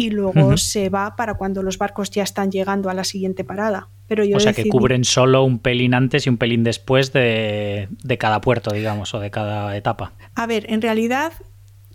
y 0.00 0.08
luego 0.08 0.56
se 0.56 0.88
va 0.88 1.14
para 1.14 1.34
cuando 1.34 1.62
los 1.62 1.76
barcos 1.76 2.10
ya 2.10 2.22
están 2.22 2.50
llegando 2.50 2.88
a 2.88 2.94
la 2.94 3.04
siguiente 3.04 3.44
parada. 3.44 3.88
Pero 4.06 4.24
yo 4.24 4.38
o 4.38 4.40
sea 4.40 4.54
que 4.54 4.66
cubren 4.66 5.04
solo 5.04 5.44
un 5.44 5.58
pelín 5.58 5.92
antes 5.92 6.26
y 6.26 6.30
un 6.30 6.38
pelín 6.38 6.64
después 6.64 7.12
de, 7.12 7.88
cada 8.18 8.40
puerto, 8.40 8.72
digamos, 8.72 9.12
o 9.14 9.20
de 9.20 9.30
cada 9.30 9.76
etapa. 9.76 10.12
A 10.34 10.46
ver, 10.46 10.64
en 10.70 10.80
realidad 10.80 11.32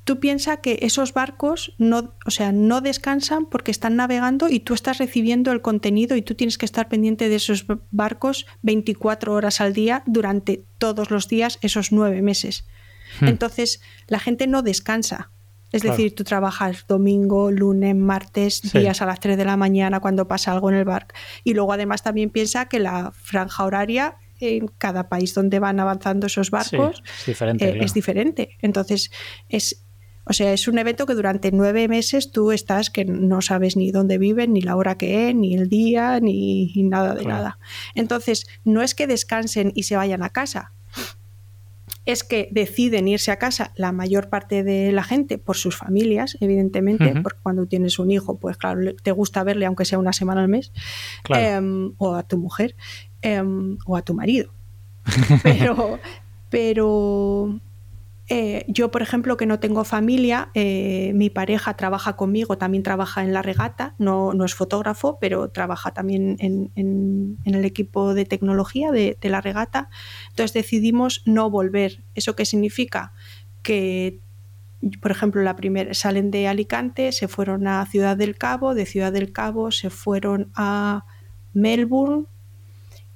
tú 0.06 0.20
piensas 0.20 0.60
que 0.60 0.80
esos 0.84 1.14
barcos 1.14 1.74
no, 1.78 2.14
o 2.26 2.32
sea, 2.32 2.52
no 2.52 2.80
descansan 2.80 3.48
porque 3.48 3.72
están 3.72 3.96
navegando 3.96 4.48
y 4.48 4.60
tú 4.60 4.76
estás 4.76 5.00
recibiendo 5.00 5.52
el 5.52 5.62
contenido 5.62 6.16
y 6.16 6.22
tú 6.22 6.36
tienes 6.36 6.58
que 6.58 6.66
estar 6.66 6.88
pendiente 6.88 7.28
de 7.28 7.36
esos 7.36 7.66
barcos 7.92 8.46
24 8.62 9.34
horas 9.34 9.60
al 9.60 9.74
día 9.74 10.04
durante 10.06 10.64
todos 10.78 11.10
los 11.10 11.28
días, 11.28 11.58
esos 11.62 11.92
nueve 11.92 12.22
meses. 12.22 12.66
Hmm. 13.20 13.28
Entonces, 13.28 13.82
la 14.08 14.20
gente 14.20 14.48
no 14.48 14.62
descansa. 14.62 15.32
Es 15.72 15.82
decir, 15.82 16.16
tú 16.16 16.24
trabajas 16.24 16.86
domingo, 16.88 17.52
lunes, 17.52 17.96
martes, 17.96 18.62
días 18.72 19.02
a 19.02 19.06
las 19.06 19.20
3 19.20 19.36
de 19.36 19.44
la 19.44 19.58
mañana 19.58 20.00
cuando 20.00 20.26
pasa 20.26 20.54
algo 20.54 20.70
en 20.70 20.78
el 20.78 20.86
barco. 20.86 21.16
Y 21.44 21.54
luego 21.54 21.74
además 21.74 22.02
también 22.02 22.30
piensa 22.30 22.68
que 22.68 22.80
la 22.80 23.12
franja 23.12 23.66
horaria 23.66 24.16
en 24.40 24.68
cada 24.68 25.10
país 25.10 25.34
donde 25.34 25.60
van 25.60 25.80
avanzando 25.80 26.28
esos 26.28 26.50
barcos 26.52 27.04
es, 27.20 27.26
diferente, 27.26 27.70
eh, 27.70 27.78
es 27.82 27.94
diferente. 27.94 28.58
Entonces, 28.62 29.12
es, 29.50 29.85
o 30.26 30.34
sea, 30.34 30.54
es 30.54 30.68
un 30.68 30.78
evento 30.80 31.06
que 31.06 31.14
durante 31.14 31.52
nueve 31.52 31.88
meses 31.88 32.32
tú 32.32 32.52
estás 32.52 32.90
que 32.90 33.06
no 33.06 33.42
sabes 33.42 33.78
ni 33.78 33.92
dónde 33.92 34.18
viven, 34.18 34.54
ni 34.54 34.62
la 34.62 34.76
hora 34.76 34.98
que 34.98 35.30
es, 35.30 35.36
ni 35.36 35.56
el 35.56 35.70
día, 35.70 36.20
ni, 36.20 36.72
nada 36.76 37.14
de 37.14 37.26
nada. 37.26 37.60
Entonces, 37.94 38.48
no 38.64 38.82
es 38.82 38.96
que 38.96 39.08
descansen 39.08 39.72
y 39.76 39.84
se 39.84 39.96
vayan 39.96 40.24
a 40.24 40.30
casa, 40.30 40.72
es 42.06 42.24
que 42.24 42.50
deciden 42.52 43.08
irse 43.08 43.32
a 43.32 43.38
casa 43.38 43.72
la 43.76 43.92
mayor 43.92 44.30
parte 44.30 44.64
de 44.64 44.92
la 44.92 45.04
gente 45.04 45.38
por 45.38 45.58
sus 45.58 45.76
familias, 45.76 46.38
evidentemente, 46.40 47.22
porque 47.22 47.40
cuando 47.42 47.66
tienes 47.66 48.00
un 48.00 48.12
hijo, 48.12 48.38
pues 48.38 48.58
claro, 48.58 48.96
te 48.96 49.12
gusta 49.12 49.44
verle 49.44 49.66
aunque 49.66 49.86
sea 49.86 50.00
una 50.00 50.14
semana 50.14 50.42
al 50.42 50.48
mes, 50.48 50.72
em, 51.30 51.94
o 51.98 52.16
a 52.16 52.24
tu 52.24 52.38
mujer, 52.38 52.76
em, 53.22 53.78
o 53.86 53.96
a 53.96 54.02
tu 54.02 54.14
marido. 54.14 54.52
Pero, 55.44 56.00
pero 56.50 57.60
eh, 58.28 58.66
yo, 58.68 58.90
por 58.90 59.04
ejemplo, 59.04 59.38
que 59.38 59.46
no 59.46 59.60
tengo 59.60 59.84
familia, 59.84 60.50
eh, 60.56 61.12
mi 61.14 61.30
pareja 61.30 61.76
trabaja 61.76 62.16
conmigo, 62.16 62.58
también 62.58 62.82
trabaja 62.82 63.24
en 63.24 63.34
la 63.34 63.44
regata, 63.44 63.94
no, 64.00 64.34
no 64.34 64.46
es 64.46 64.56
fotógrafo, 64.56 65.20
pero 65.20 65.50
trabaja 65.50 65.94
también 65.94 66.38
en, 66.40 67.38
el 67.46 67.66
equipo 67.66 68.16
de 68.16 68.26
tecnología 68.26 68.92
de, 68.92 69.18
la 69.22 69.42
regata. 69.42 69.90
Entonces 70.30 70.54
decidimos 70.54 71.22
no 71.26 71.50
volver. 71.52 72.04
¿Eso 72.16 72.36
qué 72.36 72.46
significa? 72.46 73.14
Que, 73.62 74.20
por 75.02 75.12
ejemplo, 75.12 75.44
la 75.44 75.56
primera 75.56 75.94
salen 75.94 76.32
de 76.32 76.48
Alicante, 76.48 77.12
se 77.12 77.28
fueron 77.28 77.68
a 77.68 77.86
Ciudad 77.86 78.18
del 78.18 78.38
Cabo, 78.38 78.74
de 78.74 78.88
Ciudad 78.88 79.14
del 79.14 79.32
Cabo 79.32 79.72
se 79.72 79.92
fueron 79.92 80.52
a 80.56 81.06
Melbourne 81.54 82.26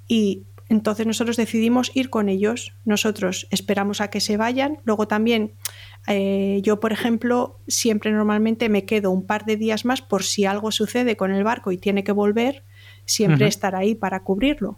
y 0.07 0.43
entonces 0.69 1.07
nosotros 1.07 1.35
decidimos 1.35 1.91
ir 1.95 2.11
con 2.11 2.29
ellos. 2.29 2.73
Nosotros 2.85 3.47
esperamos 3.49 4.01
a 4.01 4.09
que 4.09 4.21
se 4.21 4.37
vayan. 4.37 4.77
Luego 4.85 5.07
también 5.07 5.53
eh, 6.07 6.61
yo, 6.63 6.79
por 6.79 6.93
ejemplo, 6.93 7.59
siempre 7.67 8.11
normalmente 8.11 8.69
me 8.69 8.85
quedo 8.85 9.11
un 9.11 9.25
par 9.25 9.45
de 9.45 9.57
días 9.57 9.83
más 9.83 10.01
por 10.01 10.23
si 10.23 10.45
algo 10.45 10.71
sucede 10.71 11.17
con 11.17 11.31
el 11.31 11.43
barco 11.43 11.71
y 11.71 11.77
tiene 11.77 12.03
que 12.03 12.11
volver, 12.11 12.63
siempre 13.05 13.47
estar 13.47 13.75
ahí 13.75 13.95
para 13.95 14.23
cubrirlo. 14.23 14.77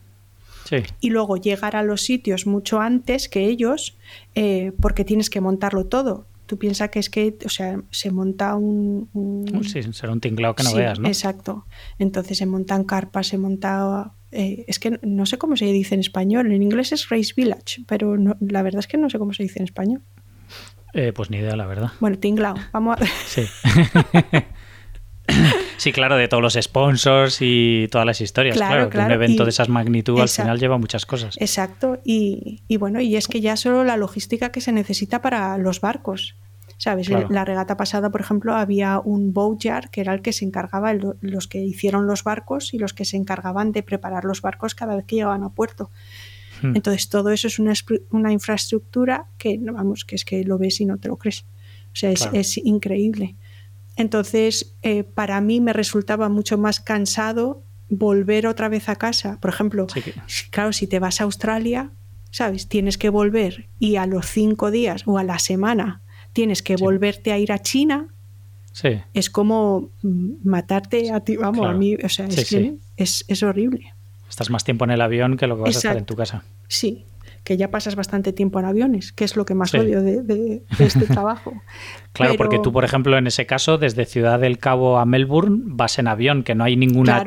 Y 1.02 1.10
luego 1.10 1.36
llegar 1.36 1.76
a 1.76 1.84
los 1.84 2.02
sitios 2.02 2.48
mucho 2.48 2.80
antes 2.80 3.28
que 3.28 3.46
ellos, 3.46 3.98
eh, 4.36 4.72
porque 4.80 5.04
tienes 5.04 5.30
que 5.30 5.42
montarlo 5.42 5.86
todo. 5.86 6.26
Tú 6.46 6.58
piensas 6.58 6.89
que 6.89 7.00
es 7.00 7.10
que, 7.10 7.38
o 7.46 7.50
sea, 7.50 7.82
se 7.92 8.10
monta 8.10 8.56
un... 8.56 9.10
Sí, 9.64 9.84
será 9.92 10.14
un 10.14 10.22
tinglado 10.22 10.56
que 10.56 10.64
no 10.64 10.74
veas, 10.74 10.98
¿no? 10.98 11.10
Exacto. 11.10 11.66
Entonces 12.00 12.38
se 12.38 12.46
montan 12.46 12.86
carpas, 12.86 13.28
se 13.28 13.38
monta 13.38 14.14
eh, 14.32 14.66
es 14.68 14.80
que 14.80 15.00
no 15.02 15.26
sé 15.26 15.38
cómo 15.38 15.58
se 15.58 15.66
dice 15.66 15.96
en 15.96 16.02
español. 16.02 16.52
En 16.52 16.64
inglés 16.64 16.92
es 16.92 17.10
Race 17.10 17.34
Village, 17.36 17.84
pero 17.88 18.16
la 18.18 18.64
verdad 18.64 18.80
es 18.80 18.88
que 18.88 18.98
no 18.98 19.10
sé 19.10 19.20
cómo 19.20 19.34
se 19.34 19.44
dice 19.44 19.60
en 19.60 19.66
español. 19.66 20.02
Eh, 20.94 21.14
pues 21.14 21.30
ni 21.30 21.38
idea, 21.38 21.56
la 21.56 21.66
verdad. 21.66 21.92
Bueno, 22.00 22.18
tinglao. 22.18 22.56
Vamos 22.72 22.98
a... 23.00 23.06
Sí. 23.26 23.46
sí, 25.78 25.92
claro, 25.92 26.18
de 26.18 26.28
todos 26.28 26.44
los 26.44 26.58
sponsors 26.62 27.38
y 27.42 27.88
todas 27.92 28.06
las 28.06 28.20
historias. 28.22 28.58
Claro, 28.58 28.90
Que 28.90 28.98
un 28.98 29.12
evento 29.12 29.44
de 29.44 29.52
esas 29.52 29.70
magnitudes 29.70 30.38
al 30.38 30.46
final 30.46 30.60
lleva 30.60 30.78
muchas 30.78 31.06
cosas. 31.06 31.36
Exacto. 31.40 32.00
Y, 32.04 32.64
y, 32.68 32.78
bueno, 32.78 33.00
y 33.02 33.16
es 33.16 33.28
que 33.28 33.42
ya 33.42 33.56
solo 33.56 33.84
la 33.84 33.98
logística 33.98 34.52
que 34.52 34.62
se 34.62 34.72
necesita 34.72 35.22
para 35.22 35.58
los 35.58 35.82
barcos. 35.82 36.36
¿Sabes? 36.82 37.10
La 37.10 37.46
regata 37.46 37.78
pasada, 37.78 38.10
por 38.10 38.22
ejemplo, 38.22 38.56
había 38.56 39.00
un 39.00 39.34
boatyard 39.34 39.92
que 39.92 40.02
era 40.02 40.16
el 40.16 40.24
que 40.24 40.34
se 40.34 40.46
encargaba, 40.46 40.96
los 40.96 41.48
que 41.48 41.60
hicieron 41.60 42.08
los 42.08 42.24
barcos 42.24 42.74
y 42.74 42.80
los 42.80 42.96
que 42.96 43.06
se 43.06 43.18
encargaban 43.18 43.72
de 43.72 43.84
preparar 43.84 44.26
los 44.26 44.42
barcos 44.42 44.74
cada 44.74 44.96
vez 44.96 45.06
que 45.06 45.18
llegaban 45.18 45.44
a 45.44 45.50
puerto. 45.50 45.92
Hmm. 46.60 46.76
Entonces, 46.76 47.08
todo 47.08 47.30
eso 47.30 47.46
es 47.46 47.60
una, 47.60 47.74
una, 48.10 48.32
infraestructura 48.32 49.28
que, 49.38 49.60
vamos, 49.62 50.06
que 50.06 50.16
es 50.16 50.26
que 50.26 50.44
lo 50.44 50.58
ves 50.58 50.82
y 50.82 50.86
no 50.86 50.98
te 50.98 51.10
lo 51.10 51.18
crees. 51.18 51.46
O 51.94 51.96
sea, 51.96 52.10
es, 52.10 52.58
increíble. 52.58 53.36
Entonces, 53.96 54.76
eh, 54.82 55.04
para 55.04 55.40
mí 55.40 55.62
me 55.62 55.74
resultaba 55.74 56.30
mucho 56.30 56.58
más 56.58 56.80
cansado 56.80 57.62
volver 57.90 58.48
otra 58.48 58.70
vez 58.70 58.90
a 58.90 58.96
casa. 58.96 59.38
Por 59.40 59.52
ejemplo, 59.52 59.86
claro, 60.50 60.74
si 60.74 60.88
te 60.88 60.98
vas 60.98 61.22
a 61.22 61.26
Australia, 61.26 61.92
¿sabes? 62.32 62.68
Tienes 62.68 62.98
que 62.98 63.10
volver 63.10 63.70
y 63.78 63.98
a 63.98 64.08
los 64.08 64.26
cinco 64.26 64.72
días 64.72 65.04
o 65.06 65.20
a 65.20 65.24
la 65.24 65.38
semana 65.38 66.02
tienes 66.34 66.62
que 66.62 66.76
volverte 66.76 67.32
a 67.32 67.38
ir 67.38 67.52
a 67.52 67.60
China. 67.60 68.08
Sí. 68.72 69.02
Es 69.14 69.30
como 69.30 69.90
matarte 70.44 71.12
a 71.12 71.20
ti, 71.20 71.36
vamos, 71.38 71.68
a 71.68 71.74
mí, 71.74 71.96
o 71.96 72.10
sea, 72.10 72.28
es, 72.28 73.26
es, 73.28 73.44
horrible. 73.44 73.94
Estás 74.30 74.50
más 74.50 74.64
tiempo 74.64 74.86
en 74.86 74.92
el 74.92 75.02
avión 75.02 75.36
que 75.36 75.48
lo 75.48 75.58
que 75.58 75.64
vas 75.64 75.76
a 75.76 75.80
estar 75.80 75.98
en 75.98 76.06
tu 76.06 76.16
casa. 76.16 76.44
Sí, 76.68 77.06
que 77.44 77.58
ya 77.58 77.72
pasas 77.72 77.96
bastante 77.96 78.34
tiempo 78.34 78.60
en 78.60 78.66
aviones, 78.66 79.12
que 79.12 79.24
es 79.24 79.36
lo 79.36 79.46
que 79.46 79.56
más 79.56 79.74
odio 79.74 80.02
de, 80.02 80.64
este 80.80 81.06
trabajo. 81.08 81.54
Claro, 82.14 82.36
porque 82.38 82.60
tú, 82.60 82.72
por 82.72 82.84
ejemplo, 82.84 83.18
en 83.18 83.26
ese 83.26 83.46
caso, 83.46 83.78
desde 83.78 84.06
Ciudad 84.06 84.39
del 84.39 84.60
Cabo 84.60 85.00
a 85.00 85.06
Melbourne 85.06 85.62
vas 85.64 85.98
en 85.98 86.08
avión, 86.08 86.44
que 86.44 86.54
no 86.54 86.64
hay 86.64 86.76
ninguna, 86.76 87.24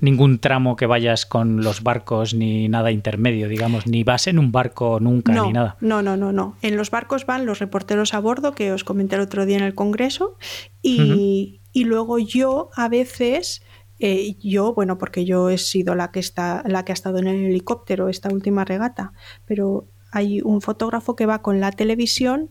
ningún 0.00 0.38
tramo 0.38 0.76
que 0.76 0.86
vayas 0.86 1.26
con 1.26 1.62
los 1.62 1.82
barcos 1.82 2.34
ni 2.34 2.68
nada 2.68 2.90
intermedio, 2.90 3.48
digamos, 3.48 3.86
ni 3.86 4.04
vas 4.04 4.26
en 4.26 4.38
un 4.38 4.52
barco 4.52 5.00
nunca 5.00 5.32
ni 5.32 5.52
nada. 5.52 5.76
No, 5.80 6.02
no, 6.02 6.16
no, 6.16 6.32
no. 6.32 6.56
En 6.62 6.76
los 6.76 6.90
barcos 6.90 7.26
van 7.26 7.44
los 7.44 7.58
reporteros 7.58 8.14
a 8.14 8.20
bordo, 8.20 8.52
que 8.52 8.72
os 8.72 8.84
comenté 8.84 9.16
el 9.16 9.22
otro 9.22 9.44
día 9.44 9.58
en 9.58 9.64
el 9.64 9.74
Congreso, 9.74 10.36
y, 10.80 11.60
y 11.72 11.84
luego 11.84 12.18
yo 12.18 12.70
a 12.74 12.88
veces 12.88 13.62
eh, 13.98 14.36
yo, 14.40 14.74
bueno, 14.74 14.98
porque 14.98 15.24
yo 15.24 15.50
he 15.50 15.58
sido 15.58 15.94
la 15.94 16.10
que, 16.10 16.20
está, 16.20 16.62
la 16.66 16.84
que 16.84 16.92
ha 16.92 16.94
estado 16.94 17.18
en 17.18 17.26
el 17.26 17.44
helicóptero 17.46 18.08
esta 18.08 18.28
última 18.32 18.64
regata, 18.64 19.12
pero 19.44 19.88
hay 20.10 20.40
un 20.40 20.60
fotógrafo 20.60 21.16
que 21.16 21.26
va 21.26 21.42
con 21.42 21.60
la 21.60 21.72
televisión 21.72 22.50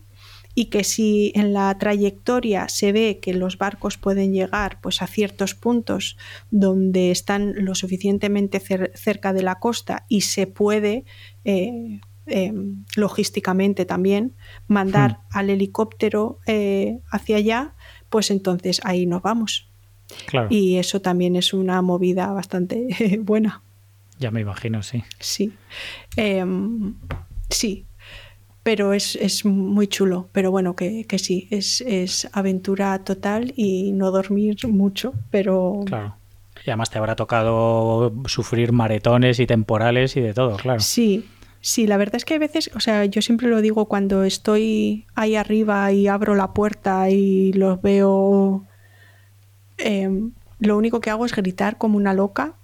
y 0.54 0.66
que 0.66 0.82
si 0.82 1.32
en 1.34 1.52
la 1.52 1.76
trayectoria 1.78 2.68
se 2.68 2.92
ve 2.92 3.20
que 3.22 3.32
los 3.32 3.58
barcos 3.58 3.96
pueden 3.96 4.32
llegar 4.32 4.80
pues, 4.80 5.02
a 5.02 5.06
ciertos 5.06 5.54
puntos 5.54 6.16
donde 6.50 7.10
están 7.10 7.54
lo 7.64 7.74
suficientemente 7.74 8.60
cerca 8.60 9.32
de 9.32 9.42
la 9.42 9.60
costa 9.60 10.04
y 10.08 10.22
se 10.22 10.46
puede 10.46 11.04
eh, 11.44 12.00
em, 12.26 12.84
logísticamente 12.96 13.84
también 13.84 14.34
mandar 14.66 15.12
hmm. 15.12 15.38
al 15.38 15.50
helicóptero 15.50 16.40
eh, 16.46 16.98
hacia 17.10 17.36
allá, 17.36 17.74
pues 18.08 18.30
entonces 18.30 18.80
ahí 18.84 19.06
nos 19.06 19.22
vamos. 19.22 19.67
Y 20.50 20.76
eso 20.76 21.00
también 21.00 21.36
es 21.36 21.52
una 21.52 21.82
movida 21.82 22.32
bastante 22.32 23.18
buena. 23.22 23.62
Ya 24.18 24.30
me 24.30 24.40
imagino, 24.40 24.82
sí. 24.82 25.04
Sí. 25.20 25.52
Em, 26.16 26.94
sí. 27.50 27.86
Pero 28.62 28.92
es, 28.92 29.44
muy 29.44 29.86
chulo. 29.86 30.28
Pero 30.32 30.50
bueno, 30.50 30.74
que, 30.76 31.06
sí, 31.18 31.48
es, 31.50 32.28
aventura 32.32 32.98
total 33.04 33.52
y 33.56 33.92
no 33.92 34.10
dormir 34.10 34.56
mucho, 34.68 35.14
pero... 35.30 35.80
Claro. 35.86 36.16
Y 36.66 36.70
además 36.70 36.90
te 36.90 36.98
habrá 36.98 37.16
tocado 37.16 38.12
sufrir 38.26 38.72
maretones 38.72 39.38
y 39.40 39.46
temporales 39.46 40.16
y 40.16 40.20
de 40.20 40.34
todo, 40.34 40.56
claro. 40.56 40.80
Sí, 40.80 41.24
sí, 41.60 41.86
la 41.86 41.96
verdad 41.96 42.16
es 42.16 42.24
que 42.24 42.34
a 42.34 42.38
veces, 42.38 42.70
o 42.74 42.80
sea, 42.80 43.06
yo 43.06 43.22
siempre 43.22 43.48
lo 43.48 43.62
digo 43.62 43.86
cuando 43.86 44.24
estoy 44.24 45.06
ahí 45.14 45.36
arriba 45.36 45.90
y 45.92 46.08
abro 46.08 46.34
la 46.34 46.52
puerta 46.52 47.08
y 47.10 47.52
los 47.52 47.80
veo 47.80 48.67
Em, 49.78 50.32
lo 50.60 50.76
único 50.76 51.00
que 51.00 51.10
hago 51.10 51.24
es 51.24 51.34
gritar 51.34 51.78
como 51.78 51.96
una 51.96 52.14
loca, 52.14 52.54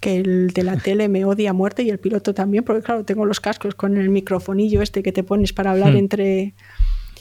que 0.00 0.16
el 0.16 0.50
de 0.50 0.62
la 0.62 0.76
tele 0.78 1.08
me 1.08 1.24
odia 1.24 1.50
a 1.50 1.52
muerte 1.52 1.82
y 1.82 1.90
el 1.90 1.98
piloto 1.98 2.34
también, 2.34 2.64
porque 2.64 2.82
claro, 2.82 3.04
tengo 3.04 3.26
los 3.26 3.40
cascos 3.40 3.74
con 3.74 3.96
el 3.96 4.10
microfonillo 4.10 4.82
este 4.82 5.02
que 5.02 5.12
te 5.12 5.22
pones 5.22 5.52
para 5.52 5.72
hablar 5.72 5.92
hmm. 5.94 5.98
entre... 5.98 6.54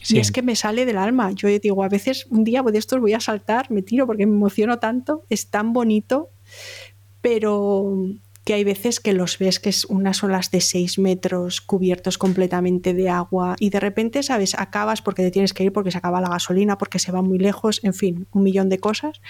Y 0.10 0.18
es 0.18 0.32
que 0.32 0.42
me 0.42 0.56
sale 0.56 0.88
del 0.88 0.98
alma. 0.98 1.32
Yo 1.32 1.48
digo, 1.48 1.84
a 1.84 1.88
veces 1.88 2.26
un 2.32 2.44
día 2.44 2.64
de 2.64 2.80
estos 2.80 3.00
voy 3.00 3.14
a 3.14 3.20
saltar, 3.20 3.70
me 3.70 3.84
tiro 3.84 4.08
porque 4.08 4.26
me 4.26 4.34
emociono 4.34 4.80
tanto, 4.80 5.26
es 5.30 5.52
tan 5.52 5.74
bonito, 5.74 6.32
pero 7.22 8.08
que 8.52 8.56
hay 8.56 8.66
veces 8.66 9.00
que 9.00 9.14
los 9.14 9.38
ves 9.40 9.62
que 9.62 9.70
es 9.70 9.86
unas 9.86 10.26
olas 10.26 10.52
de 10.52 10.60
6 10.60 11.00
metros 11.00 11.62
cubiertos 11.62 12.18
completamente 12.18 12.94
de 12.94 13.08
agua 13.08 13.56
y 13.58 13.70
de 13.70 13.80
repente, 13.80 14.24
¿sabes? 14.24 14.56
Acabas 14.56 15.02
porque 15.02 15.24
te 15.24 15.32
tienes 15.32 15.54
que 15.54 15.64
ir 15.64 15.72
porque 15.72 15.90
se 15.90 16.00
acaba 16.00 16.20
la 16.20 16.28
gasolina, 16.28 16.78
porque 16.78 17.00
se 17.00 17.14
va 17.14 17.22
muy 17.22 17.40
lejos, 17.40 17.80
en 17.82 17.94
fin, 17.94 18.28
un 18.34 18.44
millón 18.44 18.68
de 18.68 18.78
cosas. 18.78 19.22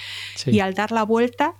Y 0.48 0.62
al 0.62 0.74
dar 0.74 0.92
la 0.92 1.04
vuelta 1.04 1.54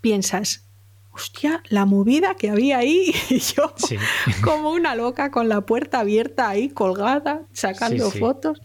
piensas, 0.00 0.64
hostia, 1.12 1.62
la 1.68 1.84
movida 1.84 2.34
que 2.34 2.50
había 2.50 2.78
ahí 2.78 3.14
y 3.30 3.38
yo 3.38 3.72
como 4.42 4.72
una 4.72 4.96
loca 4.96 5.30
con 5.30 5.48
la 5.48 5.60
puerta 5.60 6.00
abierta 6.00 6.48
ahí 6.48 6.68
colgada, 6.68 7.42
sacando 7.52 8.10
fotos, 8.10 8.60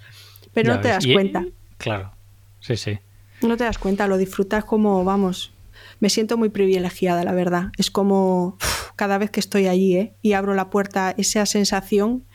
pero 0.55 0.73
no 0.73 0.81
te 0.81 0.87
das 0.87 1.05
cuenta. 1.05 1.45
claro, 1.77 2.13
sí, 2.61 2.77
sí. 2.77 2.97
No 3.43 3.57
te 3.57 3.63
das 3.63 3.77
cuenta, 3.77 4.07
lo 4.07 4.17
disfrutas 4.17 4.65
como, 4.65 5.03
vamos, 5.03 5.53
me 6.01 6.09
siento 6.09 6.35
muy 6.35 6.49
privilegiada, 6.49 7.23
la 7.23 7.31
verdad. 7.31 7.71
Es 7.77 7.89
como 7.89 8.57
cada 8.97 9.17
vez 9.17 9.29
que 9.29 9.39
estoy 9.39 9.67
allí 9.67 9.95
¿eh? 9.95 10.15
y 10.21 10.33
abro 10.33 10.53
la 10.53 10.69
puerta, 10.69 11.13
esa 11.17 11.45
sensación 11.45 12.25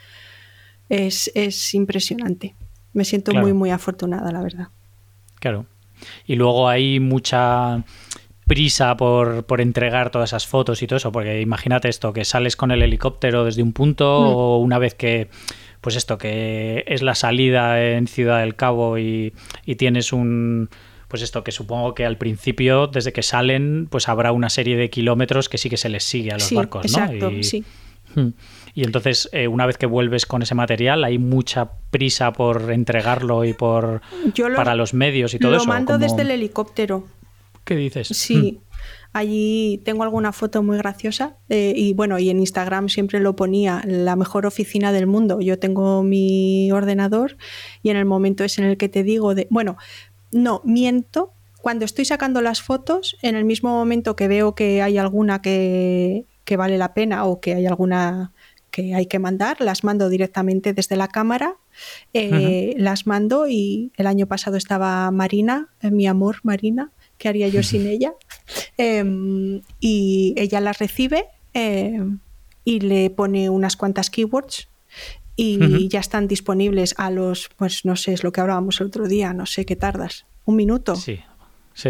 es, 0.88 1.74
impresionante. 1.74 2.54
Me 2.94 3.04
siento 3.04 3.34
muy, 3.34 3.52
muy 3.52 3.70
afortunada, 3.70 4.32
la 4.32 4.40
verdad. 4.40 4.68
Claro. 5.40 5.66
Y 6.26 6.36
luego 6.36 6.68
hay 6.68 7.00
mucha 7.00 7.84
prisa 8.46 8.96
por, 8.96 9.44
por, 9.44 9.60
entregar 9.60 10.10
todas 10.10 10.30
esas 10.30 10.46
fotos 10.46 10.80
y 10.82 10.86
todo 10.86 10.98
eso, 10.98 11.10
porque 11.10 11.40
imagínate 11.40 11.88
esto, 11.88 12.12
que 12.12 12.24
sales 12.24 12.54
con 12.54 12.70
el 12.70 12.80
helicóptero 12.82 13.44
desde 13.44 13.62
un 13.62 13.72
punto 13.72 14.20
mm. 14.20 14.24
o 14.24 14.58
una 14.58 14.78
vez 14.78 14.94
que, 14.94 15.28
pues 15.80 15.96
esto, 15.96 16.18
que 16.18 16.84
es 16.86 17.02
la 17.02 17.16
salida 17.16 17.82
en 17.82 18.06
Ciudad 18.06 18.40
del 18.40 18.54
Cabo 18.54 18.96
y, 18.98 19.34
tienes 19.76 20.12
un, 20.12 20.70
pues 21.16 21.22
esto, 21.22 21.42
que 21.42 21.50
supongo 21.50 21.94
que 21.94 22.04
al 22.04 22.18
principio, 22.18 22.88
desde 22.88 23.10
que 23.10 23.22
salen, 23.22 23.88
pues 23.90 24.06
habrá 24.10 24.32
una 24.32 24.50
serie 24.50 24.76
de 24.76 24.90
kilómetros 24.90 25.48
que 25.48 25.56
sí 25.56 25.70
que 25.70 25.78
se 25.78 25.88
les 25.88 26.04
sigue 26.04 26.30
a 26.30 26.34
los 26.34 26.52
barcos, 26.52 26.92
¿no? 26.92 26.98
Exacto, 26.98 27.30
y, 27.30 27.42
sí. 27.42 27.64
Hmm. 28.14 28.28
Y 28.74 28.84
entonces, 28.84 29.30
eh, 29.32 29.48
una 29.48 29.64
vez 29.64 29.78
que 29.78 29.86
vuelves 29.86 30.26
con 30.26 30.42
ese 30.42 30.54
material, 30.54 31.04
hay 31.04 31.16
mucha 31.16 31.70
prisa 31.90 32.34
por 32.34 32.70
entregarlo 32.70 33.46
y 33.46 33.54
por 33.54 34.02
para 34.54 34.74
los 34.74 34.92
medios 34.92 35.32
y 35.32 35.38
todo 35.38 35.56
eso. 35.56 35.64
Lo 35.64 35.72
mando 35.72 35.96
desde 35.96 36.20
el 36.20 36.30
helicóptero. 36.30 37.06
¿Qué 37.64 37.76
dices? 37.76 38.08
Sí. 38.08 38.60
Mm. 38.60 38.66
Allí 39.14 39.80
tengo 39.82 40.02
alguna 40.02 40.32
foto 40.32 40.62
muy 40.62 40.76
graciosa 40.76 41.38
eh, 41.48 41.72
y 41.74 41.94
bueno, 41.94 42.18
y 42.18 42.28
en 42.28 42.38
Instagram 42.40 42.90
siempre 42.90 43.20
lo 43.20 43.34
ponía 43.34 43.82
la 43.86 44.14
mejor 44.16 44.44
oficina 44.44 44.92
del 44.92 45.06
mundo. 45.06 45.40
Yo 45.40 45.58
tengo 45.58 46.02
mi 46.02 46.70
ordenador 46.70 47.38
y 47.82 47.88
en 47.88 47.96
el 47.96 48.04
momento 48.04 48.44
es 48.44 48.58
en 48.58 48.66
el 48.66 48.76
que 48.76 48.90
te 48.90 49.02
digo 49.02 49.34
de, 49.34 49.46
bueno, 49.48 49.78
no, 50.32 50.60
miento. 50.64 51.32
Cuando 51.60 51.84
estoy 51.84 52.04
sacando 52.04 52.42
las 52.42 52.62
fotos, 52.62 53.16
en 53.22 53.34
el 53.34 53.44
mismo 53.44 53.70
momento 53.70 54.14
que 54.14 54.28
veo 54.28 54.54
que 54.54 54.82
hay 54.82 54.98
alguna 54.98 55.42
que, 55.42 56.26
que 56.44 56.56
vale 56.56 56.78
la 56.78 56.94
pena 56.94 57.24
o 57.24 57.40
que 57.40 57.54
hay 57.54 57.66
alguna 57.66 58.32
que 58.76 58.94
hay 58.94 59.06
que 59.06 59.18
mandar, 59.18 59.62
las 59.62 59.84
mando 59.84 60.10
directamente 60.10 60.74
desde 60.74 60.96
la 60.96 61.08
cámara, 61.08 61.56
eh, 62.12 62.74
las 62.76 63.06
mando 63.06 63.48
y 63.48 63.90
el 63.96 64.06
año 64.06 64.26
pasado 64.26 64.58
estaba 64.58 65.10
Marina, 65.10 65.68
eh, 65.80 65.90
mi 65.90 66.06
amor 66.06 66.40
Marina, 66.42 66.90
¿qué 67.16 67.30
haría 67.30 67.48
yo 67.48 67.62
sin 67.62 67.86
ella? 67.86 68.12
Em, 68.76 69.62
y 69.80 70.34
ella 70.36 70.60
las 70.60 70.78
recibe 70.78 71.24
em, 71.54 72.18
y 72.64 72.80
le 72.80 73.08
pone 73.08 73.48
unas 73.48 73.76
cuantas 73.76 74.10
keywords 74.10 74.68
y 75.36 75.88
ya 75.88 76.00
están 76.00 76.28
disponibles 76.28 76.94
a 76.96 77.10
los, 77.10 77.50
pues 77.56 77.84
no 77.84 77.94
sé, 77.94 78.14
es 78.14 78.24
lo 78.24 78.32
que 78.32 78.40
hablábamos 78.40 78.80
el 78.80 78.88
otro 78.88 79.06
día, 79.06 79.34
no 79.34 79.46
sé 79.46 79.66
qué 79.66 79.76
tardas, 79.76 80.24
un 80.46 80.56
minuto. 80.56 80.96
Sí. 80.96 81.20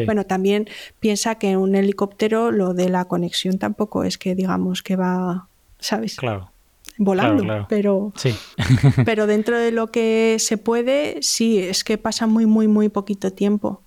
Bueno, 0.05 0.27
también 0.27 0.69
piensa 0.99 1.37
que 1.37 1.51
en 1.51 1.59
un 1.59 1.77
helicóptero 1.77 2.51
lo 2.51 2.75
de 2.75 2.89
la 2.89 3.05
conexión 3.05 3.59
tampoco 3.59 4.03
es 4.03 4.19
que 4.19 4.35
digamos 4.35 4.83
que 4.83 4.97
va, 4.97 5.47
¿sabes? 5.79 6.17
Claro. 6.17 6.51
Volando, 6.99 7.67
pero 7.69 8.13
sí. 8.17 8.35
pero 9.05 9.27
dentro 9.27 9.59
de 9.59 9.71
lo 9.71 9.89
que 9.89 10.37
se 10.41 10.59
puede, 10.59 11.19
sí, 11.21 11.59
es 11.59 11.85
que 11.85 11.99
pasa 11.99 12.27
muy 12.27 12.47
muy 12.47 12.69
muy 12.69 12.89
poquito 12.89 13.33
tiempo. 13.33 13.83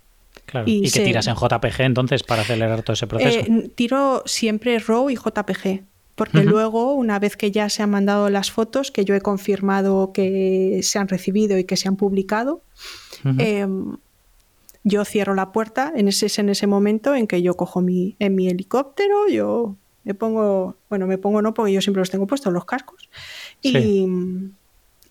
¿Y, 0.65 0.89
qué 0.89 1.01
tiras 1.01 1.27
en 1.27 1.35
JPG 1.35 1.81
entonces 1.81 2.23
para 2.23 2.41
acelerar 2.41 2.81
todo 2.81 2.93
ese 2.93 3.05
proceso? 3.05 3.39
Eh, 3.39 3.69
tiro 3.75 4.23
siempre 4.25 4.79
RAW 4.79 5.09
y 5.09 5.15
JPG. 5.15 5.83
Porque 6.19 6.43
luego, 6.43 6.93
una 6.93 7.17
vez 7.17 7.35
que 7.37 7.49
ya 7.49 7.69
se 7.69 7.81
han 7.81 7.89
mandado 7.89 8.29
las 8.29 8.51
fotos, 8.51 8.91
que 8.91 9.05
yo 9.05 9.15
he 9.15 9.21
confirmado 9.21 10.11
que 10.13 10.81
se 10.83 10.99
han 10.99 11.07
recibido 11.07 11.57
y 11.57 11.63
que 11.63 11.77
se 11.77 11.87
han 11.87 11.95
publicado, 11.95 12.61
em, 13.37 13.97
yo 14.83 15.05
cierro 15.05 15.33
la 15.33 15.51
puerta. 15.51 15.93
En 15.95 16.09
ese, 16.09 16.27
en 16.41 16.49
ese 16.49 16.67
momento 16.67 17.15
en 17.15 17.25
que 17.25 17.41
yo 17.41 17.55
cojo 17.55 17.81
mi, 17.81 18.15
en 18.19 18.35
mi 18.35 18.49
helicóptero, 18.49 19.29
yo 19.29 19.77
me 20.03 20.13
pongo, 20.13 20.75
bueno, 20.89 21.07
me 21.07 21.17
pongo 21.17 21.41
no, 21.41 21.53
porque 21.53 21.71
yo 21.71 21.81
siempre 21.81 22.01
los 22.01 22.09
tengo 22.09 22.27
puestos 22.27 22.51
los 22.51 22.65
cascos. 22.65 23.09
Y 23.61 24.05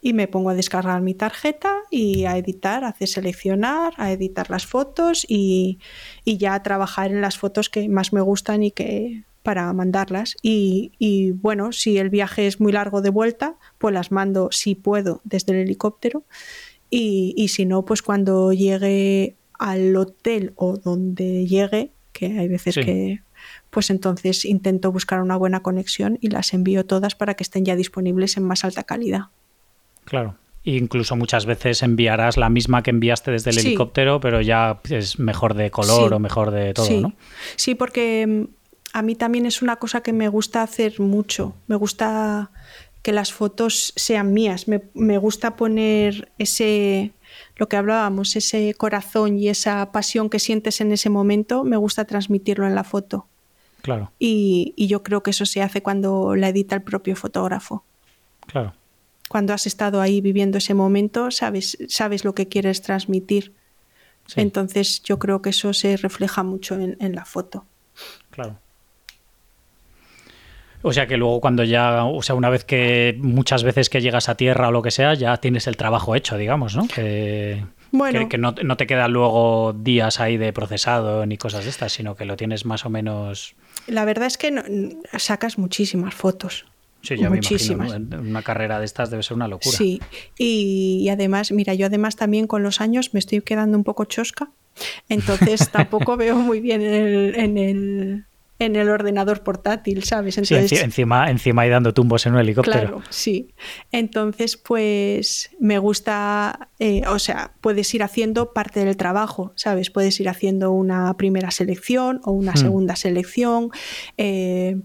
y 0.01 0.13
me 0.13 0.29
pongo 0.29 0.51
a 0.51 0.55
descargar 0.55 1.01
mi 1.01 1.15
tarjeta 1.15 1.75
y 1.91 2.25
a 2.25 2.37
editar, 2.37 2.85
a 2.85 2.89
hacer 2.89 3.09
seleccionar, 3.09 3.95
a 3.97 4.13
editar 4.13 4.49
las 4.51 4.67
fotos 4.67 5.27
y, 5.29 5.79
ya 6.25 6.55
a 6.55 6.63
trabajar 6.63 7.11
en 7.11 7.21
las 7.21 7.39
fotos 7.39 7.69
que 7.69 7.89
más 7.89 8.13
me 8.13 8.21
gustan 8.21 8.63
y 8.63 8.71
que 8.71 9.25
para 9.49 9.73
mandarlas. 9.73 10.37
Y, 10.43 11.33
bueno, 11.41 11.73
si 11.73 11.97
el 11.97 12.11
viaje 12.11 12.47
es 12.47 12.61
muy 12.61 12.71
largo 12.71 13.01
de 13.01 13.09
vuelta, 13.09 13.55
pues 13.79 13.95
las 13.95 14.13
mando 14.13 14.51
si 14.53 14.75
puedo 14.75 15.23
desde 15.25 15.55
el 15.55 15.61
helicóptero 15.61 16.23
y, 16.91 17.49
si 17.49 17.65
no, 17.65 17.87
pues 17.87 18.03
cuando 18.03 18.53
llegue 18.53 19.37
al 19.59 19.97
hotel 19.97 20.53
o 20.57 20.77
donde 20.77 21.47
llegue, 21.47 21.93
que 22.13 22.39
hay 22.39 22.47
veces 22.47 22.75
que 22.75 23.23
pues 23.71 23.89
entonces 23.89 24.45
intento 24.45 24.93
buscar 24.93 25.23
una 25.23 25.39
buena 25.39 25.63
conexión 25.63 26.19
y 26.21 26.29
las 26.29 26.53
envío 26.53 26.85
todas 26.85 27.15
para 27.15 27.33
que 27.33 27.43
estén 27.43 27.65
ya 27.65 27.75
disponibles 27.75 28.37
en 28.37 28.43
más 28.43 28.67
alta 28.67 28.83
calidad. 28.83 29.29
Claro. 30.05 30.37
Incluso 30.65 31.17
muchas 31.17 31.47
veces 31.47 31.83
enviarás 31.83 32.37
la 32.37 32.51
misma 32.51 32.83
que 32.83 32.91
enviaste 32.91 33.31
desde 33.31 33.49
el 33.49 33.59
helicóptero, 33.61 34.21
pero 34.21 34.43
ya 34.43 34.81
es 34.91 35.19
mejor 35.19 35.55
de 35.55 35.71
color 35.71 36.13
o 36.13 36.19
mejor 36.19 36.51
de 36.51 36.75
todo, 36.75 36.85
sí. 36.85 37.01
¿no? 37.01 37.15
Sí, 37.57 37.75
porque 37.75 38.27
mm, 38.27 38.58
a 38.93 39.03
mí 39.03 39.15
también 39.15 39.47
es 39.47 39.63
una 39.63 39.77
cosa 39.77 40.03
que 40.03 40.13
me 40.13 40.29
gusta 40.29 40.63
hacer 40.63 41.01
mucho. 41.01 41.55
Me 41.67 41.77
gusta 41.77 42.51
que 43.03 43.13
las 43.13 43.33
fotos 43.33 43.93
sean 43.97 44.33
mías. 44.33 44.69
Me, 44.69 44.83
me 44.95 45.19
gusta 45.19 45.57
poner 45.57 46.31
ese, 46.39 47.13
lo 47.57 47.69
que 47.69 47.77
hablábamos, 47.77 48.37
ese 48.37 48.75
corazón 48.75 49.39
y 49.39 49.49
esa 49.49 49.93
pasión 49.93 50.31
que 50.31 50.39
sientes 50.39 50.81
en 50.81 50.93
ese 50.93 51.11
momento, 51.11 51.65
me 51.65 51.77
gusta 51.77 52.05
transmitirlo 52.05 52.67
en 52.67 52.75
la 52.75 52.85
foto. 52.85 53.27
Claro. 53.83 54.11
Y, 54.19 54.75
y 54.77 54.89
yo 54.89 55.03
creo 55.03 55.23
que 55.23 55.31
eso 55.31 55.47
se 55.47 55.63
hace 55.63 55.83
cuando 55.83 56.35
la 56.35 56.49
edita 56.49 56.75
el 56.75 56.83
propio 56.83 57.15
fotógrafo. 57.15 57.85
Claro 58.47 58.75
cuando 59.29 59.53
has 59.53 59.67
estado 59.67 60.01
ahí 60.01 60.21
viviendo 60.21 60.59
ese 60.59 60.75
momento, 60.75 61.31
sabes, 61.31 61.79
sabes 61.89 62.25
lo 62.25 62.35
que 62.35 62.49
quieres 62.49 62.83
transmitir. 62.83 63.53
Entonces 64.37 65.03
yo 65.03 65.19
creo 65.19 65.41
que 65.41 65.51
eso 65.51 65.73
se 65.73 65.97
refleja 65.97 66.43
mucho 66.43 66.75
en, 66.75 67.15
la 67.15 67.25
foto. 67.25 67.65
Claro. 68.31 68.59
O 70.83 70.93
sea 70.93 71.07
que 71.07 71.17
luego 71.17 71.41
cuando 71.41 71.65
ya, 71.65 72.05
o 72.05 72.23
sea, 72.23 72.35
una 72.35 72.51
vez 72.51 72.65
que 72.65 73.17
muchas 73.19 73.63
veces 73.63 73.91
que 73.91 74.01
llegas 74.01 74.29
a 74.29 74.37
tierra 74.37 74.69
o 74.69 74.73
lo 74.73 74.83
que 74.83 74.91
sea, 74.91 75.15
ya 75.15 75.37
tienes 75.39 75.67
el 75.67 75.77
trabajo 75.77 76.15
hecho, 76.15 76.37
digamos, 76.37 76.77
¿no? 76.77 76.87
Que, 76.87 77.65
bueno. 77.91 78.29
que, 78.29 78.39
no, 78.39 78.55
no, 78.63 78.77
te 78.77 78.87
quedan 78.87 79.13
luego 79.13 79.73
días 79.73 80.21
ahí 80.21 80.37
de 80.37 80.53
procesado 80.53 81.27
ni 81.27 81.37
cosas 81.37 81.65
de 81.65 81.71
estas, 81.71 81.93
sino 81.93 82.15
que 82.15 82.25
lo 82.25 82.37
tienes 82.37 82.65
más 82.65 82.87
o 82.87 82.91
menos... 82.91 83.57
La 83.87 84.05
verdad 84.05 84.27
es 84.27 84.39
que 84.39 84.97
sacas 85.19 85.59
muchísimas 85.59 86.15
fotos. 86.15 86.67
Sí, 87.03 87.17
ya 87.17 87.31
Muchísimas. 87.31 87.99
me 88.01 88.19
Una 88.19 88.43
carrera 88.43 88.79
de 88.81 88.85
estas 88.85 89.11
debe 89.11 89.23
ser 89.23 89.37
una 89.37 89.49
locura. 89.49 89.77
Sí, 89.77 90.01
y, 90.37 91.09
además, 91.11 91.53
mira, 91.53 91.75
yo 91.75 91.87
además 91.87 92.17
también 92.17 92.47
con 92.47 92.63
los 92.63 92.81
años 92.81 93.15
me 93.15 93.21
estoy 93.21 93.41
quedando 93.41 93.79
un 93.79 93.85
poco 93.85 94.05
chosca, 94.05 94.51
entonces 95.09 95.69
tampoco 95.73 96.17
veo 96.17 96.37
muy 96.37 96.61
bien 96.61 96.83
en 96.83 96.95
el, 96.95 97.35
en 97.37 97.59
el, 97.59 98.25
ordenador 98.61 99.43
portátil, 99.43 100.05
¿sabes? 100.05 100.37
Entonces, 100.39 100.69
sí, 100.71 100.77
encima, 100.85 101.31
encima 101.31 101.67
y 101.67 101.71
dando 101.71 101.95
tumbos 101.95 102.27
en 102.27 102.35
un 102.35 102.41
helicóptero. 102.41 102.79
Claro, 102.81 103.03
sí. 103.09 103.55
Entonces, 103.93 104.57
pues 104.57 105.51
me 105.61 105.79
gusta, 105.79 106.69
eh, 106.79 107.03
o 107.09 107.19
sea, 107.19 107.53
puedes 107.61 107.95
ir 107.95 108.03
haciendo 108.03 108.53
parte 108.53 108.85
del 108.85 108.97
trabajo, 108.97 109.53
¿sabes? 109.55 109.91
Puedes 109.91 110.19
ir 110.21 110.29
haciendo 110.29 110.73
una 110.73 111.17
primera 111.17 111.51
selección 111.51 112.21
o 112.25 112.33
una 112.33 112.53
hmm. 112.53 112.57
segunda 112.57 112.97
selección. 112.97 113.71
Eh, 114.17 114.81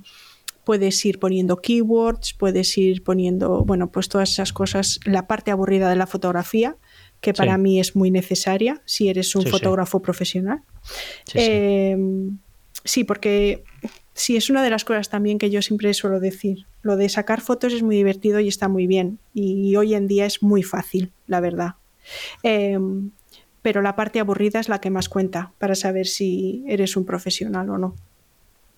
puedes 0.63 1.03
ir 1.05 1.19
poniendo 1.19 1.57
keywords, 1.57 2.34
puedes 2.34 2.78
ir 2.78 3.03
poniendo, 3.03 3.63
bueno, 3.65 3.91
pues 3.91 4.07
todas 4.07 4.32
esas 4.32 4.53
cosas, 4.53 4.99
la 5.03 5.28
parte 5.28 5.51
aburrida 5.51 5.89
de 5.89 5.95
la 5.95 6.07
fotografía, 6.07 6.78
que 7.21 7.34
para 7.34 7.57
mí 7.57 7.80
es 7.80 7.95
muy 7.95 8.11
necesaria 8.11 8.82
si 8.86 9.09
eres 9.09 9.36
un 9.36 9.45
fotógrafo 9.45 10.01
profesional. 10.01 10.61
Eh, 11.34 11.97
sí, 12.84 13.03
porque 13.03 13.63
Sí, 14.15 14.38
es 14.38 14.49
una 14.49 14.63
de 14.63 14.69
las 14.69 14.86
cosas 14.86 15.09
también 15.09 15.39
que 15.39 15.49
yo 15.49 15.61
siempre 15.61 15.93
suelo 15.93 16.19
decir. 16.19 16.65
Lo 16.84 16.97
de 16.97 17.09
sacar 17.09 17.41
fotos 17.41 17.73
es 17.73 17.81
muy 17.81 17.95
divertido 17.95 18.39
y 18.39 18.47
está 18.47 18.67
muy 18.67 18.86
bien. 18.86 19.17
Y 19.34 19.75
hoy 19.75 19.95
en 19.95 20.07
día 20.07 20.25
es 20.25 20.43
muy 20.43 20.61
fácil, 20.61 21.11
la 21.25 21.39
verdad. 21.39 21.75
Em, 22.43 23.09
pero 23.63 23.81
la 23.81 23.95
parte 23.95 24.19
aburrida 24.19 24.59
es 24.59 24.69
la 24.69 24.79
que 24.79 24.91
más 24.91 25.09
cuenta 25.09 25.51
para 25.57 25.73
saber 25.73 26.05
si 26.05 26.63
eres 26.67 26.95
un 26.95 27.05
profesional 27.05 27.69
o 27.71 27.77
no. 27.77 27.95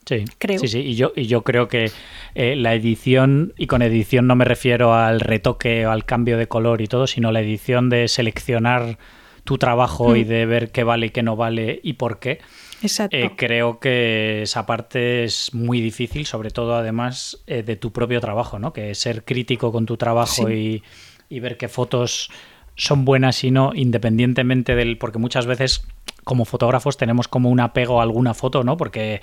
Sí, 0.05 0.23
creo. 0.37 0.59
Sí, 0.59 0.67
sí, 0.67 0.79
y 0.79 0.95
yo, 0.95 1.11
y 1.15 1.25
yo 1.25 1.41
creo 1.41 1.67
que 1.67 1.91
eh, 2.35 2.55
la 2.55 2.75
edición, 2.75 3.53
y 3.57 3.67
con 3.67 3.81
edición 3.81 4.27
no 4.27 4.35
me 4.35 4.45
refiero 4.45 4.93
al 4.93 5.19
retoque 5.19 5.85
o 5.87 5.91
al 5.91 6.05
cambio 6.05 6.37
de 6.37 6.47
color 6.47 6.81
y 6.81 6.87
todo, 6.87 7.07
sino 7.07 7.31
la 7.31 7.41
edición 7.41 7.89
de 7.89 8.07
seleccionar 8.07 8.99
tu 9.43 9.57
trabajo 9.57 10.15
y 10.15 10.23
mm. 10.23 10.27
de 10.27 10.45
ver 10.45 10.71
qué 10.71 10.83
vale 10.83 11.07
y 11.07 11.09
qué 11.09 11.23
no 11.23 11.35
vale 11.35 11.79
y 11.83 11.93
por 11.93 12.19
qué. 12.19 12.39
Exacto. 12.81 13.17
Eh, 13.17 13.31
creo 13.35 13.79
que 13.79 14.43
esa 14.43 14.65
parte 14.65 15.23
es 15.23 15.53
muy 15.53 15.81
difícil, 15.81 16.25
sobre 16.25 16.51
todo 16.51 16.75
además 16.75 17.43
eh, 17.47 17.63
de 17.63 17.75
tu 17.75 17.91
propio 17.91 18.19
trabajo, 18.21 18.59
¿no? 18.59 18.73
Que 18.73 18.93
ser 18.95 19.23
crítico 19.23 19.71
con 19.71 19.85
tu 19.85 19.97
trabajo 19.97 20.49
y, 20.49 20.83
y 21.29 21.39
ver 21.39 21.57
qué 21.57 21.67
fotos 21.67 22.29
son 22.75 23.05
buenas 23.05 23.43
y 23.43 23.51
no, 23.51 23.71
independientemente 23.73 24.75
del. 24.75 24.97
Porque 24.97 25.19
muchas 25.19 25.45
veces, 25.45 25.85
como 26.23 26.45
fotógrafos, 26.45 26.97
tenemos 26.97 27.27
como 27.27 27.49
un 27.49 27.59
apego 27.59 27.99
a 27.99 28.03
alguna 28.03 28.33
foto, 28.33 28.63
¿no? 28.63 28.77
Porque. 28.77 29.21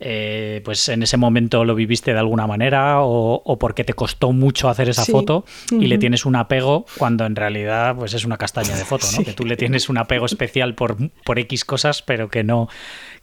Eh, 0.00 0.60
pues 0.64 0.88
en 0.88 1.02
ese 1.02 1.16
momento 1.16 1.64
lo 1.64 1.74
viviste 1.74 2.12
de 2.12 2.18
alguna 2.18 2.46
manera 2.46 3.00
o, 3.00 3.56
porque 3.58 3.84
te 3.84 3.94
costó 3.94 4.32
mucho 4.32 4.68
hacer 4.68 4.88
esa 4.88 5.04
foto 5.04 5.44
y 5.70 5.86
le 5.86 5.98
tienes 5.98 6.26
un 6.26 6.36
apego 6.36 6.84
cuando 6.98 7.24
en 7.26 7.36
realidad 7.36 7.94
pues 7.96 8.12
es 8.14 8.24
una 8.24 8.36
castaña 8.36 8.76
de 8.76 8.84
foto, 8.84 9.06
¿no? 9.16 9.24
Que 9.24 9.32
tú 9.32 9.44
le 9.44 9.56
tienes 9.56 9.88
un 9.88 9.98
apego 9.98 10.26
especial 10.26 10.74
por, 10.74 10.96
por 11.24 11.38
X 11.38 11.64
cosas 11.64 12.02
pero 12.02 12.28
que 12.28 12.42
no, 12.42 12.68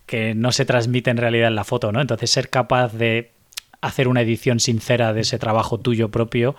que 0.06 0.34
no 0.34 0.52
se 0.52 0.66
transmite 0.66 1.10
en 1.10 1.18
realidad 1.18 1.50
en 1.50 1.56
la 1.56 1.64
foto, 1.64 1.92
¿no? 1.92 2.02
Entonces 2.02 2.32
ser 2.32 2.50
capaz 2.50 2.94
de 2.94 3.32
hacer 3.82 4.08
una 4.08 4.22
edición 4.22 4.60
sincera 4.60 5.12
de 5.12 5.22
ese 5.22 5.40
trabajo 5.40 5.80
tuyo 5.80 6.10
propio, 6.10 6.56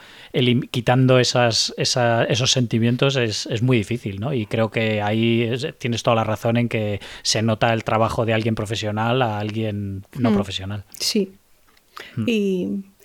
quitando 0.70 1.20
esas, 1.20 1.72
esos 1.76 2.50
sentimientos 2.50 3.16
es, 3.16 3.62
muy 3.62 3.78
difícil, 3.78 4.18
¿no? 4.18 4.34
Y 4.34 4.46
creo 4.46 4.70
que 4.70 5.00
ahí 5.00 5.50
tienes 5.78 6.02
toda 6.02 6.16
la 6.16 6.24
razón 6.24 6.56
en 6.56 6.68
que 6.68 7.00
se 7.22 7.42
nota 7.42 7.72
el 7.72 7.84
trabajo 7.84 8.26
de 8.26 8.34
alguien 8.34 8.56
profesional 8.56 9.22
a 9.22 9.38
alguien 9.38 10.04
no 10.18 10.32
mm. 10.32 10.34
profesional. 10.34 10.84
Sí. 10.98 11.32
Mm. 12.16 12.24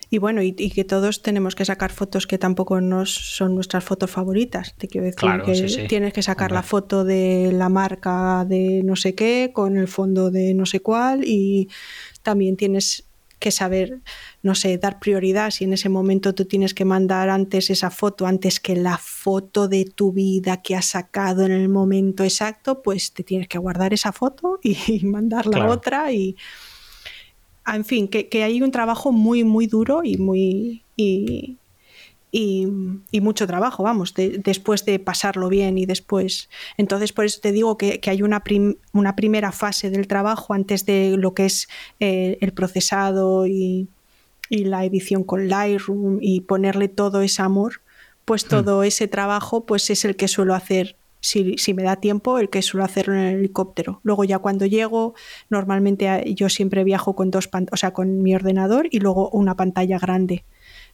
Y, 0.09 0.18
bueno, 0.20 0.41
y, 0.41 0.53
que 0.53 0.84
todos 0.84 1.22
tenemos 1.22 1.53
que 1.53 1.65
sacar 1.65 1.91
fotos 1.91 2.26
que 2.26 2.38
tampoco 2.38 2.82
nos 2.82 3.13
son 3.13 3.53
nuestras 3.53 3.84
fotos 3.84 4.09
favoritas. 4.09 4.74
Te 4.78 4.88
quiero 4.88 5.05
decir 5.05 5.30
que 5.45 5.88
tienes 5.88 6.13
que 6.13 6.24
sacar 6.24 6.51
la 6.51 6.63
foto 6.63 7.03
de 7.03 7.51
la 7.53 7.70
marca 7.70 8.45
de 8.47 8.82
no 8.84 8.95
sé 8.95 9.13
qué 9.13 9.51
con 9.53 9.78
el 9.78 9.89
fondo 9.89 10.32
de 10.32 10.53
no 10.53 10.65
sé 10.65 10.80
cuál 10.80 11.24
y 11.26 11.68
también 12.24 12.55
tienes 12.55 13.06
que 13.39 13.51
saber, 13.51 14.01
no 14.41 14.55
sé, 14.55 14.77
dar 14.77 14.99
prioridad. 14.99 15.51
Si 15.51 15.63
en 15.63 15.73
ese 15.73 15.89
momento 15.89 16.33
tú 16.33 16.45
tienes 16.45 16.73
que 16.73 16.85
mandar 16.85 17.29
antes 17.29 17.69
esa 17.69 17.89
foto, 17.89 18.25
antes 18.25 18.59
que 18.59 18.75
la 18.75 18.97
foto 18.97 19.67
de 19.67 19.85
tu 19.85 20.11
vida 20.11 20.61
que 20.61 20.75
has 20.75 20.85
sacado 20.85 21.45
en 21.45 21.51
el 21.51 21.69
momento 21.69 22.23
exacto, 22.23 22.81
pues 22.81 23.13
te 23.13 23.23
tienes 23.23 23.47
que 23.47 23.57
guardar 23.57 23.93
esa 23.93 24.11
foto 24.11 24.59
y 24.63 24.75
mandar 25.05 25.45
la 25.45 25.69
otra. 25.69 26.11
Y, 26.11 26.35
en 27.65 27.85
fin, 27.85 28.07
que, 28.07 28.43
hay 28.43 28.61
un 28.61 28.71
trabajo 28.71 29.11
muy, 29.11 29.43
muy 29.43 29.67
duro 29.67 30.01
y 30.03 30.17
muy 30.17 30.83
y, 30.95 31.57
mucho 33.21 33.47
trabajo, 33.47 33.84
vamos, 33.84 34.13
después 34.13 34.86
de 34.86 34.99
pasarlo 34.99 35.49
bien 35.49 35.78
y 35.78 35.86
después. 35.86 36.49
Entonces, 36.78 37.13
por 37.13 37.25
eso 37.25 37.39
te 37.41 37.51
digo 37.51 37.78
que, 37.78 37.99
hay 38.05 38.21
una, 38.21 38.43
una, 38.93 39.15
primera 39.15 39.51
fase 39.51 39.89
del 39.89 40.07
trabajo 40.07 40.53
antes 40.53 40.86
de 40.86 41.15
lo 41.17 41.34
que 41.34 41.45
es 41.45 41.67
eh, 41.99 42.38
el 42.41 42.53
procesado 42.53 43.47
y, 43.47 43.88
la 44.49 44.86
edición 44.86 45.25
con 45.25 45.49
Lightroom 45.49 46.19
y 46.21 46.39
ponerle 46.39 46.88
todo 46.88 47.21
ese 47.21 47.41
amor, 47.41 47.82
pues 48.23 48.45
hmm. 48.45 48.49
todo 48.49 48.84
ese 48.84 49.09
trabajo 49.09 49.65
pues 49.65 49.89
es 49.89 50.05
el 50.05 50.15
que 50.15 50.30
suelo 50.30 50.55
hacer. 50.55 50.95
Si, 51.19 51.57
si, 51.57 51.73
me 51.73 51.84
da 51.84 51.97
tiempo, 51.97 52.39
el 52.39 52.49
que 52.49 52.61
suelo 52.61 52.86
hacer 52.86 53.09
en 53.09 53.15
el 53.15 53.36
helicóptero. 53.39 53.99
Luego 54.03 54.23
ya 54.23 54.39
cuando 54.39 54.65
llego, 54.65 55.15
normalmente 55.49 56.34
yo 56.34 56.47
siempre 56.47 56.86
viajo 56.86 57.13
con 57.13 57.30
dos 57.30 57.49
o 57.71 57.75
sea, 57.75 57.91
con 57.91 58.21
mi 58.21 58.36
ordenador 58.36 58.88
y 58.89 58.99
luego 58.99 59.30
una 59.32 59.55
pantalla 59.55 59.99
grande. 59.99 60.45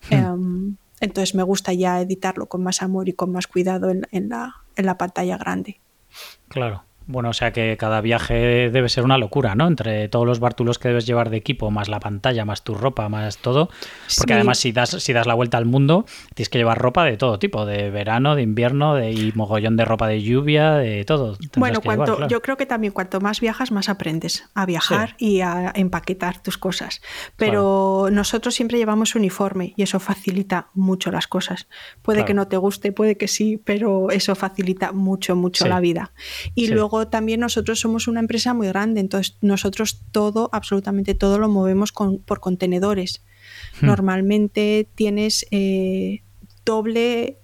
Hmm. 0.10 0.14
Em, 0.14 0.78
entonces 1.04 1.36
me 1.36 1.44
gusta 1.44 1.74
ya 1.74 2.00
editarlo 2.00 2.48
con 2.48 2.64
más 2.64 2.82
amor 2.82 3.10
y 3.10 3.14
con 3.14 3.32
más 3.32 3.48
cuidado 3.48 3.90
en, 3.90 4.30
la, 4.30 4.56
en 4.76 4.86
la 4.86 4.98
pantalla 4.98 5.38
grande. 5.38 5.82
Claro. 6.48 6.86
Bueno, 7.06 7.30
o 7.30 7.34
sea 7.34 7.52
que 7.52 7.76
cada 7.78 8.02
viaje 8.02 8.70
debe 8.70 8.90
ser 8.90 9.04
una 9.04 9.18
locura, 9.18 9.56
¿no? 9.56 9.68
Entre 9.68 10.08
todos 10.08 10.26
los 10.26 10.40
bártulos 10.40 10.80
que 10.80 10.88
debes 10.88 11.06
llevar 11.06 11.30
de 11.30 11.38
equipo, 11.38 11.72
más 11.72 11.90
la 11.90 12.00
pantalla, 12.00 12.46
más 12.46 12.64
tu 12.64 12.76
ropa, 12.76 13.10
más 13.10 13.38
todo. 13.38 13.70
Porque 14.18 14.34
además 14.34 14.60
si 14.60 14.72
das, 14.72 14.90
si 14.90 15.14
das 15.14 15.28
la 15.28 15.34
vuelta 15.34 15.58
al 15.58 15.66
mundo, 15.66 16.06
tienes 16.34 16.50
que 16.50 16.58
llevar 16.58 16.78
ropa 16.78 17.04
de 17.04 17.18
todo 17.18 17.40
tipo, 17.40 17.66
de 17.66 17.90
verano, 17.90 18.36
de 18.36 18.42
invierno, 18.42 18.96
de, 18.96 19.12
y 19.12 19.32
mogollón 19.36 19.76
de 19.76 19.86
ropa 19.86 20.08
de 20.08 20.22
lluvia, 20.22 20.74
de 20.74 21.04
todo. 21.06 21.38
Bueno, 21.58 21.82
cuanto, 21.82 22.28
yo 22.28 22.42
creo 22.42 22.58
que 22.58 22.66
también 22.66 22.94
cuanto 22.94 23.20
más 23.20 23.42
viajas, 23.42 23.72
más 23.72 23.90
aprendes 23.90 24.50
a 24.54 24.66
viajar 24.66 25.16
y 25.18 25.42
a 25.42 25.72
empaquetar 25.76 26.42
tus 26.42 26.58
cosas. 26.58 27.02
Pero 27.36 28.10
nosotros 28.12 28.56
siempre 28.56 28.78
llevamos 28.78 29.16
uniforme 29.16 29.74
y 29.76 29.84
eso 29.84 30.00
facilita 30.00 30.68
mucho 30.74 31.12
las 31.12 31.28
cosas. 31.28 31.68
Puede 32.02 32.26
que 32.26 32.34
no 32.34 32.48
te 32.48 32.58
guste, 32.58 32.92
puede 32.92 33.18
que 33.18 33.28
sí, 33.28 33.62
pero 33.64 34.10
eso 34.12 34.36
facilita 34.36 34.92
mucho, 34.92 35.36
mucho 35.36 35.68
la 35.68 35.80
vida. 35.80 36.12
Y 36.56 36.68
luego 36.68 36.93
también 37.08 37.40
nosotros 37.40 37.80
somos 37.80 38.08
una 38.08 38.20
empresa 38.20 38.54
muy 38.54 38.68
grande, 38.68 39.00
entonces 39.00 39.38
nosotros 39.42 40.02
todo, 40.12 40.50
absolutamente 40.54 41.16
todo 41.16 41.40
lo 41.40 41.50
movemos 41.50 41.92
por 41.92 42.40
contenedores. 42.40 43.24
Hmm. 43.82 43.88
Normalmente 43.88 44.88
tienes 44.96 45.46
eh, 45.52 46.22
doble 46.66 47.40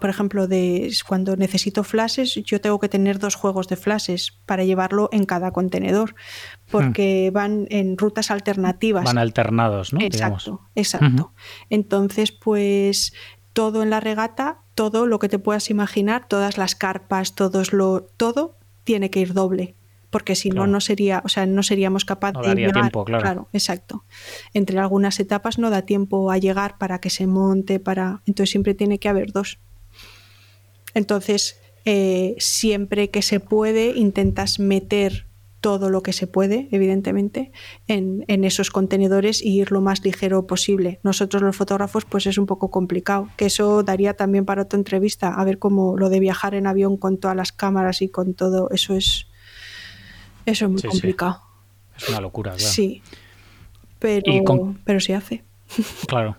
por 0.00 0.10
ejemplo, 0.10 0.48
de 0.48 0.92
cuando 1.06 1.36
necesito 1.36 1.84
flashes, 1.84 2.34
yo 2.34 2.60
tengo 2.60 2.80
que 2.80 2.88
tener 2.88 3.20
dos 3.20 3.36
juegos 3.36 3.68
de 3.68 3.76
flashes 3.76 4.36
para 4.44 4.64
llevarlo 4.64 5.08
en 5.12 5.24
cada 5.24 5.52
contenedor, 5.52 6.16
porque 6.68 7.28
hmm. 7.30 7.34
van 7.34 7.66
en 7.70 7.96
rutas 7.96 8.32
alternativas. 8.32 9.04
Van 9.04 9.18
alternados, 9.18 9.92
¿no? 9.92 10.00
Exacto, 10.00 10.62
exacto. 10.74 11.32
Entonces, 11.70 12.32
pues 12.32 13.12
todo 13.52 13.84
en 13.84 13.90
la 13.90 14.00
regata, 14.00 14.62
todo 14.74 15.06
lo 15.06 15.20
que 15.20 15.28
te 15.28 15.38
puedas 15.38 15.70
imaginar, 15.70 16.26
todas 16.26 16.58
las 16.58 16.74
carpas, 16.74 17.36
todos 17.36 17.72
lo, 17.72 18.02
todo 18.02 18.56
tiene 18.84 19.10
que 19.10 19.20
ir 19.20 19.34
doble 19.34 19.74
porque 20.14 20.36
si 20.36 20.50
no 20.50 20.68
no 20.68 20.80
sería, 20.80 21.22
o 21.24 21.28
sea, 21.28 21.44
no 21.44 21.64
seríamos 21.64 22.04
capaces 22.04 22.40
de 22.40 22.54
llegar. 22.54 22.74
Tiempo, 22.74 23.04
claro. 23.04 23.48
exacto. 23.52 24.04
Entre 24.52 24.78
algunas 24.78 25.18
etapas 25.18 25.58
no 25.58 25.70
da 25.70 25.82
tiempo 25.82 26.30
a 26.30 26.38
llegar 26.38 26.78
para 26.78 27.00
que 27.00 27.10
se 27.10 27.26
monte, 27.26 27.80
para, 27.80 28.22
entonces 28.24 28.52
siempre 28.52 28.74
tiene 28.74 29.00
que 29.00 29.08
haber 29.08 29.32
dos. 29.32 29.58
Entonces, 30.94 31.60
eh, 31.84 32.36
siempre 32.38 33.10
que 33.10 33.22
se 33.22 33.40
puede, 33.40 33.96
intentas 33.96 34.60
meter 34.60 35.26
todo 35.64 35.88
lo 35.88 36.02
que 36.02 36.12
se 36.12 36.26
puede, 36.26 36.68
evidentemente, 36.72 37.50
en, 37.88 38.22
esos 38.44 38.70
contenedores 38.70 39.42
y 39.42 39.62
ir 39.62 39.72
lo 39.72 39.80
más 39.80 40.04
ligero 40.04 40.46
posible. 40.46 41.00
Nosotros 41.02 41.40
los 41.40 41.56
fotógrafos, 41.56 42.04
pues 42.04 42.26
es 42.26 42.36
un 42.36 42.44
poco 42.44 42.70
complicado, 42.70 43.30
que 43.38 43.46
eso 43.46 43.82
daría 43.82 44.12
también 44.12 44.44
para 44.44 44.60
otra 44.60 44.78
entrevista, 44.78 45.28
a 45.28 45.42
ver 45.42 45.58
cómo 45.58 45.96
lo 45.96 46.10
de 46.10 46.20
viajar 46.20 46.54
en 46.54 46.66
avión 46.66 46.98
con 46.98 47.16
todas 47.16 47.34
las 47.34 47.50
cámaras 47.50 48.02
y 48.02 48.10
con 48.10 48.34
todo, 48.34 48.68
eso 48.72 48.94
es, 48.94 49.26
eso 50.44 50.66
es 50.66 50.70
muy 50.70 50.82
complicado. 50.82 51.40
Es 51.96 52.10
una 52.10 52.20
locura, 52.20 52.52
claro. 52.52 52.70
Sí, 52.70 53.00
pero, 53.98 54.74
pero 54.84 55.00
se 55.00 55.14
hace. 55.14 55.44
Claro. 56.06 56.36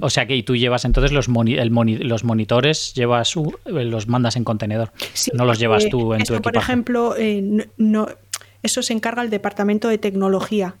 o 0.00 0.10
sea 0.10 0.26
que 0.26 0.36
y 0.36 0.42
tú 0.42 0.56
llevas 0.56 0.84
entonces 0.84 1.12
los, 1.12 1.28
los 1.28 2.24
monitores, 2.24 2.94
llevas 2.94 3.34
los 3.66 4.08
mandas 4.08 4.36
en 4.36 4.44
contenedor. 4.44 4.92
no 5.32 5.44
los 5.44 5.58
llevas 5.58 5.88
tú 5.88 6.14
en 6.14 6.24
tu 6.24 6.34
equipaje. 6.34 6.42
Por 6.42 6.56
ejemplo, 6.56 7.14
eh, 7.16 7.68
no, 7.76 8.08
eso 8.64 8.82
se 8.82 8.94
encarga 8.94 9.22
el 9.22 9.30
departamento 9.30 9.88
de 9.88 9.98
tecnología. 9.98 10.76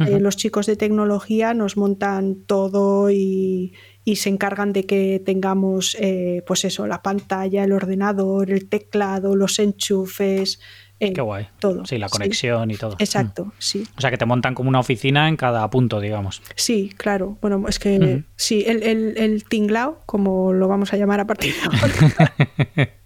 Eh, 0.00 0.18
los 0.18 0.36
chicos 0.36 0.66
de 0.66 0.74
tecnología 0.74 1.54
nos 1.54 1.76
montan 1.76 2.34
todo 2.46 3.10
y, 3.10 3.74
se 4.16 4.28
encargan 4.28 4.72
de 4.72 4.86
que 4.86 5.22
tengamos, 5.24 5.96
eh, 6.00 6.42
pues 6.46 6.64
eso, 6.64 6.86
la 6.86 7.00
pantalla, 7.00 7.64
el 7.64 7.72
ordenador, 7.72 8.50
el 8.50 8.68
teclado, 8.68 9.36
los 9.36 9.58
enchufes. 9.58 10.60
Eh, 11.00 11.12
Qué 11.12 11.20
guay. 11.20 11.46
Todo. 11.60 11.86
Sí, 11.86 11.98
la 11.98 12.08
conexión 12.08 12.70
y 12.72 12.76
todo. 12.76 12.96
Exacto, 12.98 13.46
mm. 13.46 13.52
sí. 13.58 13.86
O 13.96 14.00
sea 14.00 14.10
que 14.10 14.18
te 14.18 14.26
montan 14.26 14.54
como 14.54 14.68
una 14.68 14.80
oficina 14.80 15.28
en 15.28 15.36
cada 15.36 15.68
punto, 15.70 16.00
digamos. 16.00 16.42
Sí, 16.56 16.92
claro. 16.96 17.38
Bueno, 17.40 17.64
es 17.68 17.78
que 17.78 18.24
sí, 18.36 18.64
el, 18.66 18.82
el, 18.82 19.16
el, 19.16 19.44
tinglao, 19.44 20.00
como 20.06 20.52
lo 20.52 20.66
vamos 20.66 20.92
a 20.92 20.96
llamar 20.96 21.20
a 21.20 21.26
partir 21.26 21.54
de 21.54 21.60
ahora. 21.62 22.92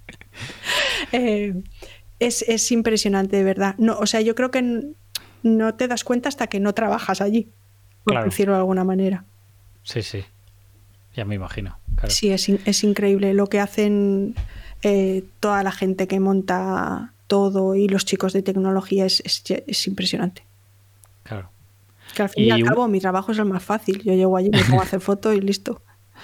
es, 2.19 2.73
impresionante, 2.73 3.37
de 3.37 3.45
verdad. 3.45 3.75
No, 3.79 3.99
o 3.99 4.07
sea, 4.07 4.21
yo 4.21 4.35
creo 4.35 4.51
que 4.51 4.93
no 5.43 5.75
te 5.75 5.89
das 5.89 6.05
cuenta 6.05 6.29
hasta 6.29 6.47
que 6.47 6.61
no 6.61 6.75
trabajas 6.75 7.21
allí, 7.21 7.49
por 8.05 8.25
decirlo 8.25 8.55
de 8.55 8.61
alguna 8.61 8.85
manera. 8.85 9.25
Sí, 9.83 10.03
sí. 10.03 10.25
Ya 11.15 11.25
me 11.25 11.35
imagino. 11.35 11.79
Sí, 12.09 12.31
es, 12.31 12.85
increíble 12.85 13.35
lo 13.35 13.49
que 13.49 13.59
hacen 13.59 14.35
eh, 14.83 15.25
toda 15.41 15.63
la 15.63 15.73
gente 15.73 16.07
que 16.07 16.21
monta 16.21 17.13
todo 17.27 17.75
y 17.75 17.89
los 17.89 18.05
chicos 18.05 18.33
de 18.33 18.43
tecnología 18.43 19.05
es, 19.05 19.23
es 19.25 19.87
impresionante. 19.87 20.45
Claro. 21.25 21.51
Que 22.15 22.23
al 22.23 22.29
fin 22.29 22.45
y, 22.45 22.51
al 22.51 22.65
cabo 22.65 22.89
mi 22.89 23.01
trabajo 23.01 23.33
es 23.33 23.39
el 23.39 23.45
más 23.45 23.63
fácil. 23.63 24.03
Yo 24.03 24.15
llego 24.15 24.37
allí, 24.37 24.51
me 24.51 24.63
pongo 24.65 24.81
a 24.81 24.85
hacer 24.85 25.01
fotos 25.01 25.35
y 25.35 25.41
listo. 25.41 25.83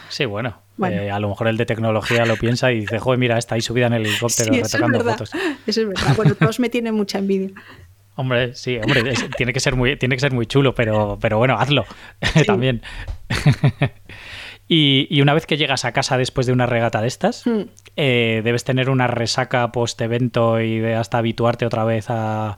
Sí, 0.09 0.25
bueno. 0.25 0.63
Eh, 0.83 1.11
a 1.11 1.21
lo 1.21 1.29
mejor 1.29 1.49
el 1.49 1.57
de 1.57 1.67
tecnología 1.67 2.27
lo 2.27 2.37
piensa 2.37 2.73
y 2.73 2.81
dice, 2.81 2.99
joder, 2.99 3.19
mira, 3.19 3.39
está 3.39 3.55
ahí 3.55 3.61
subida 3.61 3.87
en 3.87 3.93
el 3.93 4.07
helicóptero 4.07 4.53
retocando 4.53 5.01
fotos. 5.01 5.31
Eso 5.67 5.81
es 5.83 5.89
verdad. 5.89 6.17
Bueno, 6.17 6.35
todos 6.35 6.59
me 6.59 6.69
tienen 6.69 6.95
mucha 6.95 7.19
envidia. 7.19 7.51
Hombre, 8.17 8.55
sí, 8.55 8.79
hombre, 8.81 9.13
tiene, 9.37 9.53
que 9.53 9.59
ser 9.59 9.75
muy, 9.75 9.97
tiene 9.97 10.15
que 10.15 10.21
ser 10.21 10.33
muy 10.33 10.47
chulo, 10.47 10.73
pero, 10.73 11.19
pero 11.21 11.39
bueno, 11.39 11.59
hazlo 11.59 11.85
también. 12.47 12.81
y, 14.69 15.21
una 15.21 15.35
vez 15.35 15.47
que 15.47 15.57
llegas 15.57 15.85
a 15.85 15.91
casa 15.91 16.17
después 16.17 16.47
de 16.47 16.53
una 16.53 16.67
regata 16.67 17.03
de 17.03 17.09
estas, 17.09 17.45
hmm. 17.45 17.63
eh, 17.97 18.41
debes 18.45 18.63
tener 18.63 18.89
una 18.89 19.09
resaca 19.09 19.73
post-evento 19.73 20.61
y 20.61 20.79
de 20.79 20.95
hasta 20.95 21.19
habituarte 21.19 21.67
otra 21.67 21.83
vez 21.83 22.07
a, 22.09 22.57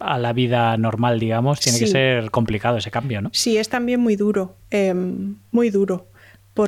a, 0.00 0.18
la 0.18 0.32
vida 0.32 0.76
normal, 0.76 1.20
digamos. 1.20 1.60
Tiene 1.60 1.78
que 1.78 1.86
ser 1.86 2.32
complicado 2.32 2.78
ese 2.78 2.90
cambio, 2.90 3.22
¿no? 3.22 3.30
Sí, 3.32 3.56
es 3.56 3.68
también 3.68 4.00
muy 4.00 4.16
duro, 4.16 4.56
em, 4.70 5.36
muy 5.52 5.70
duro. 5.70 6.09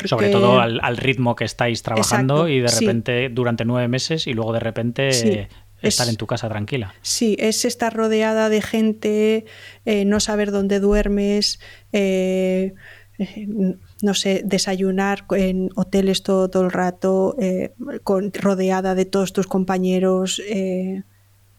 Sobre 0.05 0.31
todo 0.31 0.61
al, 0.61 0.97
ritmo 0.97 1.37
que 1.37 1.45
estáis 1.45 1.83
trabajando 1.83 2.49
y 2.49 2.61
de 2.61 2.69
repente 2.69 3.29
durante 3.29 3.65
nueve 3.65 3.89
meses 3.89 4.27
y 4.27 4.33
luego 4.33 4.53
de 4.53 4.61
repente 4.61 5.49
estar 5.83 6.09
en 6.09 6.17
tu 6.17 6.27
casa 6.27 6.49
tranquila. 6.49 6.95
Sí, 7.03 7.37
es 7.39 7.65
estar 7.65 7.95
rodeada 7.95 8.49
de 8.49 8.63
gente, 8.63 9.45
eh, 9.85 10.05
no 10.05 10.21
saber 10.21 10.51
dónde 10.51 10.81
duermes, 10.81 11.61
eh, 11.93 12.75
eh, 13.19 13.47
no 14.03 14.15
sé, 14.15 14.43
desayunar 14.45 15.27
en 15.31 15.71
hoteles 15.75 16.23
todo, 16.23 16.63
el 16.63 16.71
rato, 16.71 17.37
con, 18.05 18.33
rodeada 18.33 18.95
de 18.95 19.05
todos 19.05 19.33
tus 19.33 19.47
compañeros, 19.47 20.43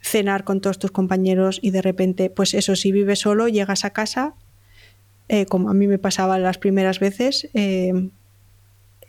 cenar 0.02 0.44
con 0.44 0.60
todos 0.60 0.80
tus 0.80 0.92
compañeros 0.92 1.60
y 1.62 1.72
de 1.72 1.82
repente, 1.82 2.30
pues 2.30 2.54
eso, 2.54 2.76
si 2.76 2.92
vives 2.92 3.20
solo, 3.20 3.48
llegas 3.48 3.86
a 3.86 3.92
casa, 3.92 4.36
como 5.48 5.70
a 5.70 5.74
mí 5.74 5.88
me 5.88 6.00
pasaba 6.00 6.38
las 6.38 6.58
primeras 6.58 7.00
veces, 7.00 7.50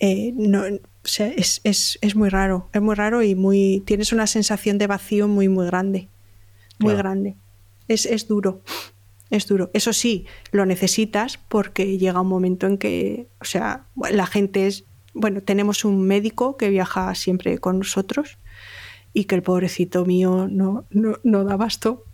no, 0.01 0.65
es, 1.05 1.61
es, 1.65 1.99
es, 2.01 2.17
muy 2.17 2.29
raro, 2.29 2.69
es 2.73 2.83
muy 2.83 2.95
raro 2.95 3.23
y 3.23 3.35
muy 3.35 3.83
tienes 3.87 4.13
una 4.13 4.27
sensación 4.27 4.79
de 4.79 4.87
vacío 4.87 5.29
muy, 5.29 5.49
muy 5.49 5.67
grande. 5.67 6.09
Muy 6.79 6.95
grande. 6.95 7.37
Es, 7.89 8.07
es 8.07 8.27
duro. 8.27 8.63
Es 9.31 9.47
duro. 9.47 9.71
Eso 9.73 9.93
sí, 9.93 10.27
lo 10.51 10.67
necesitas 10.67 11.39
porque 11.39 11.99
llega 11.99 12.21
un 12.21 12.29
momento 12.29 12.67
en 12.67 12.79
que, 12.79 13.29
o 13.41 13.45
sea, 13.45 13.87
la 14.11 14.27
gente 14.27 14.67
es. 14.67 14.85
Bueno, 15.13 15.43
tenemos 15.43 15.85
un 15.85 16.03
médico 16.07 16.57
que 16.57 16.71
viaja 16.71 17.15
siempre 17.15 17.59
con 17.59 17.79
nosotros 17.79 18.39
y 19.13 19.25
que 19.25 19.37
el 19.37 19.43
pobrecito 19.43 20.05
mío 20.05 20.49
no, 20.51 20.87
no, 20.91 21.19
no 21.23 21.45
da 21.45 21.57
basto 21.57 22.05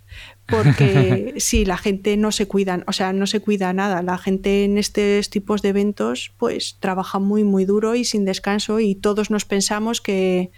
porque 0.47 1.35
si 1.39 1.65
la 1.65 1.77
gente 1.77 2.17
no 2.17 2.33
se 2.33 2.47
cuida, 2.47 2.83
o 2.87 2.93
sea, 2.93 3.13
no 3.13 3.27
se 3.27 3.41
cuida 3.41 3.73
nada. 3.73 4.03
La 4.03 4.19
gente 4.19 4.65
en 4.65 4.79
estos 4.79 5.31
tipos 5.31 5.63
de 5.63 5.71
eventos 5.71 6.33
pues 6.37 6.77
trabaja 6.81 7.19
muy, 7.19 7.45
muy 7.45 7.65
duro 7.65 7.95
y 7.95 8.05
sin 8.05 8.25
descanso 8.25 8.81
y 8.81 8.95
todos 8.95 9.31
nos 9.31 9.45
pensamos 9.45 10.01
que, 10.01 10.51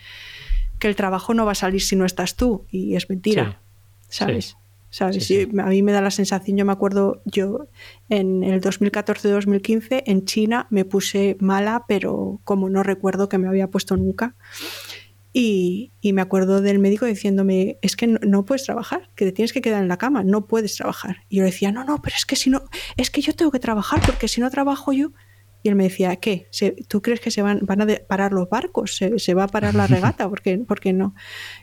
el 0.80 0.96
trabajo 0.96 1.32
no 1.32 1.46
va 1.46 1.52
a 1.52 1.54
salir 1.54 1.80
si 1.80 1.94
no 1.94 2.04
estás 2.04 2.34
tú 2.34 2.66
y 2.68 2.96
es 2.96 3.08
mentira, 3.08 3.60
¿sabes? 4.08 4.56
¿Sabes? 4.90 5.30
a 5.30 5.66
mí 5.66 5.80
me 5.80 5.92
da 5.92 6.02
la 6.02 6.10
sensación, 6.10 6.58
yo 6.58 6.66
me 6.66 6.72
acuerdo, 6.72 7.22
yo 7.24 7.68
en 8.10 8.42
el 8.42 8.60
2014-2015 8.60 10.02
en 10.04 10.24
China 10.26 10.66
me 10.70 10.84
puse 10.84 11.36
mala, 11.38 11.84
pero 11.86 12.40
como 12.42 12.68
no 12.68 12.82
recuerdo 12.82 13.28
que 13.30 13.38
me 13.38 13.46
había 13.46 13.68
puesto 13.68 13.96
nunca. 13.96 14.34
Y, 15.34 15.92
me 16.02 16.20
acuerdo 16.20 16.60
del 16.60 16.78
médico 16.78 17.06
diciéndome, 17.06 17.78
es 17.80 17.96
que 17.96 18.06
no, 18.06 18.44
puedes 18.44 18.64
trabajar, 18.64 19.08
que 19.14 19.24
te 19.24 19.32
tienes 19.32 19.52
que 19.52 19.62
quedar 19.62 19.82
en 19.82 19.88
la 19.88 19.96
cama, 19.96 20.22
no 20.22 20.46
puedes 20.46 20.76
trabajar. 20.76 21.24
Y 21.30 21.36
yo 21.36 21.42
le 21.42 21.50
decía, 21.50 21.72
no, 21.72 21.84
no, 21.84 22.02
pero 22.02 22.16
es 22.16 22.26
que 22.26 22.36
si 22.36 22.50
no, 22.50 22.64
es 22.98 23.10
que 23.10 23.22
yo 23.22 23.34
tengo 23.34 23.50
que 23.50 23.58
trabajar 23.58 24.00
porque 24.04 24.28
si 24.28 24.40
no 24.40 24.50
trabajo 24.50 24.92
yo... 24.92 25.12
Y 25.64 25.68
él 25.68 25.76
me 25.76 25.84
decía, 25.84 26.16
¿qué? 26.16 26.48
¿Tú 26.88 27.02
crees 27.02 27.20
que 27.20 27.30
se 27.30 27.40
van, 27.40 27.60
van 27.62 27.80
a 27.82 27.86
parar 28.08 28.32
los 28.32 28.48
barcos? 28.48 28.96
¿Se, 28.96 29.34
va 29.34 29.44
a 29.44 29.46
parar 29.46 29.76
la 29.76 29.86
regata? 29.86 30.28
¿Por 30.28 30.40
qué, 30.42 30.92
no? 30.92 31.14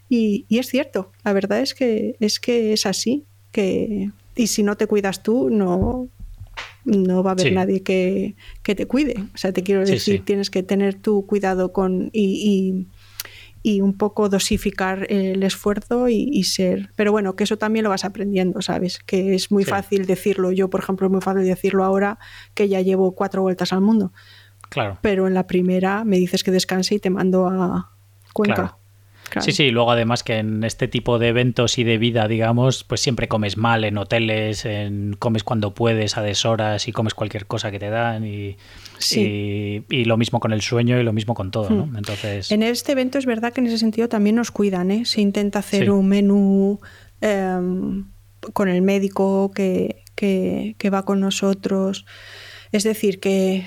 Y, 0.07 0.45
es 0.49 0.69
cierto, 0.69 1.11
la 1.25 1.33
verdad 1.33 1.59
es 1.59 1.73
que, 1.73 2.15
es 2.21 2.39
que 2.39 2.71
es 2.71 2.85
así. 2.85 3.25
Que, 3.51 4.09
y 4.37 4.47
si 4.47 4.63
no 4.63 4.77
te 4.77 4.87
cuidas 4.87 5.21
tú, 5.21 5.49
no, 5.49 6.07
no 6.85 7.23
va 7.23 7.31
a 7.31 7.33
haber 7.33 7.51
nadie 7.51 7.83
que, 7.83 8.35
te 8.63 8.85
cuide. 8.85 9.15
O 9.33 9.37
sea, 9.37 9.51
te 9.51 9.63
quiero 9.63 9.85
decir, 9.85 10.23
tienes 10.23 10.49
que 10.49 10.63
tener 10.63 10.95
tu 10.95 11.25
cuidado 11.25 11.73
con... 11.73 12.09
y 12.13 12.39
y 12.41 12.87
un 13.63 13.97
poco 13.97 14.29
dosificar 14.29 15.05
el 15.11 15.43
esfuerzo 15.43 16.07
y, 16.09 16.43
ser. 16.43 16.91
Pero 16.95 17.11
bueno, 17.11 17.35
que 17.35 17.43
eso 17.43 17.57
también 17.57 17.83
lo 17.83 17.89
vas 17.89 18.05
aprendiendo, 18.05 18.61
¿sabes? 18.61 18.99
Que 18.99 19.35
es 19.35 19.51
muy 19.51 19.65
fácil 19.65 20.05
decirlo. 20.05 20.51
Yo, 20.51 20.69
por 20.69 20.81
ejemplo, 20.81 21.07
es 21.07 21.11
muy 21.11 21.21
fácil 21.21 21.45
decirlo 21.45 21.83
ahora 21.83 22.19
que 22.53 22.69
ya 22.69 22.81
llevo 22.81 23.13
cuatro 23.13 23.41
vueltas 23.41 23.73
al 23.73 23.81
mundo. 23.81 24.13
Claro. 24.69 24.97
Pero 25.01 25.27
en 25.27 25.33
la 25.33 25.47
primera 25.47 26.03
me 26.03 26.17
dices 26.17 26.43
que 26.43 26.51
descanse 26.51 26.95
y 26.95 26.99
te 26.99 27.09
mando 27.09 27.47
a 27.47 27.91
Cuenca. 28.33 28.77
Sí, 29.41 29.51
sí, 29.51 29.69
luego 29.69 29.91
además 29.91 30.23
que 30.23 30.37
en 30.37 30.63
este 30.63 30.87
tipo 30.87 31.19
de 31.19 31.29
eventos 31.29 31.77
y 31.77 31.83
de 31.83 31.97
vida, 31.97 32.27
digamos, 32.27 32.83
pues 32.83 33.01
siempre 33.01 33.27
comes 33.27 33.57
mal 33.57 33.83
en 33.83 33.97
hoteles, 33.97 34.65
en, 34.65 35.15
comes 35.19 35.43
cuando 35.43 35.73
puedes 35.73 36.17
a 36.17 36.23
deshoras 36.23 36.87
y 36.87 36.91
comes 36.91 37.13
cualquier 37.13 37.45
cosa 37.45 37.69
que 37.69 37.79
te 37.79 37.89
dan 37.89 38.25
y, 38.25 38.57
y, 39.15 40.05
lo 40.05 40.17
mismo 40.17 40.39
con 40.39 40.53
el 40.53 40.61
sueño 40.61 40.99
y 40.99 41.03
lo 41.03 41.13
mismo 41.13 41.33
con 41.33 41.51
todo, 41.51 41.69
¿no? 41.69 41.85
Hmm. 41.85 41.97
Entonces... 41.97 42.51
En 42.51 42.63
este 42.63 42.91
evento 42.91 43.17
es 43.17 43.25
verdad 43.25 43.53
que 43.53 43.61
en 43.61 43.67
ese 43.67 43.77
sentido 43.77 44.09
también 44.09 44.35
nos 44.35 44.51
cuidan, 44.51 44.91
¿eh? 44.91 45.05
Se 45.05 45.21
intenta 45.21 45.59
hacer 45.59 45.91
un 45.91 46.07
menú 46.07 46.79
em, 47.21 48.05
con 48.53 48.69
el 48.69 48.81
médico 48.81 49.51
que, 49.53 50.03
que 50.15 50.89
va 50.89 51.05
con 51.05 51.19
nosotros. 51.19 52.05
Es 52.71 52.83
decir, 52.83 53.19
que 53.19 53.65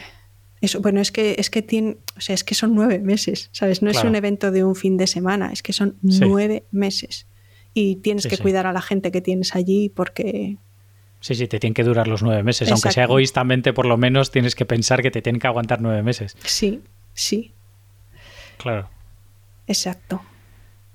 eso, 0.63 0.81
bueno, 0.81 1.01
es 1.01 1.11
que, 1.11 1.35
es 1.39 1.51
que 1.51 1.61
tiene, 1.61 1.97
o 2.17 2.21
sea, 2.21 2.37
es 2.37 2.45
que 2.45 2.55
son 2.55 2.73
nueve 2.77 3.01
meses, 3.01 3.51
¿sabes? 3.51 3.83
No 3.83 3.91
es 3.91 4.05
un 4.05 4.15
evento 4.15 4.53
de 4.53 4.63
un 4.63 4.77
fin 4.77 4.97
de 4.97 5.09
semana, 5.09 5.51
es 5.53 5.61
que 5.61 5.73
son 5.73 5.97
nueve 6.03 6.67
meses. 6.71 7.27
Y 7.75 7.97
tienes 7.97 8.29
que 8.29 8.39
cuidar 8.39 8.69
a 8.69 8.73
la 8.73 8.81
gente 8.81 9.11
que 9.11 9.21
tienes 9.21 9.57
allí 9.57 9.89
porque. 9.89 10.59
Sí, 11.23 11.35
sí, 11.35 11.49
te 11.49 11.59
tienen 11.59 11.73
que 11.73 11.85
durar 11.85 12.07
los 12.07 12.23
nueve 12.23 12.43
meses. 12.43 12.71
Aunque 12.71 12.93
sea 12.93 13.05
egoístamente, 13.05 13.73
por 13.73 13.87
lo 13.87 13.97
menos 13.97 14.31
tienes 14.31 14.55
que 14.55 14.67
pensar 14.67 15.01
que 15.01 15.11
te 15.11 15.23
tienen 15.23 15.41
que 15.41 15.47
aguantar 15.47 15.81
nueve 15.81 16.03
meses. 16.03 16.37
Sí, 16.45 16.83
sí. 17.15 17.53
Claro. 18.59 18.91
Exacto. 19.67 20.21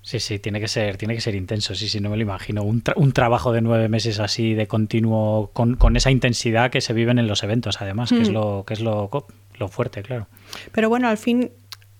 Sí, 0.01 0.19
sí, 0.19 0.39
tiene 0.39 0.59
que 0.59 0.67
ser, 0.67 0.95
tiene 0.97 1.15
que 1.15 1.21
ser 1.21 1.36
intenso, 1.36 1.75
sí, 1.75 1.89
sí, 1.89 1.99
no 1.99 2.09
me 2.09 2.17
lo 2.17 2.21
imagino. 2.21 2.63
Un, 2.63 2.84
un 2.95 3.11
trabajo 3.11 3.51
de 3.51 3.61
nueve 3.61 3.89
meses 3.89 4.19
así 4.19 4.53
de 4.53 4.67
continuo, 4.67 5.49
con, 5.53 5.75
con, 5.75 5.97
esa 5.97 6.11
intensidad 6.11 6.71
que 6.71 6.80
se 6.80 6.93
viven 6.93 7.19
en 7.19 7.28
los 7.28 7.43
eventos, 7.43 7.82
además, 7.82 8.11
que 8.11 8.21
es 8.21 8.30
mm. 8.30 8.34
lo, 8.34 8.63
que 8.65 8.73
es 8.73 8.80
lo, 8.80 9.09
lo 9.57 9.67
fuerte, 9.67 10.03
claro. 10.03 10.28
Pero 10.71 10.88
bueno, 10.88 11.09
al 11.09 11.17
fin, 11.17 11.51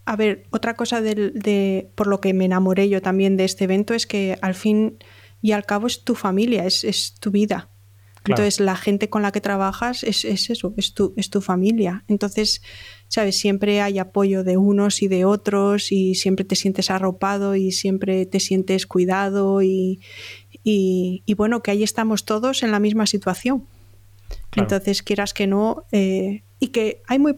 a 0.08 0.16
ver, 0.16 0.46
otra 0.52 0.76
cosa 0.76 1.02
de, 1.02 1.90
por 1.96 2.08
lo 2.08 2.22
que 2.22 2.34
me 2.34 2.46
enamoré 2.46 2.88
yo 2.88 3.02
también 3.02 3.36
de 3.36 3.44
este 3.44 3.66
evento 3.66 3.94
es 3.94 4.08
que 4.08 4.38
al 4.42 4.56
fin 4.56 5.00
y 5.42 5.52
al 5.52 5.66
cabo 5.66 5.86
es 5.86 6.06
tu 6.06 6.16
familia, 6.16 6.64
es, 6.66 7.16
tu 7.20 7.30
vida. 7.30 7.68
Entonces 8.28 8.60
la 8.60 8.76
gente 8.76 9.10
con 9.10 9.22
la 9.22 9.32
que 9.32 9.42
trabajas 9.42 10.04
es, 10.04 10.26
eso, 10.26 10.74
es 10.78 10.94
tu, 10.94 11.14
es 11.16 11.30
tu 11.30 11.42
familia. 11.42 12.04
Entonces, 12.08 12.62
sabes, 13.08 13.38
siempre 13.38 13.82
hay 13.82 14.00
apoyo 14.00 14.44
de 14.44 14.58
unos 14.58 15.02
y 15.02 15.08
de 15.08 15.26
otros 15.26 15.92
y 15.92 16.16
siempre 16.16 16.46
te 16.46 16.56
sientes 16.56 16.92
arropado 16.92 17.56
y 17.56 17.72
siempre 17.72 18.26
te 18.26 18.40
sientes 18.40 18.86
cuidado 18.86 19.62
y, 19.62 20.02
bueno, 21.38 21.62
que 21.64 21.72
ahí 21.72 21.84
estamos 21.84 22.26
todos 22.26 22.64
en 22.64 22.72
la 22.72 22.80
misma 22.80 23.08
situación. 23.08 23.66
Entonces, 24.56 25.04
quieras 25.04 25.34
que 25.34 25.48
no, 25.48 25.86
eh, 25.92 26.44
y 26.60 26.68
que 26.68 27.02
hay 27.08 27.20
muy... 27.20 27.36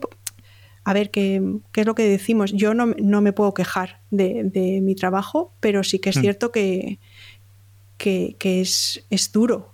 A 0.86 0.94
ver, 0.94 1.12
¿qué, 1.12 1.42
es 1.76 1.86
lo 1.86 1.94
que 1.94 2.04
decimos? 2.04 2.52
Yo 2.54 2.74
no, 2.74 3.22
me 3.22 3.34
puedo 3.34 3.54
quejar 3.54 4.02
de, 4.10 4.80
mi 4.82 4.96
trabajo, 4.96 5.54
pero 5.60 5.84
sí 5.84 6.00
que 6.00 6.10
es 6.10 6.18
mm. 6.18 6.22
cierto 6.22 6.52
que, 6.52 7.00
que, 7.98 8.36
es, 8.42 9.06
es, 9.10 9.32
duro. 9.32 9.74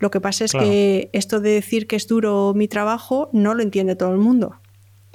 Lo 0.00 0.10
que 0.10 0.20
pasa 0.20 0.44
es 0.44 0.52
que 0.52 1.10
esto 1.12 1.40
de 1.40 1.50
decir 1.50 1.86
que 1.86 1.94
es 1.94 2.08
duro 2.08 2.52
mi 2.54 2.66
trabajo 2.66 3.30
no 3.32 3.54
lo 3.54 3.62
entiende 3.62 3.94
todo 3.94 4.10
el 4.10 4.18
mundo. 4.18 4.60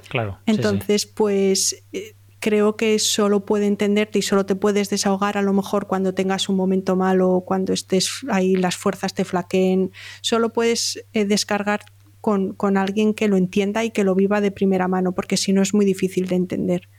Claro. 0.08 0.38
Entonces, 0.46 1.06
pues 1.08 1.84
eh, 1.92 2.16
creo 2.40 2.78
que 2.78 3.00
solo 3.00 3.44
puede 3.44 3.66
entenderte 3.66 4.20
y 4.20 4.22
solo 4.22 4.46
te 4.46 4.56
puedes 4.56 4.92
desahogar 4.92 5.38
a 5.38 5.42
lo 5.42 5.52
mejor 5.52 5.88
cuando 5.88 6.14
tengas 6.14 6.48
un 6.48 6.56
momento 6.56 6.96
malo, 6.96 7.44
cuando 7.44 7.74
estés 7.74 8.22
ahí, 8.30 8.56
las 8.56 8.78
fuerzas 8.78 9.16
te 9.16 9.26
flaqueen. 9.26 9.92
Solo 10.22 10.54
puedes 10.54 11.04
eh, 11.14 11.26
descargar 11.26 11.82
con, 12.22 12.78
alguien 12.78 13.14
que 13.14 13.28
lo 13.28 13.38
entienda 13.38 13.84
y 13.84 13.92
que 13.92 14.04
lo 14.04 14.16
viva 14.16 14.42
de 14.42 14.52
primera 14.52 14.88
mano, 14.88 15.14
porque 15.14 15.38
si 15.38 15.54
no 15.54 15.62
es 15.62 15.74
muy 15.74 15.86
difícil 15.86 16.28
de 16.28 16.36
entender. 16.36 16.90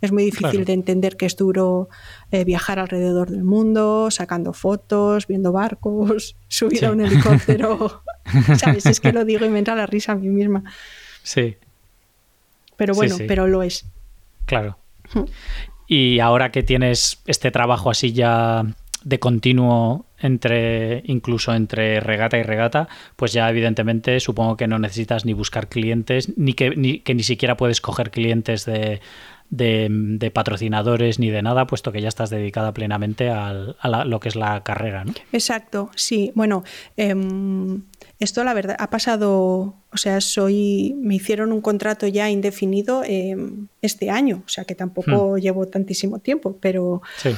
Es 0.00 0.12
muy 0.12 0.24
difícil 0.24 0.64
de 0.64 0.72
entender 0.72 1.16
que 1.16 1.26
es 1.26 1.36
duro 1.36 1.88
eh, 2.30 2.44
viajar 2.44 2.78
alrededor 2.78 3.30
del 3.30 3.44
mundo, 3.44 4.10
sacando 4.10 4.52
fotos, 4.52 5.26
viendo 5.26 5.52
barcos, 5.52 6.36
subir 6.48 6.86
a 6.86 6.92
un 6.92 7.00
helicóptero. 7.04 8.02
¿Sabes? 8.56 8.86
Es 8.86 9.00
que 9.00 9.12
lo 9.12 9.24
digo 9.24 9.44
y 9.44 9.50
me 9.50 9.58
entra 9.58 9.74
la 9.74 9.86
risa 9.86 10.12
a 10.12 10.14
mí 10.14 10.28
misma. 10.28 10.64
Sí. 11.22 11.56
Pero 12.76 12.94
bueno, 12.94 13.16
pero 13.28 13.46
lo 13.46 13.62
es. 13.62 13.84
Claro. 14.46 14.78
Y 15.86 16.20
ahora 16.20 16.50
que 16.50 16.62
tienes 16.62 17.20
este 17.26 17.50
trabajo 17.50 17.90
así 17.90 18.12
ya 18.12 18.64
de 19.04 19.18
continuo 19.18 20.06
entre 20.18 21.02
incluso 21.06 21.54
entre 21.54 22.00
regata 22.00 22.38
y 22.38 22.42
regata, 22.42 22.88
pues 23.16 23.32
ya 23.32 23.48
evidentemente 23.48 24.20
supongo 24.20 24.56
que 24.56 24.66
no 24.66 24.78
necesitas 24.78 25.24
ni 25.24 25.32
buscar 25.32 25.68
clientes, 25.68 26.36
ni 26.36 26.52
que 26.52 26.70
ni, 26.70 27.00
que 27.00 27.14
ni 27.14 27.22
siquiera 27.22 27.56
puedes 27.56 27.80
coger 27.80 28.10
clientes 28.10 28.66
de, 28.66 29.00
de, 29.50 30.30
patrocinadores 30.32 31.18
ni 31.18 31.30
de 31.30 31.42
nada, 31.42 31.66
puesto 31.66 31.92
que 31.92 32.00
ya 32.00 32.08
estás 32.08 32.30
dedicada 32.30 32.72
plenamente 32.72 33.28
a 33.30 33.52
lo 34.04 34.20
que 34.20 34.28
es 34.28 34.36
la 34.36 34.62
carrera, 34.62 35.04
¿no? 35.04 35.12
Exacto, 35.32 35.90
sí. 35.96 36.32
Bueno, 36.34 36.62
em, 36.96 37.82
esto 38.20 38.44
la 38.44 38.54
verdad 38.54 38.76
ha 38.78 38.90
pasado, 38.90 39.74
o 39.92 39.96
sea, 39.96 40.20
soy, 40.20 40.94
me 40.98 41.16
hicieron 41.16 41.52
un 41.52 41.60
contrato 41.60 42.06
ya 42.06 42.30
indefinido 42.30 43.02
em, 43.04 43.66
este 43.82 44.10
año, 44.10 44.42
o 44.46 44.48
sea 44.48 44.64
que 44.64 44.74
tampoco 44.74 45.36
hmm. 45.36 45.40
llevo 45.40 45.66
tantísimo 45.66 46.18
tiempo, 46.18 46.56
pero... 46.60 47.02
Sí. 47.18 47.30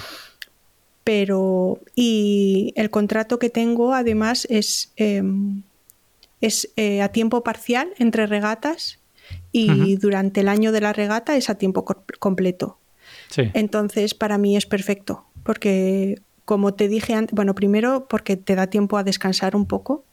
Pero, 1.05 1.81
y 1.97 2.73
el 2.77 2.89
contrato 2.91 3.41
que 3.41 3.51
tengo 3.51 3.93
además 3.93 4.47
es, 4.49 4.93
em, 4.95 5.63
es 6.41 6.71
eh, 6.77 7.03
a 7.03 7.09
tiempo 7.09 7.43
parcial 7.43 7.89
entre 7.99 8.29
regatas 8.29 9.01
y 9.53 9.97
durante 9.97 10.41
el 10.41 10.49
año 10.49 10.73
de 10.73 10.81
la 10.81 10.93
regata 10.93 11.37
es 11.37 11.51
a 11.51 11.57
tiempo 11.57 11.85
completo. 12.19 12.79
Entonces, 13.37 14.15
para 14.15 14.39
mí 14.39 14.57
es 14.57 14.67
perfecto, 14.67 15.25
porque 15.43 16.21
como 16.45 16.75
te 16.75 16.89
dije 16.89 17.15
antes, 17.15 17.35
bueno, 17.35 17.55
primero 17.55 18.07
porque 18.09 18.37
te 18.37 18.55
da 18.55 18.67
tiempo 18.67 18.99
a 18.99 19.05
descansar 19.05 19.57
un 19.57 19.67
poco. 19.67 20.05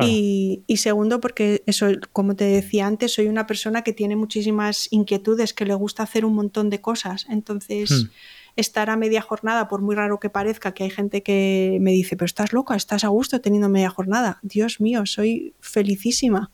Y, 0.00 0.64
segundo, 0.76 1.20
porque 1.20 1.62
eso, 1.66 1.88
como 2.12 2.34
te 2.34 2.44
decía 2.44 2.86
antes, 2.86 3.12
soy 3.12 3.26
una 3.26 3.46
persona 3.46 3.82
que 3.82 3.92
tiene 3.92 4.16
muchísimas 4.16 4.88
inquietudes, 4.90 5.52
que 5.52 5.66
le 5.66 5.74
gusta 5.74 6.02
hacer 6.02 6.24
un 6.24 6.34
montón 6.34 6.70
de 6.70 6.80
cosas. 6.80 7.26
Entonces, 7.28 7.90
hmm. 7.90 8.10
estar 8.56 8.88
a 8.88 8.96
media 8.96 9.20
jornada, 9.20 9.68
por 9.68 9.82
muy 9.82 9.94
raro 9.94 10.18
que 10.18 10.30
parezca, 10.30 10.72
que 10.72 10.84
hay 10.84 10.90
gente 10.90 11.22
que 11.22 11.78
me 11.80 11.92
dice, 11.92 12.16
pero 12.16 12.26
estás 12.26 12.52
loca, 12.52 12.74
estás 12.74 13.04
a 13.04 13.08
gusto 13.08 13.40
teniendo 13.40 13.68
media 13.68 13.90
jornada. 13.90 14.40
Dios 14.42 14.80
mío, 14.80 15.04
soy 15.04 15.54
felicísima 15.60 16.50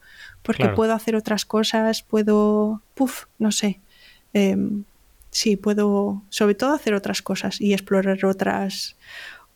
porque 0.49 0.69
puedo 0.69 0.95
hacer 0.95 1.15
otras 1.15 1.45
cosas, 1.45 2.01
puedo, 2.01 2.81
puff, 2.95 3.25
no 3.37 3.51
sé. 3.51 3.81
Em, 4.33 4.83
sí, 5.29 5.57
puedo 5.57 6.23
sobre 6.29 6.55
todo 6.55 6.73
hacer 6.73 6.95
otras 6.95 7.21
cosas 7.21 7.61
y 7.61 7.73
explorar 7.73 8.25
otras, 8.25 8.95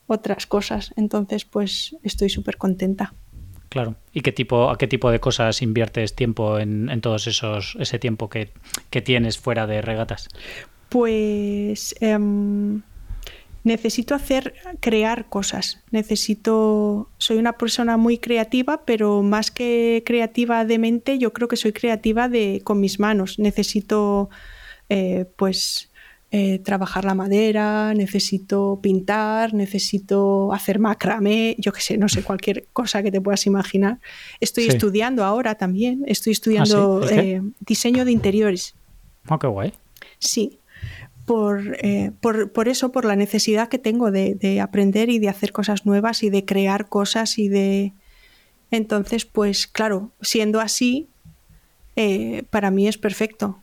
otras 0.06 0.46
cosas. 0.46 0.94
Entonces, 0.96 1.46
pues 1.46 1.96
estoy 2.04 2.30
súper 2.30 2.58
contenta. 2.58 3.16
Claro. 3.70 3.96
¿Y 4.14 4.22
qué 4.22 4.32
tipo, 4.32 4.70
a 4.70 4.78
qué 4.78 4.86
tipo 4.86 5.10
de 5.10 5.20
cosas 5.20 5.64
inviertes 5.64 6.16
tiempo 6.16 6.60
en, 6.60 6.92
en 6.92 7.02
todos 7.02 7.26
esos, 7.26 7.76
ese 7.80 7.98
tiempo 7.98 8.30
que, 8.30 8.52
que, 8.92 9.02
tienes 9.02 9.40
fuera 9.40 9.66
de 9.66 9.82
regatas? 9.82 10.30
Pues 10.90 11.96
em, 12.02 12.84
necesito 13.64 14.16
hacer, 14.16 14.54
crear 14.80 15.30
cosas. 15.30 15.82
Necesito, 15.92 17.10
soy 17.18 17.38
una 17.38 17.54
persona 17.54 17.98
muy 17.98 18.18
creativa, 18.18 18.86
pero 18.86 19.22
más 19.22 19.52
que 19.52 20.04
creativa 20.06 20.66
de 20.66 20.78
mente, 20.78 21.18
yo 21.18 21.34
creo 21.34 21.48
que 21.48 21.56
soy 21.56 21.74
creativa 21.74 22.30
de, 22.30 22.62
con 22.64 22.80
mis 22.80 23.00
manos. 23.00 23.40
Necesito, 23.40 24.30
eh, 24.90 25.26
pues, 25.38 25.90
eh, 26.36 26.58
trabajar 26.60 27.06
la 27.06 27.14
madera, 27.14 27.94
necesito 27.94 28.80
pintar, 28.82 29.54
necesito 29.54 30.52
hacer 30.52 30.80
macramé, 30.80 31.56
yo 31.60 31.72
qué 31.72 31.80
sé, 31.80 31.98
no 31.98 32.10
sé, 32.10 32.24
cualquier 32.24 32.66
cosa 32.74 33.04
que 33.04 33.12
te 33.12 33.22
puedas 33.22 33.46
imaginar. 33.46 34.00
Estoy 34.40 34.66
estudiando 34.66 35.24
ahora 35.24 35.56
también, 35.56 36.04
estoy 36.08 36.34
estudiando 36.34 37.02
¿Ah, 37.04 37.08
eh, 37.12 37.42
diseño 37.60 38.04
de 38.04 38.14
interiores. 38.14 38.74
Oh, 39.30 39.38
qué 39.38 39.46
guay. 39.46 39.74
Sí, 40.18 40.58
eh, 41.28 42.12
por, 42.20 42.52
por, 42.52 42.68
eso, 42.68 42.92
por 42.92 43.06
la 43.06 43.16
necesidad 43.16 43.70
que 43.70 43.80
tengo 43.80 44.12
de, 44.12 44.60
aprender 44.62 45.10
y 45.10 45.20
de 45.20 45.30
hacer 45.30 45.52
cosas 45.52 45.86
nuevas 45.86 46.24
y 46.24 46.30
de 46.30 46.46
crear 46.46 46.88
cosas 46.90 47.38
y 47.38 47.48
de... 47.48 47.94
Entonces, 48.72 49.26
pues 49.26 49.68
claro, 49.68 50.12
siendo 50.22 50.60
así, 50.60 51.08
eh, 51.96 52.44
para 52.50 52.72
mí 52.72 52.88
es 52.88 52.98
perfecto, 52.98 53.60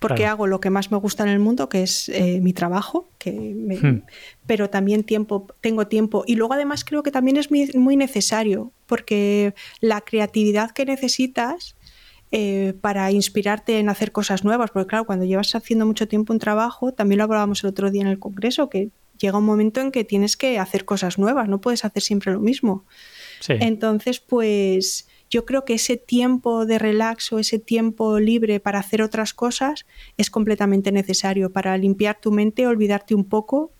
porque 0.00 0.26
hago 0.26 0.46
lo 0.46 0.60
que 0.60 0.70
más 0.70 0.90
me 0.90 0.96
gusta 0.96 1.24
en 1.24 1.28
el 1.28 1.38
mundo, 1.38 1.68
que 1.68 1.82
es 1.82 2.08
eh, 2.08 2.40
mi 2.40 2.52
trabajo, 2.52 3.08
que 3.18 3.32
hmm. 3.32 4.02
pero 4.46 4.70
también 4.70 5.04
tiempo, 5.04 5.46
tengo 5.60 5.86
tiempo. 5.86 6.24
Y 6.26 6.36
luego 6.36 6.54
además 6.54 6.84
creo 6.84 7.02
que 7.02 7.10
también 7.10 7.36
es 7.36 7.50
muy, 7.50 7.70
muy 7.74 7.96
necesario, 7.96 8.72
porque 8.86 9.54
la 9.80 10.00
creatividad 10.00 10.70
que 10.70 10.86
necesitas 10.86 11.76
eh, 12.30 12.74
para 12.80 13.10
inspirarte 13.10 13.78
en 13.78 13.88
hacer 13.88 14.12
cosas 14.12 14.44
nuevas, 14.44 14.70
porque 14.70 14.86
claro, 14.86 15.04
cuando 15.04 15.24
llevas 15.24 15.54
haciendo 15.54 15.86
mucho 15.86 16.08
tiempo 16.08 16.32
un 16.32 16.38
trabajo, 16.38 16.92
también 16.92 17.18
lo 17.18 17.24
hablábamos 17.24 17.62
el 17.64 17.70
otro 17.70 17.90
día 17.90 18.02
en 18.02 18.08
el 18.08 18.18
Congreso, 18.18 18.68
que 18.68 18.90
llega 19.18 19.38
un 19.38 19.44
momento 19.44 19.80
en 19.80 19.90
que 19.90 20.04
tienes 20.04 20.36
que 20.36 20.58
hacer 20.58 20.84
cosas 20.84 21.18
nuevas, 21.18 21.48
no 21.48 21.60
puedes 21.60 21.84
hacer 21.84 22.02
siempre 22.02 22.32
lo 22.32 22.40
mismo. 22.40 22.84
Entonces, 23.48 24.18
pues 24.18 25.08
yo 25.30 25.44
creo 25.44 25.64
que 25.64 25.74
ese 25.74 25.96
tiempo 25.96 26.66
de 26.66 26.78
relax 26.78 27.32
o 27.32 27.38
ese 27.38 27.58
tiempo 27.58 28.18
libre 28.18 28.60
para 28.60 28.78
hacer 28.78 29.00
otras 29.02 29.32
cosas 29.32 29.86
es 30.16 30.30
completamente 30.30 30.92
necesario 30.92 31.52
para 31.52 31.76
limpiar 31.76 32.20
tu 32.20 32.32
mente, 32.32 32.66
olvidarte 32.66 33.14
un 33.14 33.24
poco 33.24 33.72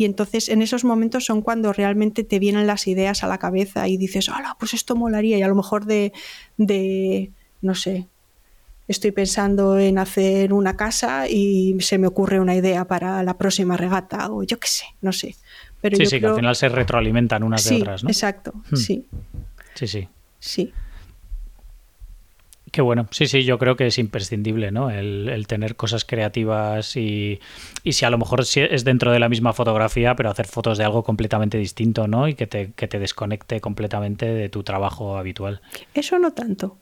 y 0.00 0.04
entonces 0.04 0.48
en 0.48 0.62
esos 0.62 0.84
momentos 0.84 1.24
son 1.24 1.42
cuando 1.42 1.72
realmente 1.72 2.22
te 2.22 2.38
vienen 2.38 2.68
las 2.68 2.86
ideas 2.86 3.24
a 3.24 3.26
la 3.26 3.38
cabeza 3.38 3.88
y 3.88 3.96
dices, 3.96 4.28
hola, 4.28 4.56
pues 4.58 4.72
esto 4.72 4.94
molaría. 4.94 5.38
Y 5.38 5.42
a 5.42 5.48
lo 5.48 5.56
mejor 5.56 5.86
de, 5.86 6.12
no 7.60 7.74
sé, 7.74 8.06
estoy 8.88 9.12
pensando 9.12 9.78
en 9.78 9.98
hacer 9.98 10.52
una 10.52 10.76
casa 10.76 11.28
y 11.28 11.76
se 11.80 11.98
me 11.98 12.06
ocurre 12.06 12.40
una 12.40 12.56
idea 12.56 12.86
para 12.86 13.22
la 13.22 13.36
próxima 13.36 13.76
regata 13.76 14.30
o 14.30 14.42
yo 14.42 14.58
qué 14.58 14.68
sé, 14.68 14.84
no 15.02 15.12
sé. 15.12 15.36
Pero 15.80 15.96
sí, 15.96 16.06
sí, 16.06 16.20
que 16.20 16.26
al 16.26 16.34
final 16.34 16.56
se 16.56 16.68
retroalimentan 16.68 17.42
unas 17.42 17.68
de 17.68 17.76
otras, 17.76 18.02
¿no? 18.02 18.10
Exacto, 18.10 18.52
hmm. 18.70 18.76
sí. 18.76 19.06
Sí, 19.74 19.86
sí. 19.86 20.08
Sí. 20.40 20.72
Qué 22.72 22.82
bueno, 22.82 23.08
sí, 23.10 23.26
sí, 23.26 23.44
yo 23.44 23.58
creo 23.58 23.76
que 23.76 23.86
es 23.86 23.98
imprescindible, 23.98 24.70
¿no? 24.70 24.90
El, 24.90 25.46
tener 25.46 25.76
cosas 25.76 26.04
creativas 26.04 26.96
y, 26.96 27.40
y, 27.82 27.92
si 27.92 28.04
a 28.04 28.10
lo 28.10 28.18
mejor 28.18 28.40
es 28.40 28.84
dentro 28.84 29.10
de 29.10 29.18
la 29.18 29.28
misma 29.28 29.52
fotografía, 29.52 30.14
pero 30.16 30.30
hacer 30.30 30.46
fotos 30.46 30.76
de 30.76 30.84
algo 30.84 31.02
completamente 31.02 31.56
distinto, 31.56 32.08
¿no? 32.08 32.28
Y 32.28 32.34
que 32.34 32.46
te, 32.46 32.72
que 32.72 32.86
te 32.86 32.98
desconecte 32.98 33.60
completamente 33.60 34.26
de 34.26 34.48
tu 34.48 34.64
trabajo 34.64 35.16
habitual. 35.16 35.62
Eso 35.94 36.18
no 36.18 36.32
tanto. 36.32 36.76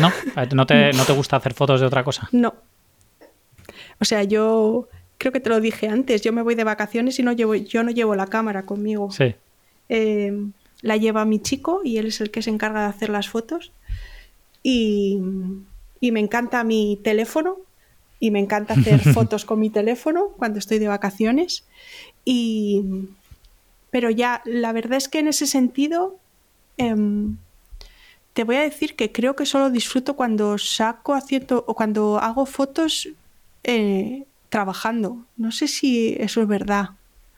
¿No? 0.00 0.12
¿No 0.54 0.66
te, 0.66 0.92
¿No 0.92 1.04
te 1.04 1.12
gusta 1.12 1.36
hacer 1.36 1.54
fotos 1.54 1.80
de 1.80 1.86
otra 1.86 2.04
cosa? 2.04 2.28
No. 2.32 2.54
O 4.00 4.04
sea, 4.04 4.22
yo 4.24 4.88
creo 5.18 5.32
que 5.32 5.40
te 5.40 5.50
lo 5.50 5.60
dije 5.60 5.88
antes, 5.88 6.22
yo 6.22 6.32
me 6.32 6.42
voy 6.42 6.54
de 6.54 6.64
vacaciones 6.64 7.18
y 7.18 7.22
no 7.22 7.32
llevo, 7.32 7.54
yo 7.54 7.82
no 7.82 7.90
llevo 7.90 8.14
la 8.14 8.26
cámara 8.26 8.64
conmigo. 8.64 9.10
Sí. 9.10 9.34
Eh, 9.88 10.32
la 10.82 10.96
lleva 10.96 11.24
mi 11.24 11.40
chico 11.40 11.80
y 11.84 11.98
él 11.98 12.06
es 12.06 12.20
el 12.20 12.30
que 12.30 12.42
se 12.42 12.50
encarga 12.50 12.82
de 12.82 12.86
hacer 12.86 13.10
las 13.10 13.28
fotos. 13.28 13.72
Y, 14.62 15.20
y 16.00 16.12
me 16.12 16.20
encanta 16.20 16.62
mi 16.64 17.00
teléfono 17.02 17.58
y 18.20 18.30
me 18.30 18.40
encanta 18.40 18.74
hacer 18.74 19.00
fotos 19.14 19.44
con 19.44 19.60
mi 19.60 19.70
teléfono 19.70 20.28
cuando 20.36 20.58
estoy 20.58 20.78
de 20.78 20.88
vacaciones. 20.88 21.64
Y, 22.24 22.84
pero 23.90 24.10
ya, 24.10 24.42
la 24.44 24.72
verdad 24.72 24.98
es 24.98 25.08
que 25.08 25.20
en 25.20 25.28
ese 25.28 25.46
sentido, 25.46 26.18
em, 26.76 27.36
te 28.38 28.44
voy 28.44 28.54
a 28.54 28.60
decir 28.60 28.94
que 28.94 29.10
creo 29.10 29.34
que 29.34 29.44
solo 29.44 29.68
disfruto 29.68 30.14
cuando 30.14 30.58
saco 30.58 31.14
haciendo 31.14 31.64
o 31.66 31.74
cuando 31.74 32.20
hago 32.20 32.46
fotos 32.46 33.08
eh, 33.64 34.26
trabajando. 34.48 35.26
No 35.36 35.50
sé 35.50 35.66
si 35.66 36.14
eso 36.20 36.40
es 36.40 36.46
verdad. 36.46 36.90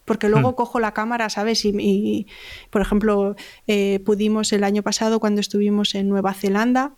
Porque 0.05 0.29
luego 0.29 0.53
hmm. 0.53 0.57
cojo 0.57 0.79
la 0.79 0.93
cámara, 0.93 1.31
¿sabes? 1.31 1.65
Y, 1.65 2.27
por 2.69 2.83
ejemplo, 2.83 3.35
eh, 3.67 4.01
pudimos 4.05 4.53
el 4.53 4.63
año 4.63 4.83
pasado, 4.83 5.21
cuando 5.21 5.41
estuvimos 5.41 5.95
en 5.95 6.11
Nueva 6.11 6.35
Zelanda, 6.35 6.93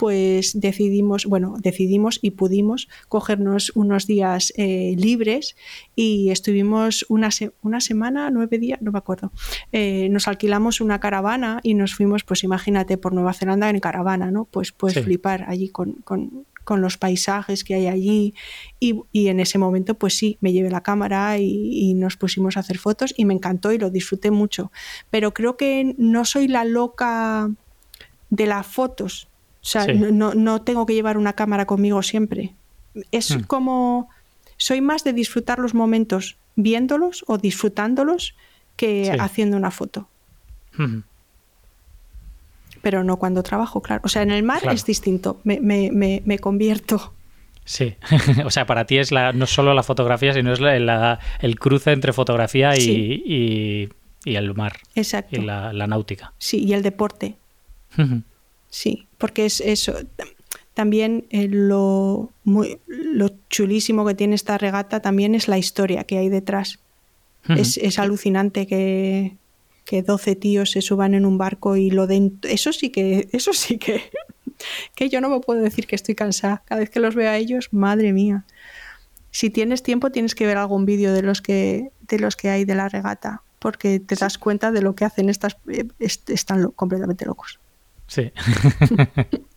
pues 0.00 0.58
decidimos, 0.58 1.26
bueno, 1.26 1.56
decidimos 1.60 2.18
y 2.22 2.30
pudimos 2.30 2.88
cogernos 3.10 3.70
unos 3.74 4.06
días 4.06 4.50
eh, 4.56 4.94
libres 4.96 5.56
y 5.94 6.30
estuvimos 6.30 7.04
una, 7.10 7.28
una, 7.60 7.82
semana, 7.82 8.30
nueve 8.30 8.58
días, 8.58 8.80
no 8.80 8.92
me 8.92 8.98
acuerdo. 8.98 9.30
Eh, 9.72 10.08
nos 10.08 10.26
alquilamos 10.26 10.80
una 10.80 11.00
caravana 11.00 11.60
y 11.62 11.74
nos 11.74 11.94
fuimos, 11.94 12.24
pues 12.24 12.44
imagínate, 12.44 12.96
por 12.96 13.12
Nueva 13.12 13.34
Zelanda 13.34 13.68
en 13.68 13.78
caravana, 13.78 14.30
¿no? 14.30 14.46
Pues 14.46 14.72
puedes 14.72 15.04
flipar 15.04 15.44
allí 15.46 15.68
con, 15.68 15.96
con, 15.96 16.46
con, 16.64 16.80
los 16.80 16.96
paisajes 16.96 17.62
que 17.62 17.74
hay 17.74 17.86
allí 17.86 18.32
y, 18.78 19.02
y, 19.12 19.28
en 19.28 19.38
ese 19.38 19.58
momento, 19.58 19.98
pues 19.98 20.16
sí, 20.16 20.38
me 20.40 20.54
llevé 20.54 20.70
la 20.70 20.82
cámara 20.82 21.36
y, 21.36 21.90
y 21.90 21.92
nos 21.92 22.16
pusimos 22.16 22.56
a 22.56 22.60
hacer 22.60 22.78
fotos 22.78 23.12
y 23.18 23.26
me 23.26 23.34
encantó 23.34 23.70
y 23.70 23.76
lo 23.76 23.90
disfruté 23.90 24.30
mucho. 24.30 24.72
Pero 25.10 25.34
creo 25.34 25.58
que 25.58 25.94
no 25.98 26.24
soy 26.24 26.48
la 26.48 26.64
loca 26.64 27.50
de 28.30 28.46
las 28.46 28.66
fotos 28.66 29.29
o 29.62 29.64
sea, 29.64 29.86
no, 29.86 30.62
tengo 30.62 30.86
que 30.86 30.94
llevar 30.94 31.18
una 31.18 31.34
cámara 31.34 31.66
conmigo 31.66 32.02
siempre. 32.02 32.54
Es 33.10 33.36
hmm. 33.36 33.42
como, 33.42 34.08
soy 34.56 34.80
más 34.80 35.04
de 35.04 35.12
disfrutar 35.12 35.58
los 35.58 35.74
momentos 35.74 36.36
viéndolos 36.56 37.24
o 37.26 37.38
disfrutándolos 37.38 38.34
que 38.76 39.14
haciendo 39.18 39.56
una 39.56 39.70
foto. 39.70 40.08
Hmm. 40.76 41.00
Pero 42.82 43.04
no 43.04 43.18
cuando 43.18 43.42
trabajo, 43.42 43.82
claro. 43.82 44.00
O 44.04 44.08
sea, 44.08 44.22
en 44.22 44.30
el 44.30 44.42
mar 44.42 44.62
es 44.72 44.86
distinto, 44.86 45.40
me, 45.44 45.60
me, 45.60 46.38
convierto. 46.38 47.12
Sí, 47.66 47.94
o 48.44 48.50
sea, 48.50 48.64
para 48.64 48.86
ti 48.86 48.96
es 48.96 49.12
la, 49.12 49.32
no 49.32 49.46
solo 49.46 49.74
la 49.74 49.82
fotografía, 49.82 50.32
sino 50.32 50.52
es 50.52 50.60
el 50.60 51.58
cruce 51.58 51.92
entre 51.92 52.14
fotografía 52.14 52.76
y, 52.78 53.90
y 54.24 54.36
el 54.36 54.54
mar. 54.54 54.78
Exacto. 54.94 55.36
Y 55.36 55.44
la, 55.44 55.72
náutica. 55.72 56.32
Sí, 56.38 56.64
y 56.64 56.72
el 56.72 56.82
deporte. 56.82 57.36
sí, 58.68 59.06
porque 59.20 59.44
es 59.44 59.60
eso. 59.60 59.94
También 60.74 61.26
eh, 61.30 61.46
lo, 61.46 62.30
muy, 62.42 62.78
lo 62.86 63.28
chulísimo 63.50 64.04
que 64.06 64.14
tiene 64.14 64.34
esta 64.34 64.56
regata 64.56 65.00
también 65.00 65.34
es 65.34 65.46
la 65.46 65.58
historia 65.58 66.04
que 66.04 66.18
hay 66.18 66.28
detrás. 66.30 66.80
es, 67.48 67.76
es, 67.76 67.98
alucinante 67.98 68.66
que, 68.66 69.36
que 69.84 70.02
12 70.02 70.36
tíos 70.36 70.70
se 70.70 70.82
suban 70.82 71.14
en 71.14 71.26
un 71.26 71.36
barco 71.36 71.76
y 71.76 71.90
lo 71.90 72.06
den. 72.06 72.38
Eso 72.42 72.72
sí 72.72 72.90
que, 72.90 73.28
eso 73.32 73.52
sí 73.52 73.78
que, 73.78 74.02
que 74.94 75.08
yo 75.10 75.20
no 75.20 75.28
me 75.28 75.40
puedo 75.40 75.60
decir 75.60 75.86
que 75.86 75.96
estoy 75.96 76.14
cansada. 76.14 76.62
Cada 76.64 76.80
vez 76.80 76.90
que 76.90 77.00
los 77.00 77.14
veo 77.14 77.30
a 77.30 77.36
ellos, 77.36 77.68
madre 77.72 78.12
mía. 78.12 78.44
Si 79.30 79.50
tienes 79.50 79.82
tiempo, 79.82 80.10
tienes 80.10 80.34
que 80.34 80.46
ver 80.46 80.56
algún 80.56 80.86
vídeo 80.86 81.12
de 81.12 81.22
los 81.22 81.42
que 81.42 81.92
de 82.00 82.18
los 82.18 82.36
que 82.36 82.48
hay 82.48 82.64
de 82.64 82.74
la 82.74 82.88
regata, 82.88 83.42
porque 83.58 84.00
te 84.00 84.16
das 84.16 84.38
cuenta 84.38 84.72
de 84.72 84.82
lo 84.82 84.94
que 84.94 85.04
hacen 85.04 85.28
estas. 85.28 85.56
Eh, 85.68 85.86
están 85.98 86.70
completamente 86.70 87.26
locos. 87.26 87.59
Sí. 88.10 88.32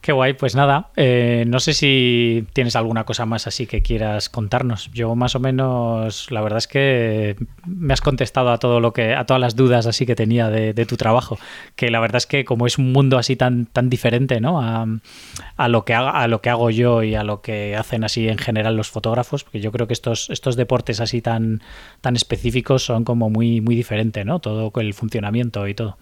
Qué 0.00 0.12
guay, 0.12 0.34
pues 0.34 0.54
nada, 0.54 0.92
eh, 0.94 1.44
no 1.48 1.58
sé 1.58 1.74
si 1.74 2.46
tienes 2.52 2.76
alguna 2.76 3.02
cosa 3.04 3.26
más 3.26 3.48
así 3.48 3.66
que 3.66 3.82
quieras 3.82 4.28
contarnos. 4.30 4.88
Yo 4.92 5.16
más 5.16 5.34
o 5.34 5.40
menos, 5.40 6.30
la 6.30 6.42
verdad 6.42 6.58
es 6.58 6.68
que 6.68 7.34
me 7.66 7.92
has 7.92 8.00
contestado 8.00 8.50
a 8.50 8.58
todo 8.58 8.78
lo 8.78 8.92
que, 8.92 9.14
a 9.14 9.26
todas 9.26 9.40
las 9.40 9.56
dudas 9.56 9.84
así 9.86 10.06
que 10.06 10.14
tenía 10.14 10.48
de, 10.48 10.86
tu 10.86 10.96
trabajo. 10.96 11.40
Que 11.74 11.90
la 11.90 11.98
verdad 11.98 12.18
es 12.18 12.26
que 12.26 12.44
como 12.44 12.68
es 12.68 12.78
un 12.78 12.92
mundo 12.92 13.18
así 13.18 13.34
tan, 13.34 13.66
tan 13.66 13.90
diferente, 13.90 14.40
¿no? 14.40 14.60
A, 14.62 15.68
lo 15.68 15.84
que 15.84 15.92
a 15.92 16.28
lo 16.28 16.40
que 16.40 16.50
hago 16.50 16.70
yo 16.70 17.02
y 17.02 17.16
a 17.16 17.24
lo 17.24 17.42
que 17.42 17.74
hacen 17.74 18.04
así 18.04 18.28
en 18.28 18.38
general 18.38 18.76
los 18.76 18.90
fotógrafos, 18.90 19.42
porque 19.42 19.60
yo 19.60 19.72
creo 19.72 19.88
que 19.88 19.94
estos, 19.94 20.30
estos 20.30 20.54
deportes 20.54 21.00
así 21.00 21.20
tan, 21.20 21.62
tan 22.00 22.14
específicos 22.14 22.84
son 22.84 23.02
como 23.02 23.28
muy, 23.28 23.60
muy 23.60 23.74
diferentes, 23.74 24.24
¿no? 24.24 24.38
Todo 24.38 24.70
el 24.76 24.94
funcionamiento 24.94 25.66
y 25.66 25.74
todo. 25.74 25.98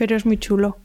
Pero 0.00 0.16
es 0.16 0.24
muy 0.24 0.38
chulo. 0.38 0.78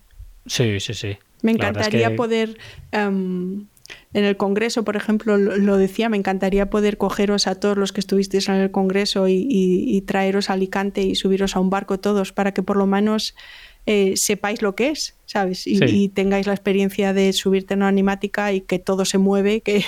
Sí, 0.46 0.78
sí, 0.82 0.94
sí. 0.94 1.18
Me 1.42 1.54
encantaría 1.54 2.18
poder, 2.18 2.58
em, 2.92 3.68
en 4.14 4.26
el 4.26 4.36
Congreso, 4.36 4.84
por 4.84 4.98
ejemplo, 4.98 5.38
lo, 5.38 5.78
decía, 5.78 6.10
me 6.10 6.18
encantaría 6.18 6.70
poder 6.70 6.98
cogeros 6.98 7.48
a 7.48 7.56
todos 7.56 7.78
los 7.78 7.94
que 7.94 8.02
estuvisteis 8.02 8.50
en 8.50 8.56
el 8.56 8.72
Congreso 8.72 9.30
y, 9.30 10.04
traeros 10.06 10.50
a 10.50 10.54
Alicante 10.54 11.02
y 11.02 11.16
subiros 11.16 11.56
a 11.56 11.62
un 11.62 11.70
barco 11.70 11.98
todos 11.98 12.34
para 12.34 12.54
que 12.54 12.62
por 12.62 12.76
lo 12.76 12.88
menos 12.88 13.36
eh, 13.86 14.18
sepáis 14.18 14.62
lo 14.62 14.76
que 14.76 14.90
es, 14.90 15.16
¿sabes? 15.26 15.66
Y, 15.66 16.10
tengáis 16.10 16.46
la 16.46 16.54
experiencia 16.54 17.14
de 17.14 17.32
subirte 17.32 17.76
en 17.76 17.84
una 17.84 17.88
animática 17.88 18.52
y 18.52 18.60
que 18.60 18.80
todo 18.80 19.06
se 19.06 19.18
mueve, 19.18 19.62
que... 19.62 19.86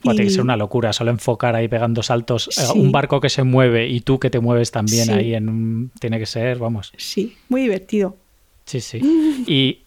tiene 0.00 0.24
que 0.24 0.30
ser 0.30 0.42
una 0.42 0.56
locura, 0.56 0.92
solo 0.92 1.10
enfocar 1.10 1.54
ahí 1.54 1.68
pegando 1.68 2.02
saltos, 2.02 2.48
eh, 2.58 2.78
un 2.78 2.92
barco 2.92 3.20
que 3.20 3.28
se 3.28 3.42
mueve 3.42 3.88
y 3.88 4.00
tú 4.00 4.18
que 4.18 4.30
te 4.30 4.40
mueves 4.40 4.70
también 4.70 5.10
ahí 5.10 5.34
en 5.34 5.48
un... 5.48 5.90
Tiene 6.00 6.18
que 6.18 6.26
ser, 6.26 6.58
vamos. 6.58 6.92
Sí, 6.96 7.36
muy 7.48 7.62
divertido. 7.62 8.16
Sí, 8.64 8.80
sí. 8.80 9.00
Y, 9.46 9.80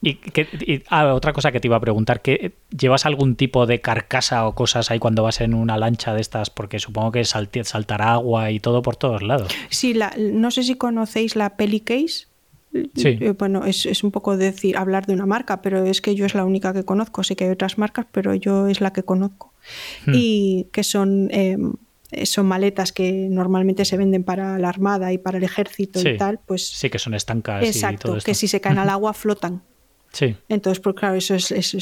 ah, 0.89 1.13
otra 1.13 1.31
cosa 1.31 1.51
que 1.51 1.59
te 1.59 1.67
iba 1.67 1.77
a 1.77 1.79
preguntar, 1.79 2.21
que 2.21 2.53
¿llevas 2.75 3.05
algún 3.05 3.35
tipo 3.35 3.65
de 3.65 3.81
carcasa 3.81 4.47
o 4.47 4.55
cosas 4.55 4.89
ahí 4.89 4.99
cuando 4.99 5.21
vas 5.23 5.41
en 5.41 5.53
una 5.53 5.77
lancha 5.77 6.13
de 6.13 6.21
estas? 6.21 6.49
Porque 6.49 6.79
supongo 6.79 7.11
que 7.11 7.23
saltará 7.23 8.13
agua 8.13 8.49
y 8.51 8.59
todo 8.59 8.81
por 8.81 8.95
todos 8.95 9.21
lados. 9.21 9.53
Sí, 9.69 9.93
la, 9.93 10.13
no 10.17 10.49
sé 10.49 10.63
si 10.63 10.75
conocéis 10.75 11.35
la 11.35 11.55
Pelicase. 11.55 12.25
Sí. 12.95 13.17
Eh, 13.21 13.33
bueno, 13.37 13.65
es, 13.65 14.03
un 14.03 14.11
poco 14.11 14.35
decir, 14.35 14.77
hablar 14.77 15.05
de 15.05 15.13
una 15.13 15.25
marca, 15.25 15.61
pero 15.61 15.85
es 15.85 16.01
que 16.01 16.15
yo 16.15 16.25
es 16.25 16.33
la 16.33 16.43
única 16.43 16.73
que 16.73 16.83
conozco. 16.83 17.23
Sí 17.23 17.35
que 17.35 17.45
hay 17.45 17.51
otras 17.51 17.77
marcas, 17.77 18.07
pero 18.11 18.33
yo 18.33 18.67
es 18.67 18.81
la 18.81 18.93
que 18.93 19.03
conozco. 19.03 19.53
Hmm. 20.05 20.13
Y 20.15 20.67
que 20.71 20.83
son 20.83 21.29
eh, 21.31 22.25
son 22.25 22.45
maletas 22.45 22.91
que 22.91 23.27
normalmente 23.29 23.85
se 23.85 23.97
venden 23.97 24.23
para 24.23 24.57
la 24.59 24.69
armada 24.69 25.11
y 25.13 25.17
para 25.17 25.37
el 25.37 25.43
ejército 25.43 25.99
y 25.99 26.17
tal, 26.17 26.39
pues... 26.45 26.67
Sí, 26.67 26.89
que 26.89 26.99
son 26.99 27.13
estancas 27.13 27.63
exacto, 27.63 28.09
y 28.09 28.11
todo 28.11 28.21
que 28.21 28.35
si 28.35 28.47
se 28.47 28.61
caen 28.61 28.77
al 28.77 28.89
agua 28.89 29.13
flotan. 29.13 29.63
Sí. 30.11 30.35
Entonces, 30.47 30.79
pues 30.79 30.95
claro, 30.95 31.15
eso, 31.15 31.33
es, 31.35 31.51
eso 31.51 31.77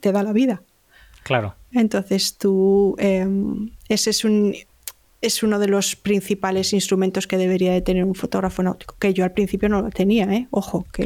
te 0.00 0.12
da 0.12 0.22
la 0.22 0.32
vida. 0.32 0.62
Claro. 1.22 1.54
Entonces 1.72 2.36
tú, 2.36 2.96
em, 2.98 3.70
ese 3.88 4.10
es 4.10 4.24
un 4.24 4.54
es 5.24 5.42
uno 5.42 5.58
de 5.58 5.68
los 5.68 5.96
principales 5.96 6.72
instrumentos 6.74 7.26
que 7.26 7.38
debería 7.38 7.72
de 7.72 7.80
tener 7.80 8.04
un 8.04 8.14
fotógrafo 8.14 8.62
náutico, 8.62 8.96
que 8.98 9.14
yo 9.14 9.24
al 9.24 9.32
principio 9.32 9.70
no 9.70 9.80
lo 9.80 9.90
tenía, 9.90 10.24
¿eh? 10.24 10.48
ojo, 10.50 10.86
que 10.92 11.04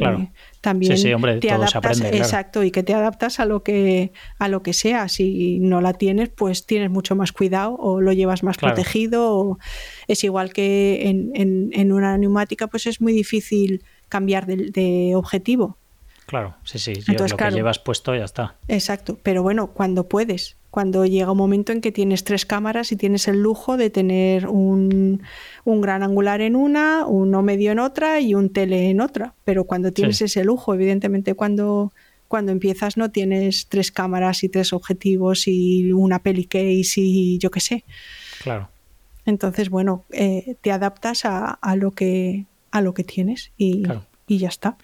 también 0.59 0.95
te 1.39 1.51
adaptas, 1.51 2.01
exacto, 2.01 2.63
y 2.63 2.71
que 2.71 2.83
te 2.83 2.93
adaptas 2.93 3.39
a 3.39 3.45
lo 3.45 3.63
que 3.63 4.11
a 4.37 4.49
lo 4.49 4.61
que 4.61 4.73
sea. 4.73 5.07
Si 5.07 5.59
no 5.59 5.79
la 5.79 5.93
tienes, 5.93 6.29
pues 6.29 6.65
tienes 6.65 6.89
mucho 6.89 7.15
más 7.15 7.31
cuidado 7.31 7.75
o 7.77 8.01
lo 8.01 8.11
llevas 8.11 8.43
más 8.43 8.57
protegido. 8.57 9.37
O 9.37 9.59
es 10.07 10.23
igual 10.25 10.51
que 10.51 11.07
en, 11.07 11.31
en, 11.73 11.91
una 11.93 12.17
neumática, 12.17 12.67
pues 12.67 12.87
es 12.87 12.99
muy 12.99 13.13
difícil 13.13 13.83
cambiar 14.09 14.45
de, 14.45 15.13
objetivo. 15.15 15.77
Claro, 16.25 16.55
sí, 16.63 16.77
sí, 16.77 16.93
lo 17.07 17.25
que 17.25 17.51
llevas 17.51 17.79
puesto 17.79 18.13
ya 18.13 18.25
está. 18.25 18.57
Exacto, 18.67 19.17
pero 19.23 19.41
bueno, 19.41 19.71
cuando 19.71 20.07
puedes, 20.07 20.58
cuando 20.71 21.05
llega 21.05 21.31
un 21.31 21.37
momento 21.37 21.71
en 21.71 21.81
que 21.81 21.91
tienes 21.91 22.23
tres 22.23 22.45
cámaras 22.45 22.91
y 22.91 22.95
tienes 22.95 23.27
el 23.27 23.41
lujo 23.41 23.77
de 23.77 23.89
tener 23.89 24.47
un, 24.47 25.21
gran 25.65 26.03
angular 26.03 26.41
en 26.41 26.55
una, 26.55 27.05
uno 27.05 27.41
medio 27.41 27.71
en 27.71 27.79
otra 27.79 28.19
y 28.19 28.35
un 28.35 28.51
tele 28.51 28.89
en 28.89 29.01
otra. 29.01 29.33
Pero 29.45 29.63
cuando 29.63 29.91
tienes 29.91 30.21
ese 30.21 30.43
lujo, 30.43 30.73
evidentemente 30.73 31.33
cuando, 31.33 31.91
cuando 32.27 32.51
empiezas 32.51 32.97
no 32.97 33.09
tienes 33.09 33.67
tres 33.67 33.91
cámaras 33.91 34.43
y 34.43 34.49
tres 34.49 34.73
objetivos 34.73 35.47
y 35.47 35.91
una 35.91 36.19
peli 36.19 36.45
case 36.45 37.01
y 37.01 37.37
yo 37.39 37.49
qué 37.49 37.59
sé. 37.59 37.83
Claro. 38.43 38.69
Entonces, 39.25 39.69
bueno, 39.69 40.05
eh, 40.11 40.55
te 40.61 40.71
adaptas 40.71 41.21
a, 41.23 41.57
lo 41.75 41.91
que, 41.91 42.45
a 42.71 42.81
lo 42.81 42.93
que 42.93 43.03
tienes 43.03 43.51
y, 43.57 43.83
y 44.27 44.37
ya 44.37 44.49
está 44.49 44.77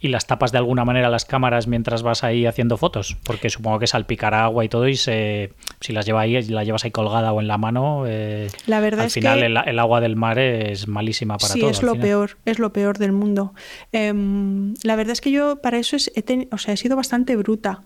y 0.00 0.08
las 0.08 0.26
tapas 0.26 0.52
de 0.52 0.58
alguna 0.58 0.84
manera 0.84 1.10
las 1.10 1.24
cámaras 1.24 1.66
mientras 1.66 2.02
vas 2.02 2.22
ahí 2.22 2.46
haciendo 2.46 2.76
fotos, 2.76 3.16
porque 3.24 3.50
supongo 3.50 3.80
que 3.80 3.86
salpicará 3.86 4.44
agua 4.44 4.64
y 4.64 4.68
todo 4.68 4.86
y 4.86 4.96
se, 4.96 5.52
si 5.80 5.92
las 5.92 6.06
llevas 6.06 6.22
ahí, 6.22 6.40
la 6.42 6.62
llevas 6.62 6.84
ahí 6.84 6.90
colgada 6.92 7.32
o 7.32 7.40
en 7.40 7.48
la 7.48 7.58
mano, 7.58 8.04
eh, 8.06 8.48
la 8.66 8.80
verdad 8.80 9.06
al 9.06 9.10
final 9.10 9.42
el, 9.42 9.78
agua 9.78 10.00
del 10.00 10.14
mar 10.14 10.38
es 10.38 10.86
malísima 10.86 11.36
para 11.36 11.52
sí, 11.52 11.60
todo. 11.60 11.70
es 11.70 11.82
lo 11.82 11.98
peor, 11.98 12.38
es 12.44 12.58
lo 12.58 12.72
peor 12.72 12.98
del 12.98 13.12
mundo. 13.12 13.54
Em, 13.90 14.74
la 14.84 14.94
verdad 14.94 15.12
es 15.12 15.20
que 15.20 15.32
yo 15.32 15.56
para 15.56 15.78
eso 15.78 15.96
he, 15.96 16.48
o 16.52 16.58
sea, 16.58 16.74
he 16.74 16.76
sido 16.76 16.94
bastante 16.94 17.34
bruta. 17.34 17.82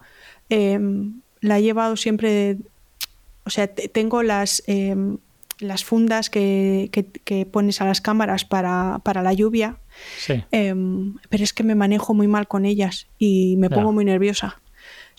Em, 0.51 1.21
la 1.41 1.59
he 1.59 1.63
llevado 1.63 1.97
siempre, 1.97 2.59
o 3.45 3.51
sea, 3.51 3.69
tengo 3.69 4.23
las 4.23 4.63
em, 4.67 5.17
las 5.63 5.85
fundas 5.85 6.29
que, 6.29 6.91
que, 7.25 7.47
pones 7.47 7.81
a 7.81 7.85
las 7.85 8.01
cámaras 8.01 8.45
para, 8.45 9.01
para 9.05 9.23
la 9.23 9.33
lluvia, 9.33 9.77
em, 10.51 11.15
pero 11.29 11.45
es 11.45 11.53
que 11.53 11.63
me 11.63 11.75
manejo 11.75 12.15
muy 12.15 12.29
mal 12.29 12.49
con 12.49 12.65
ellas 12.65 13.09
y 13.19 13.57
me 13.57 13.71
pongo 13.71 13.93
muy 13.93 14.05
nerviosa. 14.05 14.61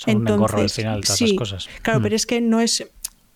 Entonces, 0.06 0.60
al 0.60 0.70
final, 0.70 1.04
sí, 1.04 1.36
cosas. 1.36 1.70
Claro, 1.82 2.00
mm. 2.00 2.04
pero 2.04 2.16
es 2.16 2.26
que 2.26 2.42
no 2.42 2.60
es, 2.60 2.90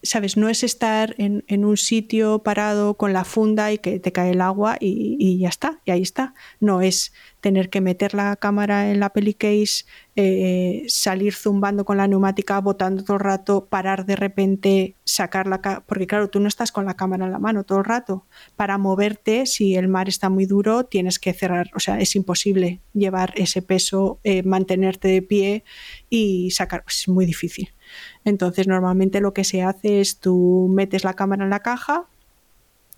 ¿sabes? 0.03 0.37
No 0.37 0.49
es 0.49 0.63
estar 0.63 1.15
en, 1.17 1.43
un 1.65 1.77
sitio 1.77 2.39
parado 2.43 2.95
con 2.95 3.13
la 3.13 3.23
funda 3.23 3.71
y 3.71 3.77
que 3.79 3.99
te 3.99 4.11
cae 4.11 4.31
el 4.31 4.41
agua 4.41 4.77
y, 4.79 5.37
ya 5.39 5.49
está, 5.49 5.81
y 5.85 5.91
ahí 5.91 6.01
está. 6.01 6.33
No 6.59 6.81
es 6.81 7.13
tener 7.41 7.69
que 7.69 7.81
meter 7.81 8.13
la 8.13 8.35
cámara 8.35 8.91
en 8.91 8.99
la 8.99 9.09
pelicase, 9.09 9.85
eh, 10.15 10.85
salir 10.87 11.33
zumbando 11.33 11.85
con 11.85 11.97
la 11.97 12.07
neumática, 12.07 12.59
botando 12.59 13.03
todo 13.03 13.17
el 13.17 13.23
rato, 13.23 13.65
parar 13.65 14.05
de 14.05 14.15
repente, 14.15 14.95
sacarla, 15.03 15.61
porque 15.87 16.07
claro, 16.07 16.29
tú 16.29 16.39
no 16.39 16.47
estás 16.47 16.71
con 16.71 16.85
la 16.85 16.95
cámara 16.95 17.25
en 17.25 17.31
la 17.31 17.39
mano 17.39 17.63
todo 17.63 17.79
el 17.79 17.85
rato. 17.85 18.25
Para 18.55 18.77
moverte, 18.77 19.45
si 19.45 19.75
el 19.75 19.87
mar 19.87 20.09
está 20.09 20.29
muy 20.29 20.45
duro, 20.45 20.85
tienes 20.85 21.19
que 21.19 21.33
cerrar, 21.33 21.69
o 21.75 21.79
sea, 21.79 21.99
es 21.99 22.15
imposible 22.15 22.81
llevar 22.93 23.33
ese 23.35 23.61
peso, 23.61 24.19
eh, 24.23 24.43
mantenerte 24.43 25.07
de 25.07 25.21
pie 25.21 25.63
y 26.09 26.51
sacar, 26.51 26.83
es 26.87 27.07
muy 27.07 27.25
difícil. 27.25 27.73
Entonces, 28.25 28.67
normalmente 28.67 29.21
lo 29.21 29.33
que 29.33 29.43
se 29.43 29.63
hace 29.63 30.01
es 30.01 30.19
tú 30.19 30.69
metes 30.71 31.03
la 31.03 31.13
cámara 31.13 31.43
en 31.43 31.49
la 31.49 31.61
caja, 31.61 32.07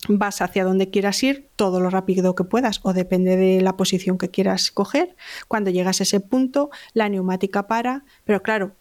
vas 0.08 0.42
hacia 0.42 0.64
donde 0.64 0.90
quieras 0.90 1.22
ir 1.24 1.50
todo 1.56 1.80
lo 1.80 1.90
rápido 1.90 2.36
que 2.36 2.44
puedas 2.44 2.80
o 2.84 2.94
depende 2.94 3.36
de 3.36 3.62
la 3.62 3.76
posición 3.76 4.18
que 4.18 4.30
quieras 4.30 4.72
coger. 4.72 5.16
Cuando 5.48 5.72
llegas 5.72 6.00
a 6.00 6.04
ese 6.04 6.20
punto, 6.20 6.70
la 6.94 7.10
neumática 7.10 7.68
para, 7.68 8.06
pero 8.24 8.42
claro, 8.42 8.72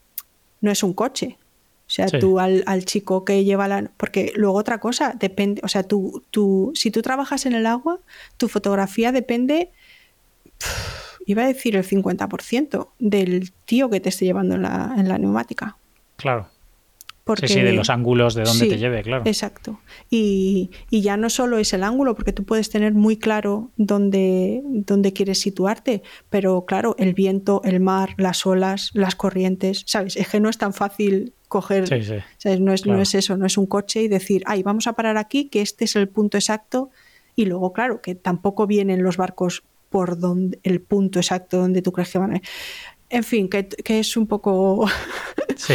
no 0.60 0.70
es 0.70 0.82
un 0.82 0.92
coche. 0.92 1.38
O 1.86 1.90
sea, 1.90 2.06
tú 2.06 2.38
al, 2.38 2.84
chico 2.84 3.24
que 3.24 3.44
lleva 3.44 3.66
la... 3.66 3.90
Porque 3.96 4.32
luego 4.36 4.58
otra 4.58 4.78
cosa, 4.78 5.14
depende, 5.18 5.62
o 5.64 5.68
sea, 5.68 5.82
tú, 5.82 6.22
tú, 6.30 6.70
si 6.74 6.90
tú 6.90 7.00
trabajas 7.00 7.46
en 7.46 7.54
el 7.54 7.64
agua, 7.64 7.98
tu 8.36 8.48
fotografía 8.48 9.10
depende, 9.10 9.70
iba 11.24 11.44
a 11.44 11.46
decir 11.46 11.76
el 11.76 11.84
50% 11.84 12.88
del 12.98 13.52
tío 13.64 13.88
que 13.88 14.00
te 14.00 14.10
esté 14.10 14.26
llevando 14.26 14.56
en 14.56 14.62
la, 14.62 14.94
en 14.98 15.08
la 15.08 15.16
neumática. 15.16 15.78
Claro 16.18 16.50
sí, 17.36 17.48
sí, 17.48 17.60
de 17.60 17.72
los 17.72 17.90
ángulos 17.90 18.34
de 18.34 18.44
dónde 18.44 18.66
te 18.66 18.78
lleve, 18.78 19.02
claro. 19.02 19.24
Exacto. 19.26 19.80
Y, 20.10 20.70
ya 20.90 21.16
no 21.16 21.30
solo 21.30 21.58
es 21.58 21.72
el 21.72 21.82
ángulo, 21.82 22.14
porque 22.14 22.32
tú 22.32 22.44
puedes 22.44 22.70
tener 22.70 22.94
muy 22.94 23.16
claro 23.16 23.70
dónde, 23.76 24.62
dónde 24.64 25.12
quieres 25.12 25.40
situarte, 25.40 26.02
pero 26.30 26.64
claro, 26.64 26.94
el 26.98 27.14
viento, 27.14 27.60
el 27.64 27.80
mar, 27.80 28.14
las 28.16 28.46
olas, 28.46 28.90
las 28.94 29.14
corrientes, 29.14 29.84
¿sabes? 29.86 30.16
Es 30.16 30.28
que 30.28 30.40
no 30.40 30.48
es 30.48 30.58
tan 30.58 30.72
fácil 30.72 31.34
coger, 31.48 31.88
No, 32.60 32.72
es, 32.72 32.86
no 32.86 33.00
es 33.00 33.14
eso, 33.14 33.36
no 33.36 33.46
es 33.46 33.56
un 33.56 33.66
coche 33.66 34.02
y 34.02 34.08
decir, 34.08 34.42
ay, 34.46 34.62
vamos 34.62 34.86
a 34.86 34.94
parar 34.94 35.16
aquí, 35.16 35.48
que 35.48 35.62
este 35.62 35.84
es 35.84 35.96
el 35.96 36.08
punto 36.08 36.36
exacto 36.36 36.90
y 37.36 37.46
luego, 37.46 37.72
claro, 37.72 38.00
que 38.02 38.14
tampoco 38.14 38.66
vienen 38.66 39.02
los 39.02 39.16
barcos 39.16 39.62
por 39.88 40.18
donde, 40.18 40.58
el 40.62 40.80
punto 40.82 41.18
exacto 41.18 41.58
donde 41.58 41.80
tú 41.80 41.92
crees 41.92 42.10
que 42.10 42.18
van 42.18 42.32
a 42.32 42.36
ir. 42.36 42.42
En 43.10 43.24
fin, 43.24 43.48
que, 43.48 43.68
es 43.86 44.16
un 44.16 44.26
poco. 44.26 44.86
Sí. 45.56 45.74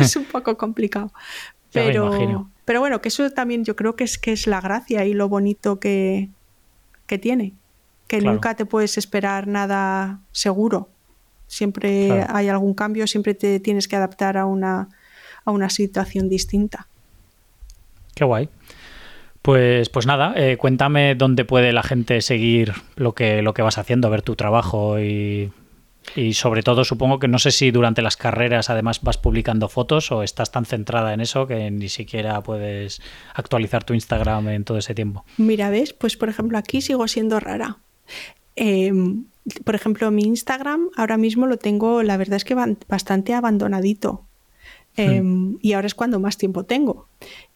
es 0.00 0.16
un 0.16 0.24
poco 0.24 0.56
complicado. 0.56 1.12
Pero, 1.72 2.50
pero 2.66 2.80
bueno, 2.80 3.00
que 3.00 3.08
eso 3.08 3.30
también 3.30 3.64
yo 3.64 3.76
creo 3.76 3.96
que 3.96 4.04
es, 4.04 4.18
que 4.18 4.32
es 4.32 4.46
la 4.46 4.60
gracia 4.60 5.06
y 5.06 5.14
lo 5.14 5.30
bonito 5.30 5.80
que, 5.80 6.28
que 7.06 7.18
tiene. 7.18 7.54
Que 8.08 8.20
nunca 8.20 8.56
te 8.56 8.66
puedes 8.66 8.98
esperar 8.98 9.46
nada 9.46 10.20
seguro. 10.32 10.90
Siempre 11.46 12.26
hay 12.28 12.48
algún 12.48 12.74
cambio, 12.74 13.06
siempre 13.06 13.32
te 13.32 13.58
tienes 13.58 13.88
que 13.88 13.96
adaptar 13.96 14.36
a 14.36 14.44
una, 14.44 14.90
a 15.46 15.50
una 15.50 15.70
situación 15.70 16.28
distinta. 16.28 16.88
Qué 18.14 18.24
guay. 18.24 18.50
Pues, 19.40 19.88
pues 19.88 20.06
nada, 20.06 20.34
eh, 20.36 20.58
cuéntame 20.58 21.14
dónde 21.14 21.46
puede 21.46 21.72
la 21.72 21.82
gente 21.82 22.20
seguir 22.20 22.74
lo 22.96 23.14
que, 23.14 23.40
lo 23.40 23.54
que 23.54 23.62
vas 23.62 23.78
haciendo, 23.78 24.10
ver 24.10 24.20
tu 24.20 24.36
trabajo 24.36 25.00
y, 25.00 25.50
y 26.16 26.34
sobre 26.34 26.62
todo 26.62 26.84
supongo 26.84 27.18
que 27.18 27.28
no 27.28 27.38
sé 27.38 27.50
si 27.50 27.70
durante 27.70 28.02
las 28.02 28.16
carreras 28.16 28.70
además 28.70 29.02
vas 29.02 29.18
publicando 29.18 29.68
fotos 29.68 30.12
o 30.12 30.22
estás 30.22 30.50
tan 30.52 30.64
centrada 30.64 31.14
en 31.14 31.20
eso 31.20 31.46
que 31.46 31.70
ni 31.70 31.88
siquiera 31.88 32.40
puedes 32.42 33.00
actualizar 33.34 33.84
tu 33.84 33.94
Instagram 33.94 34.48
en 34.48 34.64
todo 34.64 34.78
ese 34.78 34.94
tiempo. 34.94 35.24
Mira, 35.36 35.70
ves, 35.70 35.92
pues 35.92 36.16
por 36.16 36.28
ejemplo 36.28 36.58
aquí 36.58 36.80
sigo 36.80 37.08
siendo 37.08 37.40
rara. 37.40 37.78
Em, 38.56 39.24
por 39.64 39.74
ejemplo, 39.74 40.10
mi 40.10 40.22
Instagram 40.22 40.90
ahora 40.96 41.16
mismo 41.16 41.46
lo 41.46 41.56
tengo, 41.56 42.02
la 42.02 42.16
verdad 42.16 42.36
es 42.36 42.44
que 42.44 42.54
bastante 42.54 43.34
abandonadito. 43.34 44.26
Em, 44.94 45.56
y 45.62 45.72
ahora 45.72 45.86
es 45.86 45.94
cuando 45.94 46.20
más 46.20 46.36
tiempo 46.36 46.64
tengo. 46.64 47.08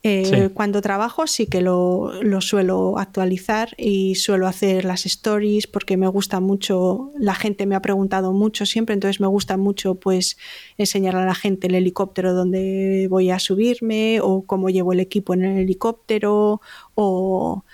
Eh, 0.02 0.50
cuando 0.54 0.80
trabajo 0.80 1.26
sí 1.26 1.46
que 1.46 1.60
lo, 1.60 2.12
suelo 2.40 2.98
actualizar 2.98 3.74
y 3.76 4.14
suelo 4.14 4.46
hacer 4.46 4.84
las 4.84 5.04
stories 5.04 5.66
porque 5.66 5.96
me 5.96 6.06
gusta 6.06 6.40
mucho, 6.40 7.10
la 7.18 7.34
gente 7.34 7.66
me 7.66 7.74
ha 7.74 7.82
preguntado 7.82 8.32
mucho 8.32 8.64
siempre, 8.64 8.94
entonces 8.94 9.20
me 9.20 9.26
gusta 9.26 9.56
mucho 9.56 9.96
pues 9.96 10.38
enseñar 10.78 11.16
a 11.16 11.26
la 11.26 11.34
gente 11.34 11.66
el 11.66 11.74
helicóptero 11.74 12.32
donde 12.32 13.08
voy 13.10 13.30
a 13.30 13.38
subirme 13.38 14.20
o 14.22 14.42
cómo 14.42 14.70
llevo 14.70 14.92
el 14.92 15.00
equipo 15.00 15.34
en 15.34 15.44
el 15.44 15.58
helicóptero 15.58 16.60
o, 16.94 17.64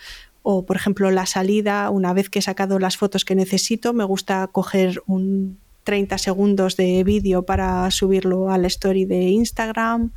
o 0.43 0.67
por 0.67 0.77
ejemplo 0.77 1.11
la 1.11 1.27
salida, 1.27 1.91
una 1.91 2.15
vez 2.15 2.31
que 2.31 2.41
he 2.41 2.43
sacado 2.43 2.79
las 2.79 2.97
fotos 2.97 3.25
que 3.25 3.37
necesito, 3.37 3.93
me 3.93 4.05
gusta 4.05 4.49
coger 4.49 5.03
un 5.07 5.59
30 5.85 6.19
segundos 6.19 6.77
de 6.77 7.05
vídeo 7.05 7.45
para 7.45 7.91
subirlo 7.91 8.51
a 8.51 8.59
la 8.59 8.67
story 8.69 9.05
de 9.05 9.23
Instagram. 9.31 10.13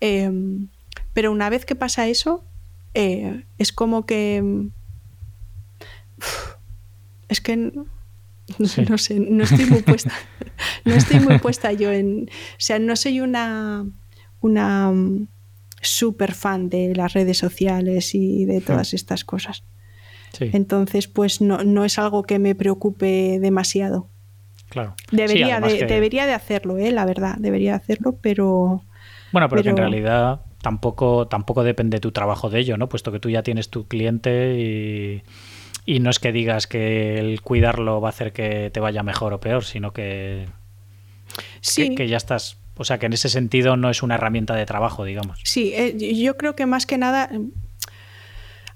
Em, 0.00 0.68
pero 1.12 1.32
una 1.32 1.48
vez 1.50 1.64
que 1.64 1.74
pasa 1.74 2.08
eso, 2.08 2.44
eh, 2.94 3.44
es 3.58 3.72
como 3.72 4.06
que... 4.06 4.68
es 7.28 7.40
que... 7.40 7.72
No 8.58 8.98
sé, 8.98 9.18
no 9.20 9.44
estoy 9.44 9.66
muy 9.66 9.82
puesta. 9.82 10.12
no 10.84 10.94
estoy 10.94 11.20
muy 11.20 11.38
puesta 11.38 11.72
yo 11.72 11.92
en... 11.92 12.28
O 12.28 12.58
sea, 12.60 12.78
no 12.78 12.96
soy 12.96 13.20
una... 13.20 13.86
una 14.40 14.90
mm, 14.90 15.28
super 15.80 16.32
fan 16.32 16.68
de 16.68 16.94
las 16.94 17.12
redes 17.12 17.38
sociales 17.38 18.14
y 18.14 18.44
de 18.46 18.60
todas 18.60 18.94
estas 18.94 19.24
cosas. 19.24 19.64
Entonces, 20.40 21.06
pues 21.06 21.40
no, 21.40 21.62
no 21.62 21.84
es 21.84 21.98
algo 21.98 22.24
que 22.24 22.38
me 22.38 22.54
preocupe 22.54 23.38
demasiado. 23.40 24.08
Claro. 24.68 24.94
Debería, 25.10 25.60
de, 25.60 25.86
debería 25.86 26.26
de 26.26 26.32
hacerlo, 26.32 26.78
¿eh? 26.78 26.90
la 26.90 27.04
verdad, 27.04 27.36
debería 27.38 27.72
de 27.72 27.76
hacerlo, 27.76 28.18
pero... 28.20 28.82
Bueno, 29.32 29.48
pero, 29.48 29.62
que 29.62 29.70
en 29.70 29.76
realidad 29.76 30.40
tampoco, 30.62 31.26
tampoco 31.28 31.64
depende 31.64 32.00
tu 32.00 32.12
trabajo 32.12 32.50
de 32.50 32.60
ello, 32.60 32.76
¿no? 32.76 32.88
Puesto 32.88 33.12
que 33.12 33.20
tú 33.20 33.30
ya 33.30 33.42
tienes 33.42 33.68
tu 33.68 33.86
cliente 33.86 35.22
y, 35.86 36.00
no 36.00 36.10
es 36.10 36.18
que 36.18 36.32
digas 36.32 36.66
que 36.66 37.18
el 37.18 37.40
cuidarlo 37.42 38.00
va 38.00 38.08
a 38.08 38.10
hacer 38.10 38.32
que 38.32 38.70
te 38.70 38.80
vaya 38.80 39.02
mejor 39.02 39.32
o 39.32 39.40
peor, 39.40 39.64
sino 39.64 39.92
que, 39.92 40.46
sí. 41.60 41.94
que, 41.94 42.08
ya 42.08 42.16
estás 42.16 42.58
o 42.76 42.84
sea, 42.84 42.98
que 42.98 43.06
en 43.06 43.12
ese 43.12 43.28
sentido 43.28 43.76
no 43.76 43.88
es 43.88 44.02
una 44.02 44.16
herramienta 44.16 44.54
de 44.54 44.66
trabajo, 44.66 45.04
digamos. 45.04 45.38
Sí, 45.44 45.72
eh, 45.74 45.96
yo 46.16 46.36
creo 46.36 46.56
que 46.56 46.66
más 46.66 46.86
que 46.86 46.98
nada 46.98 47.30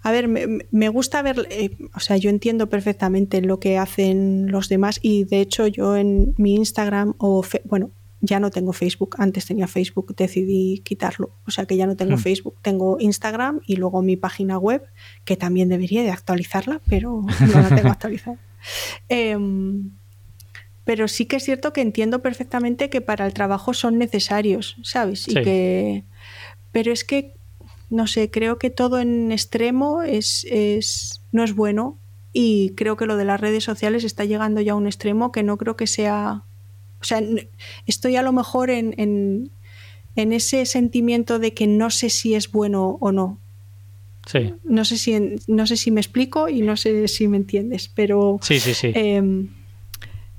a 0.02 0.12
ver, 0.12 0.28
me, 0.28 0.88
gusta 0.88 1.22
ver, 1.22 1.46
eh, 1.50 1.76
o 1.94 2.00
sea, 2.00 2.16
yo 2.16 2.30
entiendo 2.30 2.68
perfectamente 2.68 3.40
lo 3.42 3.58
que 3.58 3.78
hacen 3.78 4.50
los 4.50 4.68
demás 4.68 5.00
y 5.02 5.24
de 5.24 5.40
hecho 5.40 5.66
yo 5.66 5.96
en 5.96 6.34
mi 6.38 6.54
Instagram 6.54 7.14
o, 7.18 7.44
bueno, 7.64 7.90
ya 8.20 8.40
no 8.40 8.50
tengo 8.50 8.72
Facebook, 8.72 9.16
antes 9.18 9.46
tenía 9.46 9.66
Facebook, 9.66 10.14
decidí 10.16 10.80
quitarlo, 10.84 11.30
o 11.46 11.50
sea 11.50 11.66
que 11.66 11.76
ya 11.76 11.86
no 11.86 11.96
tengo 11.96 12.16
hmm. 12.16 12.20
Facebook, 12.20 12.56
tengo 12.62 12.96
Instagram 13.00 13.60
y 13.66 13.76
luego 13.76 14.02
mi 14.02 14.16
página 14.16 14.58
web, 14.58 14.82
que 15.24 15.36
también 15.36 15.68
debería 15.68 16.02
de 16.02 16.10
actualizarla, 16.10 16.80
pero 16.88 17.24
no 17.40 17.60
la 17.60 17.68
tengo 17.68 17.88
actualizada. 17.90 18.38
Em, 19.08 19.90
pero 20.84 21.06
sí 21.06 21.26
que 21.26 21.36
es 21.36 21.44
cierto 21.44 21.72
que 21.72 21.80
entiendo 21.80 22.22
perfectamente 22.22 22.88
que 22.88 23.00
para 23.00 23.26
el 23.26 23.34
trabajo 23.34 23.74
son 23.74 23.98
necesarios, 23.98 24.76
¿sabes? 24.82 25.28
Y 25.28 25.34
que, 25.34 26.04
pero 26.72 26.92
es 26.92 27.04
que 27.04 27.37
no 27.90 28.06
sé, 28.06 28.30
creo 28.30 28.58
que 28.58 28.70
todo 28.70 28.98
en 28.98 29.32
extremo 29.32 30.02
es, 30.02 30.46
no 31.32 31.42
es 31.42 31.54
bueno 31.54 31.98
y 32.32 32.70
creo 32.76 32.96
que 32.96 33.06
lo 33.06 33.16
de 33.16 33.24
las 33.24 33.40
redes 33.40 33.64
sociales 33.64 34.04
está 34.04 34.24
llegando 34.24 34.60
ya 34.60 34.72
a 34.72 34.76
un 34.76 34.86
extremo 34.86 35.32
que 35.32 35.42
no 35.42 35.56
creo 35.56 35.76
que 35.76 35.86
sea... 35.86 36.44
O 37.00 37.04
sea, 37.04 37.22
estoy 37.86 38.16
a 38.16 38.22
lo 38.22 38.32
mejor 38.32 38.70
en, 38.70 38.94
en, 40.16 40.32
ese 40.32 40.66
sentimiento 40.66 41.38
de 41.38 41.54
que 41.54 41.68
no 41.68 41.90
sé 41.90 42.10
si 42.10 42.34
es 42.34 42.50
bueno 42.50 42.98
o 43.00 43.12
no. 43.12 43.38
Sí. 44.26 44.52
No 44.64 44.84
sé 44.84 44.98
si, 44.98 45.36
no 45.46 45.66
sé 45.66 45.76
si 45.76 45.92
me 45.92 46.00
explico 46.00 46.48
y 46.48 46.60
no 46.60 46.76
sé 46.76 47.06
si 47.08 47.28
me 47.28 47.36
entiendes, 47.36 47.88
pero... 47.88 48.40
Sí, 48.42 48.58
sí, 48.58 48.74
sí. 48.74 48.90
Em, 48.94 49.48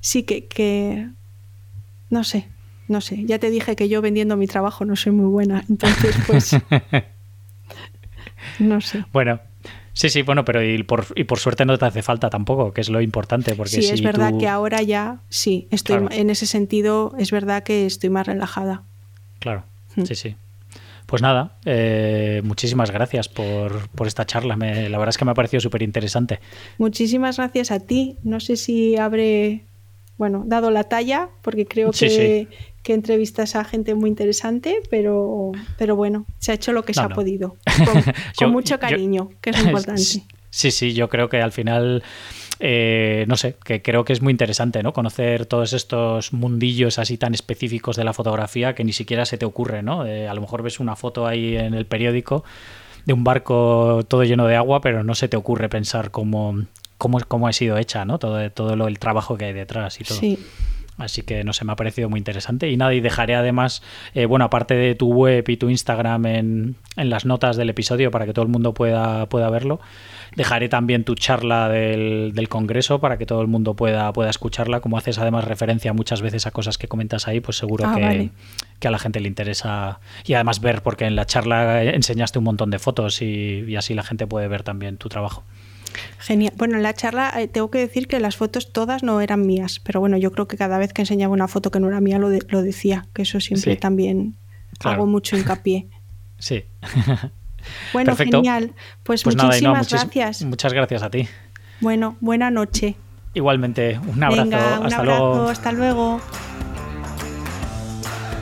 sí 0.02 0.24
que, 0.24 0.46
que... 0.48 1.08
No 2.10 2.26
sé, 2.26 2.50
no 2.90 3.00
sé. 3.00 3.24
Ya 3.26 3.40
te 3.40 3.50
dije 3.50 3.78
que 3.78 3.88
yo 3.88 4.02
vendiendo 4.02 4.36
mi 4.36 4.48
trabajo 4.48 4.84
no 4.84 4.98
soy 4.98 5.14
muy 5.14 5.28
buena, 5.28 5.64
entonces 5.70 6.16
pues... 6.28 6.52
No 8.58 8.82
sé. 8.82 9.06
Bueno, 9.14 9.40
sí, 9.94 10.10
sí, 10.10 10.22
bueno, 10.22 10.46
pero 10.46 10.64
y 10.64 10.82
por, 10.84 11.06
y 11.16 11.26
por 11.26 11.40
suerte 11.40 11.66
no 11.66 11.78
te 11.78 11.86
hace 11.86 12.02
falta 12.02 12.30
tampoco, 12.30 12.74
que 12.74 12.82
es 12.82 12.90
lo 12.90 13.02
importante. 13.02 13.56
Porque 13.56 13.82
sí, 13.82 13.90
es 13.90 14.02
verdad 14.02 14.34
que 14.38 14.48
ahora 14.48 14.82
ya, 14.82 15.20
sí, 15.30 15.68
estoy 15.72 16.08
en 16.12 16.30
ese 16.30 16.46
sentido, 16.46 17.14
es 17.18 17.32
verdad 17.32 17.64
que 17.64 17.86
estoy 17.86 18.10
más 18.10 18.28
relajada. 18.28 18.84
Claro, 19.40 19.64
hmm. 19.96 20.04
sí, 20.04 20.16
sí. 20.16 20.36
Pues 21.10 21.24
nada, 21.24 21.54
eh, 21.66 22.42
muchísimas 22.44 22.92
gracias 22.92 23.28
por, 23.28 23.90
esta 24.06 24.28
charla. 24.28 24.56
la 24.56 24.98
verdad 24.98 25.10
es 25.10 25.18
que 25.18 25.26
me 25.26 25.32
ha 25.32 25.34
parecido 25.34 25.60
súper 25.60 25.82
interesante. 25.82 26.40
Muchísimas 26.78 27.38
gracias 27.38 27.72
a 27.72 27.80
ti. 27.80 28.18
No 28.22 28.40
sé 28.40 28.58
si 28.58 28.96
habré, 28.96 29.64
bueno, 30.20 30.44
dado 30.46 30.70
la 30.70 30.84
talla, 30.84 31.30
porque 31.42 31.66
creo 31.66 31.90
que, 31.90 32.48
que 32.84 32.94
entrevistas 32.94 33.56
a 33.56 33.64
gente 33.64 33.94
muy 33.96 34.10
interesante, 34.10 34.82
pero, 34.90 35.52
pero 35.78 35.96
bueno, 35.96 36.26
se 36.40 36.52
ha 36.52 36.56
hecho 36.56 36.72
lo 36.72 36.84
que 36.84 36.94
se 36.94 37.02
ha 37.02 37.10
podido, 37.10 37.58
con, 38.38 38.52
mucho 38.52 38.80
cariño, 38.80 39.30
que 39.42 39.52
es 39.52 39.60
importante. 39.66 40.02
Sí, 40.02 40.72
sí, 40.72 40.94
yo 40.94 41.10
creo 41.10 41.30
que 41.30 41.42
al 41.42 41.52
final... 41.52 42.04
Eh, 42.62 43.24
no 43.30 43.38
sé, 43.38 43.56
que 43.64 43.82
creo 43.82 44.04
que 44.04 44.12
es 44.12 44.22
muy 44.22 44.32
interesante, 44.32 44.84
¿no? 44.84 44.92
Conocer 44.92 45.46
todos 45.46 45.72
estos 45.72 46.34
mundillos 46.34 47.00
así 47.00 47.18
tan 47.18 47.34
específicos 47.34 47.96
de 47.96 48.04
la 48.04 48.12
fotografía 48.12 48.76
que 48.76 48.84
ni 48.84 48.92
siquiera 48.92 49.24
se 49.24 49.38
te 49.38 49.46
ocurre, 49.46 49.82
¿no? 49.82 50.06
Eh, 50.06 50.28
a 50.28 50.34
lo 50.34 50.42
mejor 50.42 50.62
ves 50.62 50.82
una 50.82 50.98
foto 50.98 51.26
ahí 51.26 51.56
en 51.56 51.74
el 51.74 51.86
periódico 51.86 52.44
de 53.06 53.14
un 53.14 53.24
barco 53.24 54.02
todo 54.10 54.26
lleno 54.26 54.46
de 54.46 54.58
agua, 54.58 54.82
pero 54.82 55.06
no 55.06 55.16
se 55.16 55.30
te 55.30 55.38
ocurre 55.38 55.70
pensar 55.70 56.12
cómo, 56.12 56.66
cómo, 56.98 57.20
cómo 57.28 57.48
ha 57.48 57.54
sido 57.54 57.78
hecha, 57.78 58.04
¿no? 58.04 58.20
Todo, 58.20 58.52
todo 58.52 58.76
lo, 58.76 58.88
el 58.88 59.00
trabajo 59.00 59.38
que 59.38 59.46
hay 59.46 59.54
detrás 59.54 60.00
y 60.02 60.04
todo. 60.04 60.20
Sí. 60.20 60.38
Así 61.00 61.22
que 61.22 61.46
no 61.46 61.54
sé, 61.54 61.64
me 61.64 61.72
ha 61.72 61.76
parecido 61.76 62.10
muy 62.10 62.18
interesante. 62.18 62.70
Y 62.70 62.78
nada, 62.78 62.94
y 62.94 63.00
dejaré 63.00 63.34
además, 63.34 63.82
eh, 64.14 64.26
bueno, 64.26 64.46
aparte 64.46 64.76
de 64.76 64.96
tu 64.96 65.12
web 65.12 65.48
y 65.48 65.58
tu 65.58 65.70
Instagram 65.70 66.26
en, 66.26 66.76
en, 66.98 67.10
las 67.10 67.26
notas 67.26 67.56
del 67.56 67.70
episodio 67.70 68.12
para 68.12 68.26
que 68.26 68.34
todo 68.34 68.44
el 68.44 68.52
mundo 68.52 68.74
pueda, 68.74 69.28
pueda 69.28 69.50
verlo, 69.50 69.80
dejaré 70.36 70.68
también 70.68 71.06
tu 71.06 71.16
charla 71.16 71.70
del, 71.70 72.34
del, 72.34 72.50
Congreso 72.50 73.00
para 73.00 73.18
que 73.18 73.26
todo 73.26 73.42
el 73.42 73.48
mundo 73.48 73.76
pueda, 73.76 74.12
pueda 74.12 74.30
escucharla. 74.30 74.82
Como 74.82 74.98
haces 74.98 75.18
además 75.20 75.46
referencia 75.46 75.94
muchas 75.94 76.22
veces 76.22 76.46
a 76.48 76.52
cosas 76.52 76.78
que 76.78 76.90
comentas 76.90 77.30
ahí, 77.30 77.40
pues 77.40 77.58
seguro 77.58 77.86
ah, 77.88 77.96
que, 77.96 78.30
que, 78.80 78.88
a 78.90 78.92
la 78.92 79.00
gente 79.00 79.22
le 79.22 79.30
interesa. 79.30 80.02
Y 80.26 80.34
además 80.34 80.60
ver, 80.60 80.84
porque 80.84 81.06
en 81.06 81.16
la 81.16 81.26
charla 81.26 81.84
enseñaste 81.84 82.40
un 82.40 82.46
montón 82.46 82.72
de 82.72 82.80
fotos 82.80 83.22
y, 83.22 83.64
y 83.68 83.76
así 83.78 83.94
la 83.94 84.04
gente 84.04 84.28
puede 84.28 84.50
ver 84.50 84.64
también 84.64 84.98
tu 84.98 85.08
trabajo. 85.08 85.46
Genial. 86.20 86.54
Bueno, 86.58 86.78
en 86.78 86.84
la 86.84 86.94
charla 86.94 87.34
eh, 87.38 87.48
tengo 87.48 87.72
que 87.72 87.80
decir 87.80 88.08
que 88.08 88.20
las 88.20 88.36
fotos 88.36 88.72
todas 88.72 89.04
no 89.04 89.22
eran 89.22 89.46
mías, 89.46 89.80
pero 89.84 90.00
bueno, 90.00 90.18
yo 90.18 90.32
creo 90.32 90.48
que 90.48 90.58
cada 90.58 90.78
vez 90.78 90.94
que 90.94 91.02
enseñaba 91.02 91.34
una 91.34 91.48
foto 91.48 91.72
que 91.72 91.80
no 91.80 91.88
era 91.88 92.02
mía 92.02 92.20
lo, 92.20 92.30
lo 92.30 92.62
decía, 92.62 93.08
que 93.14 93.24
eso 93.24 93.40
siempre 93.40 93.76
también 93.76 94.36
hago 94.84 95.06
mucho 95.06 95.38
hincapié. 95.38 95.88
Sí. 96.42 96.64
bueno, 97.92 98.16
genial. 98.16 98.74
Pues, 99.04 99.24
pues 99.24 99.36
muchísimas 99.36 99.90
gracias. 99.90 100.42
Muchas 100.44 100.72
gracias 100.72 101.04
a 101.04 101.10
ti. 101.10 101.28
Bueno, 101.82 102.16
buena 102.22 102.50
noche. 102.50 102.96
Igualmente, 103.34 104.00
un 104.00 104.24
abrazo. 104.24 104.44
un 104.44 104.54
hasta 104.54 105.00
abrazo, 105.00 105.04
luego. 105.04 105.50
Hasta 105.50 105.72
luego. 105.74 106.22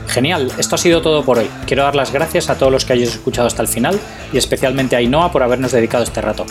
Genial, 0.06 0.50
esto 0.58 0.76
ha 0.76 0.78
sido 0.78 1.02
todo 1.02 1.24
por 1.24 1.38
hoy. 1.38 1.50
Quiero 1.66 1.82
dar 1.82 1.94
las 1.94 2.12
gracias 2.12 2.48
a 2.48 2.56
todos 2.56 2.72
los 2.72 2.84
que 2.84 2.94
hayáis 2.94 3.10
escuchado 3.10 3.46
hasta 3.46 3.62
el 3.62 3.68
final 3.68 3.98
y 4.32 4.38
especialmente 4.38 4.96
a 4.96 5.00
Ainhoa 5.00 5.30
por 5.30 5.42
habernos 5.42 5.72
dedicado 5.72 6.04
este 6.04 6.20
rato. 6.20 6.46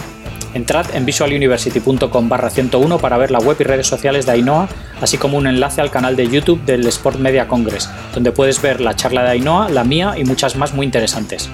Entrad 0.53 0.95
en 0.95 1.05
visualuniversity.com 1.05 2.29
barra 2.29 2.49
101 2.49 2.97
para 2.99 3.17
ver 3.17 3.31
la 3.31 3.39
web 3.39 3.57
y 3.59 3.63
redes 3.63 3.87
sociales 3.87 4.25
de 4.25 4.33
Ainhoa, 4.33 4.67
así 5.01 5.17
como 5.17 5.37
un 5.37 5.47
enlace 5.47 5.81
al 5.81 5.91
canal 5.91 6.15
de 6.15 6.27
YouTube 6.27 6.63
del 6.65 6.85
Sport 6.87 7.19
Media 7.19 7.47
Congress, 7.47 7.89
donde 8.13 8.31
puedes 8.31 8.61
ver 8.61 8.81
la 8.81 8.95
charla 8.95 9.23
de 9.23 9.31
Ainhoa, 9.31 9.69
la 9.69 9.83
mía 9.83 10.15
y 10.17 10.23
muchas 10.23 10.55
más 10.55 10.73
muy 10.73 10.85
interesantes. 10.85 11.49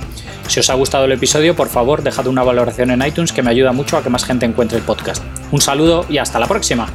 Si 0.47 0.59
os 0.59 0.69
ha 0.69 0.73
gustado 0.75 1.05
el 1.05 1.11
episodio, 1.11 1.55
por 1.55 1.69
favor, 1.69 2.03
dejad 2.03 2.27
una 2.27 2.43
valoración 2.43 2.91
en 2.91 3.05
iTunes 3.05 3.31
que 3.31 3.41
me 3.41 3.49
ayuda 3.49 3.71
mucho 3.71 3.97
a 3.97 4.03
que 4.03 4.09
más 4.09 4.25
gente 4.25 4.45
encuentre 4.45 4.77
el 4.77 4.83
podcast. 4.83 5.23
Un 5.51 5.61
saludo 5.61 6.05
y 6.09 6.17
hasta 6.17 6.39
la 6.39 6.47
próxima. 6.47 6.87